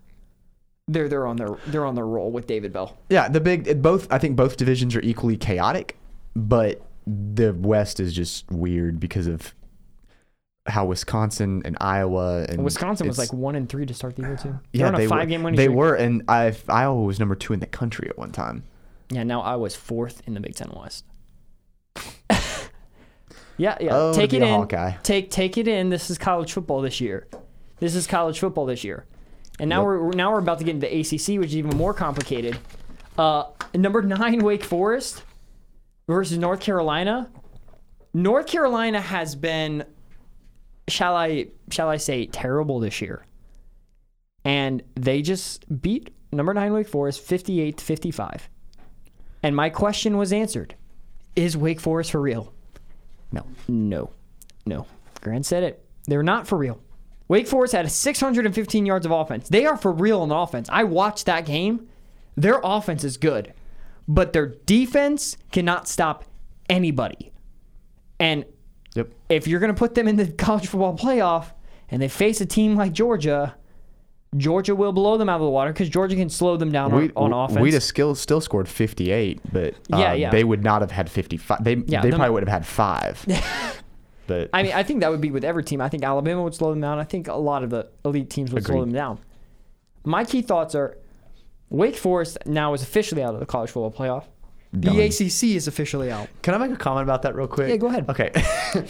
they're 0.88 1.08
they're 1.08 1.26
on 1.26 1.36
their 1.36 1.56
they're 1.66 1.86
on 1.86 1.94
their 1.94 2.06
roll 2.06 2.30
with 2.30 2.46
David 2.46 2.72
Bell. 2.72 2.98
Yeah, 3.08 3.28
the 3.28 3.40
big 3.40 3.82
both 3.82 4.10
I 4.12 4.18
think 4.18 4.36
both 4.36 4.56
divisions 4.56 4.94
are 4.96 5.00
equally 5.00 5.36
chaotic, 5.36 5.96
but 6.34 6.82
the 7.06 7.52
West 7.52 8.00
is 8.00 8.12
just 8.12 8.50
weird 8.50 9.00
because 9.00 9.26
of 9.26 9.54
how 10.66 10.84
Wisconsin 10.84 11.62
and 11.64 11.76
Iowa 11.80 12.44
and 12.48 12.62
Wisconsin 12.62 13.08
was 13.08 13.18
like 13.18 13.32
one 13.32 13.56
and 13.56 13.68
three 13.68 13.84
to 13.86 13.94
start 13.94 14.14
the 14.16 14.22
year 14.22 14.36
too. 14.36 14.58
yeah 14.72 14.78
They're 14.78 14.86
on 14.88 14.94
a 14.94 14.98
they 14.98 15.06
five 15.08 15.20
were, 15.20 15.26
game 15.26 15.42
winning 15.42 15.56
they 15.56 15.64
streak. 15.64 15.76
were 15.76 15.94
and 15.94 16.22
I 16.28 16.54
Iowa 16.68 17.02
was 17.02 17.18
number 17.18 17.34
two 17.34 17.52
in 17.52 17.60
the 17.60 17.66
country 17.66 18.08
at 18.08 18.16
one 18.18 18.30
time. 18.32 18.64
Yeah, 19.10 19.24
now 19.24 19.42
I 19.42 19.56
was 19.56 19.74
fourth 19.74 20.22
in 20.26 20.34
the 20.34 20.40
Big 20.40 20.54
Ten 20.54 20.70
West. 20.74 21.04
yeah, 23.58 23.76
yeah. 23.80 23.90
Oh, 23.90 24.12
take 24.14 24.32
it 24.32 24.42
in. 24.42 24.48
Hawkeye. 24.48 24.92
Take 25.02 25.30
take 25.30 25.58
it 25.58 25.68
in. 25.68 25.90
This 25.90 26.10
is 26.10 26.18
college 26.18 26.52
football 26.52 26.80
this 26.80 27.00
year. 27.00 27.26
This 27.78 27.94
is 27.94 28.06
college 28.06 28.38
football 28.38 28.64
this 28.66 28.84
year. 28.84 29.06
And 29.60 29.68
now 29.68 29.80
Yep. 29.80 29.86
we're 29.86 30.10
now 30.12 30.32
we're 30.32 30.38
about 30.38 30.58
to 30.58 30.64
get 30.64 30.74
into 30.74 30.86
the 30.88 31.00
ACC, 31.00 31.38
which 31.40 31.50
is 31.50 31.56
even 31.56 31.76
more 31.76 31.94
complicated. 31.94 32.58
Uh, 33.18 33.44
number 33.74 34.02
nine, 34.02 34.42
Wake 34.42 34.64
Forest 34.64 35.22
versus 36.08 36.38
North 36.38 36.60
Carolina. 36.60 37.30
North 38.14 38.46
Carolina 38.46 39.00
has 39.00 39.34
been, 39.34 39.84
shall 40.88 41.14
I 41.14 41.48
shall 41.70 41.88
I 41.88 41.96
say, 41.98 42.26
terrible 42.26 42.80
this 42.80 43.00
year. 43.00 43.24
And 44.44 44.82
they 44.94 45.22
just 45.22 45.64
beat 45.82 46.10
number 46.32 46.52
nine 46.54 46.72
Wake 46.72 46.88
Forest 46.88 47.20
58 47.20 47.76
to 47.78 47.84
55. 47.84 48.48
And 49.42 49.54
my 49.54 49.70
question 49.70 50.16
was 50.16 50.32
answered. 50.32 50.74
Is 51.36 51.56
Wake 51.56 51.80
Forest 51.80 52.10
for 52.12 52.20
real? 52.20 52.52
No. 53.30 53.44
No. 53.68 54.10
No. 54.66 54.86
Grant 55.20 55.46
said 55.46 55.62
it. 55.62 55.84
They're 56.06 56.22
not 56.22 56.46
for 56.46 56.58
real. 56.58 56.80
Wake 57.32 57.46
Forest 57.46 57.72
had 57.72 57.90
615 57.90 58.84
yards 58.84 59.06
of 59.06 59.12
offense. 59.12 59.48
They 59.48 59.64
are 59.64 59.78
for 59.78 59.90
real 59.90 60.20
on 60.20 60.30
offense. 60.30 60.68
I 60.70 60.84
watched 60.84 61.24
that 61.24 61.46
game. 61.46 61.88
Their 62.36 62.60
offense 62.62 63.04
is 63.04 63.16
good, 63.16 63.54
but 64.06 64.34
their 64.34 64.48
defense 64.66 65.38
cannot 65.50 65.88
stop 65.88 66.26
anybody. 66.68 67.32
And 68.20 68.44
Yep. 68.94 69.08
if 69.30 69.48
you're 69.48 69.60
going 69.60 69.72
to 69.74 69.78
put 69.78 69.94
them 69.94 70.06
in 70.08 70.16
the 70.16 70.26
college 70.46 70.66
football 70.66 70.94
playoff 70.94 71.46
and 71.88 72.02
they 72.02 72.08
face 72.08 72.42
a 72.42 72.46
team 72.46 72.76
like 72.76 72.92
Georgia, 72.92 73.54
Georgia 74.36 74.74
will 74.74 74.92
blow 74.92 75.16
them 75.16 75.30
out 75.30 75.36
of 75.36 75.40
the 75.42 75.48
water 75.48 75.72
because 75.72 75.88
Georgia 75.88 76.16
can 76.16 76.28
slow 76.28 76.58
them 76.58 76.70
down 76.70 76.94
We, 76.94 77.10
on, 77.16 77.32
on 77.32 77.44
offense. 77.48 77.62
We'd 77.62 77.72
have 77.72 77.82
still 77.82 78.14
still 78.14 78.42
scored 78.42 78.68
58, 78.68 79.40
but 79.50 79.72
uh, 79.90 79.96
Yeah, 79.96 80.12
yeah. 80.12 80.30
they 80.30 80.44
would 80.44 80.62
not 80.62 80.82
have 80.82 80.90
had 80.90 81.10
55. 81.10 81.64
They 81.64 81.76
Yeah, 81.76 82.02
they 82.02 82.10
them- 82.10 82.18
probably 82.18 82.34
would 82.34 82.42
have 82.46 82.52
had 82.52 82.66
five. 82.66 83.24
but 84.26 84.50
I 84.52 84.62
mean, 84.62 84.72
I 84.72 84.82
think 84.82 85.00
that 85.00 85.10
would 85.10 85.20
be 85.20 85.30
with 85.30 85.44
every 85.44 85.64
team. 85.64 85.80
I 85.80 85.88
think 85.88 86.04
Alabama 86.04 86.42
would 86.42 86.54
slow 86.54 86.70
them 86.70 86.80
down. 86.80 86.98
I 86.98 87.04
think 87.04 87.28
a 87.28 87.34
lot 87.34 87.62
of 87.64 87.70
the 87.70 87.88
elite 88.04 88.30
teams 88.30 88.52
would 88.52 88.64
slow 88.64 88.80
them 88.80 88.92
down. 88.92 89.18
My 90.04 90.24
key 90.24 90.42
thoughts 90.42 90.74
are 90.74 90.98
Wake 91.70 91.96
Forest 91.96 92.38
now 92.46 92.74
is 92.74 92.82
officially 92.82 93.22
out 93.22 93.34
of 93.34 93.40
the 93.40 93.46
college 93.46 93.70
football 93.70 93.90
playoff. 93.92 94.24
Done. 94.78 94.96
The 94.96 95.02
ACC 95.02 95.54
is 95.54 95.68
officially 95.68 96.10
out. 96.10 96.28
can 96.40 96.54
I 96.54 96.58
make 96.58 96.70
a 96.70 96.76
comment 96.76 97.02
about 97.02 97.20
that 97.22 97.34
real 97.34 97.46
quick? 97.46 97.68
Yeah, 97.68 97.76
go 97.76 97.88
ahead. 97.88 98.08
Okay. 98.08 98.30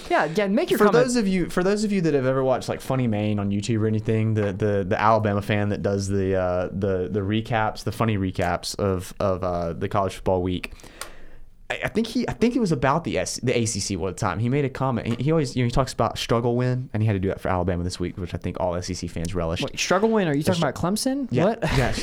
Yeah, 0.08 0.26
yeah. 0.26 0.46
Make 0.46 0.70
your 0.70 0.78
for 0.78 0.84
comment. 0.84 1.04
those 1.04 1.16
of 1.16 1.26
you 1.26 1.50
for 1.50 1.64
those 1.64 1.82
of 1.82 1.90
you 1.90 2.00
that 2.02 2.14
have 2.14 2.24
ever 2.24 2.44
watched 2.44 2.68
like 2.68 2.80
Funny 2.80 3.08
Maine 3.08 3.40
on 3.40 3.50
YouTube 3.50 3.80
or 3.80 3.88
anything, 3.88 4.34
the 4.34 4.52
the, 4.52 4.84
the 4.88 5.00
Alabama 5.00 5.42
fan 5.42 5.70
that 5.70 5.82
does 5.82 6.06
the 6.06 6.36
uh, 6.36 6.68
the 6.70 7.08
the 7.10 7.18
recaps, 7.18 7.82
the 7.82 7.90
funny 7.90 8.16
recaps 8.16 8.78
of 8.78 9.12
of 9.18 9.42
uh, 9.42 9.72
the 9.72 9.88
college 9.88 10.14
football 10.14 10.40
week. 10.40 10.72
I, 11.84 11.88
think 11.88 12.06
he 12.06 12.28
I 12.28 12.32
think 12.32 12.56
it 12.56 12.60
was 12.60 12.72
about 12.72 13.04
the 13.04 13.18
S, 13.18 13.38
the 13.42 13.52
ACC 13.52 13.98
one 13.98 14.14
time. 14.14 14.38
He 14.38 14.48
made 14.48 14.64
a 14.64 14.70
comment. 14.70 15.06
He, 15.06 15.24
he 15.24 15.30
always 15.32 15.54
you 15.56 15.62
know 15.62 15.66
he 15.66 15.70
talks 15.70 15.92
about 15.92 16.18
struggle 16.18 16.56
win, 16.56 16.90
and 16.92 17.02
he 17.02 17.06
had 17.06 17.12
to 17.14 17.18
do 17.18 17.28
that 17.28 17.40
for 17.40 17.48
Alabama 17.48 17.84
this 17.84 17.98
week, 18.00 18.16
which 18.18 18.34
I 18.34 18.38
think 18.38 18.58
all 18.60 18.80
SEC 18.82 19.08
fans 19.10 19.34
relish. 19.34 19.62
Wait, 19.62 19.78
struggle 19.78 20.08
win? 20.10 20.28
Are 20.28 20.34
you 20.34 20.42
talking 20.42 20.62
about 20.62 20.74
Clemson? 20.74 21.28
Yeah, 21.30 21.44
What? 21.44 21.62
yeah, 21.76 21.94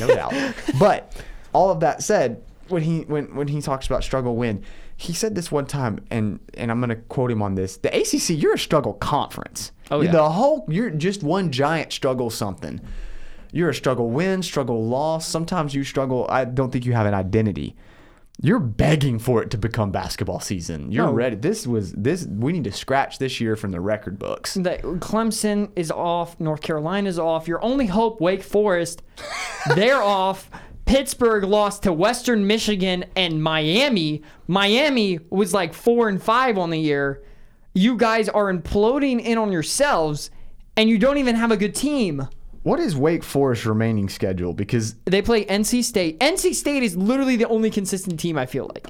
no 0.00 0.06
doubt. 0.14 0.34
But 0.78 1.12
all 1.52 1.70
of 1.70 1.80
that 1.80 2.02
said, 2.02 2.42
when 2.68 2.82
he 2.82 3.00
when 3.02 3.34
when 3.34 3.48
he 3.48 3.60
talks 3.60 3.86
about 3.86 4.02
struggle 4.04 4.36
win, 4.36 4.62
he 4.96 5.12
said 5.12 5.34
this 5.34 5.50
one 5.52 5.66
time, 5.66 6.04
and 6.10 6.40
and 6.54 6.70
I'm 6.70 6.80
gonna 6.80 6.96
quote 6.96 7.30
him 7.30 7.42
on 7.42 7.54
this: 7.54 7.76
the 7.78 7.88
ACC, 7.94 8.30
you're 8.40 8.54
a 8.54 8.58
struggle 8.58 8.94
conference. 8.94 9.72
Oh, 9.90 10.00
yeah. 10.00 10.12
The 10.12 10.30
whole 10.30 10.64
you're 10.68 10.90
just 10.90 11.22
one 11.22 11.52
giant 11.52 11.92
struggle 11.92 12.30
something. 12.30 12.80
You're 13.52 13.70
a 13.70 13.74
struggle 13.74 14.10
win, 14.10 14.42
struggle 14.42 14.84
loss. 14.84 15.28
Sometimes 15.28 15.74
you 15.74 15.84
struggle. 15.84 16.26
I 16.28 16.44
don't 16.44 16.72
think 16.72 16.84
you 16.84 16.92
have 16.94 17.06
an 17.06 17.14
identity. 17.14 17.76
You're 18.42 18.58
begging 18.58 19.18
for 19.20 19.42
it 19.42 19.50
to 19.52 19.58
become 19.58 19.90
basketball 19.92 20.40
season. 20.40 20.90
You're 20.90 21.06
No. 21.06 21.12
ready. 21.12 21.36
This 21.36 21.66
was 21.66 21.92
this. 21.92 22.26
We 22.26 22.52
need 22.52 22.64
to 22.64 22.72
scratch 22.72 23.18
this 23.18 23.40
year 23.40 23.56
from 23.56 23.70
the 23.70 23.80
record 23.80 24.18
books. 24.18 24.54
that 24.54 24.82
Clemson 24.82 25.70
is 25.76 25.90
off, 25.90 26.38
North 26.40 26.60
Carolina's 26.60 27.18
off. 27.18 27.46
Your 27.48 27.62
only 27.64 27.86
hope, 27.86 28.20
Wake 28.20 28.42
Forest, 28.42 29.02
they're 29.74 30.02
off. 30.02 30.50
Pittsburgh 30.84 31.44
lost 31.44 31.84
to 31.84 31.92
Western 31.92 32.46
Michigan 32.46 33.04
and 33.16 33.42
Miami. 33.42 34.20
Miami 34.48 35.18
was 35.30 35.54
like 35.54 35.72
four 35.72 36.08
and 36.08 36.22
five 36.22 36.58
on 36.58 36.68
the 36.70 36.78
year. 36.78 37.22
You 37.72 37.96
guys 37.96 38.28
are 38.28 38.52
imploding 38.52 39.20
in 39.20 39.38
on 39.38 39.50
yourselves, 39.50 40.30
and 40.76 40.90
you 40.90 40.98
don't 40.98 41.16
even 41.18 41.36
have 41.36 41.50
a 41.50 41.56
good 41.56 41.74
team. 41.74 42.28
What 42.64 42.80
is 42.80 42.96
Wake 42.96 43.22
Forest 43.22 43.66
remaining 43.66 44.08
schedule? 44.08 44.54
Because 44.54 44.94
They 45.04 45.20
play 45.20 45.44
NC 45.44 45.84
State. 45.84 46.18
NC 46.18 46.54
State 46.54 46.82
is 46.82 46.96
literally 46.96 47.36
the 47.36 47.46
only 47.46 47.70
consistent 47.70 48.18
team 48.18 48.38
I 48.38 48.46
feel 48.46 48.70
like, 48.74 48.86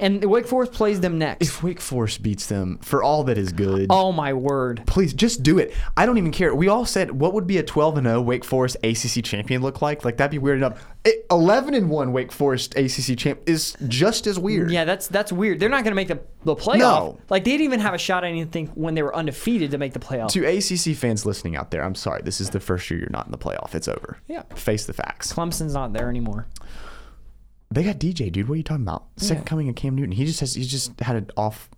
and 0.00 0.24
Wake 0.24 0.46
Forest 0.46 0.72
plays 0.72 1.00
them 1.00 1.18
next. 1.18 1.46
if 1.46 1.62
Wake 1.62 1.80
Forest 1.80 2.22
beats 2.22 2.46
them 2.46 2.78
for 2.78 3.02
all 3.02 3.24
that 3.24 3.38
is 3.38 3.52
good, 3.52 3.86
oh 3.90 4.12
my 4.12 4.32
word! 4.32 4.82
please 4.86 5.12
just 5.12 5.42
do 5.42 5.58
it. 5.58 5.74
I 5.96 6.06
don't 6.06 6.18
even 6.18 6.32
care. 6.32 6.54
We 6.54 6.68
all 6.68 6.84
said 6.84 7.12
what 7.12 7.32
would 7.34 7.46
be 7.46 7.58
a 7.58 7.62
12 7.62 7.98
and 7.98 8.06
0 8.06 8.20
Wake 8.22 8.44
Forest 8.44 8.76
ACC 8.82 9.24
champion 9.24 9.62
look 9.62 9.82
like? 9.82 10.04
Like 10.04 10.16
that'd 10.16 10.30
be 10.30 10.38
weird 10.38 10.58
enough. 10.58 10.84
11 11.30 11.74
and 11.74 11.88
1 11.88 12.12
Wake 12.12 12.32
Forest 12.32 12.76
ACC 12.76 13.16
champ 13.16 13.40
is 13.46 13.76
just 13.86 14.26
as 14.26 14.38
weird. 14.38 14.70
Yeah, 14.70 14.84
that's 14.84 15.08
that's 15.08 15.32
weird. 15.32 15.60
They're 15.60 15.68
not 15.68 15.84
going 15.84 15.92
to 15.92 15.96
make 15.96 16.08
the, 16.08 16.20
the 16.44 16.56
playoff. 16.56 16.78
No. 16.78 17.18
Like 17.30 17.44
they 17.44 17.52
didn't 17.52 17.64
even 17.64 17.80
have 17.80 17.94
a 17.94 17.98
shot. 17.98 18.24
at 18.24 18.32
didn't 18.32 18.76
when 18.76 18.94
they 18.94 19.02
were 19.02 19.14
undefeated 19.14 19.70
to 19.70 19.78
make 19.78 19.92
the 19.92 19.98
playoff. 19.98 20.30
To 20.30 20.44
ACC 20.44 20.96
fans 20.96 21.24
listening 21.24 21.56
out 21.56 21.70
there, 21.70 21.84
I'm 21.84 21.94
sorry. 21.94 22.22
This 22.22 22.40
is 22.40 22.50
the 22.50 22.60
first 22.60 22.90
year 22.90 23.00
you're 23.00 23.10
not 23.10 23.26
in 23.26 23.32
the 23.32 23.38
playoff. 23.38 23.74
It's 23.74 23.88
over. 23.88 24.18
Yeah. 24.26 24.42
Face 24.54 24.86
the 24.86 24.92
facts. 24.92 25.32
Clemson's 25.32 25.74
not 25.74 25.92
there 25.92 26.08
anymore. 26.08 26.46
They 27.70 27.82
got 27.82 27.98
DJ, 27.98 28.30
dude. 28.30 28.48
What 28.48 28.54
are 28.54 28.58
you 28.58 28.62
talking 28.62 28.84
about? 28.84 29.06
Second 29.16 29.42
Yeah. 29.42 29.48
coming 29.48 29.68
of 29.68 29.74
Cam 29.74 29.94
Newton. 29.96 30.12
He 30.12 30.24
just 30.24 30.40
has. 30.40 30.54
He's 30.54 30.70
just 30.70 30.98
had 31.00 31.16
an 31.16 31.30
off 31.36 31.68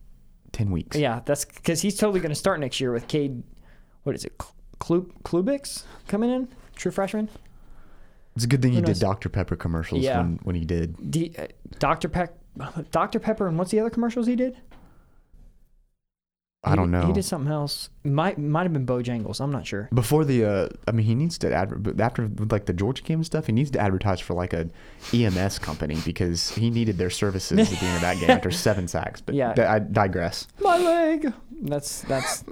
10 0.53 0.71
weeks. 0.71 0.97
Yeah, 0.97 1.21
that's 1.25 1.45
because 1.45 1.81
he's 1.81 1.97
totally 1.97 2.21
going 2.21 2.31
to 2.31 2.35
start 2.37 2.61
next 2.61 2.81
year 2.81 2.93
with 2.93 3.09
Cade. 3.09 3.43
What 4.03 4.15
is 4.15 4.25
it? 4.25 4.37
Klu- 4.79 5.11
Klubnik 5.25 5.83
coming 6.07 6.31
in, 6.31 6.49
true 6.77 6.93
freshman. 6.93 7.29
It's 8.37 8.45
a 8.45 8.49
good 8.49 8.63
thing 8.63 8.73
he 8.73 8.79
Who 8.79 8.85
did? 8.85 8.99
Dr 9.01 9.29
Pepper 9.29 9.57
commercials 9.57 10.03
Yeah. 10.03 10.19
when, 10.19 10.39
when 10.45 10.55
he 10.55 10.65
did. 10.65 11.11
D, 11.11 11.35
uh, 11.37 11.47
Dr. 11.81 12.09
Peck, 12.09 12.33
Dr. 12.93 13.19
Pepper, 13.19 13.49
and 13.49 13.59
what's 13.59 13.73
the 13.73 13.81
other 13.81 13.91
commercials 13.91 14.27
he 14.29 14.37
did? 14.37 14.57
I 16.65 16.71
He 16.71 16.77
don't 16.77 16.91
know. 16.91 17.07
He 17.07 17.13
did 17.13 17.25
something 17.25 17.53
else. 17.53 17.89
Might 18.03 18.37
might 18.37 18.65
have 18.65 18.73
been 18.73 18.85
Bojangles. 18.87 19.41
I'm 19.41 19.53
not 19.53 19.65
sure. 19.65 19.89
Before 19.95 20.25
the, 20.25 20.45
uh, 20.45 20.69
I 20.89 20.91
mean, 20.93 21.07
he 21.07 21.15
needs 21.15 21.39
to 21.39 21.55
adver- 21.55 21.95
after 22.03 22.29
like 22.51 22.67
the 22.67 22.73
Georgia 22.73 23.03
game 23.05 23.19
and 23.21 23.27
stuff. 23.27 23.47
He 23.47 23.53
needs 23.53 23.71
to 23.73 23.79
advertise 23.79 24.19
for 24.21 24.35
like 24.35 24.53
a 24.53 24.69
EMS 25.15 25.61
company 25.61 25.99
because 26.05 26.51
he 26.51 26.69
needed 26.71 26.99
their 26.99 27.11
services 27.11 27.59
at 27.61 27.79
the 27.79 27.85
end 27.87 27.95
of 27.97 28.01
that 28.03 28.19
game 28.19 28.31
after 28.31 28.51
seven 28.51 28.89
sacks. 28.95 29.21
But 29.21 29.37
Yeah. 29.37 29.55
I 29.73 29.79
digress. 29.79 30.49
My 30.61 30.77
leg. 30.79 31.33
That's 31.63 32.01
that's 32.03 32.45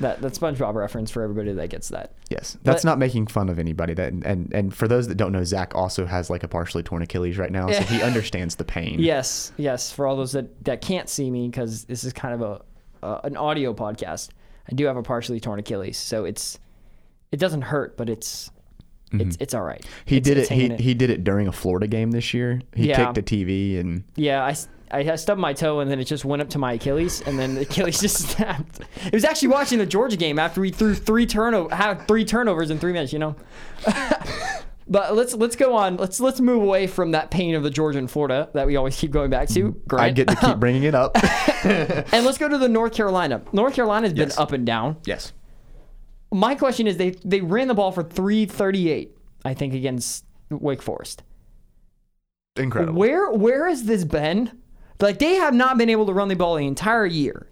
That 0.00 0.20
that 0.20 0.32
SpongeBob 0.34 0.74
reference 0.74 1.10
for 1.10 1.22
everybody 1.22 1.52
that 1.54 1.70
gets 1.70 1.88
that. 1.88 2.12
Yes, 2.28 2.58
that's 2.62 2.82
But- 2.82 2.88
not 2.90 2.98
making 2.98 3.28
fun 3.28 3.48
of 3.48 3.58
anybody. 3.58 3.94
That 3.94 4.12
and 4.12 4.52
and 4.52 4.74
for 4.74 4.86
those 4.86 5.08
that 5.08 5.14
don't 5.14 5.32
know, 5.32 5.44
Zach 5.44 5.74
also 5.74 6.04
has 6.04 6.28
like 6.28 6.42
a 6.42 6.48
partially 6.48 6.82
torn 6.82 7.00
Achilles 7.00 7.38
right 7.38 7.50
now, 7.50 7.70
so 7.70 7.80
he 7.84 8.02
understands 8.10 8.56
the 8.56 8.64
pain. 8.64 9.00
Yes, 9.00 9.52
yes. 9.56 9.90
For 9.90 10.06
all 10.06 10.16
those 10.16 10.32
that, 10.32 10.62
that 10.66 10.82
can't 10.82 11.08
see 11.08 11.30
me, 11.30 11.48
because 11.48 11.84
this 11.86 12.04
is 12.04 12.12
kind 12.12 12.34
of 12.34 12.42
a 12.42 12.60
uh, 13.02 13.20
an 13.24 13.36
audio 13.36 13.72
podcast, 13.74 14.30
I 14.70 14.74
do 14.74 14.86
have 14.86 14.96
a 14.96 15.02
partially 15.02 15.40
torn 15.40 15.58
Achilles, 15.58 15.96
so 15.98 16.24
it's 16.24 16.58
it 17.32 17.38
doesn't 17.38 17.62
hurt, 17.62 17.96
but 17.96 18.08
it's 18.08 18.50
it's 19.12 19.36
it's 19.40 19.54
all 19.54 19.62
right. 19.62 19.80
Mm-hmm. 19.82 20.02
He 20.06 20.16
It's- 20.18 20.34
did 20.34 20.38
it. 20.38 20.48
He 20.78 20.82
he 20.82 20.94
did 20.94 21.10
it 21.10 21.24
during 21.24 21.48
a 21.48 21.52
Florida 21.52 21.86
game 21.86 22.10
this 22.12 22.32
year. 22.32 22.60
He 22.74 22.88
Yeah. 22.88 23.12
kicked 23.12 23.18
a 23.18 23.22
TV 23.22 23.78
and 23.80 24.04
Yeah, 24.16 24.44
I. 24.44 24.54
I 24.92 25.14
stubbed 25.14 25.40
my 25.40 25.52
toe 25.52 25.78
and 25.78 25.88
then 25.88 26.00
it 26.00 26.04
just 26.06 26.24
went 26.24 26.42
up 26.42 26.48
to 26.50 26.58
my 26.58 26.72
Achilles 26.72 27.20
and 27.20 27.38
then 27.38 27.54
the 27.54 27.60
Achilles 27.60 28.00
just 28.06 28.28
snapped. 28.30 28.80
It 29.06 29.12
was 29.12 29.22
actually 29.24 29.46
watching 29.46 29.78
the 29.78 29.86
Georgia 29.86 30.16
game 30.16 30.36
after 30.36 30.60
we 30.60 30.72
threw 30.72 30.94
three 30.96 31.26
turnover 31.26 31.72
had 31.72 32.08
three 32.08 32.24
turnovers 32.24 32.70
in 32.72 32.80
three 32.80 32.92
minutes, 32.92 33.12
you 33.12 33.20
know. 33.20 33.36
but 34.90 35.14
let's 35.14 35.34
let's 35.34 35.54
go 35.54 35.74
on. 35.74 35.96
Let's 35.96 36.18
let's 36.18 36.40
move 36.40 36.62
away 36.62 36.88
from 36.88 37.12
that 37.12 37.30
pain 37.30 37.54
of 37.54 37.62
the 37.62 37.70
Georgia 37.70 37.98
and 37.98 38.10
Florida 38.10 38.50
that 38.54 38.66
we 38.66 38.74
always 38.76 38.98
keep 38.98 39.12
going 39.12 39.30
back 39.30 39.48
to. 39.50 39.72
Grant. 39.86 40.04
I 40.04 40.10
get 40.10 40.28
to 40.28 40.36
keep 40.36 40.56
bringing 40.58 40.82
it 40.82 40.94
up. 40.96 41.12
and 41.64 42.26
let's 42.26 42.38
go 42.38 42.48
to 42.48 42.58
the 42.58 42.68
North 42.68 42.92
Carolina. 42.92 43.40
North 43.52 43.74
Carolina's 43.74 44.12
been 44.12 44.32
up 44.36 44.52
and 44.52 44.66
down. 44.66 44.96
yes. 45.04 45.32
My 46.32 46.54
question 46.54 46.86
is 46.86 46.96
they 46.96 47.10
they 47.24 47.40
ran 47.40 47.68
the 47.68 47.74
ball 47.74 47.92
for 47.92 48.02
338, 48.02 49.16
I 49.44 49.54
think 49.54 49.74
against 49.74 50.24
Wake 50.50 50.82
Forest. 50.82 51.22
Incredible. 52.56 52.98
Where 52.98 53.30
where 53.30 53.68
has 53.68 53.84
this 53.84 54.04
been? 54.04 54.50
Like 55.00 55.18
they 55.18 55.36
have 55.36 55.54
not 55.54 55.78
been 55.78 55.88
able 55.88 56.06
to 56.06 56.12
run 56.12 56.28
the 56.28 56.36
ball 56.36 56.56
the 56.56 56.66
entire 56.66 57.06
year. 57.06 57.46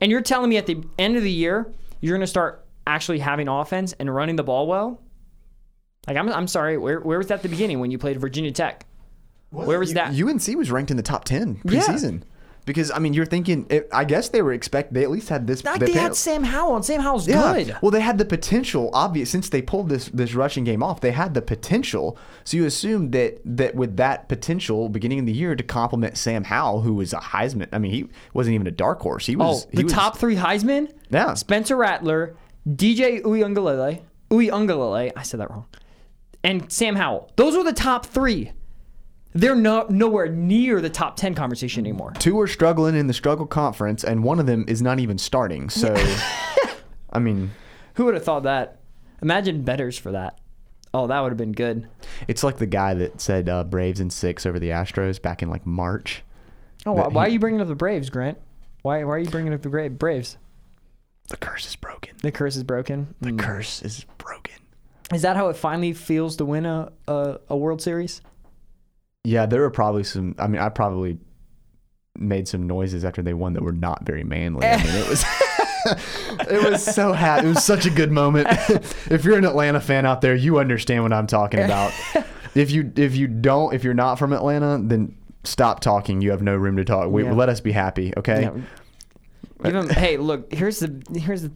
And 0.00 0.10
you're 0.10 0.22
telling 0.22 0.48
me 0.48 0.56
at 0.56 0.66
the 0.66 0.82
end 0.98 1.16
of 1.16 1.22
the 1.22 1.30
year 1.30 1.72
you're 2.00 2.16
going 2.16 2.22
to 2.22 2.26
start 2.26 2.64
actually 2.86 3.20
having 3.20 3.48
offense 3.48 3.94
and 3.98 4.12
running 4.12 4.36
the 4.36 4.42
ball 4.42 4.66
well? 4.66 5.00
Like 6.06 6.16
I'm 6.16 6.28
I'm 6.32 6.46
sorry, 6.48 6.78
where 6.78 7.00
where 7.00 7.18
was 7.18 7.28
that 7.28 7.34
at 7.34 7.42
the 7.42 7.48
beginning 7.48 7.80
when 7.80 7.90
you 7.90 7.98
played 7.98 8.20
Virginia 8.20 8.50
Tech? 8.52 8.86
Where 9.50 9.78
was 9.78 9.92
that? 9.94 10.18
UNC 10.20 10.46
was 10.56 10.70
ranked 10.70 10.90
in 10.90 10.96
the 10.96 11.02
top 11.02 11.24
ten 11.24 11.56
preseason. 11.66 12.20
Yeah. 12.20 12.26
Because 12.64 12.92
I 12.92 13.00
mean, 13.00 13.12
you're 13.12 13.26
thinking. 13.26 13.66
It, 13.70 13.88
I 13.92 14.04
guess 14.04 14.28
they 14.28 14.40
were 14.40 14.52
expect. 14.52 14.94
They 14.94 15.02
at 15.02 15.10
least 15.10 15.28
had 15.28 15.48
this. 15.48 15.64
Like 15.64 15.80
they 15.80 15.86
they 15.86 15.92
had- 15.98 16.14
Sam 16.14 16.44
Howell 16.44 16.76
and 16.76 16.84
Sam 16.84 17.00
Howell's 17.00 17.26
Yeah. 17.26 17.52
good. 17.54 17.76
Well, 17.82 17.90
they 17.90 18.00
had 18.00 18.18
the 18.18 18.24
potential. 18.24 18.88
Obvious 18.92 19.30
since 19.30 19.48
they 19.48 19.60
pulled 19.62 19.88
this 19.88 20.06
this 20.14 20.32
rushing 20.34 20.62
game 20.62 20.80
off, 20.80 21.00
they 21.00 21.10
had 21.10 21.34
the 21.34 21.42
potential. 21.42 22.16
So 22.44 22.56
you 22.56 22.64
assume 22.64 23.10
that 23.10 23.40
that 23.44 23.74
with 23.74 23.96
that 23.96 24.28
potential, 24.28 24.88
beginning 24.88 25.18
of 25.18 25.26
the 25.26 25.32
year, 25.32 25.56
to 25.56 25.62
complement 25.64 26.16
Sam 26.16 26.44
Howell, 26.44 26.82
who 26.82 26.94
was 26.94 27.12
a 27.12 27.18
Heisman. 27.18 27.66
I 27.72 27.78
mean, 27.78 27.90
he 27.92 28.08
wasn't 28.32 28.54
even 28.54 28.68
a 28.68 28.72
dark 28.72 29.00
horse. 29.00 29.26
He 29.26 29.34
was 29.34 29.64
Oh, 29.64 29.68
the 29.72 29.78
he 29.78 29.84
was, 29.84 29.92
top 29.92 30.16
three 30.16 30.36
Heisman? 30.36 30.92
Yeah. 31.10 31.34
Spencer 31.34 31.76
Rattler, 31.76 32.36
DJ 32.68 33.22
Uyunglele, 33.22 34.02
Uyunglele, 34.30 35.12
I 35.16 35.22
said 35.24 35.40
that 35.40 35.50
wrong, 35.50 35.66
and 36.44 36.70
Sam 36.72 36.96
Howell. 36.96 37.30
Those 37.36 37.56
were 37.56 37.64
the 37.64 37.72
top 37.72 38.06
three. 38.06 38.52
They're 39.34 39.56
no, 39.56 39.86
nowhere 39.88 40.28
near 40.28 40.80
the 40.82 40.90
top 40.90 41.16
10 41.16 41.34
conversation 41.34 41.82
anymore. 41.86 42.12
Two 42.18 42.38
are 42.40 42.46
struggling 42.46 42.94
in 42.94 43.06
the 43.06 43.14
struggle 43.14 43.46
conference, 43.46 44.04
and 44.04 44.22
one 44.22 44.38
of 44.38 44.46
them 44.46 44.64
is 44.68 44.82
not 44.82 44.98
even 44.98 45.16
starting. 45.16 45.70
So, 45.70 45.94
I 47.12 47.18
mean, 47.18 47.52
Who 47.94 48.04
would 48.04 48.14
have 48.14 48.24
thought 48.24 48.42
that? 48.42 48.80
Imagine 49.22 49.62
betters 49.62 49.96
for 49.96 50.12
that. 50.12 50.38
Oh, 50.92 51.06
that 51.06 51.20
would 51.20 51.30
have 51.30 51.38
been 51.38 51.52
good. 51.52 51.88
it's 52.28 52.44
like 52.44 52.58
the 52.58 52.66
guy 52.66 52.92
that 52.92 53.20
said 53.22 53.48
uh, 53.48 53.64
Braves 53.64 54.00
in 54.00 54.10
six 54.10 54.44
over 54.44 54.58
the 54.58 54.68
Astros 54.68 55.20
back 55.22 55.42
in 55.42 55.48
like 55.48 55.64
March. 55.64 56.22
Oh, 56.84 56.92
why, 56.92 57.02
That 57.04 57.12
why 57.12 57.24
are 57.26 57.28
you 57.30 57.38
bringing 57.38 57.62
up 57.62 57.68
the 57.68 57.74
Braves, 57.74 58.10
Grant? 58.10 58.36
Why, 58.82 59.02
why 59.04 59.12
are 59.14 59.18
you 59.18 59.30
bringing 59.30 59.54
up 59.54 59.62
the 59.62 59.70
Bra- 59.70 59.88
Braves? 59.88 60.36
The 61.28 61.38
curse 61.38 61.66
is 61.66 61.76
broken. 61.76 62.16
The 62.20 62.32
curse 62.32 62.56
is 62.56 62.64
broken. 62.64 63.14
The 63.22 63.30
Mm. 63.30 63.38
curse 63.38 63.80
is 63.80 64.04
broken. 64.18 64.56
Is 65.12 65.22
that 65.22 65.36
how 65.36 65.48
it 65.48 65.56
finally 65.56 65.92
feels 65.92 66.36
to 66.36 66.44
win 66.44 66.66
a, 66.66 66.92
a, 67.08 67.38
a 67.50 67.56
World 67.56 67.82
Series? 67.82 68.22
Yeah, 69.24 69.46
there 69.46 69.60
were 69.60 69.70
probably 69.70 70.04
some. 70.04 70.34
I 70.38 70.46
mean, 70.46 70.60
I 70.60 70.68
probably 70.68 71.18
made 72.18 72.48
some 72.48 72.66
noises 72.66 73.04
after 73.04 73.22
they 73.22 73.34
won 73.34 73.52
that 73.54 73.62
were 73.62 73.72
not 73.72 74.04
very 74.04 74.24
manly. 74.24 74.66
I 74.66 74.76
mean, 74.78 74.94
it 74.94 75.08
was. 75.08 75.24
it 76.48 76.70
was 76.70 76.84
so 76.84 77.12
happy. 77.12 77.46
It 77.46 77.48
was 77.50 77.64
such 77.64 77.86
a 77.86 77.90
good 77.90 78.10
moment. 78.10 78.48
if 79.10 79.24
you're 79.24 79.38
an 79.38 79.44
Atlanta 79.44 79.80
fan 79.80 80.06
out 80.06 80.20
there, 80.20 80.34
you 80.34 80.58
understand 80.58 81.02
what 81.02 81.12
I'm 81.12 81.26
talking 81.26 81.60
about. 81.60 81.92
If 82.54 82.70
you 82.70 82.92
if 82.96 83.16
you 83.16 83.28
don't, 83.28 83.72
if 83.72 83.82
you're 83.82 83.94
not 83.94 84.18
from 84.18 84.34
Atlanta, 84.34 84.78
then 84.78 85.16
stop 85.42 85.80
talking. 85.80 86.20
You 86.20 86.32
have 86.32 86.42
no 86.42 86.54
room 86.54 86.76
to 86.76 86.84
talk. 86.84 87.10
We, 87.10 87.24
Yeah. 87.24 87.32
Let 87.32 87.48
us 87.48 87.62
be 87.62 87.72
happy, 87.72 88.12
okay? 88.18 88.42
Yeah. 88.42 89.70
Him, 89.70 89.88
hey, 89.88 90.18
look, 90.18 90.52
here's 90.52 90.80
the 90.80 91.02
here's 91.14 91.40
the 91.40 91.52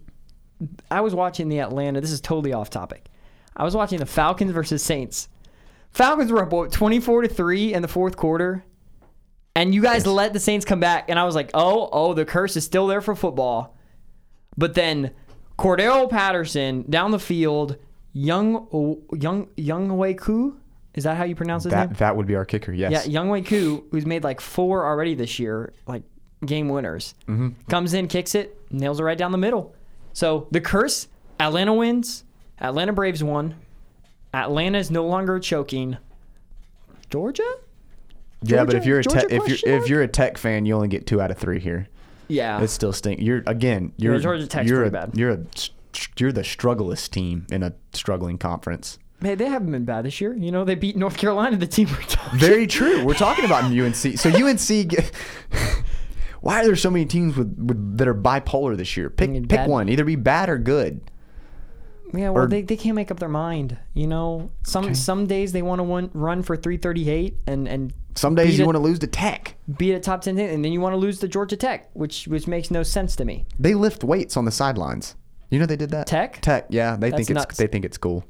I 0.90 1.02
was 1.02 1.14
watching 1.14 1.50
the 1.50 1.60
Atlanta. 1.60 2.00
This 2.00 2.12
is 2.12 2.22
totally 2.22 2.54
off 2.54 2.70
topic. 2.70 3.08
I 3.56 3.64
was 3.64 3.74
watching 3.74 3.98
the 3.98 4.06
Falcons 4.06 4.52
versus 4.52 4.82
Saints. 4.82 5.28
Falcons 5.90 6.30
were 6.30 6.42
up 6.42 6.52
what, 6.52 6.72
24 6.72 7.22
to 7.22 7.28
3 7.28 7.72
in 7.74 7.82
the 7.82 7.88
fourth 7.88 8.16
quarter. 8.16 8.64
And 9.54 9.74
you 9.74 9.80
guys 9.80 10.06
let 10.06 10.32
the 10.34 10.40
Saints 10.40 10.66
come 10.66 10.80
back 10.80 11.08
and 11.08 11.18
I 11.18 11.24
was 11.24 11.34
like, 11.34 11.50
"Oh, 11.54 11.88
oh, 11.90 12.12
the 12.12 12.26
curse 12.26 12.56
is 12.56 12.64
still 12.64 12.86
there 12.86 13.00
for 13.00 13.14
football." 13.14 13.74
But 14.58 14.74
then 14.74 15.12
Cordarrelle 15.58 16.10
Patterson 16.10 16.84
down 16.90 17.10
the 17.10 17.18
field, 17.18 17.76
Young 18.12 18.66
Young 19.14 19.46
Younghoe 19.56 20.18
Koo, 20.18 20.58
is 20.94 21.04
that 21.04 21.16
how 21.16 21.24
you 21.24 21.34
pronounce 21.34 21.64
his 21.64 21.72
name? 21.72 21.88
That 21.88 21.98
that 21.98 22.16
would 22.16 22.26
be 22.26 22.34
our 22.34 22.44
kicker. 22.44 22.70
Yes. 22.72 22.92
Yeah, 22.92 23.10
Young 23.10 23.30
Wei 23.30 23.40
Koo, 23.40 23.84
who's 23.90 24.04
made 24.04 24.24
like 24.24 24.42
four 24.42 24.84
already 24.84 25.14
this 25.14 25.38
year, 25.38 25.72
like 25.86 26.02
game 26.44 26.68
winners, 26.68 27.14
Mm-hmm. 27.26 27.48
comes 27.70 27.94
in, 27.94 28.08
kicks 28.08 28.34
it, 28.34 28.58
nails 28.70 29.00
it 29.00 29.04
right 29.04 29.16
down 29.16 29.32
the 29.32 29.38
middle. 29.38 29.74
So 30.12 30.48
the 30.50 30.60
curse: 30.60 31.08
Atlanta 31.40 31.72
wins, 31.72 32.24
Atlanta 32.60 32.92
Braves 32.92 33.22
won, 33.22 33.54
Atlanta 34.32 34.78
is 34.78 34.90
no 34.90 35.06
longer 35.06 35.38
choking. 35.38 35.96
Georgia? 37.10 37.44
yeah, 38.42 38.64
but 38.64 38.74
if 38.74 38.84
you're 38.84 39.00
a 39.00 39.02
Georgia 39.02 39.20
tech, 39.20 39.30
if 39.30 39.48
you're 39.48 39.74
if 39.76 39.88
you're 39.88 40.02
a 40.02 40.08
Tech 40.08 40.38
fan, 40.38 40.66
you 40.66 40.74
only 40.74 40.88
get 40.88 41.06
two 41.06 41.20
out 41.20 41.30
of 41.30 41.38
three 41.38 41.60
here. 41.60 41.88
Yeah. 42.28 42.60
It 42.60 42.68
still 42.68 42.92
stink. 42.92 43.20
You're 43.20 43.42
again. 43.46 43.92
You're 43.96 44.18
Georgia 44.18 44.46
Tech's 44.46 44.68
you're 44.68 44.80
pretty 44.80 44.96
a, 44.96 45.06
bad. 45.06 45.16
You're 45.16 45.30
a 45.30 45.38
you're 46.18 46.32
the 46.32 46.44
strugglest 46.44 47.12
team 47.12 47.46
in 47.50 47.62
a 47.62 47.72
struggling 47.92 48.36
conference. 48.36 48.98
hey, 49.22 49.34
they 49.34 49.46
haven't 49.46 49.70
been 49.70 49.84
bad 49.84 50.04
this 50.04 50.20
year. 50.20 50.34
You 50.34 50.52
know, 50.52 50.64
they 50.64 50.74
beat 50.74 50.96
North 50.96 51.16
Carolina, 51.16 51.56
the 51.56 51.66
team 51.66 51.88
we're 51.90 52.02
talking. 52.02 52.38
Very 52.38 52.66
true. 52.66 53.04
We're 53.04 53.14
talking 53.14 53.44
about 53.44 53.64
UNC. 53.72 54.18
So 54.18 54.28
UNC. 54.30 54.88
get- 54.88 55.10
Why 56.40 56.60
are 56.60 56.64
there 56.66 56.76
so 56.76 56.90
many 56.90 57.06
teams 57.06 57.36
with, 57.36 57.56
with 57.58 57.98
that 57.98 58.06
are 58.06 58.14
bipolar 58.14 58.76
this 58.76 58.96
year? 58.96 59.08
Pick 59.10 59.32
pick 59.32 59.48
bad. 59.48 59.70
one. 59.70 59.88
Either 59.88 60.04
be 60.04 60.16
bad 60.16 60.48
or 60.48 60.58
good. 60.58 61.00
Yeah, 62.16 62.30
well, 62.30 62.44
Or- 62.44 62.48
they, 62.48 62.62
they 62.62 62.76
can't 62.76 62.94
make 62.96 63.10
up 63.10 63.18
their 63.20 63.28
mind. 63.28 63.76
You 63.94 64.06
know, 64.06 64.50
some 64.64 64.84
Okay. 64.86 64.94
some 64.94 65.26
days 65.26 65.52
they 65.52 65.62
want 65.62 65.80
to 65.80 66.18
run 66.18 66.42
for 66.42 66.56
338 66.56 67.36
and 67.46 67.68
and 67.68 67.92
Some 68.14 68.34
days 68.34 68.56
you 68.58 68.64
it. 68.64 68.66
want 68.66 68.76
to 68.76 68.82
lose 68.82 68.98
to 69.00 69.06
Tech. 69.06 69.54
beat 69.76 69.92
a 69.92 70.00
top 70.00 70.22
10 70.22 70.38
and 70.38 70.64
then 70.64 70.72
you 70.72 70.80
want 70.80 70.92
to 70.94 70.96
lose 70.98 71.18
to 71.20 71.28
Georgia 71.28 71.56
Tech, 71.56 71.90
which 71.94 72.26
which 72.28 72.46
makes 72.46 72.70
no 72.70 72.82
sense 72.82 73.16
to 73.16 73.24
me. 73.24 73.44
They 73.58 73.74
lift 73.74 74.02
weights 74.04 74.36
on 74.36 74.44
the 74.44 74.50
sidelines. 74.52 75.14
You 75.50 75.58
know 75.60 75.66
they 75.66 75.76
did 75.76 75.90
that. 75.90 76.06
Tech? 76.06 76.40
Tech. 76.40 76.66
Yeah, 76.70 76.96
they 76.96 77.10
That's 77.10 77.18
think 77.26 77.30
it's 77.30 77.36
nuts. 77.38 77.56
they 77.56 77.66
think 77.66 77.84
it's 77.84 77.98
cool. 77.98 78.24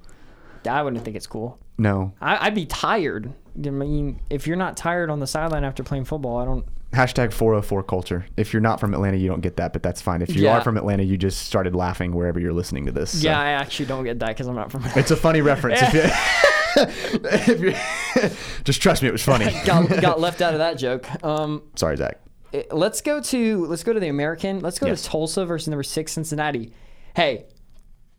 I 0.68 0.82
wouldn't 0.82 1.04
think 1.04 1.16
it's 1.16 1.26
cool. 1.28 1.58
No. 1.78 2.12
I, 2.20 2.46
I'd 2.46 2.54
be 2.54 2.66
tired. 2.66 3.32
I 3.64 3.70
mean, 3.70 4.20
if 4.30 4.46
you're 4.46 4.56
not 4.56 4.76
tired 4.76 5.10
on 5.10 5.20
the 5.20 5.26
sideline 5.26 5.62
after 5.64 5.82
playing 5.82 6.04
football, 6.06 6.38
I 6.38 6.44
don't. 6.44 6.64
Hashtag 6.96 7.32
404 7.32 7.82
culture. 7.82 8.26
If 8.36 8.52
you're 8.52 8.62
not 8.62 8.80
from 8.80 8.94
Atlanta, 8.94 9.16
you 9.18 9.28
don't 9.28 9.42
get 9.42 9.56
that, 9.56 9.72
but 9.72 9.82
that's 9.82 10.00
fine. 10.00 10.22
If 10.22 10.34
you 10.34 10.44
Yeah. 10.44 10.56
are 10.58 10.60
from 10.62 10.76
Atlanta, 10.76 11.02
you 11.02 11.16
just 11.16 11.42
started 11.46 11.74
laughing 11.74 12.12
wherever 12.14 12.40
you're 12.40 12.52
listening 12.54 12.86
to 12.86 12.92
this. 12.92 13.10
so. 13.20 13.28
Yeah, 13.28 13.38
I 13.38 13.50
actually 13.50 13.86
don't 13.86 14.04
get 14.04 14.18
that 14.20 14.28
because 14.28 14.46
I'm 14.48 14.54
not 14.56 14.72
from. 14.72 14.82
It's 14.96 15.10
a 15.10 15.16
funny 15.16 15.42
reference. 15.42 15.80
If 15.82 15.94
you, 15.94 16.02
if 17.30 17.60
you, 17.60 18.30
just 18.64 18.80
trust 18.82 19.02
me, 19.02 19.08
it 19.08 19.12
was 19.12 19.22
funny. 19.22 19.46
got, 19.64 19.88
got 20.00 20.20
left 20.20 20.40
out 20.42 20.54
of 20.54 20.58
that 20.58 20.78
joke. 20.78 21.06
Um, 21.24 21.62
Sorry, 21.74 21.96
Zach. 21.96 22.18
eh, 22.54 22.62
let's 22.70 23.00
go 23.02 23.20
to 23.20 23.66
let's 23.66 23.82
go 23.84 23.92
to 23.92 24.00
the 24.00 24.08
American. 24.08 24.60
Let's 24.60 24.78
go 24.78 24.86
Yes. 24.86 25.02
to 25.02 25.08
Tulsa 25.10 25.44
versus 25.44 25.68
number 25.68 25.82
six 25.82 26.12
Cincinnati. 26.12 26.72
Hey, 27.14 27.44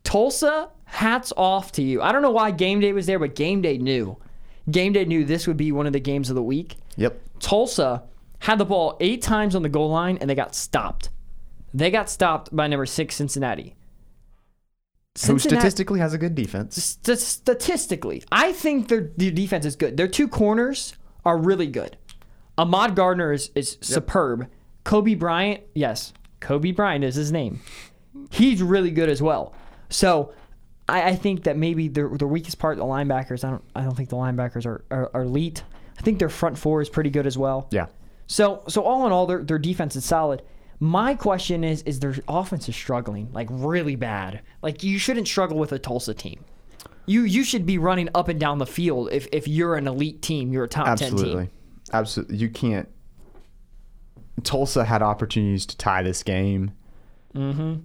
Tulsa, 0.04 0.70
hats 0.84 1.32
off 1.36 1.72
to 1.72 1.82
you. 1.82 2.00
I 2.00 2.12
don't 2.12 2.22
know 2.22 2.30
why 2.30 2.50
game 2.50 2.80
day 2.80 2.92
was 2.92 3.06
there, 3.06 3.18
but 3.18 3.34
game 3.34 3.60
day 3.60 3.78
knew. 3.78 4.16
Game 4.70 4.92
day 4.92 5.04
knew 5.04 5.24
this 5.24 5.46
would 5.46 5.56
be 5.56 5.72
one 5.72 5.86
of 5.86 5.92
the 5.92 6.00
games 6.00 6.28
of 6.30 6.36
the 6.36 6.42
week. 6.42 6.76
Yep. 6.96 7.20
Tulsa 7.40 8.02
had 8.40 8.58
the 8.58 8.64
ball 8.64 8.96
eight 9.00 9.22
times 9.22 9.54
on 9.54 9.62
the 9.62 9.68
goal 9.68 9.90
line 9.90 10.18
and 10.20 10.28
they 10.28 10.34
got 10.34 10.54
stopped. 10.54 11.10
They 11.74 11.90
got 11.90 12.08
stopped 12.08 12.54
by 12.54 12.66
number 12.66 12.86
six 12.86 13.14
Cincinnati. 13.16 13.74
Who 15.26 15.38
statistically 15.38 15.98
has 15.98 16.14
a 16.14 16.18
good 16.18 16.36
defense. 16.36 16.76
st- 17.02 17.18
statistically, 17.18 18.22
I 18.30 18.52
think 18.52 18.86
their, 18.88 19.10
their 19.16 19.32
defense 19.32 19.66
is 19.66 19.74
good. 19.74 19.96
Their 19.96 20.06
two 20.06 20.28
corners 20.28 20.94
are 21.24 21.36
really 21.36 21.66
good. 21.66 21.96
Ahmad 22.56 22.94
Gardner 22.94 23.32
is, 23.32 23.50
is 23.54 23.78
superb. 23.80 24.48
Coby 24.84 25.18
Bryant, 25.18 25.62
yes, 25.74 26.12
Coby 26.40 26.74
Bryant 26.74 27.04
is 27.04 27.16
his 27.16 27.32
name. 27.32 27.60
He's 28.30 28.62
really 28.62 28.90
good 28.90 29.08
as 29.08 29.20
well. 29.20 29.54
So 29.90 30.32
I, 30.88 31.10
I 31.10 31.14
think 31.16 31.44
that 31.44 31.56
maybe 31.56 31.88
the 31.88 32.08
the 32.08 32.26
weakest 32.26 32.58
part, 32.58 32.76
the 32.76 32.84
linebackers. 32.84 33.44
I 33.44 33.50
don't 33.50 33.64
I 33.74 33.82
don't 33.82 33.96
think 33.96 34.08
the 34.08 34.16
linebackers 34.16 34.66
are, 34.66 34.84
are, 34.90 35.10
are 35.14 35.22
elite. 35.22 35.62
I 35.98 36.02
think 36.02 36.18
their 36.18 36.28
front 36.28 36.56
four 36.56 36.80
is 36.80 36.88
pretty 36.88 37.10
good 37.10 37.26
as 37.26 37.36
well. 37.36 37.68
Yeah. 37.70 37.86
So 38.28 38.62
so 38.68 38.82
all 38.82 39.06
in 39.06 39.12
all, 39.12 39.26
their 39.26 39.42
their 39.42 39.58
defense 39.58 39.96
is 39.96 40.04
solid. 40.04 40.42
My 40.78 41.14
question 41.14 41.64
is: 41.64 41.82
Is 41.82 41.98
their 41.98 42.14
offense 42.28 42.68
is 42.68 42.76
struggling 42.76 43.32
like 43.32 43.48
really 43.50 43.96
bad? 43.96 44.42
Like 44.62 44.84
you 44.84 44.98
shouldn't 44.98 45.26
struggle 45.26 45.58
with 45.58 45.72
a 45.72 45.78
Tulsa 45.78 46.14
team. 46.14 46.44
You 47.06 47.22
you 47.22 47.42
should 47.42 47.66
be 47.66 47.78
running 47.78 48.10
up 48.14 48.28
and 48.28 48.38
down 48.38 48.58
the 48.58 48.66
field 48.66 49.08
if, 49.10 49.26
if 49.32 49.48
you're 49.48 49.74
an 49.74 49.88
elite 49.88 50.22
team, 50.22 50.52
you're 50.52 50.64
a 50.64 50.68
top 50.68 50.84
ten 50.98 51.12
Absolutely. 51.12 51.46
team. 51.46 51.50
Absolutely. 51.92 51.96
Absolutely 51.98 52.36
you 52.36 52.48
can't. 52.50 52.88
Tulsa 54.44 54.84
had 54.84 55.02
opportunities 55.02 55.66
to 55.66 55.76
tie 55.76 56.02
this 56.02 56.22
game. 56.22 56.72
Mm-hmm. 57.34 57.76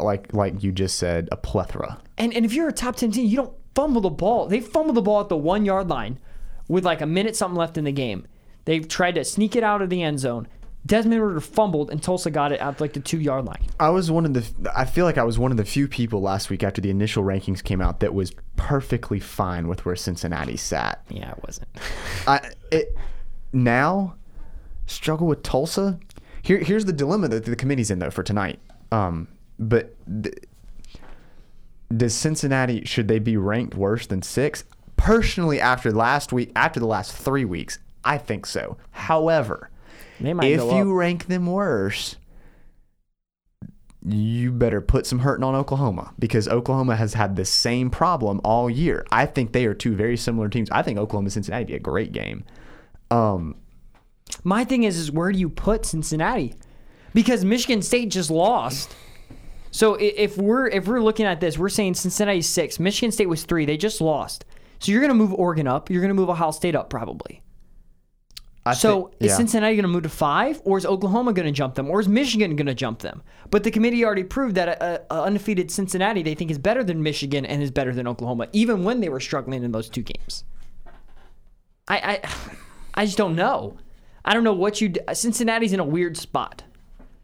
Like 0.00 0.32
like 0.32 0.62
you 0.62 0.70
just 0.70 0.98
said, 0.98 1.28
a 1.32 1.36
plethora. 1.36 2.00
And 2.16 2.32
and 2.32 2.44
if 2.44 2.54
you're 2.54 2.68
a 2.68 2.72
top 2.72 2.94
ten 2.94 3.10
team, 3.10 3.26
you 3.26 3.36
don't 3.36 3.54
fumble 3.74 4.00
the 4.00 4.10
ball. 4.10 4.46
They 4.46 4.60
fumbled 4.60 4.96
the 4.96 5.02
ball 5.02 5.20
at 5.20 5.28
the 5.28 5.36
one 5.36 5.64
yard 5.64 5.88
line 5.88 6.20
with 6.68 6.84
like 6.84 7.00
a 7.00 7.06
minute 7.06 7.34
something 7.34 7.56
left 7.56 7.76
in 7.76 7.82
the 7.82 7.92
game. 7.92 8.28
They've 8.64 8.86
tried 8.86 9.16
to 9.16 9.24
sneak 9.24 9.56
it 9.56 9.64
out 9.64 9.82
of 9.82 9.90
the 9.90 10.02
end 10.02 10.20
zone. 10.20 10.48
Desmond 10.86 11.22
Ridder 11.22 11.40
fumbled 11.40 11.90
and 11.90 12.02
Tulsa 12.02 12.30
got 12.30 12.52
it 12.52 12.60
out 12.60 12.80
like 12.80 12.94
the 12.94 13.00
two 13.00 13.18
yard 13.18 13.44
line. 13.44 13.62
I 13.78 13.90
was 13.90 14.10
one 14.10 14.24
of 14.24 14.32
the. 14.32 14.72
I 14.74 14.86
feel 14.86 15.04
like 15.04 15.18
I 15.18 15.24
was 15.24 15.38
one 15.38 15.50
of 15.50 15.56
the 15.56 15.64
few 15.64 15.86
people 15.86 16.22
last 16.22 16.48
week 16.48 16.62
after 16.62 16.80
the 16.80 16.90
initial 16.90 17.22
rankings 17.22 17.62
came 17.62 17.82
out 17.82 18.00
that 18.00 18.14
was 18.14 18.32
perfectly 18.56 19.20
fine 19.20 19.68
with 19.68 19.84
where 19.84 19.94
Cincinnati 19.94 20.56
sat. 20.56 21.02
Yeah, 21.10 21.32
it 21.32 21.42
wasn't. 21.44 21.68
I 22.26 22.50
it 22.70 22.96
now 23.52 24.16
struggle 24.86 25.26
with 25.26 25.42
Tulsa. 25.42 25.98
Here 26.42 26.58
here's 26.58 26.86
the 26.86 26.94
dilemma 26.94 27.28
that 27.28 27.44
the 27.44 27.56
committee's 27.56 27.90
in 27.90 27.98
though 27.98 28.10
for 28.10 28.22
tonight. 28.22 28.58
Um, 28.90 29.28
but 29.58 29.94
th- 30.22 30.34
does 31.94 32.14
Cincinnati 32.14 32.84
should 32.84 33.08
they 33.08 33.18
be 33.18 33.36
ranked 33.36 33.74
worse 33.74 34.06
than 34.06 34.22
six? 34.22 34.64
Personally, 34.96 35.60
after 35.60 35.92
last 35.92 36.32
week, 36.32 36.52
after 36.56 36.80
the 36.80 36.86
last 36.86 37.12
three 37.12 37.44
weeks, 37.44 37.78
I 38.04 38.18
think 38.18 38.46
so. 38.46 38.76
However, 38.90 39.70
if 40.52 40.62
you 40.78 40.92
rank 40.94 41.26
them 41.26 41.46
worse, 41.46 42.16
you 44.02 44.50
better 44.50 44.80
put 44.80 45.06
some 45.06 45.18
hurting 45.18 45.44
on 45.44 45.54
Oklahoma 45.54 46.14
because 46.18 46.48
Oklahoma 46.48 46.96
has 46.96 47.12
had 47.14 47.36
the 47.36 47.44
same 47.44 47.90
problem 47.90 48.40
all 48.44 48.70
year. 48.70 49.04
I 49.12 49.26
think 49.26 49.52
they 49.52 49.66
are 49.66 49.74
two 49.74 49.94
very 49.94 50.16
similar 50.16 50.48
teams. 50.48 50.70
I 50.70 50.82
think 50.82 50.98
Oklahoma 50.98 51.26
and 51.26 51.32
Cincinnati 51.32 51.62
would 51.64 51.68
be 51.68 51.74
a 51.74 51.78
great 51.80 52.12
game. 52.12 52.44
Um, 53.10 53.56
My 54.42 54.64
thing 54.64 54.84
is, 54.84 54.96
is 54.96 55.10
where 55.12 55.30
do 55.32 55.38
you 55.38 55.50
put 55.50 55.84
Cincinnati? 55.84 56.54
Because 57.12 57.44
Michigan 57.44 57.82
State 57.82 58.10
just 58.10 58.30
lost. 58.30 58.94
So 59.70 59.94
if 60.00 60.38
we're 60.38 60.66
if 60.68 60.86
we're 60.88 61.00
looking 61.02 61.26
at 61.26 61.40
this, 61.40 61.58
we're 61.58 61.68
saying 61.68 61.94
Cincinnati's 61.94 62.48
six, 62.48 62.80
Michigan 62.80 63.12
State 63.12 63.28
was 63.28 63.44
three. 63.44 63.66
They 63.66 63.76
just 63.76 64.00
lost. 64.00 64.44
So 64.78 64.92
you're 64.92 65.00
gonna 65.02 65.14
move 65.14 65.34
Oregon 65.34 65.66
up. 65.68 65.90
You're 65.90 66.00
gonna 66.02 66.14
move 66.14 66.30
Ohio 66.30 66.50
State 66.52 66.74
up 66.74 66.88
probably. 66.90 67.42
I 68.66 68.74
So 68.74 69.10
thi- 69.18 69.26
is 69.26 69.30
yeah. 69.30 69.36
Cincinnati 69.36 69.74
going 69.74 69.84
to 69.84 69.88
move 69.88 70.02
to 70.02 70.08
five, 70.08 70.60
or 70.64 70.76
is 70.76 70.84
Oklahoma 70.84 71.32
going 71.32 71.46
to 71.46 71.52
jump 71.52 71.76
them, 71.76 71.90
or 71.90 72.00
is 72.00 72.08
Michigan 72.08 72.56
going 72.56 72.66
to 72.66 72.74
jump 72.74 73.00
them? 73.00 73.22
But 73.50 73.64
the 73.64 73.70
committee 73.70 74.04
already 74.04 74.24
proved 74.24 74.54
that 74.56 74.68
a, 74.68 75.02
a 75.10 75.22
undefeated 75.22 75.70
Cincinnati 75.70 76.22
they 76.22 76.34
think 76.34 76.50
is 76.50 76.58
better 76.58 76.84
than 76.84 77.02
Michigan 77.02 77.46
and 77.46 77.62
is 77.62 77.70
better 77.70 77.94
than 77.94 78.06
Oklahoma, 78.06 78.48
even 78.52 78.84
when 78.84 79.00
they 79.00 79.08
were 79.08 79.20
struggling 79.20 79.62
in 79.64 79.72
those 79.72 79.88
two 79.88 80.02
games. 80.02 80.44
I 81.88 82.20
I, 82.22 82.30
I 82.94 83.06
just 83.06 83.16
don't 83.18 83.34
know. 83.34 83.78
I 84.24 84.34
don't 84.34 84.44
know 84.44 84.52
what 84.52 84.80
you. 84.80 84.92
Cincinnati's 85.12 85.72
in 85.72 85.80
a 85.80 85.84
weird 85.84 86.16
spot. 86.16 86.62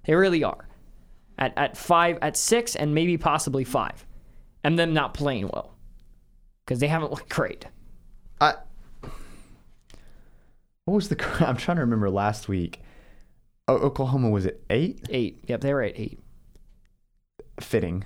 They 0.07 0.14
really 0.14 0.43
are. 0.43 0.66
At 1.39 1.53
at 1.59 1.76
five, 1.76 2.18
at 2.22 2.37
six, 2.39 2.74
and 2.76 2.95
maybe 2.95 3.18
possibly 3.18 3.64
five, 3.64 4.07
and 4.64 4.78
them 4.78 4.95
not 4.95 5.12
playing 5.12 5.49
well 5.53 5.74
because 6.64 6.80
they 6.80 6.89
haven't 6.89 7.11
looked 7.11 7.28
great. 7.28 7.66
I, 8.41 8.55
what 10.87 10.95
was 10.95 11.09
the? 11.11 11.22
I'm 11.47 11.57
trying 11.59 11.76
to 11.76 11.82
remember 11.82 12.09
last 12.11 12.49
week. 12.49 12.80
O- 13.68 13.76
Oklahoma 13.76 14.30
was 14.30 14.47
at 14.47 14.57
eight. 14.70 15.05
Eight. 15.11 15.45
Yep, 15.47 15.61
they 15.61 15.74
were 15.74 15.82
at 15.82 15.99
eight. 15.99 16.18
Fitting. 17.61 18.05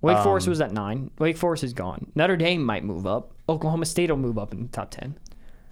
Wake 0.00 0.18
Forest 0.18 0.46
Um, 0.46 0.50
was 0.50 0.60
at 0.60 0.72
nine. 0.72 1.10
Wake 1.18 1.36
Forest 1.36 1.62
is 1.62 1.72
gone. 1.74 2.10
Notre 2.16 2.36
Dame 2.36 2.64
might 2.64 2.82
move 2.84 3.06
up. 3.06 3.32
Oklahoma 3.48 3.84
State 3.86 4.10
will 4.10 4.16
move 4.16 4.38
up 4.38 4.52
in 4.52 4.62
the 4.62 4.68
top 4.68 4.90
ten. 4.90 5.18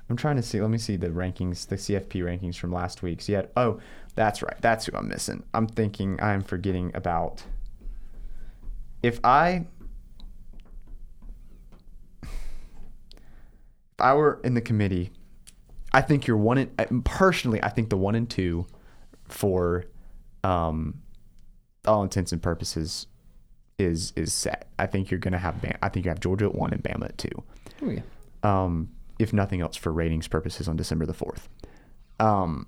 I'm 0.08 0.16
trying 0.16 0.36
to 0.36 0.42
see. 0.42 0.60
Let 0.60 0.70
me 0.70 0.78
see 0.78 0.96
the 0.96 1.08
rankings, 1.08 1.66
the 1.68 1.76
CFP 1.76 2.22
rankings 2.22 2.56
from 2.56 2.72
last 2.72 3.02
week. 3.02 3.22
So 3.22 3.32
you 3.32 3.36
had, 3.36 3.48
oh, 3.56 3.78
that's 4.16 4.42
right. 4.42 4.56
That's 4.60 4.86
who 4.86 4.96
I'm 4.96 5.08
missing. 5.08 5.44
I'm 5.54 5.66
thinking 5.68 6.20
I'm 6.20 6.42
forgetting 6.42 6.90
about. 6.94 7.44
If 9.02 9.20
I, 9.24 9.66
if 12.22 12.28
I 14.00 14.14
were 14.14 14.40
in 14.44 14.54
the 14.54 14.60
committee, 14.60 15.10
I 15.92 16.00
think 16.02 16.26
you're 16.26 16.36
one 16.36 16.58
in. 16.58 17.02
Personally, 17.02 17.62
I 17.62 17.68
think 17.68 17.90
the 17.90 17.96
one 17.96 18.14
and 18.14 18.28
two, 18.30 18.66
for, 19.24 19.84
um, 20.44 21.00
all 21.86 22.02
intents 22.02 22.32
and 22.32 22.40
purposes, 22.42 23.06
is 23.78 24.12
is 24.14 24.32
set. 24.32 24.68
I 24.78 24.86
think 24.86 25.10
you're 25.10 25.18
gonna 25.20 25.38
have. 25.38 25.60
Bam- 25.62 25.78
I 25.82 25.88
think 25.88 26.04
you 26.06 26.10
have 26.10 26.20
Georgia 26.20 26.44
at 26.46 26.54
one 26.54 26.72
and 26.72 26.82
Bama 26.82 27.06
at 27.06 27.18
two 27.18 27.42
Oh, 27.82 27.90
yeah. 27.90 28.02
um, 28.42 28.90
if 29.18 29.32
nothing 29.32 29.60
else 29.62 29.76
for 29.76 29.90
ratings 29.92 30.28
purposes 30.28 30.68
on 30.68 30.76
December 30.76 31.06
the 31.06 31.14
4th. 31.14 31.48
Um, 32.18 32.66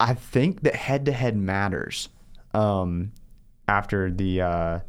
I 0.00 0.14
think 0.14 0.62
that 0.62 0.76
head 0.76 1.04
to 1.06 1.12
head 1.12 1.36
matters 1.36 2.08
um, 2.54 3.12
after 3.66 4.10
the. 4.10 4.40
Uh, 4.42 4.80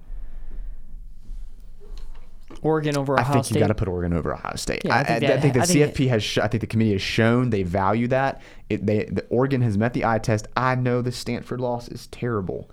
Oregon 2.61 2.97
over 2.97 3.13
Ohio 3.13 3.23
State. 3.25 3.29
I 3.29 3.33
think 3.33 3.45
State. 3.45 3.55
you 3.55 3.59
got 3.61 3.67
to 3.67 3.75
put 3.75 3.87
Oregon 3.87 4.13
over 4.17 4.33
Ohio 4.33 4.55
State. 4.55 4.81
Yeah, 4.85 4.95
I 4.95 4.99
I, 4.99 5.03
think 5.03 5.19
that- 5.21 5.37
I 5.37 5.41
think 5.41 5.53
the 5.55 5.59
I 5.61 5.65
think 5.65 5.93
CFP 5.95 6.07
has. 6.09 6.23
Sh- 6.23 6.37
I 6.39 6.47
think 6.47 6.61
the 6.61 6.67
committee 6.67 6.91
has 6.93 7.01
shown 7.01 7.49
they 7.49 7.63
value 7.63 8.07
that. 8.09 8.41
It, 8.69 8.85
they 8.85 9.05
the 9.05 9.25
Oregon 9.29 9.61
has 9.61 9.77
met 9.77 9.93
the 9.93 10.05
eye 10.05 10.19
test. 10.19 10.47
I 10.57 10.75
know 10.75 11.01
the 11.01 11.11
Stanford 11.11 11.61
loss 11.61 11.87
is 11.87 12.07
terrible. 12.07 12.69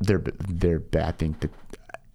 They're 0.00 0.22
they're 0.48 0.78
bad. 0.80 1.08
I 1.08 1.12
think 1.12 1.40
that 1.40 1.50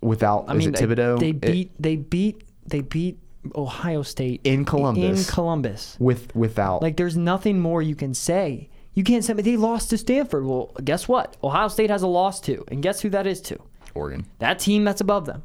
without 0.01 0.45
I 0.47 0.53
is 0.53 0.59
mean, 0.59 0.69
it 0.69 0.75
they- 0.77 0.85
Thibodeau 0.85 1.19
They 1.19 1.29
It- 1.29 1.41
beat. 1.41 1.71
they 1.81 1.95
beat. 1.97 2.43
They 2.67 2.81
beat 2.81 3.19
Ohio 3.55 4.01
State 4.01 4.41
In 4.43 4.65
Columbus. 4.65 5.27
In 5.27 5.33
Columbus. 5.33 5.95
with 5.99 6.35
without 6.35 6.81
Like, 6.81 6.97
there's 6.97 7.15
nothing 7.15 7.59
more 7.59 7.81
you 7.81 7.95
can 7.95 8.13
say. 8.15 8.69
You 8.95 9.03
can't 9.03 9.23
say 9.23 9.33
they 9.33 9.57
lost 9.57 9.89
to 9.91 9.97
Stanford. 9.99 10.45
Well, 10.45 10.71
guess 10.83 11.07
what? 11.07 11.37
Ohio 11.43 11.67
State 11.67 11.89
has 11.91 12.01
a 12.01 12.07
loss 12.07 12.39
too, 12.39 12.63
and 12.69 12.81
guess 12.81 13.01
who 13.01 13.09
that 13.09 13.27
is 13.27 13.41
to? 13.41 13.59
Oregon. 13.93 14.25
That 14.39 14.57
team 14.57 14.83
that's 14.83 14.99
above 15.01 15.25
them. 15.25 15.43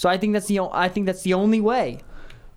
So 0.00 0.08
I 0.08 0.16
think 0.16 0.32
that's 0.32 0.46
the. 0.46 0.60
I 0.72 0.88
think 0.88 1.04
that's 1.04 1.20
the 1.20 1.34
only 1.34 1.60
way. 1.60 1.98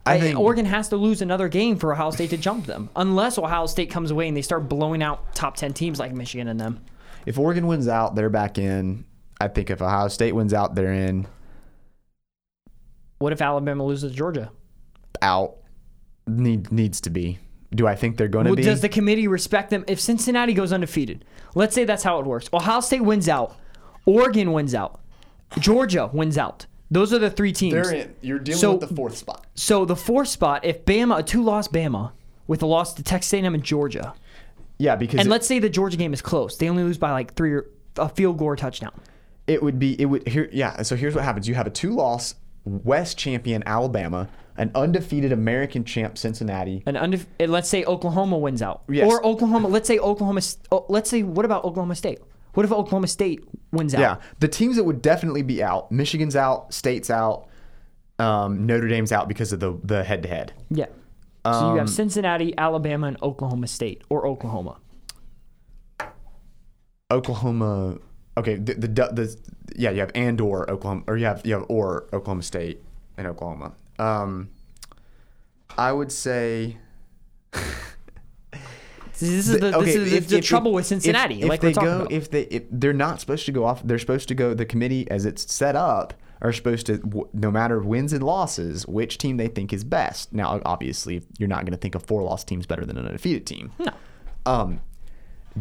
I 0.05 0.13
I 0.13 0.19
think- 0.21 0.39
Oregon 0.39 0.63
has 0.63 0.87
to 0.89 0.95
lose 0.95 1.21
another 1.21 1.49
game 1.49 1.75
for 1.75 1.91
Ohio 1.91 2.09
State 2.11 2.29
to 2.29 2.37
jump 2.37 2.67
them, 2.67 2.89
unless 2.95 3.37
Ohio 3.37 3.65
State 3.65 3.89
comes 3.89 4.11
away 4.11 4.29
and 4.29 4.37
they 4.37 4.41
start 4.41 4.69
blowing 4.69 5.03
out 5.03 5.35
top 5.35 5.57
ten 5.57 5.73
teams 5.73 5.99
like 5.99 6.13
Michigan 6.13 6.47
and 6.47 6.57
them. 6.57 6.79
If 7.25 7.37
Oregon 7.37 7.67
wins 7.67 7.89
out, 7.89 8.15
they're 8.15 8.29
back 8.29 8.57
in. 8.57 9.03
I 9.41 9.49
think 9.49 9.69
if 9.69 9.81
Ohio 9.81 10.07
State 10.07 10.31
wins 10.33 10.53
out, 10.53 10.75
they're 10.75 10.93
in. 10.93 11.27
What 13.19 13.33
if 13.33 13.41
Alabama 13.41 13.85
loses 13.85 14.11
to 14.11 14.17
Georgia? 14.17 14.49
Out. 15.21 15.57
Need 16.25 16.71
needs 16.71 17.01
to 17.01 17.09
be. 17.09 17.39
Do 17.75 17.87
I 17.87 17.95
think 17.95 18.15
they're 18.15 18.29
going 18.29 18.45
to 18.45 18.51
Well, 18.51 18.55
be? 18.55 18.63
does 18.63 18.79
the 18.79 18.87
committee 18.87 19.27
respect 19.27 19.69
them? 19.69 19.83
If 19.89 19.99
Cincinnati 19.99 20.53
goes 20.53 20.71
undefeated, 20.71 21.25
let's 21.55 21.75
say 21.75 21.83
that's 21.83 22.03
how 22.03 22.19
it 22.19 22.25
works. 22.25 22.49
Ohio 22.53 22.79
State 22.79 23.01
wins 23.01 23.27
out, 23.27 23.57
Oregon 24.05 24.53
wins 24.53 24.73
out, 24.73 25.01
Georgia 25.59 26.09
wins 26.13 26.37
out. 26.37 26.67
Those 26.91 27.11
are 27.13 27.19
the 27.19 27.29
three 27.29 27.53
teams. 27.53 27.91
You're 28.21 28.39
dealing 28.39 28.59
So- 28.59 28.71
with 28.75 28.87
the 28.89 28.95
fourth 28.95 29.17
spot. 29.17 29.45
So 29.55 29.85
the 29.85 29.95
fourth 29.95 30.27
spot, 30.27 30.63
if 30.65 30.85
Bama, 30.85 31.19
a 31.19 31.23
two-loss 31.23 31.67
Bama, 31.67 32.11
with 32.47 32.61
a 32.61 32.65
loss 32.65 32.93
to 32.95 33.03
Texas 33.03 33.33
A&M 33.33 33.53
and 33.55 33.63
Georgia, 33.63 34.13
Yeah, 34.77 34.95
because 34.95 35.19
and 35.19 35.27
it, 35.27 35.31
let's 35.31 35.47
say 35.47 35.59
the 35.59 35.69
Georgia 35.69 35.97
game 35.97 36.13
is 36.13 36.21
close, 36.21 36.57
they 36.57 36.69
only 36.69 36.83
lose 36.83 36.97
by 36.97 37.11
like 37.11 37.33
three 37.35 37.53
or 37.53 37.67
a 37.97 38.09
field 38.09 38.37
goal 38.37 38.47
or 38.49 38.55
touchdown. 38.55 38.91
it 39.47 39.61
would 39.61 39.77
be 39.79 39.99
it 39.99 40.05
would 40.05 40.27
here. 40.27 40.49
Yeah. 40.53 40.81
So 40.83 40.95
here's 40.95 41.15
what 41.15 41.23
happens: 41.23 41.47
you 41.47 41.55
have 41.55 41.67
a 41.67 41.69
two-loss 41.71 42.35
West 42.65 43.17
champion 43.17 43.61
Alabama, 43.65 44.29
an 44.57 44.71
undefeated 44.73 45.31
American 45.33 45.83
champ 45.83 46.17
Cincinnati. 46.17 46.81
And 46.85 46.95
undef- 46.97 47.25
and 47.39 47.51
let's 47.51 47.67
say 47.69 47.83
Oklahoma 47.85 48.37
wins 48.37 48.61
out, 48.61 48.83
Yes. 48.87 49.11
or 49.11 49.25
Oklahoma. 49.25 49.67
Let's 49.67 49.87
say 49.87 49.99
Oklahoma. 49.99 50.41
Oh, 50.71 50.85
let's 50.89 51.09
say 51.09 51.23
what 51.23 51.43
about 51.45 51.63
Oklahoma 51.65 51.95
State? 51.95 52.19
What 52.53 52.65
if 52.65 52.71
Oklahoma 52.71 53.07
State 53.07 53.43
wins 53.71 53.93
out? 53.95 53.99
Yeah, 54.01 54.15
the 54.39 54.47
teams 54.47 54.75
that 54.75 54.83
would 54.83 55.01
definitely 55.01 55.41
be 55.41 55.63
out: 55.63 55.91
Michigan's 55.91 56.35
out, 56.35 56.73
State's 56.73 57.09
out, 57.09 57.47
um, 58.19 58.65
Notre 58.65 58.87
Dame's 58.87 59.11
out 59.11 59.27
because 59.27 59.51
of 59.53 59.59
the 59.59 59.79
the 59.83 60.03
head-to-head. 60.03 60.53
Yeah. 60.69 60.85
So 61.45 61.51
you 61.51 61.55
Um, 61.71 61.77
have 61.79 61.89
Cincinnati, 61.89 62.53
Alabama, 62.57 63.07
and 63.07 63.17
Oklahoma 63.21 63.67
State, 63.67 64.03
or 64.09 64.25
Oklahoma. 64.27 64.77
Oklahoma. 67.11 67.97
Okay, 68.37 68.55
the, 68.55 68.73
the 68.75 68.87
the 68.87 69.37
yeah, 69.75 69.91
you 69.91 69.99
have 69.99 70.11
and 70.15 70.39
or 70.41 70.69
Oklahoma, 70.69 71.03
or 71.07 71.17
you 71.17 71.25
have 71.25 71.45
you 71.45 71.53
have 71.53 71.65
or 71.69 72.05
Oklahoma 72.13 72.43
State 72.43 72.81
and 73.17 73.27
Oklahoma. 73.27 73.73
Um, 73.99 74.49
I 75.77 75.91
would 75.91 76.11
say 76.11 76.77
This 79.19 79.47
is 79.47 79.59
the, 79.59 79.71
this 79.71 79.95
is 79.95 80.13
if- 80.13 80.27
the 80.27 80.37
if- 80.39 80.45
trouble 80.45 80.71
if- 80.71 80.75
with 80.75 80.85
Cincinnati. 80.87 81.35
If, 81.39 81.43
if 81.43 81.49
like 81.49 81.61
they 81.61 81.73
go, 81.73 82.01
about. 82.01 82.11
if 82.11 82.29
they 82.31 82.43
if 82.43 82.63
they're 82.71 82.93
not 82.93 83.19
supposed 83.19 83.45
to 83.45 83.51
go 83.51 83.63
off, 83.65 83.81
they're 83.83 83.99
supposed 83.99 84.27
to 84.29 84.35
go. 84.35 84.53
The 84.53 84.65
committee, 84.65 85.09
as 85.11 85.25
it's 85.25 85.51
set 85.53 85.75
up, 85.75 86.13
are 86.41 86.51
supposed 86.51 86.85
to, 86.87 87.29
no 87.33 87.49
matter 87.51 87.79
wins 87.81 88.11
and 88.11 88.21
losses, 88.23 88.85
which 88.87 89.17
team 89.17 89.37
they 89.37 89.47
think 89.47 89.71
is 89.71 89.83
best. 89.83 90.33
Now, 90.33 90.59
obviously, 90.65 91.21
you're 91.37 91.47
not 91.47 91.61
going 91.61 91.71
to 91.71 91.77
think 91.77 91.95
a 91.95 91.99
four-loss 91.99 92.43
team's 92.43 92.65
better 92.65 92.85
than 92.85 92.97
an 92.97 93.05
undefeated 93.05 93.45
team. 93.45 93.71
no. 93.79 93.91
Um, 94.45 94.81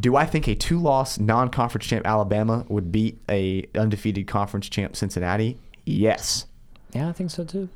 Do 0.00 0.16
I 0.16 0.24
think 0.26 0.48
a 0.48 0.56
two-loss 0.56 1.18
non-conference 1.20 1.86
champ 1.86 2.04
Alabama 2.06 2.64
would 2.68 2.90
beat 2.90 3.20
a 3.28 3.64
undefeated 3.76 4.26
conference 4.26 4.68
champ 4.68 4.96
Cincinnati? 4.96 5.56
Yes. 5.84 6.46
Yeah, 6.92 7.08
I 7.08 7.12
think 7.12 7.30
so 7.30 7.44
too. 7.44 7.68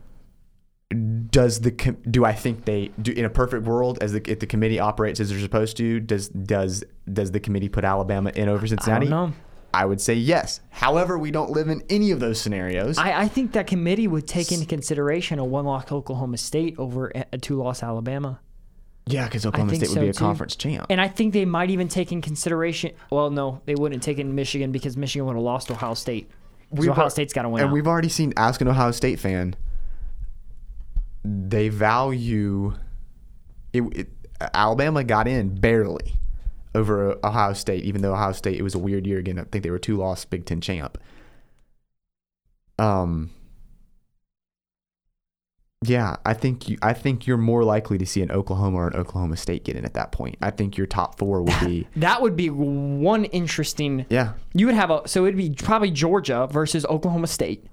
Does 0.90 1.60
the 1.60 1.72
do 2.08 2.24
I 2.24 2.32
think 2.32 2.64
they 2.64 2.92
do 3.02 3.10
in 3.10 3.24
a 3.24 3.30
perfect 3.30 3.64
world 3.64 3.98
as 4.00 4.12
the 4.12 4.22
if 4.30 4.38
the 4.38 4.46
committee 4.46 4.78
operates 4.78 5.18
as 5.18 5.30
they're 5.30 5.40
supposed 5.40 5.76
to? 5.78 5.98
Does 5.98 6.28
does 6.28 6.84
does 7.12 7.32
the 7.32 7.40
committee 7.40 7.68
put 7.68 7.84
Alabama 7.84 8.30
in 8.34 8.48
over 8.48 8.66
Cincinnati? 8.66 9.08
know. 9.08 9.32
I 9.74 9.84
would 9.84 10.00
say 10.00 10.14
yes. 10.14 10.60
However, 10.70 11.18
we 11.18 11.32
don't 11.32 11.50
live 11.50 11.68
in 11.68 11.82
any 11.90 12.12
of 12.12 12.20
those 12.20 12.40
scenarios. 12.40 12.96
I, 12.96 13.22
I 13.22 13.28
think 13.28 13.52
that 13.52 13.66
committee 13.66 14.06
would 14.06 14.26
take 14.26 14.52
into 14.52 14.64
consideration 14.64 15.38
a 15.38 15.44
one-loss 15.44 15.92
Oklahoma 15.92 16.38
State 16.38 16.76
over 16.78 17.12
a 17.30 17.36
two-loss 17.36 17.82
Alabama. 17.82 18.40
yeah, 19.06 19.26
because 19.26 19.44
Oklahoma 19.44 19.74
State 19.74 19.88
would 19.88 19.94
so, 19.94 20.00
be 20.00 20.08
a 20.08 20.12
too. 20.14 20.18
conference 20.18 20.56
champ. 20.56 20.86
And 20.88 20.98
I 20.98 21.08
think 21.08 21.34
they 21.34 21.44
might 21.44 21.70
even 21.70 21.88
take 21.88 22.10
in 22.10 22.22
consideration. 22.22 22.92
Well, 23.10 23.28
no, 23.30 23.60
they 23.66 23.74
wouldn't 23.74 24.02
take 24.02 24.18
in 24.18 24.34
Michigan 24.34 24.72
because 24.72 24.96
Michigan 24.96 25.26
would 25.26 25.34
have 25.34 25.42
lost 25.42 25.70
Ohio 25.70 25.94
State. 25.94 26.30
So 26.80 26.90
Ohio 26.90 27.08
State's 27.10 27.34
got 27.34 27.42
to 27.42 27.50
win. 27.50 27.60
And 27.60 27.68
out. 27.68 27.74
we've 27.74 27.86
already 27.88 28.08
seen, 28.08 28.32
ask 28.38 28.62
an 28.62 28.68
Ohio 28.68 28.92
State 28.92 29.20
fan, 29.20 29.56
they 31.26 31.68
value 31.68 32.74
it, 33.72 33.82
it. 33.96 34.08
Alabama 34.54 35.02
got 35.02 35.26
in 35.26 35.54
barely 35.58 36.14
over 36.74 37.16
Ohio 37.24 37.54
State, 37.54 37.84
even 37.84 38.02
though 38.02 38.12
Ohio 38.12 38.32
State 38.32 38.58
it 38.58 38.62
was 38.62 38.74
a 38.74 38.78
weird 38.78 39.06
year 39.06 39.18
again. 39.18 39.38
I 39.38 39.44
think 39.44 39.64
they 39.64 39.70
were 39.70 39.78
two 39.78 39.96
loss 39.96 40.24
Big 40.24 40.44
Ten 40.44 40.60
champ. 40.60 40.98
Um. 42.78 43.30
Yeah, 45.82 46.16
I 46.24 46.32
think 46.34 46.68
you. 46.68 46.78
I 46.82 46.92
think 46.94 47.26
you're 47.26 47.36
more 47.36 47.62
likely 47.62 47.98
to 47.98 48.06
see 48.06 48.22
an 48.22 48.30
Oklahoma 48.30 48.78
or 48.78 48.88
an 48.88 48.94
Oklahoma 48.94 49.36
State 49.36 49.64
get 49.64 49.76
in 49.76 49.84
at 49.84 49.94
that 49.94 50.10
point. 50.10 50.36
I 50.40 50.50
think 50.50 50.76
your 50.76 50.86
top 50.86 51.18
four 51.18 51.42
would 51.42 51.60
be. 51.60 51.86
that 51.96 52.22
would 52.22 52.34
be 52.34 52.50
one 52.50 53.26
interesting. 53.26 54.06
yeah, 54.08 54.32
You 54.54 54.66
would 54.66 54.74
have 54.74 54.90
a 54.90 55.06
so 55.06 55.24
it'd 55.26 55.36
be 55.36 55.50
probably 55.50 55.90
Georgia 55.90 56.48
versus 56.50 56.84
Oklahoma 56.86 57.26
State 57.26 57.66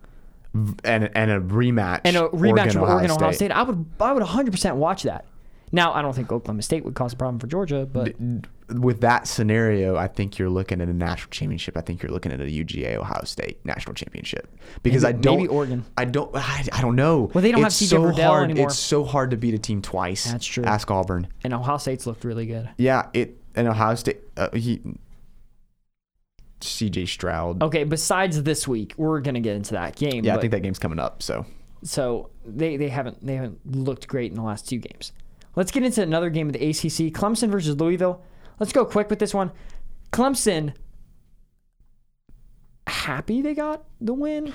and 0.84 1.10
and 1.16 1.32
a 1.32 1.39
rematch 1.39 2.01
and 2.04 2.16
a 2.16 2.28
rematch 2.30 2.76
Oregon, 2.76 2.78
of 2.78 2.84
Oregon 2.84 3.12
Ohio 3.12 3.32
State. 3.32 3.51
I 3.51 3.64
would 3.64 3.86
I 3.99 4.12
would 4.14 4.22
100 4.22 4.51
percent 4.51 4.76
watch 4.76 5.04
that. 5.04 5.26
Now 5.72 5.91
I 5.93 6.04
don't 6.04 6.14
think 6.14 6.32
Oklahoma 6.32 6.62
State 6.62 6.86
would 6.86 6.93
cause 6.93 7.14
a 7.14 7.16
problem 7.16 7.39
for 7.39 7.47
Georgia, 7.47 7.88
but 7.91 8.14
with 8.70 9.01
that 9.01 9.28
scenario, 9.28 9.95
I 9.95 10.08
think 10.08 10.38
you're 10.38 10.49
looking 10.49 10.82
at 10.82 10.88
a 10.88 10.93
national 10.93 11.32
championship. 11.32 11.76
I 11.76 11.82
think 11.82 12.04
you're 12.04 12.12
looking 12.12 12.32
at 12.32 12.39
a 12.39 12.43
UGA 12.43 12.95
Ohio 12.97 13.24
State 13.24 13.64
national 13.66 13.95
championship 13.95 14.47
because 14.84 15.01
Maybe- 15.04 15.18
I 15.18 15.20
don't. 15.20 15.38
maybe 15.38 15.47
Oregon. 15.47 15.86
I 15.97 16.06
don't. 16.06 16.30
I, 16.36 16.64
I 16.72 16.82
don't 16.82 16.95
know. 16.95 17.32
Well, 17.34 17.41
they 17.41 17.51
don't 17.51 17.62
have 17.62 17.72
It's 17.72 17.82
CJ 17.82 17.88
so 17.89 18.12
hard, 18.12 18.51
anymore. 18.51 18.68
It's 18.68 18.78
so 18.78 19.04
hard 19.04 19.32
to 19.32 19.38
beat 19.38 19.56
a 19.56 19.60
team 19.60 19.82
twice. 19.82 20.26
That's 20.32 20.45
true. 20.45 20.64
Ask 20.64 20.91
Auburn. 20.91 21.28
and 21.43 21.54
Ohio 21.54 21.78
State's 21.78 22.06
looked 22.06 22.24
really 22.24 22.45
good. 22.45 22.70
Yeah, 22.78 23.08
it 23.14 23.38
and 23.56 23.68
Ohio 23.68 23.95
State. 23.95 24.20
Uh, 24.38 24.49
he, 24.54 24.80
CJ 26.66 27.07
Stroud. 27.07 27.61
Okay, 27.64 27.84
besides 27.84 28.41
this 28.43 28.68
week, 28.68 28.93
we're 28.97 29.20
gonna 29.22 29.39
get 29.41 29.55
into 29.55 29.74
that 29.74 29.95
game. 29.95 30.24
yeah, 30.24 30.36
I 30.36 30.39
think 30.39 30.51
that 30.51 30.61
game's 30.61 30.80
coming 30.80 30.99
up. 30.99 31.22
So 31.24 31.45
So 31.84 32.30
they, 32.45 32.78
they 32.78 32.89
haven't 32.89 33.26
they 33.26 33.36
haven't 33.36 33.59
looked 33.76 34.07
great 34.07 34.32
in 34.32 34.36
the 34.38 34.43
last 34.43 34.68
two 34.68 34.78
games. 34.78 35.11
Let's 35.55 35.72
get 35.72 35.84
into 35.84 36.01
another 36.01 36.30
game 36.30 36.47
of 36.47 36.53
the 36.53 36.59
ACC: 36.70 37.14
Clemson 37.14 37.49
versus 37.49 37.76
Louisville. 37.80 38.22
Let's 38.59 38.74
go 38.74 38.86
quick 38.86 39.09
with 39.09 39.20
this 39.20 39.34
one. 39.34 39.51
Clemson 40.11 40.74
happy 42.88 43.41
they 43.41 43.53
got 43.53 43.84
the 44.01 44.14
win. 44.14 44.53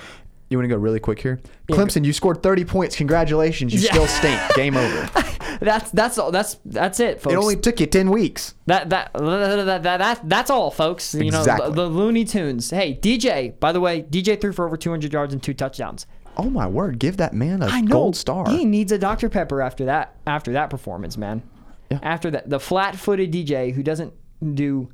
you 0.50 0.58
want 0.58 0.64
to 0.64 0.68
go 0.68 0.76
really 0.76 1.00
quick 1.00 1.20
here? 1.20 1.40
Yeah, 1.68 1.76
Clemson, 1.76 2.04
you 2.04 2.12
scored 2.12 2.42
30 2.42 2.64
points. 2.64 2.96
Congratulations. 2.96 3.72
You 3.74 3.80
Yeah. 3.80 3.90
still 3.92 4.06
stink. 4.06 4.40
Game 4.54 4.76
over. 4.76 5.10
That's 5.60 5.90
that's 5.90 6.18
all. 6.18 6.30
That's 6.30 6.58
that's 6.64 7.00
it, 7.00 7.20
folks. 7.20 7.34
It 7.34 7.36
only 7.36 7.56
took 7.56 7.80
you 7.80 7.86
10 7.86 8.10
weeks. 8.10 8.54
that, 8.66 8.90
that, 8.90 9.12
that, 9.14 9.82
that, 9.82 9.98
that 9.98 10.28
that's 10.28 10.50
all, 10.50 10.70
folks. 10.70 11.14
You 11.14 11.30
know 11.30 11.38
Exactly. 11.38 11.68
the, 11.68 11.74
the 11.74 11.86
Looney 11.86 12.24
Tunes. 12.24 12.70
Hey, 12.70 12.94
DJ. 13.00 13.58
By 13.58 13.72
the 13.72 13.80
way, 13.80 14.02
DJ 14.02 14.40
threw 14.40 14.52
for 14.52 14.66
over 14.66 14.76
200 14.76 15.12
yards 15.12 15.32
and 15.32 15.42
two 15.42 15.54
touchdowns. 15.54 16.06
Oh 16.36 16.48
my 16.50 16.66
word! 16.66 16.98
Give 17.00 17.16
that 17.16 17.34
man 17.34 17.62
a 17.62 17.82
know. 17.82 17.88
gold 17.88 18.16
star. 18.16 18.48
He 18.48 18.64
needs 18.64 18.92
a 18.92 18.98
Dr. 18.98 19.28
Pepper 19.28 19.60
after 19.60 19.86
that 19.86 20.14
after 20.26 20.52
that 20.52 20.70
performance, 20.70 21.16
man. 21.16 21.42
Yeah. 21.90 21.98
After 22.02 22.30
that, 22.30 22.48
the 22.48 22.60
flat-footed 22.60 23.32
DJ 23.32 23.72
who 23.72 23.82
doesn't 23.82 24.12
do, 24.54 24.88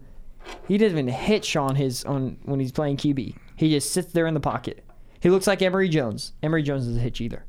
he 0.69 0.79
doesn't 0.79 0.97
even 0.97 1.09
hitch 1.13 1.57
on 1.57 1.75
his 1.75 2.05
on 2.05 2.39
when 2.45 2.61
he's 2.61 2.73
playing 2.73 2.97
QB. 2.97 3.37
He 3.57 3.71
just 3.71 3.93
sits 3.93 4.13
there 4.13 4.27
in 4.27 4.35
the 4.35 4.41
pocket. 4.41 4.85
He 5.21 5.29
looks 5.29 5.47
like 5.47 5.61
Emory 5.61 5.89
Jones. 5.89 6.33
Emory 6.43 6.63
Jones 6.63 6.87
doesn't 6.87 7.01
hitch 7.03 7.21
either. 7.21 7.45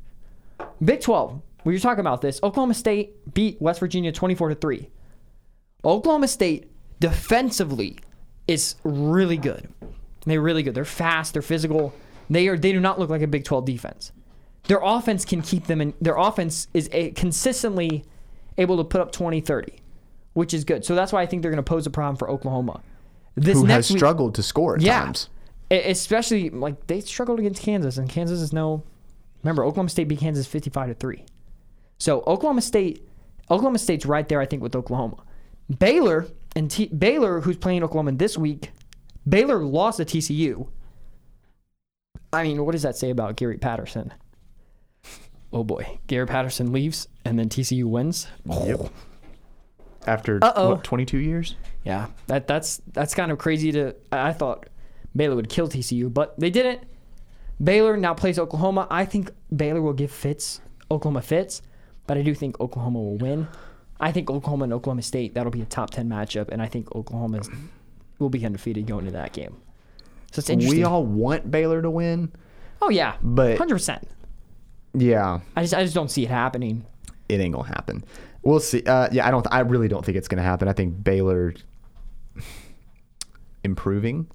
Big 0.84 1.00
12. 1.00 1.40
We 1.66 1.72
were 1.72 1.80
talking 1.80 1.98
about 1.98 2.20
this. 2.20 2.38
Oklahoma 2.44 2.74
State 2.74 3.34
beat 3.34 3.60
West 3.60 3.80
Virginia 3.80 4.12
24 4.12 4.50
to 4.50 4.54
three. 4.54 4.88
Oklahoma 5.84 6.28
State 6.28 6.70
defensively 7.00 7.98
is 8.46 8.76
really 8.84 9.36
good. 9.36 9.68
They're 10.24 10.40
really 10.40 10.62
good. 10.62 10.76
They're 10.76 10.84
fast. 10.84 11.32
They're 11.32 11.42
physical. 11.42 11.92
They 12.30 12.46
are. 12.46 12.56
They 12.56 12.70
do 12.70 12.78
not 12.78 13.00
look 13.00 13.10
like 13.10 13.20
a 13.20 13.26
Big 13.26 13.44
12 13.44 13.64
defense. 13.64 14.12
Their 14.68 14.78
offense 14.80 15.24
can 15.24 15.42
keep 15.42 15.66
them 15.66 15.80
in. 15.80 15.92
Their 16.00 16.16
offense 16.16 16.68
is 16.72 16.88
a, 16.92 17.10
consistently 17.10 18.04
able 18.58 18.76
to 18.76 18.84
put 18.84 19.00
up 19.00 19.10
20, 19.10 19.40
30, 19.40 19.72
which 20.34 20.54
is 20.54 20.62
good. 20.62 20.84
So 20.84 20.94
that's 20.94 21.12
why 21.12 21.22
I 21.22 21.26
think 21.26 21.42
they're 21.42 21.50
going 21.50 21.56
to 21.56 21.68
pose 21.68 21.84
a 21.84 21.90
problem 21.90 22.14
for 22.14 22.30
Oklahoma. 22.30 22.80
This 23.34 23.58
who 23.58 23.64
has 23.64 23.90
week, 23.90 23.98
struggled 23.98 24.36
to 24.36 24.42
score 24.44 24.76
at 24.76 24.82
yeah, 24.82 25.06
times. 25.06 25.30
Especially 25.72 26.48
like 26.48 26.86
they 26.86 27.00
struggled 27.00 27.40
against 27.40 27.60
Kansas, 27.60 27.98
and 27.98 28.08
Kansas 28.08 28.40
is 28.40 28.52
no. 28.52 28.84
Remember, 29.42 29.64
Oklahoma 29.64 29.88
State 29.88 30.06
beat 30.06 30.20
Kansas 30.20 30.46
55 30.46 30.90
to 30.90 30.94
three. 30.94 31.24
So 31.98 32.22
Oklahoma 32.26 32.62
State, 32.62 33.06
Oklahoma 33.50 33.78
State's 33.78 34.06
right 34.06 34.28
there, 34.28 34.40
I 34.40 34.46
think, 34.46 34.62
with 34.62 34.74
Oklahoma. 34.76 35.22
Baylor 35.78 36.26
and 36.54 36.70
T- 36.70 36.86
Baylor, 36.86 37.40
who's 37.40 37.56
playing 37.56 37.82
Oklahoma 37.82 38.12
this 38.12 38.36
week, 38.38 38.70
Baylor 39.28 39.64
lost 39.64 39.98
to 39.98 40.04
TCU. 40.04 40.68
I 42.32 42.42
mean, 42.42 42.64
what 42.64 42.72
does 42.72 42.82
that 42.82 42.96
say 42.96 43.10
about 43.10 43.36
Gary 43.36 43.58
Patterson? 43.58 44.12
Oh 45.52 45.64
boy, 45.64 45.98
Gary 46.06 46.26
Patterson 46.26 46.72
leaves 46.72 47.08
and 47.24 47.38
then 47.38 47.48
TCU 47.48 47.84
wins. 47.84 48.26
Yep. 48.44 48.90
After 50.06 50.38
what, 50.38 50.84
22 50.84 51.18
years? 51.18 51.56
Yeah, 51.84 52.08
that 52.26 52.46
that's 52.46 52.80
that's 52.92 53.14
kind 53.14 53.32
of 53.32 53.38
crazy 53.38 53.72
to. 53.72 53.94
I 54.12 54.28
I 54.28 54.32
thought 54.32 54.68
Baylor 55.14 55.36
would 55.36 55.48
kill 55.48 55.68
TCU, 55.68 56.12
but 56.12 56.38
they 56.38 56.50
didn't. 56.50 56.82
Baylor 57.62 57.96
now 57.96 58.12
plays 58.12 58.38
Oklahoma. 58.38 58.86
I 58.90 59.04
think 59.04 59.30
Baylor 59.54 59.80
will 59.80 59.94
give 59.94 60.10
fits 60.10 60.60
Oklahoma 60.90 61.22
fits, 61.22 61.62
but 62.06 62.16
I 62.18 62.22
do 62.22 62.34
think 62.34 62.60
Oklahoma 62.60 62.98
will 63.00 63.16
win. 63.18 63.48
I 63.98 64.12
think 64.12 64.30
Oklahoma 64.30 64.64
and 64.64 64.72
Oklahoma 64.72 65.02
State 65.02 65.34
that'll 65.34 65.50
be 65.52 65.62
a 65.62 65.66
top 65.66 65.90
ten 65.90 66.08
matchup, 66.08 66.48
and 66.50 66.60
I 66.60 66.66
think 66.66 66.94
Oklahoma 66.94 67.40
will 68.18 68.28
be 68.30 68.44
undefeated 68.44 68.86
going 68.86 69.06
into 69.06 69.18
that 69.18 69.32
game. 69.32 69.56
So 70.32 70.40
it's 70.40 70.50
interesting. 70.50 70.78
We 70.80 70.84
all 70.84 71.04
want 71.04 71.50
Baylor 71.50 71.80
to 71.82 71.90
win, 71.90 72.32
oh 72.82 72.90
yeah, 72.90 73.14
but- 73.22 73.56
hundred 73.58 73.76
percent. 73.76 74.06
yeah, 74.94 75.40
I 75.56 75.62
just 75.62 75.74
I 75.74 75.82
just 75.82 75.94
don't 75.94 76.10
see 76.10 76.24
it 76.24 76.30
happening. 76.30 76.84
it 77.28 77.40
ain't 77.40 77.54
gonna 77.54 77.68
happen. 77.68 78.04
We'll 78.42 78.60
see. 78.60 78.82
Uh, 78.84 79.08
yeah, 79.10 79.26
I 79.26 79.30
don't. 79.30 79.46
I 79.50 79.60
really 79.60 79.88
don't 79.88 80.04
think 80.04 80.16
it's 80.18 80.28
gonna 80.28 80.42
happen. 80.42 80.68
I 80.68 80.72
think 80.72 81.02
Baylor 81.02 81.54
improving, 83.64 84.26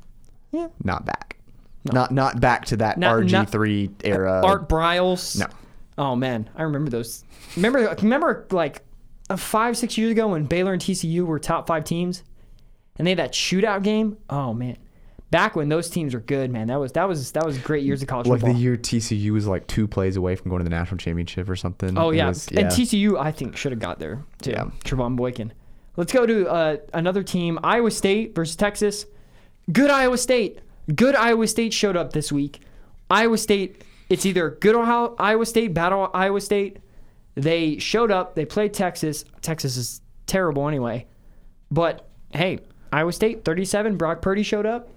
Yeah. 0.51 0.67
not 0.84 1.05
back, 1.05 1.38
not 1.86 2.11
not 2.11 2.39
back 2.41 2.65
to 2.65 2.78
that 2.78 2.97
RG 2.99 3.47
three 3.49 3.89
era. 4.03 4.41
Art 4.43 4.67
Briles. 4.67 5.39
No. 5.39 5.45
Oh 5.98 6.16
man, 6.16 6.50
I 6.56 6.64
remember 6.64 6.89
those. 6.89 7.24
Remember, 7.56 7.96
remember 8.02 8.48
like 8.52 8.82
uh, 9.30 9.36
five, 9.36 9.78
six 9.78 9.98
years 9.98 10.12
ago 10.12 10.30
when 10.30 10.46
Baylor 10.46 10.74
and 10.74 10.82
TCU 10.82 11.26
were 11.26 11.39
top 11.39 11.68
five 11.68 11.84
teams, 11.84 12.24
and 12.98 13.06
they 13.06 13.12
had 13.12 13.20
that 13.20 13.34
shootout 13.34 13.84
game. 13.84 14.18
Oh 14.30 14.54
man, 14.54 14.78
back 15.32 15.56
when 15.56 15.70
those 15.70 15.89
teams 15.89 16.14
were 16.14 16.20
good, 16.22 16.50
man. 16.50 16.68
That 16.68 16.78
was 16.80 16.94
that 16.94 17.08
was 17.08 17.32
that 17.34 17.46
was 17.46 17.58
great 17.58 17.84
years 17.84 18.02
of 18.02 18.08
college 18.08 18.28
like 18.28 18.39
football. 18.39 18.56
the 18.56 18.60
year 18.60 18.78
TCU 18.78 19.32
was 19.32 19.47
like 19.47 19.68
two 19.68 19.88
plays 19.88 20.16
away 20.16 20.36
from 20.36 20.50
going 20.50 20.59
to 20.59 20.63
the 20.63 20.70
national 20.70 20.97
championship 20.97 21.50
or 21.50 21.55
something. 21.55 21.97
oh 21.97 22.12
yeah. 22.12 22.30
was- 22.30 22.47
and 22.50 22.68
TCU 22.68 23.20
I 23.20 23.32
think 23.32 23.58
should 23.58 23.72
have 23.72 23.80
got 23.80 24.00
there 24.00 24.24
too. 24.42 24.51
Yeah. 24.51 24.66
Trevone 24.86 25.16
Boykin. 25.16 25.51
Let's 25.97 26.13
go 26.13 26.26
to 26.26 26.47
uh, 26.50 26.78
another 26.93 27.22
team, 27.22 27.59
Iowa 27.63 27.92
State 27.92 28.34
versus 28.34 28.55
Texas. 28.55 29.05
Good 29.72 29.89
Iowa 29.92 30.18
State. 30.18 30.59
Good 30.96 31.16
Iowa 31.16 31.47
State 31.47 31.74
showed 31.74 31.97
up 31.97 32.13
this 32.13 32.32
week. 32.32 32.62
Iowa 33.09 33.38
State. 33.38 33.84
It's 34.12 34.25
either 34.25 34.50
good 34.59 34.75
Ohio- 34.75 35.16
Iowa 35.17 35.46
State, 35.46 35.74
bad 35.74 35.93
Iowa 35.93 36.42
State. 36.42 36.79
They 37.36 37.78
showed 37.79 38.12
up. 38.12 38.36
They 38.36 38.43
played 38.43 38.74
Texas. 38.74 39.24
Texas 39.42 39.78
is 39.78 40.01
terrible 40.28 40.67
anyway. 40.67 41.08
But 41.71 42.09
hey, 42.32 42.59
Iowa 42.92 43.13
State 43.13 43.46
37. 43.46 43.96
Brock 43.96 44.21
Purdy 44.21 44.43
showed 44.43 44.66
up. 44.66 44.89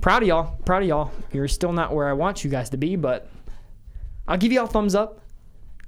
Proud 0.00 0.22
of 0.22 0.28
y'all. 0.28 0.56
Proud 0.64 0.82
of 0.82 0.88
y'all. 0.88 1.10
You're 1.32 1.48
still 1.48 1.72
not 1.72 1.92
where 1.92 2.08
I 2.08 2.12
want 2.12 2.44
you 2.44 2.50
guys 2.50 2.70
to 2.70 2.76
be, 2.76 2.94
but 2.94 3.28
I'll 4.28 4.38
give 4.38 4.52
y'all 4.52 4.68
thumbs 4.68 4.94
up. 4.94 5.20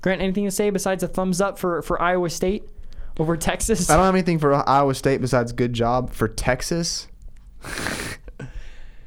Grant, 0.02 0.20
anything 0.20 0.44
to 0.46 0.50
say 0.50 0.70
besides 0.70 1.04
a 1.04 1.08
thumbs 1.08 1.40
up 1.40 1.56
for, 1.56 1.82
for 1.82 2.02
Iowa 2.02 2.30
State 2.30 2.64
over 3.20 3.36
Texas? 3.36 3.88
I 3.88 3.94
don't 3.96 4.06
have 4.06 4.14
anything 4.16 4.40
for 4.40 4.68
Iowa 4.68 4.94
State 4.96 5.20
besides 5.20 5.52
good 5.52 5.72
job 5.72 6.10
for 6.10 6.26
Texas. 6.26 7.06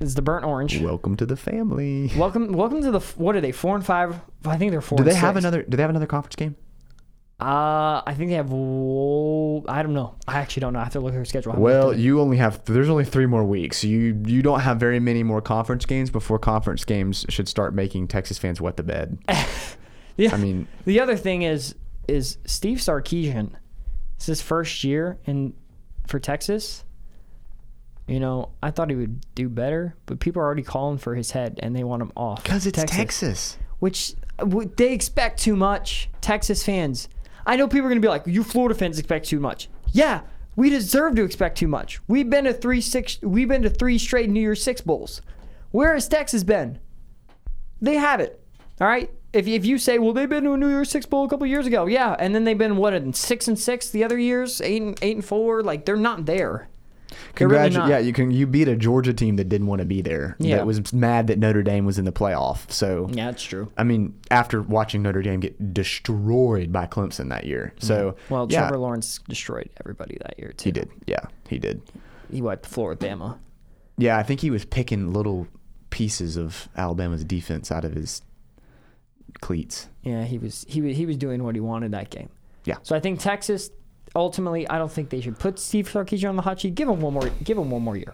It's 0.04 0.16
the 0.16 0.22
burnt 0.22 0.44
orange. 0.46 0.82
Welcome 0.82 1.16
to 1.18 1.26
the 1.26 1.38
family. 1.38 2.12
Welcome, 2.18 2.52
welcome 2.52 2.82
to 2.82 2.92
the. 2.92 3.00
What 3.16 3.36
are 3.38 3.42
they? 3.42 3.54
Four 3.54 3.76
and 3.76 3.86
five. 3.86 4.20
I 4.46 4.58
think 4.58 4.72
they're 4.72 4.82
four. 4.82 4.98
Do 4.98 5.04
and 5.04 5.12
they 5.12 5.16
have 5.16 5.36
six. 5.36 5.44
another? 5.44 5.64
Do 5.64 5.78
they 5.78 5.82
have 5.84 5.90
another 5.90 6.06
conference 6.06 6.36
game? 6.36 6.56
Uh, 7.40 8.02
I 8.06 8.14
think 8.16 8.30
they 8.30 8.36
have. 8.36 8.52
wo- 8.52 9.64
I 9.68 9.82
don't 9.82 9.94
know. 9.94 10.16
I 10.28 10.40
actually 10.40 10.62
don't 10.62 10.74
know. 10.74 10.80
I 10.80 10.84
have 10.84 10.94
to 10.94 11.00
look 11.00 11.14
at 11.14 11.16
their 11.16 11.26
schedule. 11.26 11.54
Well, 11.54 11.88
looked 11.88 11.94
at 11.96 12.00
it. 12.00 12.04
you 12.04 12.20
only 12.20 12.38
have 12.38 12.64
there's 12.66 12.90
only 12.90 13.06
three 13.06 13.26
more 13.26 13.44
weeks. 13.46 13.84
You 13.84 14.22
you 14.26 14.42
don't 14.42 14.60
have 14.60 14.78
very 14.78 15.00
many 15.00 15.24
more 15.24 15.42
conference 15.42 15.86
games 15.86 16.10
before 16.10 16.38
conference 16.38 16.84
games 16.84 17.26
should 17.30 17.48
start 17.48 17.74
making 17.74 18.10
Texas 18.10 18.38
fans 18.38 18.60
wet 18.60 18.78
the 18.78 18.84
bed. 18.84 19.18
yeah. 20.18 20.34
I 20.34 20.38
mean, 20.38 20.68
the 20.86 21.00
other 21.00 21.16
thing 21.16 21.44
is 21.44 21.76
is 22.08 22.38
Steve 22.46 22.80
Sarkisian. 22.80 23.52
It's 24.18 24.26
his 24.26 24.42
first 24.42 24.84
year 24.84 25.18
in 25.26 25.54
for 26.08 26.20
Texas. 26.20 26.84
You 28.08 28.20
know, 28.20 28.50
I 28.62 28.72
thought 28.72 28.90
he 28.90 28.96
would 28.96 29.22
do 29.34 29.48
better, 29.48 29.96
but 30.06 30.20
people 30.20 30.42
are 30.42 30.46
already 30.46 30.64
calling 30.64 30.98
for 30.98 31.16
his 31.16 31.32
head 31.32 31.60
and 31.64 31.76
they 31.76 31.84
want 31.86 32.02
him 32.02 32.12
off. 32.18 32.44
because 32.44 32.66
it's 32.68 32.84
Texas. 32.84 33.58
which 33.80 34.14
they 34.78 34.92
expect 34.94 35.42
too 35.42 35.56
much. 35.56 36.10
Texas 36.20 36.64
fans. 36.66 37.08
I 37.46 37.56
know 37.56 37.68
people 37.68 37.86
are 37.86 37.90
going 37.90 38.02
to 38.02 38.06
be 38.06 38.10
like, 38.10 38.24
"You 38.26 38.44
Florida 38.44 38.76
fans 38.78 39.00
expect 39.00 39.28
too 39.28 39.40
much." 39.40 39.70
Yeah, 39.92 40.22
we 40.56 40.70
deserve 40.70 41.16
to 41.16 41.24
expect 41.24 41.58
too 41.58 41.68
much. 41.68 42.00
We've 42.08 42.30
been 42.30 42.44
to 42.46 42.54
three 42.54 42.82
six. 42.82 43.20
We've 43.22 43.48
been 43.48 43.62
to 43.64 43.70
three 43.70 43.98
straight 43.98 44.30
New 44.30 44.40
Year's 44.42 44.62
Six 44.64 44.82
bowls. 44.82 45.22
Where 45.72 45.94
has 45.94 46.08
Texas 46.08 46.44
been? 46.44 46.80
They 47.82 47.96
have 47.96 48.20
it. 48.20 48.42
All 48.82 48.88
right. 48.88 49.10
If, 49.34 49.48
if 49.48 49.66
you 49.66 49.78
say, 49.80 49.98
well, 49.98 50.14
they've 50.14 50.30
been 50.30 50.44
to 50.44 50.54
a 50.54 50.58
New 50.58 50.70
Year's 50.70 50.90
Six 50.90 51.06
bowl 51.06 51.26
a 51.26 51.30
couple 51.30 51.48
years 51.48 51.66
ago, 51.66 51.86
yeah, 51.88 52.16
and 52.20 52.36
then 52.36 52.44
they've 52.44 52.58
been 52.58 52.78
what 52.78 52.94
in 52.94 53.14
six 53.14 53.48
and 53.48 53.58
six 53.58 53.90
the 53.90 54.04
other 54.04 54.18
years, 54.18 54.62
eight 54.62 54.82
and 54.82 54.98
eight 55.02 55.16
and 55.16 55.26
four. 55.26 55.64
Like 55.64 55.86
they're 55.86 55.96
not 55.96 56.26
there. 56.26 56.68
They're 57.35 57.48
really 57.48 57.72
yeah, 57.72 57.99
you 57.99 58.14
can 58.14 58.31
you 58.31 58.48
beat 58.48 58.68
a 58.68 58.76
Georgia 58.76 59.14
team 59.14 59.35
that 59.38 59.49
didn't 59.49 59.68
want 59.68 59.80
to 59.80 59.85
be 59.85 60.02
there. 60.02 60.35
Yeah. 60.40 60.57
That 60.57 60.65
was 60.65 60.94
mad 60.94 61.27
that 61.27 61.40
Notre 61.40 61.64
Dame 61.64 61.85
was 61.85 61.98
in 61.99 62.06
the 62.06 62.11
playoff. 62.11 62.69
So 62.72 63.10
Yeah, 63.11 63.27
that's 63.27 63.44
true. 63.44 63.72
I 63.77 63.84
mean, 63.84 64.19
after 64.31 64.61
watching 64.61 65.02
Notre 65.02 65.22
Dame 65.22 65.40
get 65.40 65.73
destroyed 65.73 66.72
by 66.72 66.88
Clemson 66.88 67.30
that 67.30 67.45
year. 67.45 67.73
Mm-hmm. 67.77 67.88
So 67.88 68.15
Well, 68.30 68.48
yeah, 68.49 68.61
Trevor 68.61 68.77
Lawrence 68.77 69.19
destroyed 69.27 69.69
everybody 69.80 70.18
that 70.22 70.38
year 70.38 70.53
too. 70.53 70.69
he 70.69 70.72
did. 70.72 70.90
Yeah, 71.06 71.26
he 71.48 71.60
did. 71.60 71.81
He 72.31 72.41
wiped 72.41 72.64
the 72.64 72.69
floor 72.69 72.90
with 72.90 72.99
Bama. 72.99 73.38
Yeah, 73.98 74.18
I 74.18 74.23
think 74.23 74.40
he 74.40 74.49
was 74.49 74.65
picking 74.65 75.14
little 75.14 75.48
pieces 75.90 76.38
of 76.38 76.68
Alabama's 76.76 77.23
defense 77.23 77.72
out 77.72 77.85
of 77.85 77.94
his 77.94 78.23
cleats. 79.41 79.88
Yeah, 80.02 80.23
he 80.23 80.38
was 80.38 80.65
he 80.68 80.81
was 80.81 80.98
he 80.98 81.06
was 81.06 81.18
doing 81.18 81.44
what 81.44 81.56
he 81.56 81.61
wanted 81.61 81.91
that 81.91 82.10
game. 82.10 82.30
Yeah. 82.65 82.77
So 82.84 82.95
I 82.95 82.99
think 82.99 83.19
Texas 83.19 83.69
ultimately 84.15 84.68
I 84.69 84.77
don't 84.77 84.91
think 84.91 85.10
they 85.10 85.22
should 85.22 85.40
put 85.40 85.60
Steve 85.60 85.90
Sarkisian 85.90 86.30
on 86.30 86.35
the 86.35 86.41
hot 86.41 86.61
seat. 86.61 86.76
Give 86.76 86.88
him 86.90 87.02
one 87.02 87.14
more 87.14 87.30
give 87.44 87.57
him 87.57 87.69
one 87.72 87.81
more 87.81 87.98
year. 87.98 88.14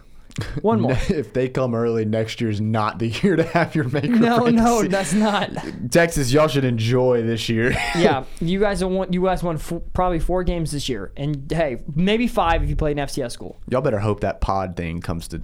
One 0.62 0.80
more. 0.82 0.92
if 1.08 1.32
they 1.32 1.48
come 1.48 1.74
early, 1.74 2.04
next 2.04 2.40
year's 2.40 2.60
not 2.60 2.98
the 2.98 3.08
year 3.22 3.36
to 3.36 3.42
have 3.42 3.74
your 3.74 3.84
maker. 3.88 4.08
no, 4.08 4.46
no, 4.46 4.84
that's 4.84 5.12
not. 5.12 5.50
Texas, 5.90 6.32
y'all 6.32 6.46
should 6.48 6.64
enjoy 6.64 7.22
this 7.22 7.48
year. 7.48 7.70
yeah, 7.96 8.24
you 8.40 8.60
guys 8.60 8.82
won 8.84 9.12
you 9.12 9.24
guys 9.24 9.42
won 9.42 9.58
probably 9.92 10.20
4 10.20 10.44
games 10.44 10.70
this 10.70 10.88
year. 10.88 11.12
And 11.16 11.50
hey, 11.50 11.82
maybe 11.94 12.26
5 12.28 12.62
if 12.62 12.68
you 12.70 12.76
played 12.76 12.98
an 12.98 13.06
FCS 13.06 13.32
school. 13.32 13.60
y'all 13.68 13.80
better 13.80 13.98
hope 13.98 14.20
that 14.20 14.40
pod 14.40 14.76
thing 14.76 15.00
comes 15.00 15.26
to. 15.28 15.42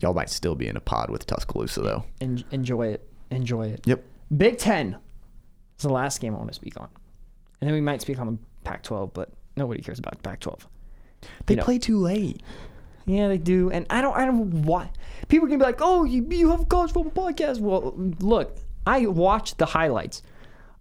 Y'all 0.00 0.12
might 0.14 0.28
still 0.28 0.54
be 0.54 0.66
in 0.68 0.76
a 0.76 0.80
pod 0.80 1.08
with 1.08 1.24
Tuscaloosa 1.26 1.80
though. 1.80 2.04
En- 2.20 2.44
enjoy 2.50 2.88
it. 2.88 3.08
Enjoy 3.30 3.66
it. 3.68 3.80
Yep. 3.86 4.04
Big 4.36 4.58
10 4.58 4.98
It's 5.76 5.84
the 5.84 5.88
last 5.88 6.20
game 6.20 6.34
I 6.34 6.38
want 6.38 6.48
to 6.50 6.54
speak 6.54 6.78
on. 6.78 6.88
And 7.60 7.68
then 7.68 7.74
we 7.74 7.80
might 7.80 8.02
speak 8.02 8.18
on 8.18 8.26
the 8.26 8.38
Pac-12, 8.64 9.14
but 9.14 9.30
nobody 9.56 9.82
cares 9.82 9.98
about 9.98 10.16
the 10.16 10.22
Pac-12. 10.28 10.60
They 11.46 11.54
You 11.54 11.56
know. 11.56 11.64
play 11.64 11.78
too 11.78 11.98
late. 11.98 12.42
Yeah, 13.06 13.28
they 13.28 13.38
do, 13.38 13.70
and 13.70 13.86
I 13.90 14.00
don't. 14.00 14.16
I 14.16 14.24
don't 14.24 14.62
why. 14.62 14.90
People 15.28 15.46
gonna 15.46 15.58
be 15.58 15.64
like, 15.64 15.80
"Oh, 15.82 16.04
you, 16.04 16.26
you 16.30 16.50
have 16.50 16.60
a 16.62 16.64
college 16.64 16.92
football 16.92 17.28
podcast." 17.30 17.60
Well, 17.60 17.94
look, 18.20 18.56
I 18.86 19.06
watch 19.06 19.56
the 19.56 19.66
highlights. 19.66 20.22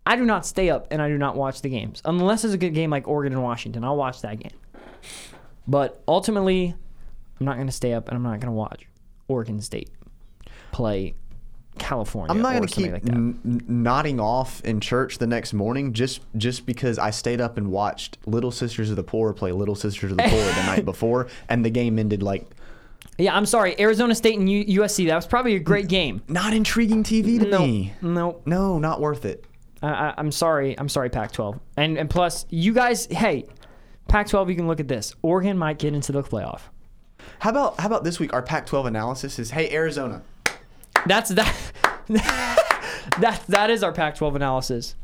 I 0.05 0.15
do 0.15 0.25
not 0.25 0.45
stay 0.45 0.69
up 0.69 0.87
and 0.91 1.01
I 1.01 1.07
do 1.07 1.17
not 1.17 1.35
watch 1.37 1.61
the 1.61 1.69
games 1.69 2.01
unless 2.03 2.43
it's 2.43 2.53
a 2.53 2.57
good 2.57 2.73
game 2.73 2.89
like 2.89 3.07
Oregon 3.07 3.31
and 3.33 3.41
Washington. 3.43 3.83
I'll 3.85 3.95
watch 3.95 4.21
that 4.21 4.39
game. 4.39 4.51
But 5.67 6.01
ultimately, 6.07 6.75
I'm 7.39 7.45
not 7.45 7.57
gonna 7.57 7.71
stay 7.71 7.93
up 7.93 8.07
and 8.09 8.15
I'm 8.17 8.23
not 8.23 8.39
gonna 8.39 8.51
watch 8.53 8.85
Oregon 9.27 9.61
State 9.61 9.89
play 10.71 11.15
California. 11.79 12.33
I'm 12.33 12.41
not 12.41 12.53
going 12.55 12.67
to 12.67 12.73
keep 12.73 12.91
like 12.91 13.07
n- 13.09 13.63
nodding 13.67 14.19
off 14.19 14.61
in 14.61 14.79
church 14.79 15.17
the 15.17 15.27
next 15.27 15.53
morning 15.53 15.93
just 15.93 16.21
just 16.37 16.65
because 16.65 16.99
I 16.99 17.09
stayed 17.09 17.41
up 17.41 17.57
and 17.57 17.71
watched 17.71 18.17
Little 18.25 18.51
Sisters 18.51 18.89
of 18.89 18.95
the 18.95 19.03
Poor 19.03 19.33
play 19.33 19.51
Little 19.51 19.75
Sisters 19.75 20.11
of 20.11 20.17
the 20.17 20.23
Poor 20.23 20.43
the 20.45 20.63
night 20.65 20.85
before, 20.93 21.27
and 21.49 21.65
the 21.65 21.69
game 21.69 21.97
ended 21.99 22.21
like 22.23 22.45
Yeah, 23.17 23.35
I'm 23.35 23.45
sorry. 23.45 23.79
Arizona 23.79 24.15
State 24.15 24.37
and 24.39 24.49
U- 24.49 24.81
USC. 24.81 25.07
That 25.07 25.15
was 25.15 25.25
probably 25.27 25.55
a 25.55 25.59
great 25.59 25.87
game. 25.87 26.21
not 26.27 26.53
intriguing 26.53 27.03
TV 27.03 27.39
to 27.39 27.47
No, 27.47 27.59
me. 27.59 27.93
no, 28.01 28.41
No, 28.45 28.77
not 28.79 29.01
worth 29.01 29.25
it. 29.25 29.45
I, 29.81 29.87
I, 29.89 30.13
I'm 30.17 30.31
sorry. 30.31 30.77
I'm 30.79 30.87
sorry, 30.89 31.09
Pac-12. 31.09 31.59
And 31.75 31.97
and 31.97 32.09
plus, 32.09 32.45
you 32.49 32.73
guys, 32.73 33.05
hey, 33.07 33.45
Pac-12. 34.07 34.49
You 34.49 34.55
can 34.55 34.67
look 34.67 34.79
at 34.79 34.87
this. 34.87 35.13
Oregon 35.21 35.57
might 35.57 35.79
get 35.79 35.93
into 35.93 36.11
the 36.11 36.21
playoff. 36.23 36.61
How 37.39 37.49
about 37.49 37.79
how 37.79 37.87
about 37.87 38.03
this 38.03 38.19
week? 38.19 38.31
Our 38.33 38.41
Pac-12 38.41 38.85
analysis 38.87 39.39
is: 39.39 39.51
Hey, 39.51 39.73
Arizona, 39.73 40.21
That's 41.05 41.29
that. 41.31 41.55
that 43.19 43.43
that 43.47 43.69
is 43.69 43.83
our 43.83 43.91
Pac-12 43.91 44.35
analysis. 44.35 44.95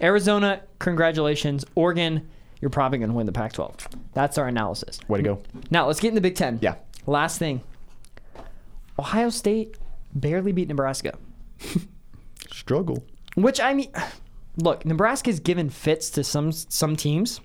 Arizona, 0.00 0.62
congratulations. 0.78 1.64
Oregon, 1.74 2.28
you're 2.60 2.70
probably 2.70 2.98
going 2.98 3.10
to 3.10 3.16
win 3.16 3.26
the 3.26 3.32
Pac-12. 3.32 3.86
That's 4.14 4.38
our 4.38 4.48
analysis. 4.48 5.00
way 5.08 5.18
to 5.18 5.24
go. 5.24 5.42
Now 5.70 5.86
let's 5.86 6.00
get 6.00 6.08
in 6.08 6.14
the 6.14 6.20
Big 6.20 6.34
Ten. 6.34 6.58
Yeah. 6.60 6.76
Last 7.06 7.38
thing. 7.38 7.62
Ohio 8.98 9.30
State 9.30 9.76
barely 10.14 10.52
beat 10.52 10.68
Nebraska. 10.68 11.16
Struggle. 12.50 13.04
Which 13.34 13.60
I 13.60 13.74
mean, 13.74 13.92
look, 14.56 14.84
Nebraska's 14.84 15.40
given 15.40 15.70
fits 15.70 16.10
to 16.10 16.24
some 16.24 16.52
some 16.52 16.96
teams. 16.96 17.40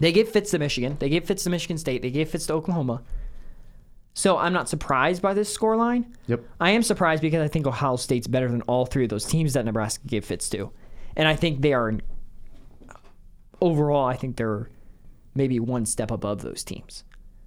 They 0.00 0.10
gave 0.12 0.28
fits 0.28 0.50
to 0.52 0.58
Michigan. 0.58 0.96
They 0.98 1.08
gave 1.08 1.24
fits 1.24 1.44
to 1.44 1.50
Michigan 1.50 1.78
State. 1.78 2.02
They 2.02 2.10
gave 2.10 2.28
fits 2.30 2.46
to 2.46 2.54
Oklahoma. 2.54 3.02
So 4.14 4.36
I'm 4.36 4.52
not 4.52 4.68
surprised 4.68 5.22
by 5.22 5.34
this 5.34 5.56
scoreline. 5.56 6.12
Yep. 6.26 6.44
I 6.60 6.70
am 6.70 6.82
surprised 6.82 7.22
because 7.22 7.42
I 7.42 7.48
think 7.48 7.66
Ohio 7.66 7.96
State's 7.96 8.26
better 8.26 8.48
than 8.50 8.62
all 8.62 8.84
three 8.84 9.04
of 9.04 9.10
those 9.10 9.24
teams 9.24 9.54
that 9.54 9.64
Nebraska 9.64 10.06
gave 10.06 10.24
fits 10.24 10.48
to, 10.50 10.70
and 11.16 11.26
I 11.28 11.36
think 11.36 11.62
they 11.62 11.72
are. 11.72 11.94
Overall, 13.60 14.06
I 14.06 14.16
think 14.16 14.36
they're 14.36 14.68
maybe 15.34 15.60
one 15.60 15.86
step 15.86 16.10
above 16.10 16.42
those 16.42 16.64
teams. 16.64 17.04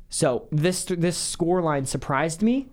So 0.09 0.47
this 0.51 0.85
this 0.85 1.35
scoreline 1.35 1.85
surprised 1.85 2.41
me, 2.41 2.69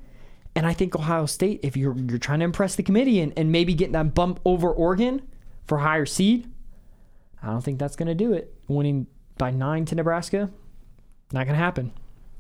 and 0.55 0.67
I 0.67 0.73
think 0.73 0.95
Ohio 0.95 1.27
State, 1.27 1.61
if 1.63 1.77
you're 1.77 1.97
you're 1.97 2.19
trying 2.19 2.39
to 2.39 2.45
impress 2.45 2.77
the 2.77 2.83
committee 2.83 3.21
and, 3.21 3.33
and 3.37 3.51
maybe 3.51 3.75
getting 3.75 3.93
that 3.93 4.15
bump 4.15 4.41
over 4.45 4.71
Oregon 4.71 5.23
for 5.67 5.79
higher 5.79 6.07
seed, 6.07 6.51
I 7.43 7.49
don't 7.49 7.63
think 7.63 7.79
that's 7.79 7.97
going 7.97 8.09
to 8.09 8.15
do 8.15 8.33
it. 8.33 8.55
Winning 8.69 9.07
by 9.39 9.51
nine 9.51 9.85
to 9.87 9.95
Nebraska, 9.95 10.51
not 11.33 11.45
going 11.45 11.55
to 11.55 11.65
happen. 11.65 11.93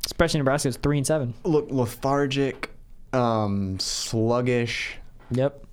Especially 0.04 0.38
Nebraska's 0.38 0.76
three 0.76 0.98
and 0.98 1.06
seven. 1.06 1.34
Look 1.44 1.70
lethargic, 1.70 2.70
um, 3.12 3.78
sluggish. 3.78 4.96
Yep. 5.30 5.66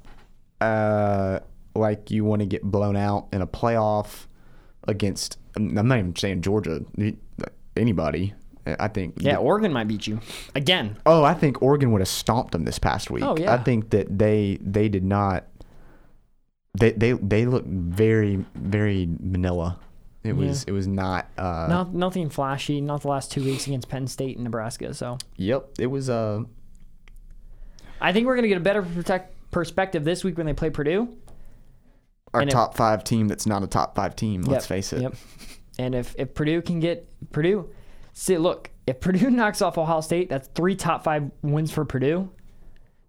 Uh, 0.61 1.39
like 1.75 2.11
you 2.11 2.25
want 2.25 2.41
to 2.41 2.45
get 2.45 2.63
blown 2.63 2.95
out 2.95 3.27
in 3.31 3.41
a 3.41 3.47
playoff 3.47 4.27
against. 4.87 5.37
I'm 5.55 5.73
not 5.73 5.97
even 5.97 6.15
saying 6.15 6.41
Georgia. 6.41 6.81
Anybody. 7.75 8.33
I 8.79 8.87
think. 8.87 9.15
Yeah, 9.19 9.37
Oregon 9.37 9.73
might 9.73 9.87
beat 9.87 10.05
you 10.05 10.19
again. 10.53 10.97
Oh, 11.05 11.23
I 11.23 11.33
think 11.33 11.61
Oregon 11.61 11.91
would 11.91 12.01
have 12.01 12.07
stomped 12.07 12.51
them 12.51 12.65
this 12.65 12.77
past 12.77 13.09
week. 13.09 13.23
Oh, 13.23 13.35
yeah. 13.37 13.53
I 13.53 13.57
think 13.57 13.89
that 13.91 14.19
they 14.19 14.59
they 14.61 14.89
did 14.89 15.03
not. 15.03 15.45
They 16.79 16.91
they 16.91 17.13
they 17.13 17.45
looked 17.45 17.67
very 17.67 18.45
very 18.53 19.09
Manila. 19.19 19.79
It 20.23 20.35
was 20.35 20.63
it 20.65 20.71
was 20.71 20.85
not. 20.87 21.27
Uh, 21.37 21.67
Not 21.69 21.93
nothing 21.93 22.29
flashy. 22.29 22.81
Not 22.81 23.01
the 23.03 23.07
last 23.07 23.31
two 23.31 23.43
weeks 23.43 23.67
against 23.67 23.87
Penn 23.87 24.05
State 24.07 24.35
and 24.35 24.43
Nebraska. 24.43 24.93
So 24.93 25.17
Yep. 25.37 25.69
It 25.79 25.87
was. 25.87 26.09
Uh. 26.09 26.43
I 28.01 28.13
think 28.13 28.27
we're 28.27 28.35
gonna 28.35 28.47
get 28.47 28.57
a 28.57 28.61
better 28.61 28.81
protect 28.81 29.33
perspective 29.51 30.03
this 30.03 30.23
week 30.23 30.37
when 30.37 30.45
they 30.45 30.53
play 30.53 30.69
Purdue. 30.69 31.09
Our 32.33 32.41
And 32.41 32.49
it- 32.49 32.53
top 32.53 32.75
five 32.75 33.03
team. 33.03 33.27
That's 33.27 33.45
not 33.45 33.63
a 33.63 33.67
top 33.67 33.95
five 33.95 34.15
team. 34.15 34.41
Let's 34.41 34.65
Yep, 34.65 34.69
face 34.69 34.93
it. 34.93 35.01
Yep. 35.01 35.15
And 35.79 35.95
if, 35.95 36.13
if 36.17 36.33
Purdue 36.33 36.61
can 36.61 36.79
get 36.81 37.07
Purdue, 37.31 37.69
see, 38.13 38.37
look, 38.37 38.69
if 38.85 38.99
Purdue 38.99 39.29
knocks 39.31 39.61
off 39.61 39.77
Ohio 39.77 40.01
State, 40.01 40.29
that's 40.29 40.47
three 40.49 40.75
top 40.75 41.03
five 41.03 41.31
wins 41.41 41.71
for 41.71 41.85
Purdue. 41.85 42.29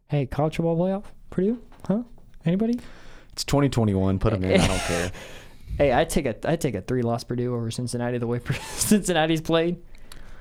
Hey, 0.08 0.26
college 0.26 0.56
football 0.56 0.76
playoff, 0.78 1.04
Purdue, 1.30 1.60
huh? 1.86 2.02
Anybody? 2.44 2.78
It's 3.32 3.44
2021. 3.44 4.18
Put 4.18 4.32
them 4.32 4.44
in. 4.44 4.60
I 4.60 4.66
don't 4.66 4.78
care. 4.80 5.10
Hey, 5.80 5.94
I 5.94 6.04
take 6.04 6.26
a 6.26 6.36
I 6.44 6.56
take 6.56 6.74
a 6.74 6.82
three 6.82 7.00
loss 7.00 7.24
Purdue 7.24 7.54
over 7.54 7.70
Cincinnati 7.70 8.18
the 8.18 8.26
way 8.26 8.38
Cincinnati's 8.74 9.40
played. 9.40 9.80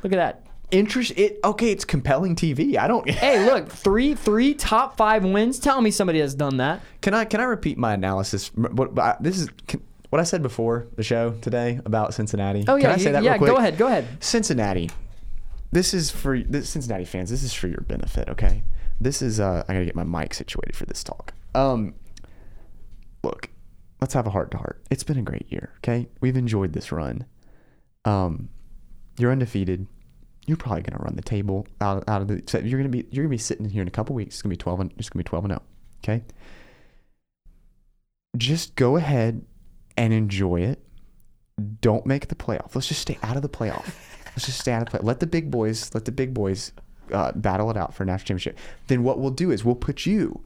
Look 0.03 0.11
at 0.11 0.17
that. 0.17 0.45
Interest. 0.69 1.13
It 1.15 1.39
okay. 1.45 1.71
It's 1.71 1.85
compelling 1.85 2.35
TV. 2.35 2.75
I 2.75 2.89
don't. 2.89 3.09
Hey, 3.19 3.45
look, 3.45 3.69
three 3.69 4.15
three 4.15 4.53
top 4.53 4.97
five 4.97 5.23
wins. 5.23 5.57
Tell 5.57 5.79
me 5.79 5.91
somebody 5.91 6.19
has 6.19 6.35
done 6.35 6.57
that. 6.57 6.81
Can 7.01 7.13
I 7.13 7.23
can 7.23 7.39
I 7.39 7.45
repeat 7.45 7.77
my 7.77 7.93
analysis? 7.93 8.53
What 8.53 8.99
I- 8.99 9.15
this 9.21 9.39
is 9.39 9.47
can, 9.65 9.81
what 10.09 10.19
I 10.19 10.25
said 10.25 10.43
before 10.43 10.87
the 10.97 11.03
show 11.03 11.31
today 11.39 11.79
about 11.85 12.13
Cincinnati. 12.13 12.65
Oh 12.67 12.75
yeah, 12.75 12.81
can 12.81 12.91
I 12.91 12.97
say 12.97 13.11
that 13.13 13.23
yeah. 13.23 13.31
real 13.31 13.37
quick? 13.37 13.51
Go 13.51 13.55
ahead, 13.55 13.77
go 13.77 13.87
ahead. 13.87 14.07
Cincinnati. 14.19 14.89
This 15.71 15.93
is 15.93 16.11
for 16.11 16.37
this 16.37 16.69
Cincinnati 16.69 17.05
fans. 17.05 17.29
This 17.29 17.43
is 17.43 17.53
for 17.53 17.69
your 17.69 17.81
benefit, 17.87 18.27
okay? 18.27 18.61
This 18.99 19.21
is 19.21 19.39
uh 19.39 19.63
I 19.69 19.73
gotta 19.73 19.85
get 19.85 19.95
my 19.95 20.03
mic 20.03 20.33
situated 20.33 20.75
for 20.75 20.85
this 20.85 21.01
talk. 21.01 21.33
Um, 21.55 21.93
look, 23.23 23.49
let's 24.01 24.13
have 24.13 24.27
a 24.27 24.29
heart 24.29 24.51
to 24.51 24.57
heart. 24.57 24.81
It's 24.89 25.03
been 25.03 25.17
a 25.17 25.23
great 25.23 25.51
year. 25.51 25.73
Okay, 25.77 26.07
we've 26.21 26.37
enjoyed 26.37 26.73
this 26.73 26.91
run. 26.91 27.25
Um, 28.05 28.49
you're 29.17 29.31
undefeated. 29.31 29.87
You're 30.45 30.57
probably 30.57 30.81
gonna 30.81 31.03
run 31.03 31.15
the 31.15 31.21
table 31.21 31.67
out, 31.79 32.03
out 32.07 32.21
of 32.21 32.27
the. 32.27 32.41
So 32.47 32.59
you're 32.59 32.79
gonna 32.79 32.89
be 32.89 33.05
you're 33.11 33.23
gonna 33.23 33.29
be 33.29 33.37
sitting 33.37 33.69
here 33.69 33.81
in 33.81 33.87
a 33.87 33.91
couple 33.91 34.15
weeks. 34.15 34.35
It's 34.35 34.41
gonna 34.41 34.53
be 34.53 34.57
twelve. 34.57 34.79
And, 34.79 34.93
it's 34.97 35.09
gonna 35.09 35.23
be 35.23 35.27
twelve 35.27 35.45
and 35.45 35.51
zero. 35.51 35.61
Okay. 36.03 36.23
Just 38.37 38.75
go 38.75 38.95
ahead 38.95 39.45
and 39.97 40.13
enjoy 40.13 40.61
it. 40.61 40.83
Don't 41.81 42.05
make 42.05 42.29
the 42.29 42.35
playoff. 42.35 42.73
Let's 42.73 42.87
just 42.87 43.01
stay 43.01 43.17
out 43.21 43.35
of 43.35 43.41
the 43.41 43.49
playoff. 43.49 43.93
Let's 44.27 44.45
just 44.45 44.59
stay 44.59 44.71
out 44.71 44.81
of 44.81 44.85
the 44.85 44.91
play. 44.91 44.99
Let 45.03 45.19
the 45.19 45.27
big 45.27 45.51
boys. 45.51 45.93
Let 45.93 46.05
the 46.05 46.11
big 46.11 46.33
boys 46.33 46.71
uh, 47.11 47.33
battle 47.33 47.69
it 47.69 47.77
out 47.77 47.93
for 47.93 48.03
a 48.03 48.05
national 48.05 48.39
championship. 48.39 48.57
Then 48.87 49.03
what 49.03 49.19
we'll 49.19 49.31
do 49.31 49.51
is 49.51 49.65
we'll 49.65 49.75
put 49.75 50.05
you 50.05 50.41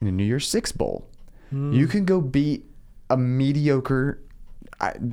in 0.00 0.06
a 0.06 0.12
New 0.12 0.24
Year's 0.24 0.48
Six 0.48 0.72
bowl. 0.72 1.08
You 1.72 1.86
can 1.86 2.04
go 2.04 2.20
beat 2.20 2.64
a 3.10 3.16
mediocre 3.16 4.20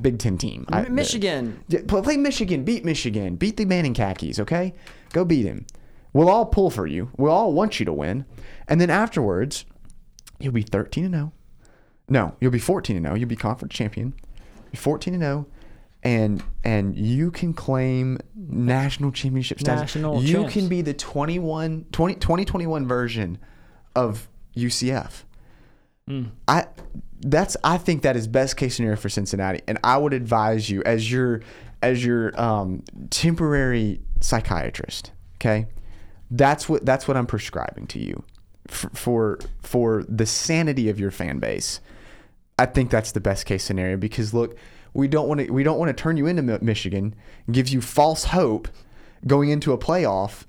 Big 0.02 0.18
Ten 0.18 0.36
team. 0.36 0.66
Michigan. 0.90 1.64
yeah, 1.68 1.80
play, 1.86 2.16
Michigan. 2.16 2.64
Beat 2.64 2.84
Michigan. 2.84 3.36
Beat 3.36 3.56
the 3.56 3.64
Manning 3.64 3.94
khakis. 3.94 4.38
Okay, 4.38 4.74
go 5.12 5.24
beat 5.24 5.46
him. 5.46 5.66
We'll 6.12 6.28
all 6.28 6.46
pull 6.46 6.70
for 6.70 6.86
you. 6.86 7.10
We'll 7.16 7.32
all 7.32 7.52
want 7.52 7.80
you 7.80 7.86
to 7.86 7.92
win, 7.92 8.24
and 8.68 8.80
then 8.80 8.90
afterwards, 8.90 9.64
you'll 10.38 10.52
be 10.52 10.62
thirteen 10.62 11.06
and 11.06 11.14
zero. 11.14 11.32
No, 12.08 12.36
you'll 12.40 12.50
be 12.52 12.58
fourteen 12.58 12.96
and 12.96 13.06
zero. 13.06 13.16
You'll 13.16 13.28
be 13.28 13.36
conference 13.36 13.74
champion. 13.74 14.14
You're 14.72 14.80
fourteen 14.80 15.14
and 15.14 15.22
zero, 15.22 15.46
and 16.02 16.42
and 16.62 16.96
you 16.96 17.30
can 17.30 17.54
claim 17.54 18.18
national 18.36 19.12
championship 19.12 19.60
status. 19.60 19.80
National 19.94 20.22
you 20.22 20.34
champs. 20.42 20.52
can 20.52 20.68
be 20.68 20.82
the 20.82 20.94
21, 20.94 21.86
20, 21.90 22.14
2021 22.16 22.86
version 22.86 23.38
of 23.96 24.28
UCF. 24.56 25.24
I 26.46 26.66
that's 27.20 27.56
I 27.64 27.78
think 27.78 28.02
that 28.02 28.16
is 28.16 28.26
best 28.26 28.56
case 28.56 28.76
scenario 28.76 28.96
for 28.96 29.08
Cincinnati, 29.08 29.60
and 29.66 29.78
I 29.82 29.96
would 29.96 30.12
advise 30.12 30.68
you 30.68 30.82
as 30.84 31.10
your 31.10 31.40
as 31.82 32.04
your 32.04 32.38
um, 32.40 32.82
temporary 33.10 34.00
psychiatrist. 34.20 35.12
Okay, 35.36 35.66
that's 36.30 36.68
what 36.68 36.84
that's 36.84 37.08
what 37.08 37.16
I'm 37.16 37.26
prescribing 37.26 37.86
to 37.88 37.98
you 37.98 38.22
for 38.66 38.90
for, 38.90 39.38
for 39.62 40.04
the 40.08 40.26
sanity 40.26 40.88
of 40.88 41.00
your 41.00 41.10
fan 41.10 41.38
base. 41.38 41.80
I 42.58 42.66
think 42.66 42.90
that's 42.90 43.12
the 43.12 43.20
best 43.20 43.46
case 43.46 43.64
scenario 43.64 43.96
because 43.96 44.34
look, 44.34 44.56
we 44.92 45.08
don't 45.08 45.26
want 45.26 45.40
to 45.40 45.50
we 45.50 45.62
don't 45.62 45.78
want 45.78 45.88
to 45.88 46.00
turn 46.00 46.16
you 46.16 46.26
into 46.26 46.42
Michigan, 46.62 47.14
give 47.50 47.68
you 47.68 47.80
false 47.80 48.24
hope 48.24 48.68
going 49.26 49.48
into 49.50 49.72
a 49.72 49.78
playoff, 49.78 50.44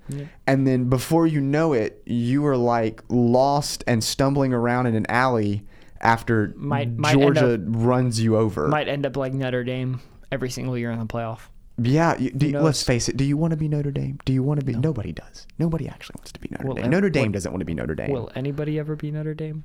and 0.47 0.67
then 0.67 0.89
before 0.89 1.27
you 1.27 1.41
know 1.41 1.73
it, 1.73 2.01
you 2.05 2.45
are 2.45 2.57
like 2.57 3.01
lost 3.09 3.83
and 3.87 4.03
stumbling 4.03 4.53
around 4.53 4.87
in 4.87 4.95
an 4.95 5.05
alley 5.09 5.63
after 6.01 6.53
Might- 6.57 6.97
might 6.97 7.13
Georgia 7.13 7.59
runs 7.65 8.19
you 8.21 8.35
over. 8.37 8.67
Might 8.67 8.87
end 8.87 9.05
up 9.05 9.15
like 9.17 9.33
Notre 9.33 9.63
Dame 9.63 10.01
every 10.31 10.49
single 10.49 10.77
year 10.77 10.91
in 10.91 10.99
the 10.99 11.05
playoff. 11.05 11.39
yeah, 11.77 12.17
you, 12.17 12.31
let's 12.59 12.83
face 12.83 13.09
it. 13.09 13.17
Do 13.17 13.23
you 13.25 13.37
want 13.37 13.51
to 13.51 13.57
be 13.57 13.67
Notre 13.67 13.91
Dame? 13.91 14.17
Do 14.25 14.31
you 14.33 14.43
want 14.43 14.59
to 14.59 14.65
be? 14.65 14.73
Nobody 14.75 15.11
does. 15.11 15.45
Nobody 15.59 15.87
actually 15.87 16.15
wants 16.19 16.31
to 16.33 16.39
be 16.39 16.47
Notre 16.51 16.67
Will 16.67 16.75
Dame. 16.75 16.85
ev- 16.85 16.91
Notre 16.91 17.09
Dame 17.09 17.23
will- 17.27 17.31
doesn't 17.33 17.51
want 17.51 17.59
to 17.61 17.65
be 17.65 17.73
Notre 17.73 17.95
Dame. 17.95 18.11
Will 18.11 18.31
anybody 18.35 18.77
ever 18.79 18.95
be 18.95 19.11
Notre 19.11 19.33
Dame? 19.33 19.63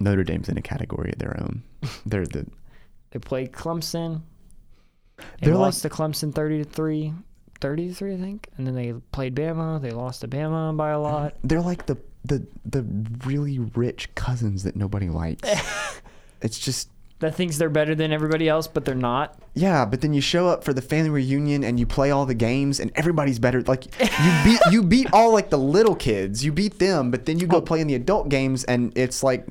Notre 0.00 0.24
Dame's 0.24 0.48
in 0.48 0.58
a 0.58 0.62
category 0.62 1.12
of 1.12 1.18
their 1.18 1.40
own. 1.40 1.62
They're 2.06 2.26
the 2.26 2.46
They 3.10 3.18
played 3.20 3.52
Clemson. 3.52 4.22
They 5.40 5.50
like- 5.50 5.58
lost 5.58 5.82
to 5.82 5.88
Clemson 5.88 6.34
30 6.34 6.58
to 6.58 6.64
3. 6.64 7.14
30 7.60 7.88
to 7.88 7.94
3, 7.94 8.14
I 8.14 8.16
think. 8.18 8.48
And 8.56 8.66
then 8.66 8.74
they 8.74 8.92
played 9.12 9.34
Bama. 9.34 9.80
They 9.80 9.90
lost 9.90 10.20
to 10.22 10.28
Bama 10.28 10.76
by 10.76 10.90
a 10.90 11.00
lot. 11.00 11.34
they're 11.44 11.60
like 11.60 11.86
the 11.86 11.98
the 12.24 12.46
the 12.64 12.84
really 13.26 13.58
rich 13.58 14.14
cousins 14.14 14.62
that 14.62 14.76
nobody 14.76 15.08
likes. 15.08 15.48
it's 16.40 16.58
just 16.58 16.88
That 17.18 17.34
thinks 17.34 17.58
they're 17.58 17.68
better 17.68 17.94
than 17.94 18.12
everybody 18.12 18.48
else, 18.48 18.66
but 18.66 18.84
they're 18.84 18.94
not. 18.94 19.38
yeah, 19.54 19.84
but 19.84 20.00
then 20.00 20.14
you 20.14 20.20
show 20.20 20.48
up 20.48 20.64
for 20.64 20.72
the 20.72 20.80
family 20.82 21.10
reunion 21.10 21.62
and 21.64 21.78
you 21.78 21.86
play 21.86 22.10
all 22.10 22.24
the 22.24 22.34
games 22.34 22.80
and 22.80 22.90
everybody's 22.94 23.38
better. 23.38 23.62
Like 23.62 23.84
you 24.00 24.32
beat 24.44 24.60
you 24.70 24.82
beat 24.82 25.08
all 25.12 25.32
like 25.32 25.50
the 25.50 25.58
little 25.58 25.94
kids, 25.94 26.44
you 26.44 26.52
beat 26.52 26.78
them, 26.78 27.10
but 27.10 27.26
then 27.26 27.38
you 27.38 27.46
go 27.46 27.58
oh. 27.58 27.62
play 27.62 27.80
in 27.80 27.86
the 27.86 27.94
adult 27.94 28.30
games 28.30 28.64
and 28.64 28.96
it's 28.96 29.22
like 29.22 29.46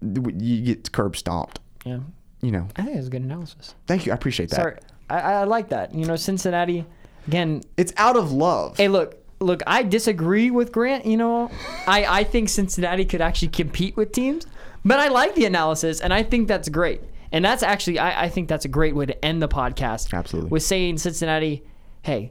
you 0.00 0.62
get 0.62 0.90
curb 0.92 1.16
stomped. 1.16 1.60
Yeah. 1.84 2.00
You 2.40 2.50
know. 2.50 2.68
I 2.76 2.82
think 2.82 2.96
that's 2.96 3.06
a 3.06 3.10
good 3.10 3.22
analysis. 3.22 3.74
Thank 3.86 4.06
you, 4.06 4.12
I 4.12 4.14
appreciate 4.14 4.50
that. 4.50 4.56
Sorry. 4.56 4.76
I, 5.08 5.20
I 5.20 5.44
like 5.44 5.68
that. 5.68 5.94
You 5.94 6.06
know, 6.06 6.16
Cincinnati, 6.16 6.86
again, 7.26 7.62
It's 7.76 7.92
out 7.96 8.16
of 8.16 8.32
love. 8.32 8.76
Hey, 8.76 8.88
look, 8.88 9.22
look. 9.40 9.62
I 9.66 9.82
disagree 9.82 10.50
with 10.50 10.72
Grant. 10.72 11.06
You 11.06 11.16
know, 11.16 11.50
I 11.86 12.04
I 12.20 12.24
think 12.24 12.48
Cincinnati 12.48 13.04
could 13.04 13.20
actually 13.20 13.48
compete 13.48 13.96
with 13.96 14.12
teams, 14.12 14.46
but 14.84 14.98
I 15.00 15.08
like 15.08 15.34
the 15.34 15.44
analysis, 15.46 16.00
and 16.00 16.12
I 16.12 16.22
think 16.22 16.48
that's 16.48 16.68
great. 16.68 17.00
And 17.34 17.42
that's 17.42 17.62
actually, 17.62 17.98
I, 17.98 18.24
I 18.24 18.28
think 18.28 18.48
that's 18.50 18.66
a 18.66 18.68
great 18.68 18.94
way 18.94 19.06
to 19.06 19.24
end 19.24 19.40
the 19.40 19.48
podcast. 19.48 20.12
Absolutely. 20.12 20.50
with 20.50 20.62
saying 20.62 20.98
Cincinnati, 20.98 21.62
hey, 22.02 22.30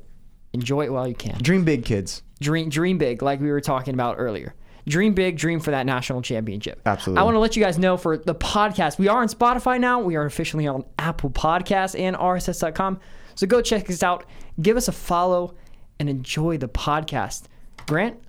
enjoy 0.53 0.85
it 0.85 0.93
while 0.93 1.07
you 1.07 1.15
can. 1.15 1.39
Dream 1.41 1.63
big, 1.63 1.85
kids. 1.85 2.21
Dream, 2.39 2.69
dream 2.69 2.99
big, 2.99 3.23
like 3.23 3.39
we 3.41 3.49
were 3.49 3.61
talking 3.61 3.95
about 3.95 4.17
earlier. 4.19 4.53
Dream 4.87 5.13
big, 5.15 5.37
dream 5.37 5.59
for 5.59 5.71
that 5.71 5.87
national 5.87 6.21
championship. 6.21 6.81
Absolutely. 6.85 7.19
I 7.19 7.23
want 7.23 7.33
to 7.35 7.39
let 7.39 7.55
you 7.55 7.63
guys 7.63 7.79
know 7.79 7.97
for 7.97 8.17
the 8.17 8.35
podcast, 8.35 8.99
we 8.99 9.07
are 9.07 9.21
on 9.21 9.27
Spotify 9.27 9.79
now. 9.79 9.99
We 10.01 10.15
are 10.17 10.25
officially 10.25 10.67
on 10.67 10.85
Apple 10.99 11.29
Podcasts 11.31 11.99
and 11.99 12.15
RSS.com. 12.15 12.99
So 13.35 13.47
go 13.47 13.61
check 13.61 13.89
us 13.89 14.03
out, 14.03 14.25
give 14.61 14.77
us 14.77 14.87
a 14.87 14.91
follow, 14.91 15.55
and 15.99 16.09
enjoy 16.09 16.57
the 16.57 16.67
podcast. 16.67 17.43
Grant, 17.87 18.19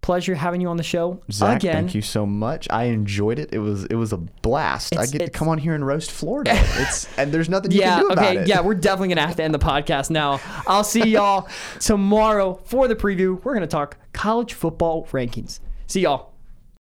pleasure 0.00 0.34
having 0.34 0.60
you 0.60 0.68
on 0.68 0.76
the 0.78 0.82
show 0.82 1.20
Zach, 1.30 1.58
again. 1.58 1.74
thank 1.74 1.94
you 1.94 2.00
so 2.02 2.24
much. 2.24 2.66
I 2.70 2.84
enjoyed 2.84 3.38
it. 3.38 3.50
It 3.52 3.58
was 3.58 3.84
it 3.84 3.94
was 3.96 4.12
a 4.12 4.16
blast. 4.16 4.96
I 4.96 5.06
get 5.06 5.18
to 5.18 5.30
come 5.30 5.48
on 5.48 5.58
here 5.58 5.74
and 5.74 5.86
roast 5.86 6.10
Florida. 6.10 6.52
It's 6.78 7.06
and 7.18 7.30
there's 7.32 7.48
nothing 7.48 7.72
you 7.72 7.80
Yeah, 7.80 7.96
can 7.96 8.00
do 8.06 8.10
about 8.12 8.24
okay, 8.24 8.36
it. 8.38 8.48
yeah, 8.48 8.60
we're 8.60 8.74
definitely 8.74 9.08
gonna 9.14 9.26
have 9.26 9.36
to 9.36 9.42
end 9.42 9.52
the 9.54 9.58
podcast 9.58 10.10
now. 10.10 10.40
I'll 10.66 10.84
see 10.84 11.06
y'all 11.10 11.48
tomorrow 11.80 12.54
for 12.64 12.88
the 12.88 12.96
preview. 12.96 13.42
We're 13.44 13.54
gonna 13.54 13.66
talk 13.66 13.96
college 14.12 14.54
football 14.54 15.06
rankings. 15.12 15.60
See 15.86 16.00
y'all. 16.00 16.32